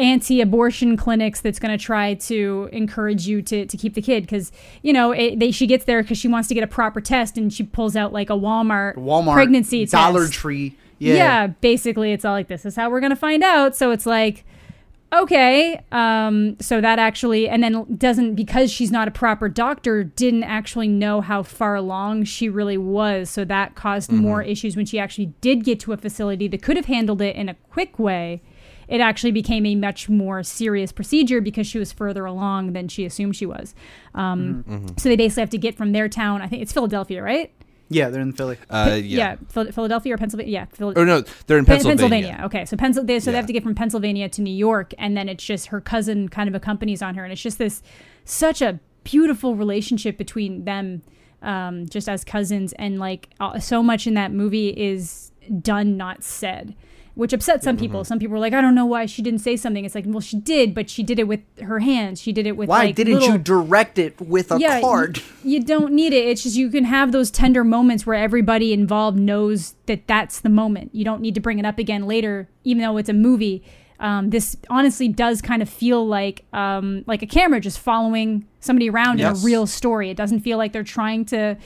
anti-abortion 0.00 0.96
clinics 0.96 1.40
that's 1.40 1.58
going 1.58 1.76
to 1.76 1.82
try 1.82 2.14
to 2.14 2.68
encourage 2.72 3.26
you 3.26 3.42
to, 3.42 3.66
to 3.66 3.76
keep 3.76 3.94
the 3.94 4.02
kid 4.02 4.22
because 4.22 4.50
you 4.82 4.92
know 4.92 5.12
it, 5.12 5.38
they, 5.38 5.50
she 5.50 5.66
gets 5.66 5.84
there 5.84 6.02
because 6.02 6.18
she 6.18 6.28
wants 6.28 6.48
to 6.48 6.54
get 6.54 6.64
a 6.64 6.66
proper 6.66 7.00
test 7.00 7.36
and 7.36 7.52
she 7.52 7.62
pulls 7.62 7.94
out 7.96 8.12
like 8.12 8.30
a 8.30 8.34
walmart 8.34 8.94
Walmart 8.96 9.34
pregnancy 9.34 9.84
Dollar 9.86 10.22
test. 10.22 10.32
Tree. 10.32 10.74
Yeah. 10.98 11.14
Yeah. 11.14 11.46
basically 11.46 12.12
it's 12.12 12.24
all 12.24 12.32
like 12.32 12.48
this 12.48 12.64
is 12.64 12.76
how 12.76 12.90
we're 12.90 13.00
gonna 13.00 13.16
find 13.16 13.42
out. 13.42 13.76
So 13.76 13.90
it's 13.90 14.06
like, 14.06 14.44
okay, 15.12 15.82
um, 15.90 16.56
so 16.60 16.80
that 16.80 16.98
actually, 16.98 17.48
and 17.48 17.62
then 17.62 17.84
doesn't 17.96 18.34
because 18.36 18.70
she's 18.70 18.90
not 18.92 19.08
a 19.08 19.10
proper 19.10 19.48
doctor, 19.48 20.04
didn't 20.04 20.44
actually 20.44 20.88
know 20.88 21.20
how 21.20 21.42
far 21.42 21.74
along 21.74 22.24
she 22.24 22.48
really 22.48 22.78
was. 22.78 23.28
So 23.28 23.44
that 23.44 23.74
caused 23.74 24.12
more 24.12 24.42
issues 24.42 24.76
when 24.76 24.86
she 24.86 24.98
actually 24.98 25.32
did 25.40 25.64
get 25.64 25.80
to 25.80 25.92
a 25.92 25.96
facility 25.96 26.48
that 26.48 26.62
could 26.62 26.76
have 26.76 26.86
handled 26.86 27.20
it 27.22 27.34
in 27.34 27.48
a 27.48 27.54
quick 27.70 27.98
way. 27.98 28.40
It 28.90 29.00
actually 29.00 29.30
became 29.32 29.64
a 29.66 29.74
much 29.76 30.08
more 30.08 30.42
serious 30.42 30.92
procedure 30.92 31.40
because 31.40 31.66
she 31.66 31.78
was 31.78 31.92
further 31.92 32.26
along 32.26 32.72
than 32.74 32.88
she 32.88 33.06
assumed 33.06 33.36
she 33.36 33.46
was. 33.46 33.74
Um, 34.14 34.64
So 34.98 35.08
they 35.08 35.16
basically 35.16 35.42
have 35.42 35.50
to 35.50 35.58
get 35.58 35.76
from 35.76 35.92
their 35.92 36.08
town. 36.08 36.42
I 36.42 36.46
think 36.48 36.60
it's 36.60 36.72
Philadelphia, 36.72 37.22
right? 37.22 37.50
Yeah, 37.92 38.08
they're 38.10 38.20
in 38.22 38.32
Philly. 38.32 38.56
Uh, 38.68 38.84
Phil- 38.86 38.98
yeah. 39.04 39.36
Phil- 39.48 39.72
Philadelphia 39.72 40.14
or 40.14 40.16
Pennsylvania? 40.18 40.52
Yeah, 40.52 40.64
Phil- 40.66 40.92
Oh 40.94 41.04
no, 41.04 41.22
they're 41.46 41.58
in 41.58 41.64
Pen- 41.64 41.82
Pennsylvania. 41.82 42.40
Okay, 42.44 42.64
so 42.64 42.76
Pennsylvania. 42.76 43.20
So 43.20 43.30
they 43.32 43.36
have 43.36 43.46
to 43.46 43.52
get 43.52 43.62
from 43.64 43.74
Pennsylvania 43.74 44.28
to 44.28 44.42
New 44.42 44.54
York, 44.54 44.92
and 44.98 45.16
then 45.16 45.28
it's 45.28 45.44
just 45.44 45.66
her 45.68 45.80
cousin 45.80 46.28
kind 46.28 46.48
of 46.48 46.54
accompanies 46.54 47.02
on 47.02 47.14
her, 47.16 47.24
and 47.24 47.32
it's 47.32 47.42
just 47.42 47.58
this 47.58 47.82
such 48.24 48.62
a 48.62 48.78
beautiful 49.02 49.56
relationship 49.56 50.16
between 50.18 50.64
them, 50.66 51.02
um, 51.42 51.88
just 51.88 52.08
as 52.08 52.22
cousins, 52.22 52.72
and 52.74 52.98
like 53.00 53.28
uh, 53.40 53.58
so 53.58 53.82
much 53.82 54.06
in 54.06 54.14
that 54.14 54.30
movie 54.32 54.68
is 54.68 55.32
done, 55.60 55.96
not 55.96 56.22
said. 56.22 56.76
Which 57.14 57.32
upset 57.32 57.62
some 57.62 57.76
Mm-hmm. 57.76 57.80
people. 57.84 58.04
Some 58.04 58.18
people 58.18 58.32
were 58.34 58.38
like, 58.40 58.52
"I 58.54 58.60
don't 58.60 58.74
know 58.74 58.86
why 58.86 59.06
she 59.06 59.20
didn't 59.20 59.40
say 59.40 59.56
something." 59.56 59.84
It's 59.84 59.94
like, 59.94 60.04
well, 60.06 60.20
she 60.20 60.36
did, 60.38 60.74
but 60.74 60.88
she 60.88 61.02
did 61.02 61.18
it 61.18 61.24
with 61.24 61.40
her 61.60 61.80
hands. 61.80 62.20
She 62.20 62.32
did 62.32 62.46
it 62.46 62.56
with 62.56 62.68
Why 62.68 62.86
like, 62.86 62.94
didn't 62.96 63.14
little- 63.14 63.30
you 63.32 63.38
direct 63.38 63.98
it 63.98 64.20
with 64.20 64.50
a 64.52 64.56
y- 64.58 64.80
card? 64.80 65.20
You, 65.44 65.60
don't 65.62 65.92
need 65.92 66.12
it. 66.12 66.28
It's 66.28 66.44
just 66.44 66.56
you 66.56 66.70
can 66.70 66.84
have 66.84 67.12
those 67.12 67.30
tender 67.30 67.64
moments 67.64 68.06
where 68.06 68.14
everybody 68.16 68.72
involved 68.72 69.18
knows 69.18 69.74
that 69.86 70.06
that's 70.06 70.40
the 70.40 70.48
moment. 70.48 70.94
You 70.94 71.04
don't 71.04 71.20
need 71.20 71.34
to 71.34 71.40
bring 71.40 71.58
it 71.58 71.66
up 71.66 71.78
again 71.78 72.06
later, 72.06 72.48
even 72.64 72.82
though 72.82 72.96
it's 72.96 73.08
a 73.08 73.12
movie. 73.14 73.62
Um, 73.98 74.30
this 74.30 74.56
honestly 74.70 75.08
does 75.08 75.42
kind 75.42 75.60
of 75.60 75.68
feel 75.68 76.06
like 76.06 76.44
um, 76.54 77.04
like 77.06 77.22
a 77.22 77.26
camera 77.26 77.60
just 77.60 77.78
following 77.78 78.46
somebody 78.60 78.88
around 78.88 79.20
in 79.20 79.26
a 79.26 79.34
real 79.34 79.66
story. 79.66 80.08
It 80.08 80.16
doesn't 80.16 80.40
feel 80.40 80.56
like 80.56 80.72
they're 80.72 80.82
trying 80.84 81.26
to 81.26 81.56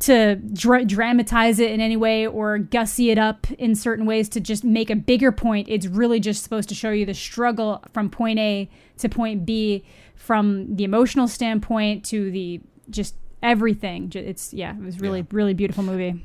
to 0.00 0.36
dra- 0.36 0.84
dramatize 0.84 1.58
it 1.58 1.70
in 1.70 1.80
any 1.80 1.96
way 1.96 2.26
or 2.26 2.58
gussy 2.58 3.10
it 3.10 3.18
up 3.18 3.50
in 3.52 3.74
certain 3.74 4.06
ways 4.06 4.28
to 4.30 4.40
just 4.40 4.64
make 4.64 4.90
a 4.90 4.96
bigger 4.96 5.30
point. 5.30 5.68
It's 5.68 5.86
really 5.86 6.20
just 6.20 6.42
supposed 6.42 6.68
to 6.70 6.74
show 6.74 6.90
you 6.90 7.04
the 7.04 7.14
struggle 7.14 7.82
from 7.92 8.10
point 8.10 8.38
A 8.38 8.68
to 8.98 9.08
point 9.08 9.44
B, 9.44 9.84
from 10.16 10.74
the 10.76 10.84
emotional 10.84 11.28
standpoint 11.28 12.04
to 12.06 12.30
the 12.30 12.60
just 12.88 13.14
everything. 13.42 14.10
It's 14.14 14.52
yeah, 14.54 14.74
it 14.74 14.82
was 14.82 15.00
really 15.00 15.26
really 15.30 15.54
beautiful 15.54 15.84
movie. 15.84 16.24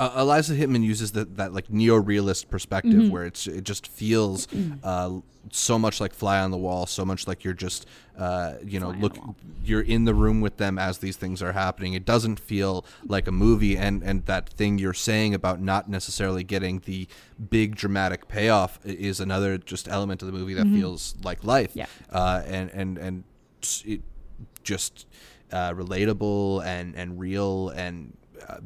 Uh, 0.00 0.20
Eliza 0.22 0.54
Hittman 0.54 0.82
uses 0.82 1.12
that 1.12 1.36
that 1.36 1.52
like 1.52 1.70
neo-realist 1.70 2.48
perspective 2.50 2.92
Mm-hmm. 2.92 3.10
where 3.12 3.26
it's 3.26 3.46
it 3.46 3.64
just 3.64 3.86
feels 3.86 4.48
uh, 4.82 5.10
so 5.50 5.78
much 5.78 6.00
like 6.00 6.12
fly 6.14 6.40
on 6.40 6.50
the 6.50 6.56
wall, 6.66 6.86
so 6.86 7.04
much 7.04 7.26
like 7.28 7.44
you're 7.44 7.54
just 7.66 7.86
uh, 8.18 8.54
you 8.64 8.78
know 8.80 8.90
Fly 8.92 9.00
look 9.02 9.16
you're 9.64 9.80
in 9.94 10.04
the 10.06 10.14
room 10.14 10.40
with 10.40 10.56
them 10.56 10.78
as 10.78 10.98
these 10.98 11.16
things 11.16 11.42
are 11.42 11.52
happening. 11.52 11.92
It 11.94 12.04
doesn't 12.04 12.38
feel 12.40 12.84
like 13.06 13.26
a 13.28 13.32
movie, 13.32 13.76
and 13.76 14.02
and 14.02 14.24
that 14.26 14.48
thing 14.48 14.78
you're 14.78 14.94
saying 15.10 15.34
about 15.34 15.60
not 15.60 15.88
necessarily 15.88 16.44
getting 16.44 16.80
the 16.86 17.06
big 17.50 17.76
dramatic 17.76 18.26
payoff 18.28 18.78
is 18.84 19.20
another 19.20 19.58
just 19.58 19.88
element 19.88 20.22
of 20.22 20.26
the 20.26 20.32
movie 20.40 20.54
that 20.54 20.66
feels 20.66 21.14
like 21.22 21.44
life. 21.44 21.70
Mm-hmm. 21.74 21.78
Yeah. 21.80 22.18
uh, 22.20 22.42
and 22.46 22.70
and 22.70 22.98
and 22.98 23.24
it 23.84 24.00
just 24.64 25.06
uh, 25.52 25.72
relatable 25.72 26.64
and 26.64 26.94
and 26.96 27.18
real 27.18 27.68
and 27.70 28.16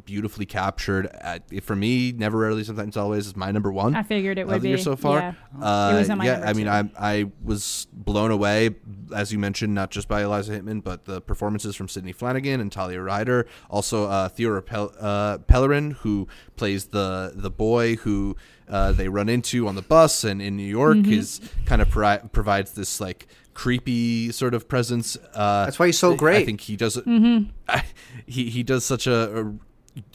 beautifully 0.05 0.47
captured. 0.47 1.09
Uh, 1.22 1.39
for 1.62 1.75
me, 1.77 2.12
never 2.12 2.39
rarely, 2.39 2.64
sometimes 2.64 2.97
always 2.97 3.27
is 3.27 3.37
my 3.37 3.51
number 3.51 3.72
one. 3.72 3.95
I 3.95 4.03
figured 4.03 4.39
it 4.39 4.47
would 4.47 4.62
be. 4.62 4.77
so 4.79 4.97
far. 4.97 5.18
Yeah. 5.18 5.33
Uh, 5.61 5.93
It 5.95 5.99
was 5.99 6.11
on 6.11 6.18
my 6.18 6.25
yeah, 6.27 6.43
I 6.45 6.53
mean. 6.53 6.68
I 6.68 6.89
I 6.99 7.31
was 7.43 7.87
blown 7.93 8.31
away, 8.31 8.70
as 9.14 9.33
you 9.33 9.39
mentioned, 9.39 9.75
not 9.75 9.91
just 9.91 10.09
by 10.09 10.22
Eliza 10.22 10.53
Hittman, 10.61 10.83
but 10.83 11.05
the 11.05 11.20
performances 11.20 11.77
from 11.77 11.89
Sidney 11.89 12.12
Flanigan 12.12 12.61
and 12.61 12.70
Talia 12.72 13.01
Ryder, 13.01 13.47
also 13.70 14.05
uh, 14.09 14.29
Theo 14.29 14.61
Pel- 14.61 14.93
uh, 15.01 15.39
Pellerin, 15.39 15.93
who 15.97 16.27
plays 16.57 16.87
the 16.87 17.33
the 17.35 17.51
boy 17.51 17.97
who 17.97 18.37
uh, 18.68 18.93
they 18.93 19.09
run 19.09 19.29
into 19.29 19.68
on 19.68 19.75
the 19.75 19.83
bus, 19.83 20.25
and 20.25 20.41
in 20.41 20.57
New 20.57 20.62
York 20.66 20.97
Mm-hmm. 20.97 21.12
is 21.12 21.41
kind 21.66 21.83
of 21.83 21.89
pri- 21.91 22.18
provides 22.33 22.72
this 22.72 23.01
like 23.01 23.27
creepy 23.55 24.31
sort 24.33 24.53
of 24.55 24.69
presence. 24.69 25.17
Uh, 25.35 25.65
That's 25.65 25.79
why 25.79 25.87
he's 25.87 25.99
so 25.99 26.15
great. 26.15 26.31
I 26.33 26.37
great. 26.39 26.47
think 26.47 26.61
he 26.63 26.77
does. 26.77 26.97
Mm-hmm. 26.97 27.51
I, 27.69 27.85
he 28.27 28.51
he 28.51 28.63
does 28.63 28.85
such 28.85 29.07
a, 29.07 29.41
a. 29.41 29.55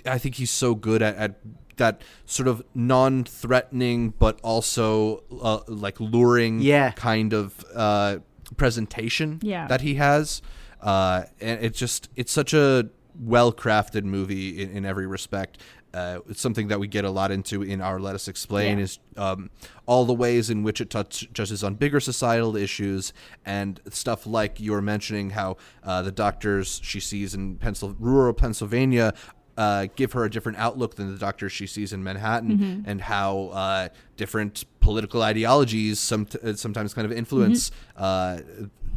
I 0.06 0.18
think 0.18 0.36
he's 0.36 0.52
so 0.52 0.76
good 0.76 1.02
at, 1.02 1.16
at 1.16 1.40
that 1.78 2.02
sort 2.26 2.50
of 2.50 2.62
non-threatening 2.76 4.14
but 4.20 4.40
also 4.44 5.24
uh, 5.42 5.60
like 5.68 6.00
luring 6.00 6.60
Yeah. 6.60 6.92
kind 6.92 7.34
of 7.34 7.64
uh, 7.74 8.18
presentation 8.58 9.40
Yeah. 9.42 9.68
that 9.68 9.82
he 9.82 9.96
has. 9.96 10.42
Uh, 10.82 11.24
and 11.40 11.64
it's 11.64 11.78
just 11.80 12.10
it's 12.16 12.32
such 12.32 12.54
a 12.54 12.90
well-crafted 13.22 14.04
movie 14.04 14.62
in, 14.62 14.70
in 14.72 14.86
every 14.86 15.08
respect. 15.08 15.58
Uh, 15.94 16.20
it's 16.30 16.40
something 16.42 16.68
that 16.68 16.80
we 16.80 16.88
get 16.88 17.04
a 17.04 17.10
lot 17.10 17.32
into 17.32 17.64
in 17.64 17.82
our 17.82 18.00
Let 18.00 18.14
Us 18.16 18.28
Explain 18.28 18.78
Yeah. 18.78 18.84
is 18.84 19.00
um, 19.18 19.50
all 19.88 20.06
the 20.06 20.14
ways 20.14 20.50
in 20.50 20.62
which 20.64 20.80
it 20.82 20.90
touch, 20.92 21.28
touches 21.34 21.64
on 21.64 21.76
bigger 21.76 22.00
societal 22.00 22.56
issues 22.56 23.12
and 23.46 23.80
stuff 23.90 24.28
like 24.28 24.60
you 24.60 24.72
were 24.72 24.82
mentioning 24.84 25.32
how 25.32 25.58
uh, 25.84 26.02
the 26.04 26.12
doctors 26.12 26.80
she 26.84 27.00
sees 27.00 27.34
in 27.34 27.56
Pencil- 27.58 27.96
rural 28.00 28.34
Pennsylvania 28.34 29.14
uh, 29.58 29.88
give 29.96 30.14
her 30.14 30.24
a 30.26 30.30
different 30.30 30.58
outlook 30.60 30.96
than 30.96 31.12
the 31.12 31.18
doctors 31.18 31.52
she 31.52 31.66
sees 31.68 31.92
in 31.92 32.04
Manhattan, 32.04 32.58
Mm-hmm. 32.58 32.90
and 32.90 33.02
how 33.02 33.48
uh, 33.48 33.90
different 34.16 34.64
political 34.80 35.22
ideologies 35.24 36.00
some 36.00 36.28
uh, 36.44 36.54
sometimes 36.54 36.94
kind 36.94 37.06
of 37.06 37.12
influence 37.12 37.72
uh, 37.98 38.40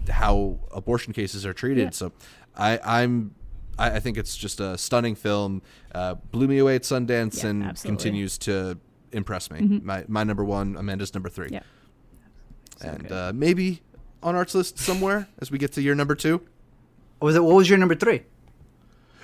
how 0.09 0.59
abortion 0.73 1.13
cases 1.13 1.45
are 1.47 1.53
treated. 1.53 1.85
Yeah. 1.85 1.91
So 1.91 2.13
I, 2.57 2.79
I'm. 2.85 3.35
I 3.79 3.97
I 3.97 4.01
think 4.01 4.17
it's 4.19 4.37
just 4.37 4.61
a 4.61 4.77
stunning 4.79 5.15
film. 5.15 5.63
Uh, 5.95 6.15
blew 6.15 6.49
me 6.49 6.59
away 6.59 6.77
at 6.77 6.83
Sundance 6.83 7.43
Yeah, 7.43 7.51
and 7.51 7.65
absolutely. 7.65 7.71
Mm-hmm. 7.73 7.87
continues 7.87 8.39
to 8.39 8.79
impress 9.13 9.51
me. 9.51 9.81
My 9.83 10.05
my 10.09 10.25
number 10.25 10.45
one, 10.45 10.77
Amanda's 10.77 11.15
number 11.15 11.29
three, 11.29 11.49
Yeah. 11.51 11.63
and 12.81 13.11
uh, 13.13 13.33
maybe 13.35 13.83
on 14.23 14.35
Art's 14.37 14.55
list 14.55 14.79
somewhere 14.79 15.29
as 15.41 15.51
we 15.51 15.59
get 15.59 15.73
to 15.73 15.83
your 15.83 15.95
number 15.95 16.15
two. 16.15 16.39
What 17.19 17.27
was 17.27 17.37
it? 17.37 17.45
What 17.45 17.55
was 17.57 17.69
your 17.69 17.79
number 17.79 17.95
three? 17.95 18.23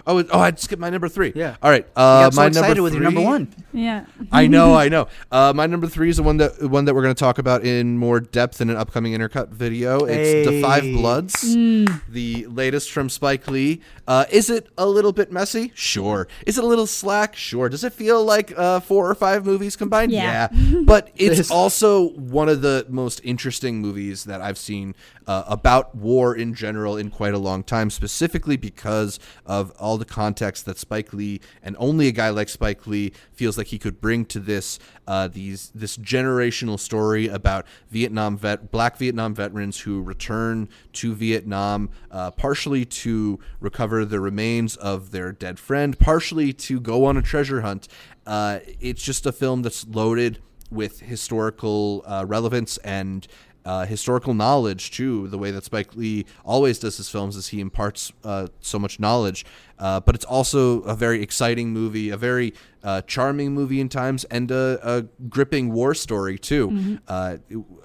Oh, 0.08 0.18
it- 0.18 0.28
oh, 0.32 0.40
I 0.40 0.50
skipped 0.56 0.80
my 0.80 0.90
number 0.90 1.08
three. 1.08 1.32
Yeah. 1.36 1.56
All 1.62 1.70
right. 1.70 1.84
You 1.84 1.92
Uh, 2.02 2.24
got 2.24 2.34
so 2.34 2.40
my 2.40 2.46
excited 2.46 2.66
number 2.68 2.82
with 2.82 2.94
your 2.94 3.02
number 3.02 3.20
three- 3.20 3.26
one. 3.26 3.48
Yeah. 3.72 4.04
I 4.32 4.46
know, 4.46 4.74
I 4.74 4.88
know. 4.88 5.06
Uh, 5.30 5.52
my 5.54 5.66
number 5.66 5.86
three 5.86 6.08
is 6.08 6.16
the 6.16 6.22
one 6.22 6.38
that 6.38 6.62
one 6.70 6.86
that 6.86 6.94
we're 6.94 7.02
going 7.02 7.14
to 7.14 7.18
talk 7.18 7.38
about 7.38 7.62
in 7.64 7.98
more 7.98 8.18
depth 8.18 8.60
in 8.60 8.70
an 8.70 8.76
upcoming 8.76 9.12
intercut 9.12 9.50
video. 9.50 10.04
It's 10.06 10.48
the 10.48 10.62
Five 10.62 10.82
Hey. 10.84 10.94
Bloods, 10.94 11.34
Mm. 11.54 12.00
the 12.08 12.46
latest 12.46 12.90
from 12.90 13.08
Spike 13.10 13.46
Lee. 13.48 13.80
Uh, 14.08 14.24
is 14.30 14.48
it 14.50 14.68
a 14.78 14.86
little 14.86 15.12
bit 15.12 15.30
messy? 15.30 15.70
Sure. 15.74 16.26
Is 16.46 16.56
it 16.56 16.64
a 16.64 16.66
little 16.66 16.86
slack? 16.86 17.36
Sure. 17.36 17.68
Does 17.68 17.84
it 17.84 17.92
feel 17.92 18.24
like 18.24 18.52
uh, 18.56 18.80
four 18.80 19.10
or 19.10 19.14
five 19.14 19.44
movies 19.44 19.76
combined? 19.76 20.10
Yeah. 20.10 20.48
But 20.84 21.10
it's 21.16 21.50
also 21.50 22.08
one 22.10 22.48
of 22.48 22.62
the 22.62 22.86
most 22.88 23.20
interesting 23.22 23.80
movies 23.82 24.24
that 24.24 24.40
I've 24.40 24.56
seen 24.58 24.94
uh, 25.28 25.44
about 25.46 25.94
war 25.94 26.34
in 26.34 26.54
general 26.54 26.96
in 26.96 27.10
quite 27.10 27.34
a 27.34 27.38
long 27.38 27.62
time, 27.62 27.90
specifically 27.90 28.56
because 28.56 29.20
of 29.44 29.70
all 29.78 29.98
the 29.98 30.06
context 30.06 30.64
that 30.64 30.78
Spike 30.78 31.12
Lee 31.12 31.40
and 31.62 31.76
only 31.78 32.08
a 32.08 32.12
guy 32.12 32.30
like 32.30 32.48
Spike 32.48 32.86
Lee 32.86 33.12
feels 33.32 33.58
like 33.58 33.68
he 33.68 33.78
could 33.78 34.00
bring 34.00 34.24
to 34.24 34.40
this 34.40 34.78
uh, 35.06 35.28
these 35.28 35.70
this 35.74 35.98
generational 35.98 36.80
story 36.80 37.28
about 37.28 37.66
Vietnam 37.90 38.38
vet 38.38 38.70
black 38.70 38.96
Vietnam 38.96 39.34
veterans 39.34 39.80
who 39.80 40.02
return 40.02 40.68
to 40.94 41.14
Vietnam 41.14 41.90
uh, 42.10 42.30
partially 42.30 42.86
to 42.86 43.38
recover 43.60 44.06
the 44.06 44.20
remains 44.20 44.76
of 44.76 45.10
their 45.10 45.30
dead 45.30 45.58
friend, 45.58 45.98
partially 45.98 46.54
to 46.54 46.80
go 46.80 47.04
on 47.04 47.18
a 47.18 47.22
treasure 47.22 47.60
hunt. 47.60 47.86
Uh, 48.26 48.60
it's 48.80 49.02
just 49.02 49.26
a 49.26 49.32
film 49.32 49.60
that's 49.60 49.86
loaded 49.86 50.38
with 50.70 51.00
historical 51.00 52.02
uh, 52.06 52.24
relevance 52.26 52.76
and 52.78 53.26
uh, 53.68 53.84
historical 53.84 54.32
knowledge 54.32 54.90
too. 54.90 55.28
The 55.28 55.36
way 55.42 55.50
that 55.50 55.64
Spike 55.64 55.94
Lee 55.94 56.24
always 56.42 56.78
does 56.78 56.96
his 56.96 57.08
films 57.10 57.36
is 57.36 57.48
he 57.48 57.60
imparts 57.60 58.12
uh, 58.24 58.46
so 58.60 58.78
much 58.78 58.98
knowledge. 58.98 59.44
Uh, 59.78 60.00
but 60.00 60.14
it's 60.14 60.24
also 60.24 60.80
a 60.82 60.94
very 60.96 61.22
exciting 61.22 61.68
movie, 61.70 62.08
a 62.08 62.16
very 62.16 62.54
uh, 62.82 63.02
charming 63.02 63.52
movie 63.52 63.80
in 63.80 63.88
times, 63.88 64.24
and 64.24 64.50
a, 64.50 64.78
a 64.82 65.02
gripping 65.28 65.70
war 65.70 65.92
story 65.94 66.38
too. 66.38 66.98
Uh, 67.06 67.36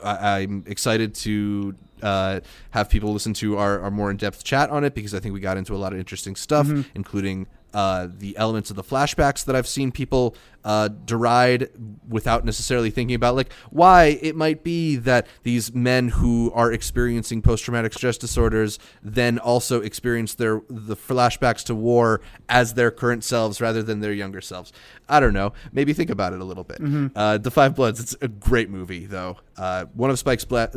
I, 0.03 0.39
I'm 0.39 0.63
excited 0.67 1.13
to 1.15 1.75
uh, 2.01 2.39
have 2.71 2.89
people 2.89 3.11
listen 3.11 3.33
to 3.33 3.57
our, 3.57 3.81
our 3.81 3.91
more 3.91 4.09
in-depth 4.09 4.43
chat 4.43 4.69
on 4.69 4.83
it 4.83 4.93
because 4.95 5.13
I 5.13 5.19
think 5.19 5.33
we 5.33 5.41
got 5.41 5.57
into 5.57 5.75
a 5.75 5.81
lot 5.83 5.91
of 5.93 5.99
interesting 5.99 6.35
stuff, 6.35 6.67
including 6.95 7.47
uh, 7.73 8.07
the 8.19 8.37
elements 8.37 8.69
of 8.69 8.75
the 8.75 8.83
flashbacks 8.83 9.43
that 9.45 9.55
I've 9.55 9.67
seen 9.67 9.91
people 9.91 10.35
uh, 10.63 10.87
deride 10.87 11.69
without 12.07 12.45
necessarily 12.45 12.91
thinking 12.91 13.15
about, 13.15 13.35
like 13.35 13.51
why 13.69 14.19
it 14.21 14.35
might 14.35 14.63
be 14.63 14.95
that 14.95 15.27
these 15.43 15.73
men 15.73 16.09
who 16.09 16.51
are 16.53 16.71
experiencing 16.71 17.41
post-traumatic 17.41 17.93
stress 17.93 18.17
disorders 18.17 18.79
then 19.01 19.39
also 19.39 19.81
experience 19.81 20.35
their 20.35 20.61
the 20.69 20.95
flashbacks 20.95 21.63
to 21.63 21.75
war 21.75 22.21
as 22.49 22.73
their 22.75 22.91
current 22.91 23.23
selves 23.23 23.59
rather 23.61 23.83
than 23.83 23.99
their 23.99 24.13
younger 24.13 24.41
selves. 24.41 24.71
I 25.09 25.19
don't 25.19 25.33
know. 25.33 25.53
Maybe 25.71 25.93
think 25.93 26.09
about 26.09 26.33
it 26.33 26.39
a 26.39 26.45
little 26.45 26.63
bit. 26.63 26.79
Uh, 27.15 27.37
the 27.37 27.51
Five 27.51 27.75
Bloods. 27.75 27.99
It's 27.99 28.15
a 28.21 28.27
great 28.27 28.69
movie, 28.69 29.05
though. 29.05 29.37
Uh, 29.57 29.85
one 29.93 30.09
of 30.09 30.17
Spike's 30.17 30.45
bla- 30.45 30.69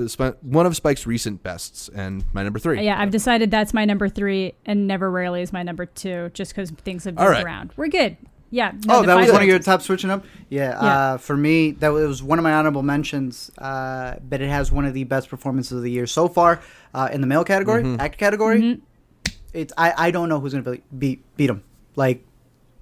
one 0.42 0.66
of 0.66 0.76
Spike's 0.76 1.06
recent 1.06 1.42
bests, 1.42 1.88
and 1.94 2.24
my 2.32 2.42
number 2.42 2.58
three. 2.58 2.84
Yeah, 2.84 3.00
I've 3.00 3.10
decided 3.10 3.50
that's 3.50 3.72
my 3.72 3.84
number 3.84 4.08
three, 4.08 4.54
and 4.66 4.86
Never 4.86 5.10
Rarely 5.10 5.42
is 5.42 5.52
my 5.52 5.62
number 5.62 5.86
two, 5.86 6.30
just 6.34 6.52
because 6.52 6.70
things 6.70 7.04
have 7.04 7.14
moved 7.14 7.28
right. 7.28 7.44
around. 7.44 7.72
We're 7.76 7.88
good. 7.88 8.16
Yeah. 8.50 8.72
Oh, 8.88 9.04
that 9.04 9.16
was 9.16 9.30
one 9.32 9.42
of 9.42 9.48
your 9.48 9.58
top 9.58 9.82
switching 9.82 10.10
up. 10.10 10.24
Yeah, 10.48 10.70
Yeah. 10.70 10.78
Uh, 11.14 11.16
for 11.18 11.36
me, 11.36 11.72
that 11.72 11.88
was 11.88 12.22
one 12.22 12.38
of 12.38 12.42
my 12.42 12.52
honorable 12.54 12.82
mentions. 12.82 13.50
Uh, 13.58 14.16
but 14.28 14.40
it 14.40 14.48
has 14.48 14.70
one 14.70 14.84
of 14.84 14.94
the 14.94 15.04
best 15.04 15.28
performances 15.28 15.72
of 15.72 15.82
the 15.82 15.90
year 15.90 16.06
so 16.06 16.28
far 16.28 16.60
uh, 16.94 17.08
in 17.12 17.20
the 17.20 17.26
male 17.26 17.44
category, 17.44 17.82
Mm-hmm. 17.82 18.00
actor 18.00 18.18
category. 18.18 18.60
Mm-hmm. 18.60 18.82
It's 19.52 19.72
I, 19.76 19.92
I 19.96 20.10
don't 20.10 20.28
know 20.28 20.38
who's 20.38 20.52
gonna 20.54 20.70
be, 20.70 20.82
beat 20.96 21.36
beat 21.36 21.50
him. 21.50 21.62
Like, 21.96 22.24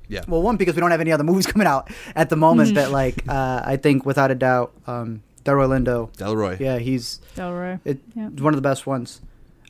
Yeah. 0.08 0.22
well, 0.28 0.42
one 0.42 0.56
because 0.56 0.74
we 0.74 0.80
don't 0.80 0.90
have 0.90 1.00
any 1.00 1.12
other 1.12 1.24
movies 1.24 1.46
coming 1.52 1.66
out 1.66 1.90
at 2.14 2.28
the 2.30 2.36
moment. 2.36 2.68
Mm-hmm. 2.70 2.76
That 2.76 2.90
like 2.90 3.26
uh, 3.28 3.62
I 3.64 3.76
think 3.76 4.04
without 4.04 4.30
a 4.30 4.34
doubt, 4.34 4.72
um, 4.86 5.22
Delroy 5.44 5.68
Lindo. 5.68 6.12
Delroy. 6.16 6.58
Yeah, 6.60 6.78
he's 6.78 7.20
Delroy. 7.36 7.80
it, 7.84 8.00
Yeah. 8.14 8.28
one 8.28 8.52
of 8.52 8.56
the 8.58 8.68
best 8.68 8.86
ones. 8.86 9.20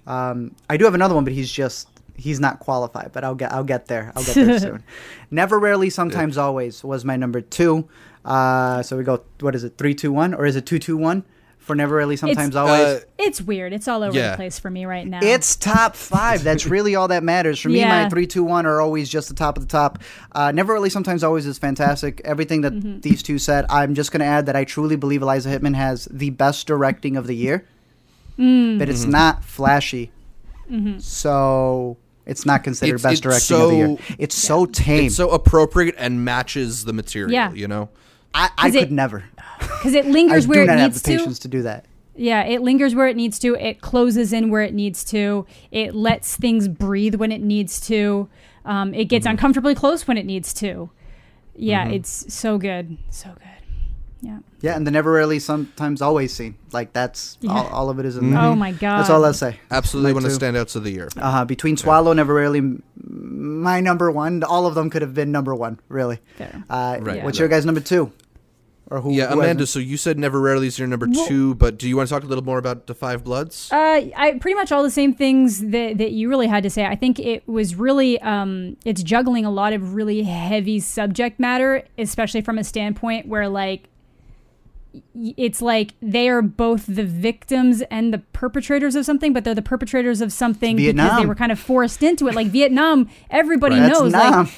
Um, 0.06 0.54
I 0.68 0.76
do 0.76 0.84
have 0.86 0.94
another 0.94 1.14
one, 1.14 1.24
but 1.24 1.32
he's 1.32 1.50
just 1.52 1.88
he's 2.16 2.40
not 2.40 2.58
qualified. 2.60 3.10
But 3.12 3.24
I'll 3.24 3.34
get 3.34 3.52
I'll 3.52 3.64
get 3.64 3.86
there. 3.86 4.12
I'll 4.16 4.24
get 4.24 4.34
there 4.34 4.58
soon. 4.66 4.82
Never, 5.30 5.58
rarely, 5.58 5.90
sometimes, 5.90 6.36
always 6.38 6.82
was 6.84 7.04
my 7.04 7.16
number 7.16 7.40
two. 7.40 7.88
Uh, 8.24 8.82
so 8.82 8.96
we 8.96 9.04
go. 9.04 9.22
What 9.40 9.54
is 9.54 9.64
it? 9.64 9.76
Three, 9.78 9.94
two, 9.94 10.12
one, 10.12 10.32
or 10.34 10.46
is 10.46 10.56
it 10.56 10.64
two, 10.66 10.78
two, 10.78 10.96
one? 10.96 11.24
For 11.58 11.74
never, 11.74 11.96
rarely, 11.96 12.16
sometimes, 12.16 12.54
always. 12.56 12.78
Uh, 12.78 13.00
It's 13.16 13.40
weird. 13.40 13.72
It's 13.72 13.88
all 13.88 14.02
over 14.02 14.14
Yeah. 14.14 14.32
the 14.32 14.36
place 14.36 14.58
for 14.58 14.68
me 14.70 14.84
right 14.84 15.06
now. 15.06 15.20
It's 15.22 15.56
top 15.56 15.96
five. 15.96 16.44
That's 16.44 16.66
really 16.66 16.94
all 16.94 17.08
that 17.08 17.22
matters. 17.22 17.58
For 17.58 17.70
me, 17.70 17.82
my 17.86 18.06
three, 18.10 18.26
two, 18.26 18.44
one 18.44 18.66
are 18.66 18.82
always 18.82 19.08
just 19.08 19.28
the 19.28 19.34
top 19.34 19.56
of 19.56 19.62
the 19.66 19.70
top. 19.70 19.98
Uh, 20.32 20.52
never 20.52 20.74
really, 20.74 20.90
sometimes, 20.90 21.24
always 21.24 21.46
is 21.46 21.56
fantastic. 21.56 22.20
Everything 22.22 22.60
that 22.60 22.74
Mm-hmm. 22.74 23.00
these 23.00 23.22
two 23.22 23.38
said. 23.38 23.64
I'm 23.70 23.94
just 23.94 24.12
going 24.12 24.20
to 24.20 24.26
add 24.26 24.44
that 24.44 24.56
I 24.56 24.64
truly 24.64 24.96
believe 24.96 25.22
Eliza 25.22 25.48
Hittman 25.58 25.74
has 25.74 26.06
the 26.10 26.28
best 26.28 26.66
directing 26.66 27.16
of 27.16 27.26
the 27.26 27.34
year, 27.34 27.64
Mm. 28.38 28.78
but 28.78 28.90
it's 28.90 29.06
not 29.06 29.42
flashy. 29.42 30.10
Mm-hmm. 30.70 30.98
So 30.98 31.96
it's 32.26 32.46
not 32.46 32.64
considered 32.64 32.96
It's- 32.96 33.02
best 33.02 33.12
it's 33.12 33.48
directing 33.48 33.56
of 33.64 33.70
the 33.70 33.76
year. 33.76 33.86
so- 34.08 34.14
It's 34.18 34.34
so 34.34 34.66
tame. 34.66 35.06
It's 35.06 35.16
so 35.16 35.30
appropriate 35.30 35.94
and 35.98 36.24
matches 36.24 36.84
the 36.84 36.92
material. 36.92 37.32
Yeah. 37.32 37.52
You 37.52 37.68
know. 37.68 37.88
I, 38.34 38.50
I 38.58 38.62
'Cause 38.68 38.74
it- 38.74 38.78
could 38.80 38.92
never. 38.92 39.24
because 39.58 39.94
it 39.94 40.06
lingers 40.06 40.46
where 40.48 40.62
it 40.62 40.66
needs 40.66 40.66
to. 40.66 40.66
I 40.66 40.66
lingers 40.66 40.66
do 40.66 40.66
where 40.66 40.66
not 40.66 40.72
it 40.76 40.78
have 40.80 40.90
needs 40.92 41.02
the 41.02 41.16
patience 41.18 41.38
to 41.40 41.48
do 41.48 41.62
that. 41.62 41.84
Yeah, 42.16 42.42
it 42.44 42.62
lingers 42.62 42.94
where 42.94 43.08
it 43.08 43.16
needs 43.16 43.38
to. 43.40 43.54
It 43.56 43.80
closes 43.80 44.32
in 44.32 44.48
where 44.50 44.62
it 44.62 44.72
needs 44.74 45.02
to. 45.06 45.46
It 45.72 45.94
lets 45.96 46.36
things 46.36 46.68
breathe 46.68 47.16
when 47.16 47.32
it 47.32 47.42
needs 47.42 47.80
to. 47.88 48.28
Um, 48.64 48.94
it 48.94 48.98
Mm-hmm. 48.98 49.08
gets 49.08 49.26
uncomfortably 49.26 49.74
close 49.74 50.06
when 50.08 50.16
it 50.16 50.24
needs 50.24 50.54
to. 50.54 50.90
Yeah, 51.56 51.84
Mm-hmm. 51.84 51.94
it's 51.94 52.32
so 52.34 52.56
good, 52.58 52.96
so 53.10 53.28
good. 53.30 53.40
Yeah. 54.24 54.38
Yeah, 54.62 54.76
and 54.76 54.86
the 54.86 54.90
never 54.90 55.12
rarely, 55.12 55.38
sometimes 55.38 56.00
always 56.00 56.32
scene. 56.32 56.54
Like 56.72 56.92
that's 56.94 57.36
Yeah. 57.42 57.52
all, 57.52 57.66
all 57.68 57.90
of 57.90 57.98
it 57.98 58.06
is 58.06 58.16
in 58.16 58.30
there. 58.30 58.40
Oh 58.40 58.54
my 58.56 58.72
god. 58.72 58.98
That's 59.00 59.10
all 59.10 59.24
I'll 59.24 59.34
say. 59.34 59.60
Absolutely 59.70 60.12
Mine 60.14 60.22
one 60.22 60.30
of 60.32 60.38
the 60.38 60.46
standouts 60.46 60.74
of 60.76 60.84
the 60.84 60.90
year. 60.90 61.08
Uh, 61.16 61.44
between 61.44 61.76
Swallow, 61.76 62.12
Never 62.14 62.32
Rarely, 62.34 62.78
my 63.06 63.80
number 63.80 64.10
one. 64.10 64.42
All 64.42 64.66
of 64.66 64.74
them 64.74 64.88
could 64.90 65.02
have 65.02 65.14
been 65.14 65.30
number 65.32 65.54
one, 65.54 65.78
really. 65.88 66.20
Fair. 66.36 66.64
Uh, 66.70 66.98
Right, 67.00 67.22
What's 67.22 67.38
your 67.38 67.48
guys' 67.48 67.66
number 67.66 67.80
two? 67.80 68.12
Or 68.90 69.00
who? 69.00 69.12
Yeah, 69.14 69.28
who 69.28 69.40
Amanda. 69.40 69.66
So 69.66 69.78
you 69.78 69.96
said 69.96 70.18
Never 70.18 70.38
Rarely 70.40 70.66
is 70.66 70.78
your 70.78 70.86
number 70.86 71.08
Well- 71.10 71.26
two, 71.26 71.54
but 71.54 71.78
do 71.78 71.88
you 71.88 71.96
want 71.96 72.08
to 72.08 72.14
talk 72.14 72.22
a 72.22 72.26
little 72.26 72.44
more 72.44 72.58
about 72.58 72.86
the 72.86 72.94
Five 72.94 73.24
Bloods? 73.24 73.70
Uh, 73.72 73.76
I 74.16 74.36
pretty 74.40 74.54
much 74.54 74.72
all 74.72 74.82
the 74.82 74.90
same 74.90 75.14
things 75.14 75.60
that, 75.60 75.96
that 75.98 76.12
you 76.12 76.28
really 76.28 76.46
had 76.48 76.62
to 76.64 76.70
say. 76.70 76.84
I 76.84 76.94
think 76.94 77.18
it 77.18 77.48
was 77.48 77.74
really 77.76 78.20
um, 78.20 78.76
it's 78.84 79.02
juggling 79.02 79.46
a 79.46 79.50
lot 79.50 79.72
of 79.72 79.94
really 79.94 80.22
heavy 80.22 80.80
subject 80.80 81.40
matter, 81.40 81.82
especially 81.98 82.42
from 82.42 82.58
a 82.58 82.64
standpoint 82.64 83.26
where 83.26 83.48
like 83.48 83.84
y- 83.84 83.88
it's 85.14 85.60
like 85.62 85.94
they 86.00 86.28
are 86.28 86.42
both 86.42 86.86
the 86.86 87.04
victims 87.04 87.82
and 87.90 88.12
the 88.12 88.18
perpetrators 88.18 88.94
of 88.94 89.04
something, 89.04 89.32
but 89.32 89.44
they're 89.44 89.54
the 89.54 89.62
perpetrators 89.62 90.20
of 90.20 90.32
something 90.32 90.76
because 90.76 91.18
they 91.18 91.26
were 91.26 91.34
kind 91.34 91.52
of 91.52 91.58
forced 91.58 92.02
into 92.02 92.28
it. 92.28 92.34
Like 92.34 92.48
Vietnam, 92.48 93.08
everybody 93.30 93.76
That's 93.76 94.00
knows. 94.00 94.12
Like 94.12 94.48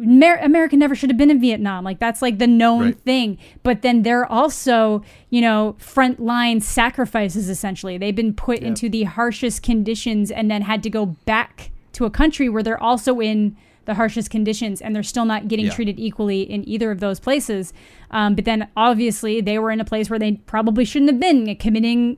Amer- 0.00 0.40
America 0.42 0.76
never 0.76 0.94
should 0.94 1.10
have 1.10 1.16
been 1.16 1.30
in 1.30 1.40
Vietnam. 1.40 1.84
Like 1.84 1.98
that's 1.98 2.22
like 2.22 2.38
the 2.38 2.46
known 2.46 2.82
Right. 2.82 2.98
thing. 3.00 3.38
But 3.62 3.82
then 3.82 4.02
they're 4.02 4.30
also, 4.30 5.02
you 5.30 5.40
know, 5.40 5.76
frontline 5.78 6.62
sacrifices 6.62 7.48
essentially. 7.48 7.98
They've 7.98 8.16
been 8.16 8.34
put 8.34 8.60
into 8.60 8.88
the 8.88 9.04
harshest 9.04 9.62
conditions 9.62 10.30
and 10.30 10.50
then 10.50 10.62
had 10.62 10.82
to 10.84 10.90
go 10.90 11.06
back 11.06 11.70
to 11.92 12.04
a 12.04 12.10
country 12.10 12.48
where 12.48 12.62
they're 12.62 12.82
also 12.82 13.20
in 13.20 13.56
the 13.84 13.94
harshest 13.94 14.30
conditions 14.30 14.80
and 14.80 14.94
they're 14.94 15.02
still 15.02 15.24
not 15.24 15.48
getting 15.48 15.66
Yeah. 15.66 15.72
treated 15.72 15.98
equally 15.98 16.42
in 16.42 16.68
either 16.68 16.90
of 16.90 17.00
those 17.00 17.18
places. 17.20 17.72
Um, 18.10 18.34
but 18.34 18.44
then 18.44 18.68
obviously 18.76 19.40
they 19.40 19.58
were 19.58 19.70
in 19.70 19.80
a 19.80 19.84
place 19.84 20.08
where 20.10 20.18
they 20.18 20.32
probably 20.46 20.84
shouldn't 20.84 21.10
have 21.10 21.20
been 21.20 21.54
committing 21.56 22.16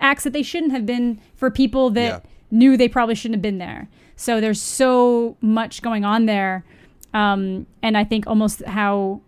acts 0.00 0.24
that 0.24 0.32
they 0.32 0.42
shouldn't 0.42 0.72
have 0.72 0.86
been 0.86 1.20
for 1.36 1.50
people 1.50 1.90
that 1.90 2.22
Yeah. 2.24 2.30
knew 2.50 2.76
they 2.76 2.88
probably 2.88 3.14
shouldn't 3.14 3.36
have 3.36 3.42
been 3.42 3.58
there. 3.58 3.88
So 4.16 4.40
there's 4.40 4.60
so 4.60 5.36
much 5.40 5.82
going 5.82 6.04
on 6.04 6.26
there. 6.26 6.64
Um, 7.14 7.66
and 7.82 7.96
I 7.96 8.04
think 8.04 8.26
almost 8.26 8.64
how 8.66 9.20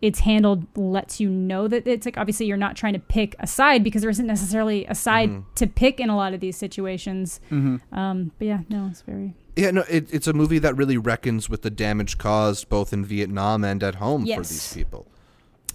it's 0.00 0.20
handled 0.20 0.64
lets 0.78 1.20
you 1.20 1.28
know 1.28 1.68
that 1.68 1.86
it's 1.86 2.06
like 2.06 2.16
obviously 2.16 2.46
you're 2.46 2.56
not 2.56 2.74
trying 2.74 2.94
to 2.94 2.98
pick 2.98 3.36
a 3.38 3.46
side 3.46 3.84
because 3.84 4.00
there 4.00 4.10
isn't 4.10 4.26
necessarily 4.26 4.86
a 4.86 4.94
side 4.94 5.28
Mm-hmm. 5.28 5.54
to 5.56 5.66
pick 5.66 6.00
in 6.00 6.08
a 6.08 6.16
lot 6.16 6.32
of 6.32 6.40
these 6.40 6.56
situations. 6.56 7.38
Mm-hmm. 7.50 7.98
Um, 7.98 8.30
but 8.38 8.46
yeah, 8.46 8.60
no, 8.70 8.88
it's 8.90 9.02
very 9.02 9.34
Yeah, 9.56 9.70
no, 9.72 9.84
it, 9.88 10.12
it's 10.12 10.26
a 10.26 10.32
movie 10.32 10.58
that 10.60 10.76
really 10.76 10.96
reckons 10.96 11.48
with 11.48 11.62
the 11.62 11.70
damage 11.70 12.18
caused 12.18 12.68
both 12.68 12.92
in 12.92 13.04
Vietnam 13.04 13.64
and 13.64 13.82
at 13.82 13.96
home 13.96 14.22
for 14.22 14.26
these 14.48 14.72
people. 14.74 15.06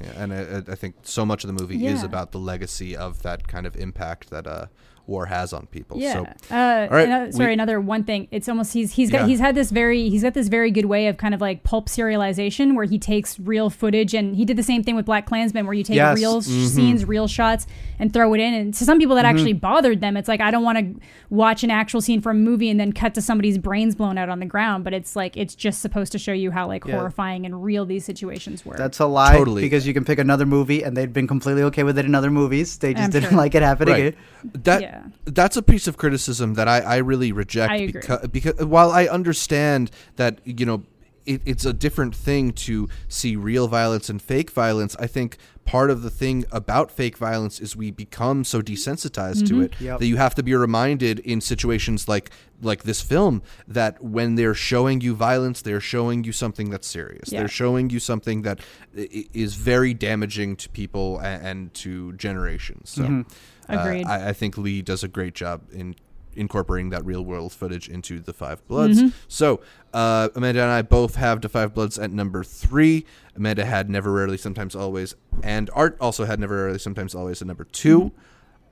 Yeah, 0.02 0.12
and 0.24 0.34
I, 0.34 0.72
I- 0.72 0.76
think 0.76 0.96
so 1.04 1.26
much 1.26 1.44
of 1.44 1.48
the 1.48 1.54
movie 1.62 1.86
is 1.86 2.04
about 2.04 2.32
the 2.32 2.40
legacy 2.40 2.96
of 2.98 3.22
that 3.24 3.48
kind 3.48 3.66
of 3.66 3.76
impact 3.78 4.30
that 4.30 4.46
uh, 4.48 4.66
war 5.08 5.26
has 5.28 5.54
on 5.54 5.68
people. 5.68 5.98
Yeah. 6.00 6.14
So, 6.14 6.20
uh, 6.56 6.88
all 6.90 6.98
right, 6.98 7.08
ano- 7.10 7.32
sorry, 7.32 7.48
we- 7.50 7.54
another 7.54 7.80
one 7.80 8.04
thing. 8.04 8.28
It's 8.32 8.50
almost 8.50 8.74
he's 8.74 8.94
he's 8.94 9.12
got 9.12 9.22
Yeah. 9.22 9.28
he's 9.28 9.40
had 9.40 9.56
this 9.56 9.72
very 9.72 10.10
he's 10.10 10.24
got 10.24 10.34
this 10.34 10.48
very 10.48 10.72
good 10.72 10.86
way 10.86 11.08
of 11.08 11.18
kind 11.18 11.34
of 11.34 11.42
like 11.42 11.64
pulp 11.64 11.88
serialization 11.90 12.76
where 12.76 12.86
he 12.86 12.98
takes 12.98 13.40
real 13.40 13.70
footage 13.70 14.14
and 14.14 14.36
he 14.36 14.46
did 14.46 14.58
the 14.58 14.64
same 14.64 14.84
thing 14.84 14.96
with 14.96 15.06
Black 15.06 15.26
Klansman 15.26 15.66
where 15.66 15.74
you 15.74 15.84
take 15.84 15.96
Yes. 15.96 16.18
real 16.18 16.42
Mm-hmm. 16.42 16.66
scenes, 16.66 17.06
real 17.06 17.28
shots, 17.28 17.68
and 18.00 18.12
throw 18.14 18.34
it 18.34 18.40
in. 18.40 18.54
And 18.54 18.74
to 18.74 18.84
some 18.84 18.98
people 19.00 19.16
that 19.16 19.26
actually 19.26 19.54
bothered 19.54 20.02
them, 20.02 20.18
it's 20.18 20.28
like 20.28 20.42
I 20.42 20.52
don't 20.52 20.64
want 20.64 20.78
to 20.80 21.00
watch 21.30 21.64
an 21.64 21.72
actual 21.72 22.02
scene 22.02 22.22
from 22.22 22.38
a 22.38 22.40
movie 22.40 22.70
and 22.70 22.80
then 22.80 22.92
cut 22.92 23.14
to 23.16 23.22
somebody's 23.22 23.58
brains 23.58 23.96
blown 23.96 24.18
out 24.18 24.30
on 24.30 24.40
the 24.40 24.46
ground. 24.46 24.84
But 24.84 24.94
it's 24.94 25.16
like 25.16 25.38
it's 25.38 25.56
just 25.56 25.82
supposed 25.82 26.12
to 26.14 26.18
show 26.20 26.34
you 26.34 26.52
how 26.52 26.68
like 26.68 26.86
Yeah. 26.86 26.96
horrifying 26.96 27.46
and 27.46 27.64
real 27.64 27.86
these 27.86 28.06
situations 28.06 28.66
were. 28.66 28.76
That's 28.78 29.00
a 29.00 29.06
lie. 29.06 29.34
Totally. 29.38 29.62
Because 29.62 29.86
you 29.88 29.94
can 29.94 30.04
pick 30.06 30.20
another 30.20 30.46
movie, 30.46 30.84
and 30.84 30.96
they'd 30.98 31.14
been 31.14 31.28
completely 31.28 31.64
okay 31.64 31.84
with 31.84 31.98
it 31.98 32.06
in 32.06 32.16
other 32.16 32.32
movies. 32.32 32.78
They 32.78 32.94
just 32.94 33.06
I'm 33.06 33.10
didn't 33.12 33.30
sure. 33.30 33.38
like 33.38 33.56
it 33.56 33.62
happening. 33.64 33.94
right. 33.94 34.16
That 34.64 34.82
Yeah. 34.82 34.95
That's 35.26 35.58
a 35.58 35.62
piece 35.62 35.88
of 35.88 35.98
criticism 35.98 36.54
that 36.56 36.68
I, 36.68 36.80
I 36.80 36.98
really 36.98 37.32
reject 37.32 37.72
I 37.72 37.76
agree. 37.78 38.02
because 38.02 38.28
because 38.28 38.66
while 38.66 38.92
I 38.92 39.06
understand 39.08 39.92
that 40.16 40.40
you 40.44 40.66
know 40.66 40.84
it, 41.26 41.42
it's 41.46 41.66
a 41.66 41.74
different 41.74 42.14
thing 42.16 42.52
to 42.54 42.88
see 43.08 43.36
real 43.36 43.68
violence 43.68 44.10
and 44.10 44.22
fake 44.22 44.52
violence. 44.52 44.96
I 45.00 45.08
think 45.08 45.38
part 45.66 45.90
of 45.90 46.04
the 46.04 46.12
thing 46.12 46.46
about 46.52 46.92
fake 46.92 47.18
violence 47.18 47.60
is 47.60 47.76
we 47.76 47.90
become 47.90 48.44
so 48.44 48.62
desensitized 48.62 49.48
to 49.48 49.62
it 49.62 49.74
Yep. 49.82 50.00
that 50.00 50.06
you 50.06 50.18
have 50.18 50.36
to 50.36 50.44
be 50.44 50.54
reminded 50.54 51.18
in 51.22 51.42
situations 51.42 52.08
like 52.08 52.30
like 52.62 52.84
this 52.84 53.02
film 53.02 53.42
that 53.68 54.04
when 54.04 54.36
they're 54.36 54.54
showing 54.54 55.02
you 55.02 55.16
violence, 55.16 55.64
they're 55.64 55.80
showing 55.82 56.24
you 56.24 56.32
something 56.32 56.70
that's 56.70 56.88
serious. 56.88 57.32
Yeah. 57.32 57.40
They're 57.40 57.48
showing 57.48 57.90
you 57.90 58.00
something 58.00 58.44
that 58.44 58.60
i- 58.96 59.10
i- 59.14 59.26
is 59.34 59.56
very 59.56 59.96
damaging 59.96 60.56
to 60.58 60.70
people 60.70 61.18
and, 61.20 61.44
and 61.48 61.74
to 61.76 62.14
generations. 62.14 62.92
So. 62.92 63.02
Mm-hmm. 63.02 63.22
Uh, 63.70 64.10
I, 64.10 64.30
I 64.30 64.34
think 64.34 64.58
Lee 64.58 64.82
does 64.82 65.04
a 65.04 65.08
great 65.08 65.34
job 65.34 65.62
in 65.72 65.96
incorporating 66.36 66.90
that 66.90 67.06
real 67.06 67.24
world 67.24 67.54
footage 67.54 67.88
into 67.88 68.20
the 68.20 68.34
Five 68.34 68.66
Bloods. 68.68 69.00
Mm-hmm. 69.00 69.18
So 69.28 69.62
uh, 69.94 70.30
Amanda 70.36 70.62
and 70.62 70.72
I 70.72 70.82
both 70.82 71.16
have 71.16 71.42
the 71.42 71.50
Five 71.50 71.74
Bloods 71.74 71.98
at 71.98 72.12
number 72.12 72.44
three. 72.44 73.06
Amanda 73.36 73.66
had 73.66 73.90
Never 73.90 74.12
Rarely, 74.12 74.38
Sometimes 74.38 74.76
Always, 74.76 75.16
and 75.44 75.70
Art 75.74 75.98
also 76.02 76.26
had 76.26 76.40
Never 76.40 76.64
Rarely, 76.64 76.80
Sometimes 76.80 77.16
Always 77.16 77.42
at 77.42 77.48
number 77.48 77.64
2 77.64 78.00
Mm-hmm. 78.00 78.20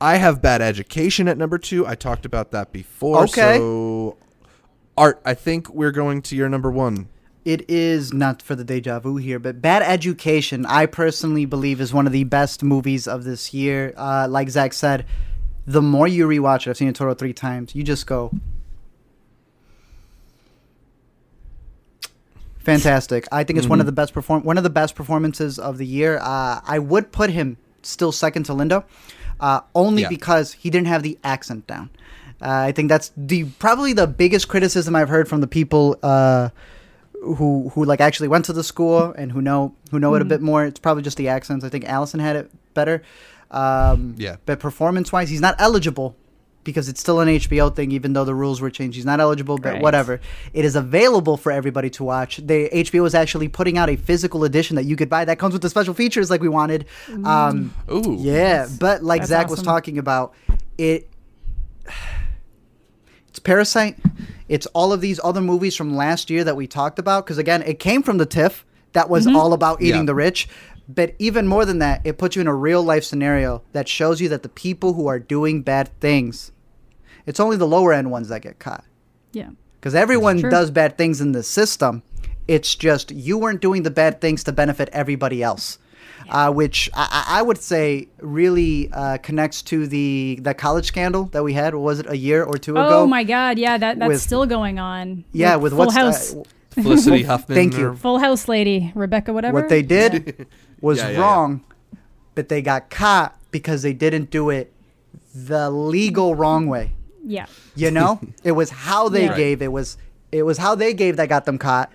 I 0.02 0.18
have 0.18 0.42
Bad 0.42 0.62
Education 0.62 1.30
at 1.30 1.38
number 1.38 1.58
two. 1.58 1.88
I 1.88 1.96
talked 1.96 2.26
about 2.26 2.52
that 2.52 2.74
before. 2.74 3.24
Okay. 3.24 3.58
So 3.58 4.18
Art, 4.98 5.22
I 5.24 5.34
think 5.34 5.70
we're 5.70 5.94
going 5.94 6.22
to 6.24 6.36
your 6.36 6.50
number 6.50 6.70
one. 6.70 7.08
It 7.46 7.70
is 7.70 8.14
not 8.14 8.42
for 8.42 8.56
the 8.56 8.64
deja 8.64 9.00
vu 9.00 9.18
here, 9.18 9.38
but 9.38 9.62
Bad 9.62 9.84
Education, 9.84 10.66
I 10.66 10.86
personally 10.86 11.46
believe, 11.46 11.82
is 11.82 11.94
one 11.94 12.08
of 12.08 12.14
the 12.14 12.24
best 12.24 12.64
movies 12.64 13.06
of 13.08 13.26
this 13.26 13.54
year. 13.54 13.94
Uh, 13.98 14.28
like 14.30 14.50
Zach 14.50 14.72
said, 14.72 15.06
the 15.68 15.82
more 15.82 16.08
you 16.08 16.26
rewatch 16.26 16.66
it, 16.68 16.70
I've 16.70 16.78
seen 16.78 16.88
it 16.88 16.96
total 16.96 17.16
three 17.16 17.34
times, 17.34 17.76
you 17.76 17.84
just 17.84 18.08
go. 18.08 18.32
Fantastic! 22.60 23.28
I 23.30 23.44
think 23.44 23.60
it's 23.60 23.68
one 23.68 23.82
of 23.82 23.86
the 23.86 23.92
best 23.92 24.14
perform 24.14 24.44
one 24.44 24.58
of 24.58 24.64
the 24.64 24.70
best 24.70 24.96
performances 24.96 25.60
of 25.60 25.78
the 25.78 25.86
year. 25.86 26.18
Uh, 26.22 26.62
I 26.66 26.80
would 26.80 27.12
put 27.12 27.30
him 27.30 27.58
still 27.82 28.14
second 28.14 28.44
to 28.46 28.54
Lindo, 28.54 28.86
uh, 29.42 29.62
only 29.76 30.04
Yeah. 30.04 30.08
because 30.08 30.54
he 30.54 30.70
didn't 30.70 30.88
have 30.88 31.04
the 31.04 31.18
accent 31.26 31.68
down. 31.68 31.90
Uh, 32.42 32.48
I 32.48 32.72
think 32.72 32.88
that's 32.88 33.12
the 33.18 33.44
probably 33.60 33.92
the 33.92 34.08
biggest 34.08 34.48
criticism 34.48 34.96
I've 34.96 35.10
heard 35.10 35.28
from 35.28 35.42
the 35.42 35.48
people 35.48 35.98
uh, 36.02 36.50
who 37.24 37.70
who 37.74 37.86
like 37.86 38.02
actually 38.02 38.28
went 38.28 38.46
to 38.46 38.54
the 38.54 38.64
school 38.64 39.14
and 39.18 39.32
who 39.32 39.42
know 39.42 39.74
who 39.92 40.00
know 40.00 40.14
it 40.16 40.22
a 40.22 40.26
bit 40.26 40.42
more. 40.42 40.66
It's 40.66 40.80
probably 40.80 41.04
just 41.04 41.18
the 41.18 41.30
accents. 41.30 41.64
I 41.66 41.70
think 41.70 41.86
Allison 41.86 42.20
had 42.20 42.36
it 42.36 42.52
better. 42.74 43.02
Um, 43.52 44.16
Yeah. 44.18 44.38
But 44.46 44.60
performance 44.60 45.12
wise, 45.12 45.30
he's 45.30 45.42
not 45.42 45.56
eligible 45.60 46.16
because 46.64 46.88
it's 46.88 47.00
still 47.02 47.20
an 47.20 47.28
HBO 47.28 47.70
thing, 47.76 47.92
even 47.92 48.14
though 48.14 48.24
the 48.24 48.34
rules 48.34 48.62
were 48.62 48.70
changed. 48.70 48.96
He's 48.96 49.06
not 49.06 49.20
eligible, 49.20 49.58
but 49.58 49.74
Right. 49.74 49.82
whatever. 49.82 50.22
It 50.54 50.64
is 50.66 50.76
available 50.78 51.36
for 51.38 51.52
everybody 51.52 51.90
to 51.92 52.04
watch. 52.06 52.38
The 52.38 52.70
HBO 52.72 53.06
is 53.06 53.14
actually 53.14 53.50
putting 53.50 53.78
out 53.78 53.90
a 53.90 53.96
physical 53.98 54.44
edition 54.46 54.76
that 54.78 54.86
you 54.86 54.96
could 54.96 55.10
buy 55.10 55.26
that 55.26 55.38
comes 55.40 55.54
with 55.54 55.62
the 55.62 55.70
special 55.70 55.94
features 55.94 56.30
like 56.30 56.42
we 56.42 56.48
wanted. 56.50 56.86
Um, 57.26 57.74
Ooh. 57.92 58.16
yeah, 58.20 58.68
but 58.80 59.04
like 59.04 59.22
That's 59.22 59.30
Zach 59.30 59.50
was 59.50 59.62
talking 59.62 59.98
about, 59.98 60.34
it 60.78 61.10
it's 63.28 63.40
Parasite. 63.40 63.98
It's 64.54 64.68
all 64.68 64.94
of 64.94 65.02
these 65.02 65.20
other 65.24 65.42
movies 65.42 65.76
from 65.76 65.96
last 65.96 66.30
year 66.30 66.44
that 66.44 66.56
we 66.56 66.68
talked 66.68 67.00
about. 67.00 67.26
Because 67.26 67.38
again, 67.40 67.62
it 67.64 67.80
came 67.80 68.04
from 68.04 68.18
the 68.20 68.26
TIFF 68.26 68.66
that 68.94 69.10
was 69.10 69.26
Mm-hmm. 69.26 69.36
all 69.36 69.54
about 69.54 69.82
eating 69.82 70.02
Yeah. 70.02 70.06
the 70.12 70.16
rich. 70.16 70.48
But 70.88 71.16
even 71.18 71.48
more 71.48 71.66
than 71.66 71.80
that, 71.80 72.02
it 72.04 72.18
puts 72.18 72.36
you 72.36 72.42
in 72.42 72.48
a 72.48 72.54
real 72.68 72.84
life 72.84 73.04
scenario 73.04 73.62
that 73.72 73.88
shows 73.88 74.20
you 74.22 74.30
that 74.30 74.44
the 74.44 74.50
people 74.50 74.94
who 74.94 75.08
are 75.08 75.18
doing 75.20 75.62
bad 75.64 75.90
things, 76.02 76.52
it's 77.26 77.40
only 77.40 77.58
the 77.58 77.68
lower 77.68 77.94
end 77.94 78.12
ones 78.12 78.28
that 78.30 78.42
get 78.42 78.60
caught. 78.60 78.84
yeah. 79.32 79.50
Because 79.80 79.96
everyone 79.96 80.38
does 80.40 80.72
bad 80.72 80.98
things 80.98 81.20
in 81.20 81.34
the 81.34 81.44
system. 81.44 82.04
It's 82.48 82.74
just 82.76 83.12
you 83.12 83.38
weren't 83.38 83.60
doing 83.62 83.84
the 83.84 83.92
bad 83.92 84.22
things 84.22 84.44
to 84.46 84.52
benefit 84.54 84.88
everybody 84.94 85.44
else. 85.44 85.78
Uh, 86.30 86.52
which 86.52 86.90
I, 86.94 87.26
I 87.28 87.40
I 87.40 87.42
would 87.42 87.58
say 87.62 88.08
really 88.20 88.90
uh, 88.92 89.18
connects 89.18 89.62
to 89.64 89.88
the 89.88 90.40
the 90.42 90.54
college 90.54 90.86
scandal 90.86 91.26
that 91.26 91.44
we 91.44 91.54
had. 91.54 91.76
Was 91.76 92.00
it 92.00 92.10
a 92.10 92.18
year 92.18 92.44
or 92.44 92.58
two 92.58 92.72
ago? 92.74 93.02
Oh 93.02 93.08
my 93.08 93.24
God! 93.24 93.58
Yeah, 93.60 93.78
that 93.78 94.00
that's 94.00 94.08
with- 94.08 94.22
still 94.22 94.46
going 94.46 94.80
on. 94.80 95.26
Yeah, 95.32 95.56
with 95.58 95.72
Full 95.74 95.80
what's 95.80 95.96
House, 95.96 96.34
Uh, 96.36 96.44
Felicity 96.82 97.24
Huffman. 97.32 97.56
Thank 97.56 97.78
you. 97.78 97.90
or- 97.90 97.96
Full 97.96 98.20
House 98.20 98.48
lady 98.48 98.92
Rebecca, 98.96 99.34
whatever. 99.34 99.54
what 99.60 99.70
they 99.70 99.82
did 99.82 100.48
was 100.82 100.98
Yeah, 101.00 101.10
yeah, 101.10 101.14
yeah. 101.14 101.22
wrong, 101.22 101.64
but 102.36 102.50
they 102.50 102.62
got 102.62 102.90
caught 102.90 103.38
because 103.52 103.82
they 103.84 103.94
didn't 103.94 104.30
do 104.32 104.50
it 104.50 104.74
the 105.36 105.70
legal 105.70 106.36
wrong 106.36 106.68
way. 106.68 106.92
Yeah. 107.26 107.46
You 107.76 107.90
know, 107.92 108.20
it 108.44 108.52
was 108.52 108.70
how 108.70 109.08
they 109.10 109.26
Yeah. 109.26 109.36
gave. 109.38 109.62
It 109.62 109.72
was 109.72 109.98
it 110.32 110.44
was 110.44 110.58
how 110.58 110.76
they 110.76 110.94
gave 110.94 111.18
that 111.18 111.30
got 111.30 111.46
them 111.46 111.58
caught. 111.58 111.92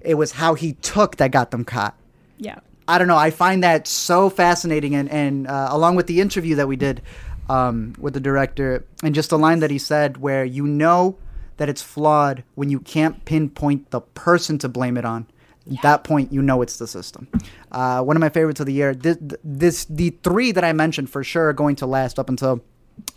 It 0.00 0.14
was 0.14 0.32
how 0.32 0.54
he 0.54 0.72
took 0.74 1.16
that 1.16 1.30
got 1.30 1.50
them 1.50 1.64
caught. 1.64 1.94
Yeah. 2.38 2.58
I 2.90 2.98
don't 2.98 3.06
know. 3.06 3.16
I 3.16 3.30
find 3.30 3.62
that 3.62 3.86
so 3.86 4.28
fascinating, 4.28 4.96
and 4.96 5.08
and 5.10 5.46
uh, 5.46 5.68
along 5.70 5.94
with 5.94 6.08
the 6.08 6.20
interview 6.20 6.56
that 6.56 6.66
we 6.66 6.74
did 6.74 7.02
um, 7.48 7.94
with 7.98 8.14
the 8.14 8.20
director, 8.20 8.84
and 9.04 9.14
just 9.14 9.30
a 9.30 9.36
line 9.36 9.60
that 9.60 9.70
he 9.70 9.78
said, 9.78 10.16
where 10.16 10.44
you 10.44 10.66
know 10.66 11.16
that 11.58 11.68
it's 11.68 11.82
flawed 11.82 12.42
when 12.56 12.68
you 12.68 12.80
can't 12.80 13.24
pinpoint 13.24 13.90
the 13.90 14.00
person 14.00 14.58
to 14.58 14.68
blame 14.68 14.96
it 14.96 15.04
on. 15.04 15.28
At 15.70 15.82
that 15.82 16.04
point, 16.04 16.32
you 16.32 16.42
know 16.42 16.62
it's 16.62 16.78
the 16.78 16.88
system. 16.88 17.28
Uh, 17.70 18.02
one 18.02 18.16
of 18.16 18.20
my 18.20 18.30
favorites 18.30 18.58
of 18.58 18.66
the 18.66 18.72
year. 18.72 18.92
This, 18.92 19.18
this, 19.44 19.84
the 19.84 20.10
three 20.24 20.50
that 20.50 20.64
I 20.64 20.72
mentioned 20.72 21.10
for 21.10 21.22
sure 21.22 21.50
are 21.50 21.52
going 21.52 21.76
to 21.76 21.86
last 21.86 22.18
up 22.18 22.28
until 22.28 22.64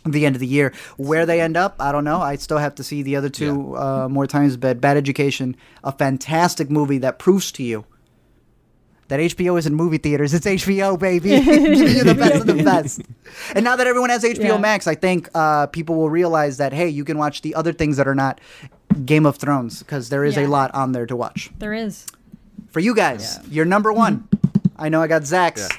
the 0.04 0.24
end 0.24 0.36
of 0.36 0.40
the 0.40 0.46
year. 0.46 0.72
Where 0.98 1.26
they 1.26 1.40
end 1.40 1.56
up, 1.56 1.74
I 1.80 1.90
don't 1.90 2.04
know. 2.04 2.20
I 2.20 2.36
still 2.36 2.58
have 2.58 2.76
to 2.76 2.84
see 2.84 3.02
the 3.02 3.16
other 3.16 3.30
two 3.30 3.76
uh, 3.76 4.08
more 4.08 4.26
times. 4.28 4.56
But 4.56 4.80
Bad 4.80 4.98
Education, 4.98 5.56
a 5.82 5.90
fantastic 5.90 6.70
movie 6.70 6.98
that 6.98 7.18
proves 7.18 7.50
to 7.52 7.64
you 7.64 7.86
that 9.08 9.20
HBO 9.20 9.58
is 9.58 9.66
in 9.66 9.74
movie 9.74 9.98
theaters. 9.98 10.32
It's 10.34 10.46
HBO, 10.46 10.98
baby. 10.98 11.28
You're 11.30 12.04
the 12.04 12.14
best 12.18 12.34
of 12.40 12.46
the 12.46 12.62
best. 12.62 13.02
And 13.54 13.64
now 13.64 13.76
that 13.76 13.86
everyone 13.86 14.10
has 14.10 14.24
HBO 14.24 14.38
Yeah. 14.44 14.56
Max, 14.58 14.86
I 14.86 14.94
think 14.94 15.28
uh, 15.34 15.66
people 15.68 15.96
will 15.96 16.10
realize 16.10 16.56
that 16.58 16.72
hey, 16.72 16.88
you 16.88 17.04
can 17.04 17.18
watch 17.18 17.42
the 17.42 17.54
other 17.54 17.72
things 17.72 17.96
that 17.98 18.06
are 18.08 18.14
not 18.14 18.40
Game 19.04 19.26
of 19.26 19.36
Thrones 19.36 19.80
because 19.82 20.08
there 20.08 20.24
is 20.24 20.36
Yeah. 20.36 20.46
a 20.46 20.48
lot 20.48 20.74
on 20.74 20.92
there 20.92 21.06
to 21.06 21.16
watch. 21.16 21.50
There 21.58 21.74
is. 21.74 22.06
For 22.70 22.80
you 22.80 22.94
guys, 22.94 23.38
you're 23.50 23.64
number 23.64 23.92
one. 23.92 24.28
I 24.76 24.88
know 24.88 25.00
I 25.02 25.06
got 25.06 25.24
Zach's. 25.24 25.68
Yeah. 25.70 25.76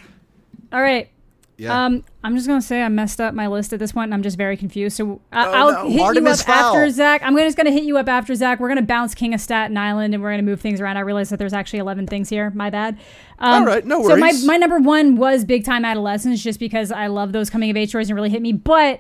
All 0.78 0.82
right. 0.82 1.10
Yeah. 1.58 1.86
Um, 1.86 2.04
I'm 2.24 2.36
just 2.36 2.48
gonna 2.48 2.62
say 2.62 2.82
I 2.82 2.90
messed 2.90 3.22
up 3.22 3.34
my 3.34 3.48
list 3.48 3.72
at 3.72 3.80
this 3.80 3.94
point, 3.94 4.06
and 4.06 4.14
I'm 4.14 4.24
just 4.24 4.38
very 4.38 4.58
confused. 4.58 4.98
So 4.98 5.22
I 5.32 5.46
Oh, 5.48 5.52
I'll 5.54 5.72
no. 5.86 5.90
hit 5.90 6.02
Artemis 6.02 6.46
you 6.46 6.54
up 6.54 6.58
after 6.60 6.90
Zach. 6.90 7.22
I'm 7.24 7.36
just 7.38 7.56
gonna 7.56 7.72
hit 7.72 7.84
you 7.84 7.98
up 7.98 8.10
after 8.10 8.36
Zach. 8.36 8.60
We're 8.60 8.68
gonna 8.68 8.82
bounce 8.82 9.16
King 9.16 9.34
of 9.34 9.40
Staten 9.40 9.78
Island, 9.78 10.14
and 10.14 10.22
we're 10.22 10.32
gonna 10.32 10.44
move 10.44 10.60
things 10.60 10.82
around. 10.82 10.98
I 10.98 11.02
realized 11.02 11.32
that 11.32 11.40
there's 11.40 11.54
actually 11.54 11.80
11 11.80 12.08
things 12.08 12.28
here. 12.28 12.52
My 12.54 12.70
bad. 12.70 12.98
Um, 13.40 13.62
All 13.64 13.68
right, 13.68 13.86
no 13.86 14.02
worries. 14.02 14.10
So 14.10 14.18
my 14.48 14.54
my 14.54 14.58
number 14.58 14.80
one 14.80 15.16
was 15.16 15.46
Big 15.46 15.64
Time 15.64 15.86
Adolescence, 15.86 16.44
just 16.44 16.60
because 16.60 16.92
I 16.92 17.08
love 17.08 17.32
those 17.32 17.50
coming 17.50 17.70
of 17.70 17.78
age 17.78 17.88
stories 17.90 18.10
and 18.10 18.16
really 18.18 18.30
hit 18.30 18.42
me. 18.42 18.52
But 18.52 19.00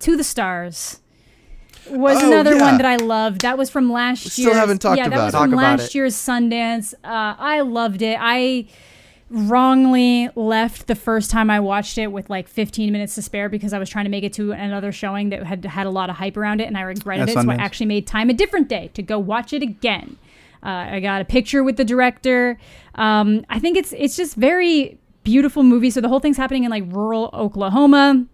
To 0.00 0.16
the 0.16 0.22
Stars 0.24 1.00
was 1.90 2.22
Oh, 2.22 2.26
another 2.28 2.54
yeah. 2.54 2.60
one 2.62 2.76
that 2.76 2.86
I 2.86 2.96
loved. 2.96 3.40
That 3.40 3.58
was 3.58 3.70
from 3.70 3.90
last 3.90 4.24
year. 4.24 4.30
still 4.30 4.44
year. 4.52 4.54
haven't 4.54 4.78
talked 4.82 4.98
yeah, 4.98 5.08
that 5.08 5.16
was 5.24 5.34
it. 5.34 5.38
from 5.38 5.50
Talk 5.50 5.56
last 5.58 5.94
year's 5.96 6.14
Sundance. 6.14 6.94
Uh, 7.02 7.34
I 7.38 7.62
loved 7.62 8.02
it. 8.02 8.18
I 8.20 8.66
wrongly 9.30 10.30
left 10.34 10.86
the 10.86 10.94
first 10.94 11.30
time 11.30 11.50
I 11.50 11.60
watched 11.60 11.98
it 11.98 12.12
with 12.12 12.30
like 12.30 12.48
15 12.48 12.92
minutes 12.92 13.14
to 13.16 13.22
spare 13.22 13.48
because 13.48 13.72
I 13.72 13.78
was 13.78 13.90
trying 13.90 14.04
to 14.06 14.10
make 14.10 14.24
it 14.24 14.32
to 14.34 14.52
another 14.52 14.92
showing 14.92 15.28
that 15.30 15.44
had 15.44 15.64
had 15.64 15.86
a 15.86 15.90
lot 15.90 16.10
of 16.10 16.16
hype 16.16 16.36
around 16.36 16.60
it, 16.60 16.64
and 16.64 16.76
I 16.76 16.82
regretted 16.82 17.28
At 17.28 17.36
it. 17.36 17.42
So 17.42 17.50
I 17.50 17.54
actually 17.54 17.86
made 17.86 18.06
time 18.06 18.30
a 18.30 18.34
different 18.34 18.68
day 18.68 18.90
to 18.94 19.02
go 19.02 19.18
watch 19.18 19.52
it 19.52 19.62
again. 19.62 20.16
Uh, 20.62 20.68
I 20.68 21.00
got 21.00 21.20
a 21.20 21.24
picture 21.24 21.62
with 21.62 21.76
the 21.76 21.84
director. 21.84 22.58
Um, 22.94 23.44
I 23.48 23.58
think 23.58 23.76
it's 23.76 23.92
it's 23.96 24.16
just 24.16 24.34
very 24.34 24.98
beautiful 25.24 25.62
movie. 25.62 25.90
So 25.90 26.00
the 26.00 26.08
whole 26.08 26.20
thing's 26.20 26.36
happening 26.36 26.64
in 26.64 26.70
like 26.70 26.84
rural 26.88 27.30
Oklahoma. 27.32 28.26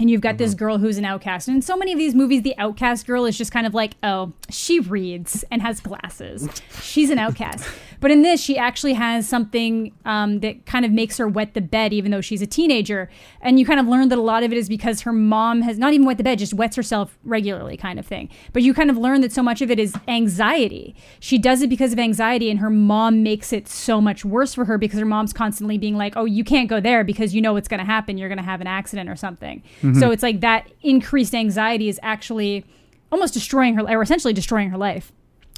And 0.00 0.08
you've 0.08 0.20
got 0.20 0.38
this 0.38 0.54
girl 0.54 0.78
who's 0.78 0.96
an 0.96 1.04
outcast. 1.04 1.48
And 1.48 1.56
in 1.56 1.62
so 1.62 1.76
many 1.76 1.92
of 1.92 1.98
these 1.98 2.14
movies, 2.14 2.42
the 2.42 2.56
outcast 2.56 3.04
girl 3.04 3.26
is 3.26 3.36
just 3.36 3.50
kind 3.50 3.66
of 3.66 3.74
like, 3.74 3.94
oh, 4.04 4.32
she 4.48 4.78
reads 4.78 5.44
and 5.50 5.60
has 5.60 5.80
glasses. 5.80 6.48
She's 6.80 7.10
an 7.10 7.18
outcast. 7.18 7.68
But 8.00 8.10
in 8.10 8.22
this, 8.22 8.40
she 8.40 8.56
actually 8.56 8.92
has 8.94 9.28
something 9.28 9.92
um, 10.04 10.40
that 10.40 10.66
kind 10.66 10.84
of 10.84 10.92
makes 10.92 11.18
her 11.18 11.26
wet 11.26 11.54
the 11.54 11.60
bed, 11.60 11.92
even 11.92 12.10
though 12.10 12.20
she's 12.20 12.42
a 12.42 12.46
teenager. 12.46 13.10
And 13.40 13.58
you 13.58 13.66
kind 13.66 13.80
of 13.80 13.86
learn 13.86 14.08
that 14.08 14.18
a 14.18 14.22
lot 14.22 14.42
of 14.42 14.52
it 14.52 14.58
is 14.58 14.68
because 14.68 15.00
her 15.02 15.12
mom 15.12 15.62
has 15.62 15.78
not 15.78 15.92
even 15.92 16.06
wet 16.06 16.16
the 16.16 16.24
bed, 16.24 16.38
just 16.38 16.54
wets 16.54 16.76
herself 16.76 17.18
regularly, 17.24 17.76
kind 17.76 17.98
of 17.98 18.06
thing. 18.06 18.28
But 18.52 18.62
you 18.62 18.72
kind 18.72 18.90
of 18.90 18.96
learn 18.96 19.20
that 19.22 19.32
so 19.32 19.42
much 19.42 19.60
of 19.62 19.70
it 19.70 19.78
is 19.78 19.94
anxiety. 20.06 20.94
She 21.20 21.38
does 21.38 21.62
it 21.62 21.68
because 21.68 21.92
of 21.92 21.98
anxiety, 21.98 22.50
and 22.50 22.60
her 22.60 22.70
mom 22.70 23.22
makes 23.22 23.52
it 23.52 23.66
so 23.68 24.00
much 24.00 24.24
worse 24.24 24.54
for 24.54 24.64
her 24.66 24.78
because 24.78 25.00
her 25.00 25.06
mom's 25.06 25.32
constantly 25.32 25.78
being 25.78 25.96
like, 25.96 26.16
oh, 26.16 26.24
you 26.24 26.44
can't 26.44 26.68
go 26.68 26.80
there 26.80 27.02
because 27.04 27.34
you 27.34 27.40
know 27.40 27.52
what's 27.52 27.68
going 27.68 27.80
to 27.80 27.86
happen. 27.86 28.16
You're 28.18 28.28
going 28.28 28.38
to 28.38 28.44
have 28.44 28.60
an 28.60 28.66
accident 28.66 29.08
or 29.10 29.16
something. 29.16 29.62
So 29.98 30.10
it's 30.10 30.22
like 30.22 30.40
that 30.40 30.70
increased 30.82 31.34
anxiety 31.34 31.88
is 31.88 31.98
actually 32.02 32.64
almost 33.10 33.34
destroying 33.34 33.74
her, 33.74 33.82
or 33.82 34.02
essentially 34.02 34.34
destroying 34.34 34.70
her 34.70 34.76
life. 34.76 35.12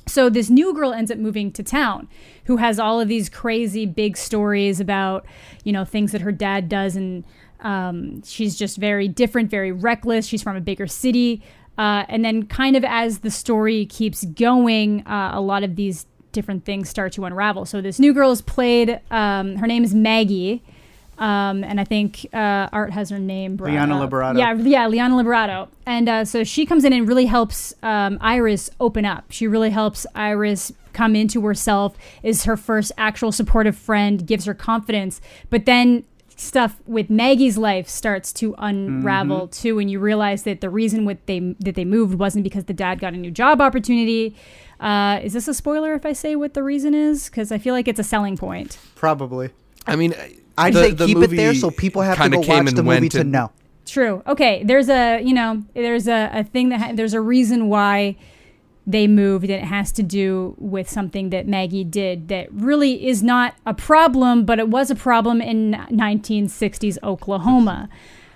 So 0.06 0.28
this 0.28 0.50
new 0.50 0.74
girl 0.74 0.92
ends 0.92 1.10
up 1.10 1.18
moving 1.18 1.52
to 1.52 1.62
town 1.62 2.08
who 2.44 2.56
has 2.56 2.78
all 2.78 3.00
of 3.00 3.08
these 3.08 3.28
crazy 3.28 3.86
big 3.86 4.16
stories 4.16 4.80
about, 4.80 5.24
you 5.64 5.72
know, 5.72 5.84
things 5.84 6.12
that 6.12 6.20
her 6.20 6.32
dad 6.32 6.68
does 6.68 6.96
and 6.96 7.24
um, 7.60 8.22
she's 8.22 8.56
just 8.56 8.78
very 8.78 9.06
different, 9.06 9.50
very 9.50 9.72
reckless. 9.72 10.26
She's 10.26 10.42
from 10.42 10.56
a 10.56 10.60
bigger 10.60 10.86
city. 10.86 11.42
Uh, 11.78 12.04
and 12.08 12.24
then 12.24 12.46
kind 12.46 12.76
of 12.76 12.84
as 12.84 13.20
the 13.20 13.30
story 13.30 13.86
keeps 13.86 14.24
going, 14.24 15.06
uh, 15.06 15.30
a 15.32 15.40
lot 15.40 15.62
of 15.62 15.76
these 15.76 16.06
different 16.32 16.64
things 16.64 16.88
start 16.88 17.12
to 17.12 17.24
unravel. 17.24 17.64
So 17.64 17.80
this 17.80 17.98
new 17.98 18.12
girl 18.12 18.30
is 18.32 18.42
played, 18.42 19.00
um, 19.10 19.56
her 19.56 19.66
name 19.66 19.84
is 19.84 19.94
Maggie. 19.94 20.62
Um, 21.20 21.62
and 21.62 21.78
I 21.78 21.84
think 21.84 22.26
uh, 22.32 22.68
Art 22.72 22.92
has 22.92 23.10
her 23.10 23.18
name. 23.18 23.56
brought 23.56 23.70
Liana 23.70 24.00
up. 24.00 24.10
Liberato. 24.10 24.38
Yeah, 24.38 24.54
yeah, 24.54 24.86
Liana 24.88 25.14
Liberato. 25.14 25.68
And 25.86 26.08
uh, 26.08 26.24
so 26.24 26.42
she 26.44 26.64
comes 26.66 26.82
in 26.84 26.92
and 26.92 27.06
really 27.06 27.26
helps 27.26 27.74
um, 27.82 28.18
Iris 28.20 28.70
open 28.80 29.04
up. 29.04 29.26
She 29.30 29.46
really 29.46 29.70
helps 29.70 30.06
Iris 30.14 30.72
come 30.94 31.14
into 31.14 31.42
herself, 31.42 31.96
is 32.22 32.44
her 32.44 32.56
first 32.56 32.90
actual 32.98 33.32
supportive 33.32 33.76
friend, 33.76 34.26
gives 34.26 34.46
her 34.46 34.54
confidence. 34.54 35.20
But 35.50 35.66
then 35.66 36.04
stuff 36.36 36.80
with 36.86 37.10
Maggie's 37.10 37.58
life 37.58 37.86
starts 37.86 38.32
to 38.32 38.54
unravel 38.56 39.48
Mm-hmm. 39.48 39.50
too, 39.62 39.78
and 39.78 39.90
you 39.90 40.00
realize 40.00 40.44
that 40.44 40.62
the 40.62 40.70
reason 40.70 41.04
what 41.04 41.18
they 41.26 41.54
that 41.60 41.74
they 41.74 41.84
moved 41.84 42.14
wasn't 42.18 42.44
because 42.44 42.64
the 42.64 42.72
dad 42.72 42.98
got 42.98 43.12
a 43.12 43.18
new 43.18 43.30
job 43.30 43.60
opportunity. 43.60 44.34
Uh, 44.80 45.20
is 45.22 45.34
this 45.34 45.46
a 45.48 45.52
spoiler 45.52 45.92
if 45.92 46.06
I 46.06 46.14
say 46.14 46.34
what 46.36 46.54
the 46.54 46.62
reason 46.62 46.94
is? 46.94 47.28
Because 47.28 47.52
I 47.52 47.58
feel 47.58 47.74
like 47.74 47.86
it's 47.86 48.00
a 48.00 48.04
selling 48.04 48.38
point. 48.38 48.78
Probably. 48.94 49.50
I 49.86 49.96
mean, 49.96 50.14
I'd 50.60 50.74
the- 50.74 50.82
say 50.84 50.90
the 50.92 51.06
keep 51.06 51.18
it 51.18 51.30
there 51.30 51.54
so 51.54 51.70
people 51.70 52.02
have 52.02 52.18
to 52.20 52.28
go 52.28 52.40
came 52.42 52.64
watch 52.64 52.68
and 52.68 52.76
the 52.78 52.82
movie 52.82 53.00
went 53.00 53.12
to 53.12 53.24
know. 53.24 53.50
True. 53.86 54.22
Okay. 54.26 54.62
There's 54.64 54.88
a 54.88 55.20
you 55.20 55.34
know 55.34 55.64
there's 55.74 56.06
a, 56.08 56.30
a 56.32 56.44
thing 56.44 56.68
that 56.68 56.80
ha- 56.80 56.92
there's 56.94 57.14
a 57.14 57.20
reason 57.20 57.68
why 57.68 58.16
they 58.86 59.06
moved 59.06 59.44
and 59.44 59.52
it 59.52 59.64
has 59.64 59.92
to 59.92 60.02
do 60.02 60.54
with 60.58 60.88
something 60.88 61.30
that 61.30 61.46
Maggie 61.46 61.84
did 61.84 62.28
that 62.28 62.52
really 62.52 63.06
is 63.06 63.22
not 63.22 63.54
a 63.66 63.74
problem, 63.74 64.44
but 64.44 64.58
it 64.58 64.68
was 64.68 64.90
a 64.90 64.94
problem 64.94 65.40
in 65.40 65.72
1960s 65.90 66.98
Oklahoma. 67.02 67.88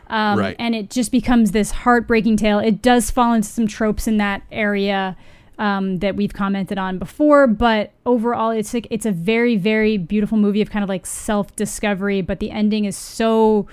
Um, 0.09 0.39
Right. 0.39 0.57
And 0.59 0.75
it 0.75 0.91
just 0.91 1.11
becomes 1.11 1.53
this 1.53 1.71
heartbreaking 1.71 2.37
tale. 2.37 2.59
It 2.59 2.83
does 2.83 3.11
fall 3.11 3.33
into 3.33 3.49
some 3.49 3.67
tropes 3.67 4.07
in 4.07 4.19
that 4.19 4.43
area 4.53 5.17
um, 5.59 5.99
that 5.99 6.17
we've 6.17 6.33
commented 6.33 6.79
on 6.79 6.99
before, 6.99 7.47
but 7.47 7.93
overall, 8.07 8.51
it's 8.51 8.75
like 8.75 8.87
it's 8.91 9.07
a 9.07 9.13
very, 9.13 9.57
very 9.57 9.97
beautiful 9.99 10.37
movie 10.39 10.61
of 10.63 10.71
kind 10.71 10.83
of 10.83 10.89
like 10.89 11.07
self 11.07 11.55
discovery. 11.57 12.23
But 12.23 12.41
the 12.41 12.51
ending 12.51 12.85
is 12.85 12.97
so 12.97 13.67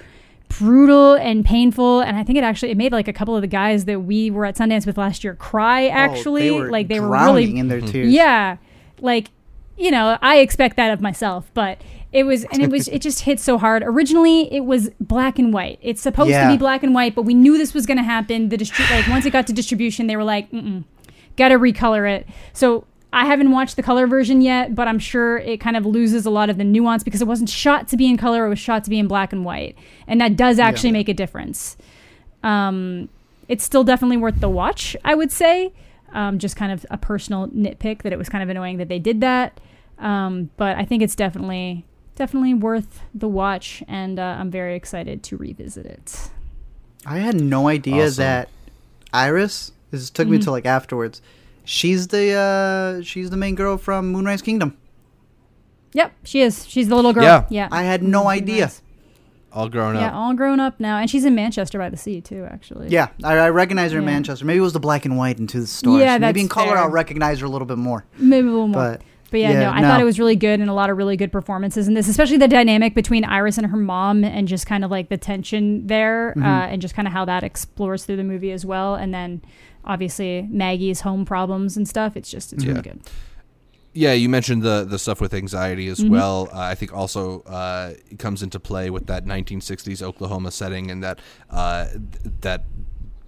brutal 0.60 1.14
and 1.14 1.46
painful 1.46 2.02
and 2.02 2.18
i 2.18 2.24
think 2.26 2.38
it 2.38 2.44
actually 2.44 2.70
it 2.72 2.76
made 2.76 2.92
like 2.92 3.08
a 3.08 3.14
couple 3.14 3.34
of 3.34 3.42
the 3.42 3.48
guys 3.48 3.86
that 3.86 4.02
we 4.02 4.30
were 4.30 4.46
at 4.46 4.58
sundance 4.58 4.86
with 4.86 4.98
last 4.98 5.24
year 5.24 5.34
cry 5.36 5.88
actually 5.88 6.50
oh, 6.50 6.64
they 6.66 6.70
like 6.70 6.88
they 6.90 7.00
were 7.00 7.08
drowning 7.08 7.48
really 7.48 7.58
in 7.60 7.68
their 7.70 7.80
tears. 7.80 8.12
yeah 8.12 8.58
like 9.00 9.30
you 9.78 9.90
know 9.90 10.18
i 10.22 10.40
expect 10.40 10.76
that 10.76 10.92
of 10.92 11.00
myself 11.00 11.50
but 11.54 11.82
it 12.12 12.24
was 12.26 12.44
and 12.52 12.62
it 12.62 12.70
was 12.70 12.90
it 12.90 13.02
just 13.02 13.22
hit 13.22 13.40
so 13.40 13.58
hard 13.58 13.82
originally 13.86 14.54
it 14.54 14.66
was 14.66 14.90
black 15.00 15.40
and 15.40 15.54
white 15.54 15.80
it's 15.82 16.02
supposed 16.02 16.32
Yeah. 16.32 16.46
to 16.48 16.54
be 16.54 16.58
black 16.58 16.84
and 16.84 16.94
white 16.94 17.16
but 17.16 17.22
we 17.22 17.34
knew 17.34 17.58
this 17.58 17.74
was 17.74 17.86
going 17.86 17.98
to 17.98 18.04
happen 18.04 18.50
the 18.50 18.58
distri- 18.58 18.92
like 18.92 19.08
once 19.08 19.26
it 19.26 19.32
got 19.32 19.48
to 19.48 19.54
distribution 19.54 20.08
they 20.08 20.18
were 20.18 20.24
like 20.26 20.52
mm 20.52 20.84
gotta 21.38 21.56
recolor 21.56 22.10
it. 22.10 22.28
So 22.54 22.86
i 23.14 23.26
haven't 23.26 23.52
watched 23.52 23.76
the 23.76 23.84
color 23.84 24.08
version 24.08 24.40
yet 24.40 24.74
but 24.74 24.88
i'm 24.88 24.98
sure 24.98 25.38
it 25.40 25.60
kind 25.60 25.76
of 25.76 25.86
loses 25.86 26.26
a 26.26 26.30
lot 26.30 26.50
of 26.50 26.58
the 26.58 26.64
nuance 26.64 27.04
because 27.04 27.22
it 27.22 27.28
wasn't 27.28 27.50
shot 27.50 27.86
to 27.86 27.98
be 27.98 28.08
in 28.08 28.16
color 28.16 28.46
it 28.46 28.50
was 28.50 28.58
shot 28.58 28.86
to 28.86 28.90
be 28.90 28.98
in 29.00 29.06
black 29.06 29.34
and 29.34 29.44
white. 29.44 29.78
And 30.08 30.22
that 30.22 30.38
does 30.38 30.60
actually 30.60 30.94
make 30.94 31.10
a 31.10 31.14
difference. 31.14 31.76
Um, 32.42 33.10
it's 33.50 33.66
still 33.66 33.84
definitely 33.84 34.16
worth 34.16 34.40
the 34.40 34.48
watch 34.48 34.96
i 35.04 35.14
would 35.14 35.30
say. 35.32 35.74
Um, 36.14 36.40
just 36.40 36.56
kind 36.56 36.72
of 36.72 36.86
a 36.90 36.98
personal 36.98 37.48
nitpick 37.50 38.04
that 38.04 38.14
it 38.14 38.18
was 38.18 38.30
kind 38.30 38.44
of 38.44 38.50
annoying 38.50 38.78
that 38.78 38.88
they 38.88 39.00
did 39.00 39.20
that. 39.22 39.60
Um, 40.00 40.50
but 40.56 40.78
i 40.78 40.86
think 40.86 41.04
it's 41.04 41.16
definitely 41.16 41.86
definitely 42.16 42.54
worth 42.54 43.02
the 43.14 43.28
watch 43.28 43.84
and 43.90 44.20
uh, 44.20 44.38
i'm 44.40 44.50
very 44.52 44.76
excited 44.76 45.22
to 45.24 45.36
revisit 45.36 45.86
it. 45.86 46.30
I 47.06 47.18
had 47.18 47.42
no 47.42 47.68
idea 47.68 48.06
Awesome. 48.06 48.22
that 48.24 48.50
Iris. 49.12 49.74
This 49.92 50.10
took 50.10 50.28
me 50.28 50.38
Mhm. 50.40 50.44
to 50.46 50.52
like 50.52 50.66
afterwards. 50.66 51.22
She's 51.64 52.08
the 52.08 52.34
uh 52.34 53.04
she's 53.04 53.30
the 53.30 53.38
main 53.38 53.56
girl 53.56 53.78
from 53.78 54.12
Moonrise 54.12 54.42
Kingdom. 54.42 54.76
yep 55.94 56.14
she 56.24 56.42
is 56.42 56.66
she's 56.68 56.88
the 56.88 56.96
little 56.96 57.14
girl 57.14 57.24
Yeah. 57.24 57.46
yeah 57.50 57.68
I 57.72 57.84
had 57.84 58.02
no 58.04 58.28
idea. 58.30 58.72
All 59.54 59.68
grown 59.68 59.98
up. 59.98 60.02
Yeah, 60.02 60.18
all 60.18 60.34
grown 60.34 60.62
up 60.62 60.80
now, 60.80 60.96
and 60.98 61.10
she's 61.10 61.26
in 61.26 61.36
Manchester 61.36 61.78
by 61.78 61.90
the 61.90 61.98
Sea 61.98 62.22
too. 62.22 62.48
Actually, 62.50 62.88
Yeah, 62.88 63.10
I, 63.22 63.34
I 63.36 63.50
recognize 63.50 63.92
her 63.92 64.00
in 64.00 64.06
Manchester. 64.06 64.46
Maybe 64.46 64.60
it 64.60 64.62
was 64.62 64.72
the 64.72 64.80
black 64.80 65.04
and 65.04 65.18
white 65.18 65.40
into 65.40 65.60
the 65.60 65.68
stores. 65.68 66.00
Yeah, 66.02 66.18
Maybe 66.18 66.40
in 66.40 66.46
that's 66.48 66.54
color 66.54 66.68
fair. 66.70 66.78
I'll 66.78 66.90
recognize 66.90 67.42
her 67.42 67.46
a 67.48 67.50
little 67.50 67.66
bit 67.66 67.78
more. 67.78 68.06
maybe 68.18 68.48
a 68.48 68.52
little 68.52 68.70
more. 68.70 68.82
But 68.92 69.02
But 69.30 69.42
yeah, 69.42 69.52
Yeah, 69.52 69.60
no, 69.64 69.70
I 69.72 69.82
no. 69.82 69.88
thought 69.90 70.00
it 70.00 70.06
was 70.06 70.20
really 70.20 70.38
good 70.38 70.62
and 70.62 70.70
a 70.70 70.74
lot 70.74 70.90
of 70.90 70.96
really 70.96 71.18
good 71.18 71.34
performances 71.34 71.90
in 71.90 71.96
this, 71.96 72.08
especially 72.08 72.38
the 72.38 72.48
dynamic 72.48 72.96
between 72.96 73.26
Iris 73.26 73.58
and 73.58 73.68
her 73.68 73.76
mom 73.78 74.24
and 74.24 74.48
just 74.48 74.66
kind 74.68 74.86
of 74.86 74.92
like 74.92 75.10
the 75.10 75.18
tension 75.18 75.86
there 75.88 76.34
Mhm. 76.38 76.44
uh, 76.46 76.68
and 76.72 76.82
just 76.82 76.96
kind 76.96 77.06
of 77.08 77.14
how 77.14 77.26
that 77.26 77.44
explores 77.44 78.06
through 78.06 78.18
the 78.18 78.24
movie 78.24 78.52
as 78.54 78.66
well. 78.66 78.96
And 78.96 79.14
then 79.14 79.42
obviously 79.86 80.48
Maggie's 80.50 81.02
home 81.02 81.26
problems 81.26 81.78
and 81.78 81.88
stuff. 81.88 82.16
It's 82.18 82.30
just, 82.30 82.54
it's 82.54 82.64
Yeah. 82.64 82.72
really 82.72 82.82
good. 82.84 83.00
Yeah, 83.94 84.14
you 84.14 84.30
mentioned 84.30 84.64
the 84.64 84.86
the 84.90 84.98
stuff 84.98 85.20
with 85.20 85.34
anxiety 85.34 85.88
as 85.90 86.00
Mhm. 86.00 86.12
well. 86.12 86.48
Uh, 86.54 86.60
I 86.60 86.76
think 86.76 86.94
also 86.94 87.42
uh, 87.42 87.94
comes 88.20 88.42
into 88.42 88.58
play 88.58 88.90
with 88.90 89.08
that 89.08 89.26
1960s 89.26 90.02
Oklahoma 90.02 90.52
setting 90.52 90.90
and 90.90 91.04
that 91.04 91.20
uh, 91.50 91.88
th- 91.90 92.34
that 92.40 92.64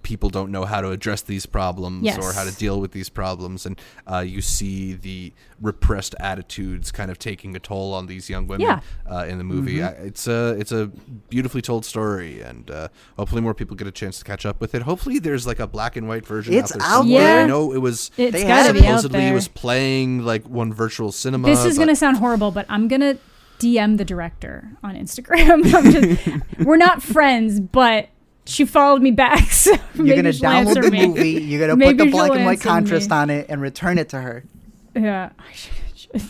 people 0.04 0.30
don't 0.30 0.52
know 0.52 0.64
how 0.64 0.80
to 0.80 0.90
address 0.90 1.22
these 1.22 1.46
problems 1.46 2.04
Yes. 2.04 2.18
or 2.18 2.32
how 2.32 2.44
to 2.44 2.54
deal 2.54 2.80
with 2.80 2.92
these 2.92 3.08
problems, 3.08 3.66
and 3.66 3.80
uh, 4.08 4.18
you 4.20 4.40
see 4.40 4.92
the 4.94 5.32
repressed 5.60 6.14
attitudes 6.20 6.92
kind 6.92 7.10
of 7.10 7.18
taking 7.18 7.56
a 7.56 7.58
toll 7.58 7.92
on 7.94 8.06
these 8.06 8.30
young 8.30 8.46
women 8.46 8.66
Yeah. 8.68 8.80
uh, 9.10 9.24
in 9.26 9.38
the 9.38 9.44
movie. 9.44 9.78
Mm-hmm. 9.78 10.02
I, 10.02 10.06
it's 10.06 10.28
a 10.28 10.50
it's 10.60 10.70
a 10.70 10.86
beautifully 11.30 11.62
told 11.62 11.84
story, 11.84 12.40
and 12.42 12.70
uh, 12.70 12.88
hopefully 13.16 13.40
more 13.40 13.54
people 13.54 13.74
get 13.74 13.88
a 13.88 13.92
chance 13.92 14.18
to 14.18 14.24
catch 14.24 14.46
up 14.46 14.60
with 14.60 14.74
it. 14.76 14.82
Hopefully, 14.82 15.18
there's 15.18 15.46
like 15.46 15.58
a 15.58 15.66
black 15.66 15.96
and 15.96 16.06
white 16.06 16.24
version 16.26 16.54
It's 16.54 16.70
out 16.72 16.78
there 16.78 16.86
out 16.86 16.98
somewhere. 16.98 17.20
there. 17.24 17.40
I 17.44 17.46
know 17.46 17.72
it 17.72 17.78
was. 17.78 18.10
It's 18.16 18.32
They 18.32 18.42
got 18.44 18.58
to 18.58 18.62
have 18.64 18.74
be 18.74 18.80
out 18.80 19.00
Supposedly, 19.00 19.18
there. 19.20 19.32
it 19.32 19.34
was 19.34 19.48
playing 19.48 20.20
like 20.24 20.44
one 20.48 20.72
virtual 20.72 21.10
cinema. 21.10 21.48
this 21.48 21.64
is 21.64 21.76
going 21.78 21.88
to 21.88 21.96
sound 21.96 22.18
horrible, 22.18 22.50
but 22.50 22.66
I'm 22.68 22.86
going 22.88 23.00
to 23.00 23.18
DM 23.58 23.96
the 23.98 24.04
director 24.04 24.70
on 24.82 24.94
Instagram. 24.96 25.72
I'm 25.74 25.90
just, 25.90 26.58
we're 26.66 26.76
not 26.76 27.02
friends, 27.02 27.60
but 27.60 28.08
she 28.46 28.64
followed 28.64 29.02
me 29.02 29.10
back. 29.10 29.48
So 29.50 29.72
You're 29.94 30.16
gonna 30.16 30.32
she'll 30.32 30.50
download 30.50 30.82
the 30.82 30.90
me. 30.90 31.06
movie. 31.06 31.30
You're 31.30 31.60
gonna 31.60 31.76
Maybe 31.76 31.98
put 31.98 32.04
the 32.04 32.10
black 32.10 32.30
and 32.32 32.44
white 32.44 32.60
contrast 32.60 33.10
me. 33.10 33.16
on 33.16 33.30
it 33.30 33.46
and 33.48 33.60
return 33.60 33.98
it 33.98 34.08
to 34.10 34.20
her. 34.20 34.44
Yeah. 34.94 35.30
I 35.38 35.52
should- 35.52 35.72
should- 35.94 36.22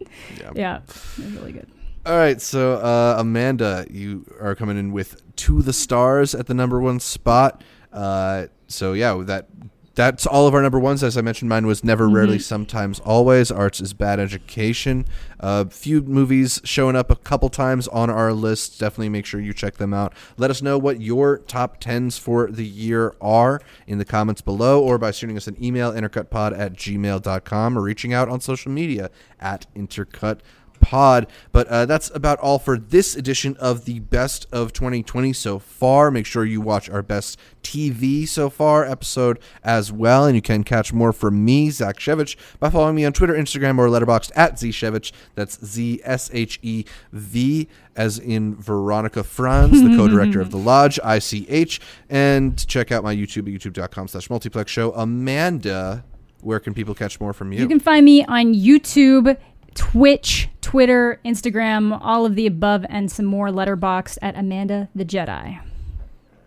Yeah. 0.40 0.50
yeah. 0.54 0.76
It 1.18 1.30
really 1.38 1.52
good. 1.52 1.66
All 2.06 2.16
right, 2.16 2.38
so 2.40 2.74
uh, 2.74 3.16
Amanda, 3.18 3.86
you 3.88 4.26
are 4.40 4.54
coming 4.54 4.76
in 4.76 4.92
with 4.92 5.22
to 5.36 5.62
the 5.62 5.72
stars 5.72 6.34
at 6.34 6.46
the 6.46 6.52
number 6.54 6.78
one 6.80 7.00
spot. 7.00 7.62
Uh, 7.92 8.48
so 8.66 8.92
yeah, 8.92 9.22
that 9.24 9.46
that's 9.94 10.26
all 10.26 10.46
of 10.46 10.54
our 10.54 10.62
number 10.62 10.78
ones. 10.78 11.02
As 11.02 11.16
I 11.16 11.20
mentioned, 11.20 11.48
mine 11.48 11.66
was 11.66 11.84
never, 11.84 12.08
rarely, 12.08 12.38
sometimes, 12.38 12.98
always. 13.00 13.50
Arts 13.50 13.80
is 13.80 13.92
bad 13.92 14.18
education. 14.18 15.06
A 15.40 15.44
uh, 15.46 15.64
few 15.66 16.02
movies 16.02 16.60
showing 16.64 16.96
up 16.96 17.10
a 17.10 17.16
couple 17.16 17.48
times 17.48 17.86
on 17.88 18.10
our 18.10 18.32
list. 18.32 18.80
Definitely 18.80 19.10
make 19.10 19.26
sure 19.26 19.40
you 19.40 19.52
check 19.52 19.76
them 19.76 19.94
out. 19.94 20.12
Let 20.36 20.50
us 20.50 20.62
know 20.62 20.78
what 20.78 21.00
your 21.00 21.38
top 21.38 21.78
tens 21.78 22.18
for 22.18 22.50
the 22.50 22.64
year 22.64 23.14
are 23.20 23.60
in 23.86 23.98
the 23.98 24.04
comments 24.04 24.40
below, 24.40 24.82
or 24.82 24.98
by 24.98 25.12
sending 25.12 25.36
us 25.36 25.46
an 25.46 25.62
email 25.62 25.92
intercutpod 25.92 26.58
at 26.58 26.72
gmail.com 26.72 27.78
or 27.78 27.80
reaching 27.80 28.12
out 28.12 28.28
on 28.28 28.40
social 28.40 28.72
media 28.72 29.10
at 29.38 29.66
intercut 29.76 30.40
pod. 30.84 31.26
But 31.50 31.66
uh, 31.68 31.86
that's 31.86 32.10
about 32.14 32.38
all 32.40 32.58
for 32.58 32.76
this 32.78 33.16
edition 33.16 33.56
of 33.56 33.86
the 33.86 34.00
best 34.00 34.46
of 34.52 34.72
2020 34.74 35.32
so 35.32 35.58
far. 35.58 36.10
Make 36.10 36.26
sure 36.26 36.44
you 36.44 36.60
watch 36.60 36.90
our 36.90 37.02
best 37.02 37.38
TV 37.62 38.28
so 38.28 38.50
far 38.50 38.84
episode 38.84 39.38
as 39.64 39.90
well. 39.90 40.26
And 40.26 40.36
you 40.36 40.42
can 40.42 40.62
catch 40.62 40.92
more 40.92 41.12
from 41.12 41.44
me, 41.44 41.70
Zach 41.70 41.96
Shevich, 41.96 42.36
by 42.60 42.68
following 42.68 42.94
me 42.94 43.04
on 43.06 43.12
Twitter, 43.14 43.32
Instagram, 43.34 43.78
or 43.78 43.88
Letterboxd 43.88 44.30
at 44.36 44.54
Zshevich. 44.54 45.12
That's 45.34 45.64
Z 45.64 46.00
S 46.04 46.30
H 46.32 46.60
E 46.62 46.84
V, 47.12 47.66
as 47.96 48.18
in 48.18 48.54
Veronika 48.56 49.24
Franz, 49.24 49.82
the 49.82 49.96
co 49.96 50.06
director 50.06 50.40
of 50.40 50.50
The 50.50 50.58
Lodge, 50.70 51.00
ICH. 51.02 51.80
And 52.10 52.66
check 52.68 52.92
out 52.92 53.02
my 53.02 53.16
YouTube 53.16 53.52
at 53.52 53.60
youtube.com 53.60 54.08
slash 54.08 54.28
multiplex 54.28 54.70
show. 54.70 54.92
Amanda, 54.92 56.04
where 56.44 56.60
can 56.60 56.74
people 56.74 56.94
catch 56.94 57.18
more 57.20 57.32
from 57.32 57.52
you? 57.52 57.60
You 57.60 57.68
can 57.68 57.80
find 57.80 58.04
me 58.04 58.24
on 58.26 58.54
YouTube, 58.54 59.36
Twitch, 59.74 60.48
Twitter, 60.60 61.20
Instagram, 61.24 61.98
all 62.00 62.24
of 62.26 62.34
the 62.34 62.46
above, 62.46 62.84
and 62.88 63.10
some 63.10 63.26
more 63.26 63.48
Letterboxd 63.48 64.18
at 64.22 64.36
Amanda 64.36 64.88
the 64.94 65.04
Jedi. 65.04 65.60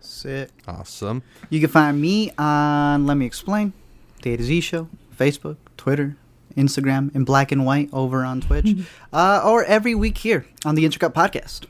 Sick. 0.00 0.50
awesome. 0.66 1.22
You 1.50 1.60
can 1.60 1.68
find 1.68 2.00
me 2.00 2.32
on 2.38 3.06
Let 3.06 3.16
Me 3.16 3.26
Explain, 3.26 3.72
The 4.22 4.34
A 4.34 4.36
to 4.38 4.42
Z 4.42 4.60
Show, 4.62 4.88
Facebook, 5.16 5.56
Twitter, 5.76 6.16
Instagram, 6.56 7.14
in 7.14 7.24
black 7.24 7.52
and 7.52 7.64
white 7.64 7.88
over 7.92 8.24
on 8.24 8.40
Twitch, 8.40 8.76
uh, 9.12 9.42
or 9.44 9.64
every 9.64 9.94
week 9.94 10.18
here 10.18 10.46
on 10.64 10.74
the 10.74 10.84
Intercut 10.84 11.12
Podcast. 11.12 11.66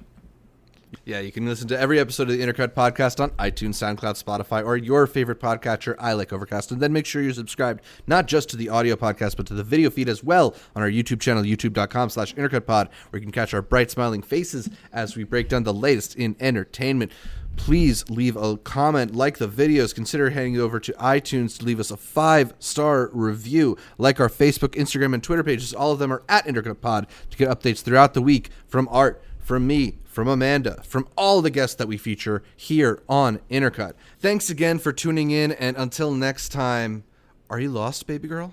Yeah, 1.08 1.20
you 1.20 1.32
can 1.32 1.46
listen 1.46 1.68
to 1.68 1.80
every 1.80 1.98
episode 1.98 2.28
of 2.28 2.36
the 2.36 2.44
Intercut 2.44 2.74
podcast 2.74 3.18
on 3.18 3.30
iTunes, 3.38 3.76
SoundCloud, 3.76 4.22
Spotify, 4.22 4.62
or 4.62 4.76
your 4.76 5.06
favorite 5.06 5.40
podcatcher. 5.40 5.94
I 5.98 6.12
like 6.12 6.34
Overcast. 6.34 6.70
And 6.70 6.82
then 6.82 6.92
make 6.92 7.06
sure 7.06 7.22
you're 7.22 7.32
subscribed 7.32 7.82
not 8.06 8.26
just 8.26 8.50
to 8.50 8.58
the 8.58 8.68
audio 8.68 8.94
podcast, 8.94 9.38
but 9.38 9.46
to 9.46 9.54
the 9.54 9.64
video 9.64 9.88
feed 9.88 10.10
as 10.10 10.22
well 10.22 10.54
on 10.76 10.82
our 10.82 10.90
YouTube 10.90 11.18
channel, 11.18 11.42
youtube.com 11.42 12.10
slash 12.10 12.34
intercutpod, 12.34 12.90
where 13.08 13.18
you 13.18 13.22
can 13.22 13.32
catch 13.32 13.54
our 13.54 13.62
bright 13.62 13.90
smiling 13.90 14.20
faces 14.20 14.68
as 14.92 15.16
we 15.16 15.24
break 15.24 15.48
down 15.48 15.62
the 15.62 15.72
latest 15.72 16.14
in 16.14 16.36
entertainment. 16.40 17.10
Please 17.56 18.08
leave 18.10 18.36
a 18.36 18.58
comment, 18.58 19.16
like 19.16 19.38
the 19.38 19.48
videos, 19.48 19.94
consider 19.94 20.28
heading 20.28 20.60
over 20.60 20.78
to 20.78 20.92
iTunes 20.92 21.58
to 21.58 21.64
leave 21.64 21.80
us 21.80 21.90
a 21.90 21.96
five 21.96 22.52
star 22.58 23.08
review. 23.14 23.78
Like 23.96 24.20
our 24.20 24.28
Facebook, 24.28 24.74
Instagram, 24.74 25.14
and 25.14 25.22
Twitter 25.22 25.42
pages. 25.42 25.72
All 25.72 25.90
of 25.90 25.98
them 25.98 26.12
are 26.12 26.22
at 26.28 26.46
IntercutPod 26.46 27.08
to 27.30 27.36
get 27.38 27.48
updates 27.48 27.80
throughout 27.80 28.12
the 28.12 28.20
week 28.20 28.50
from 28.66 28.86
Art, 28.92 29.22
from 29.48 29.66
me, 29.66 29.96
from 30.04 30.28
Amanda, 30.28 30.82
from 30.84 31.08
all 31.16 31.40
the 31.40 31.48
guests 31.48 31.74
that 31.76 31.88
we 31.88 31.96
feature 31.96 32.42
here 32.54 33.00
on 33.08 33.38
Intercut. 33.50 33.94
Thanks 34.18 34.50
again 34.50 34.78
for 34.78 34.92
tuning 34.92 35.30
in, 35.30 35.52
and 35.52 35.74
until 35.78 36.12
next 36.12 36.50
time, 36.50 37.02
are 37.48 37.58
you 37.58 37.70
lost, 37.70 38.06
baby 38.06 38.28
girl? 38.28 38.52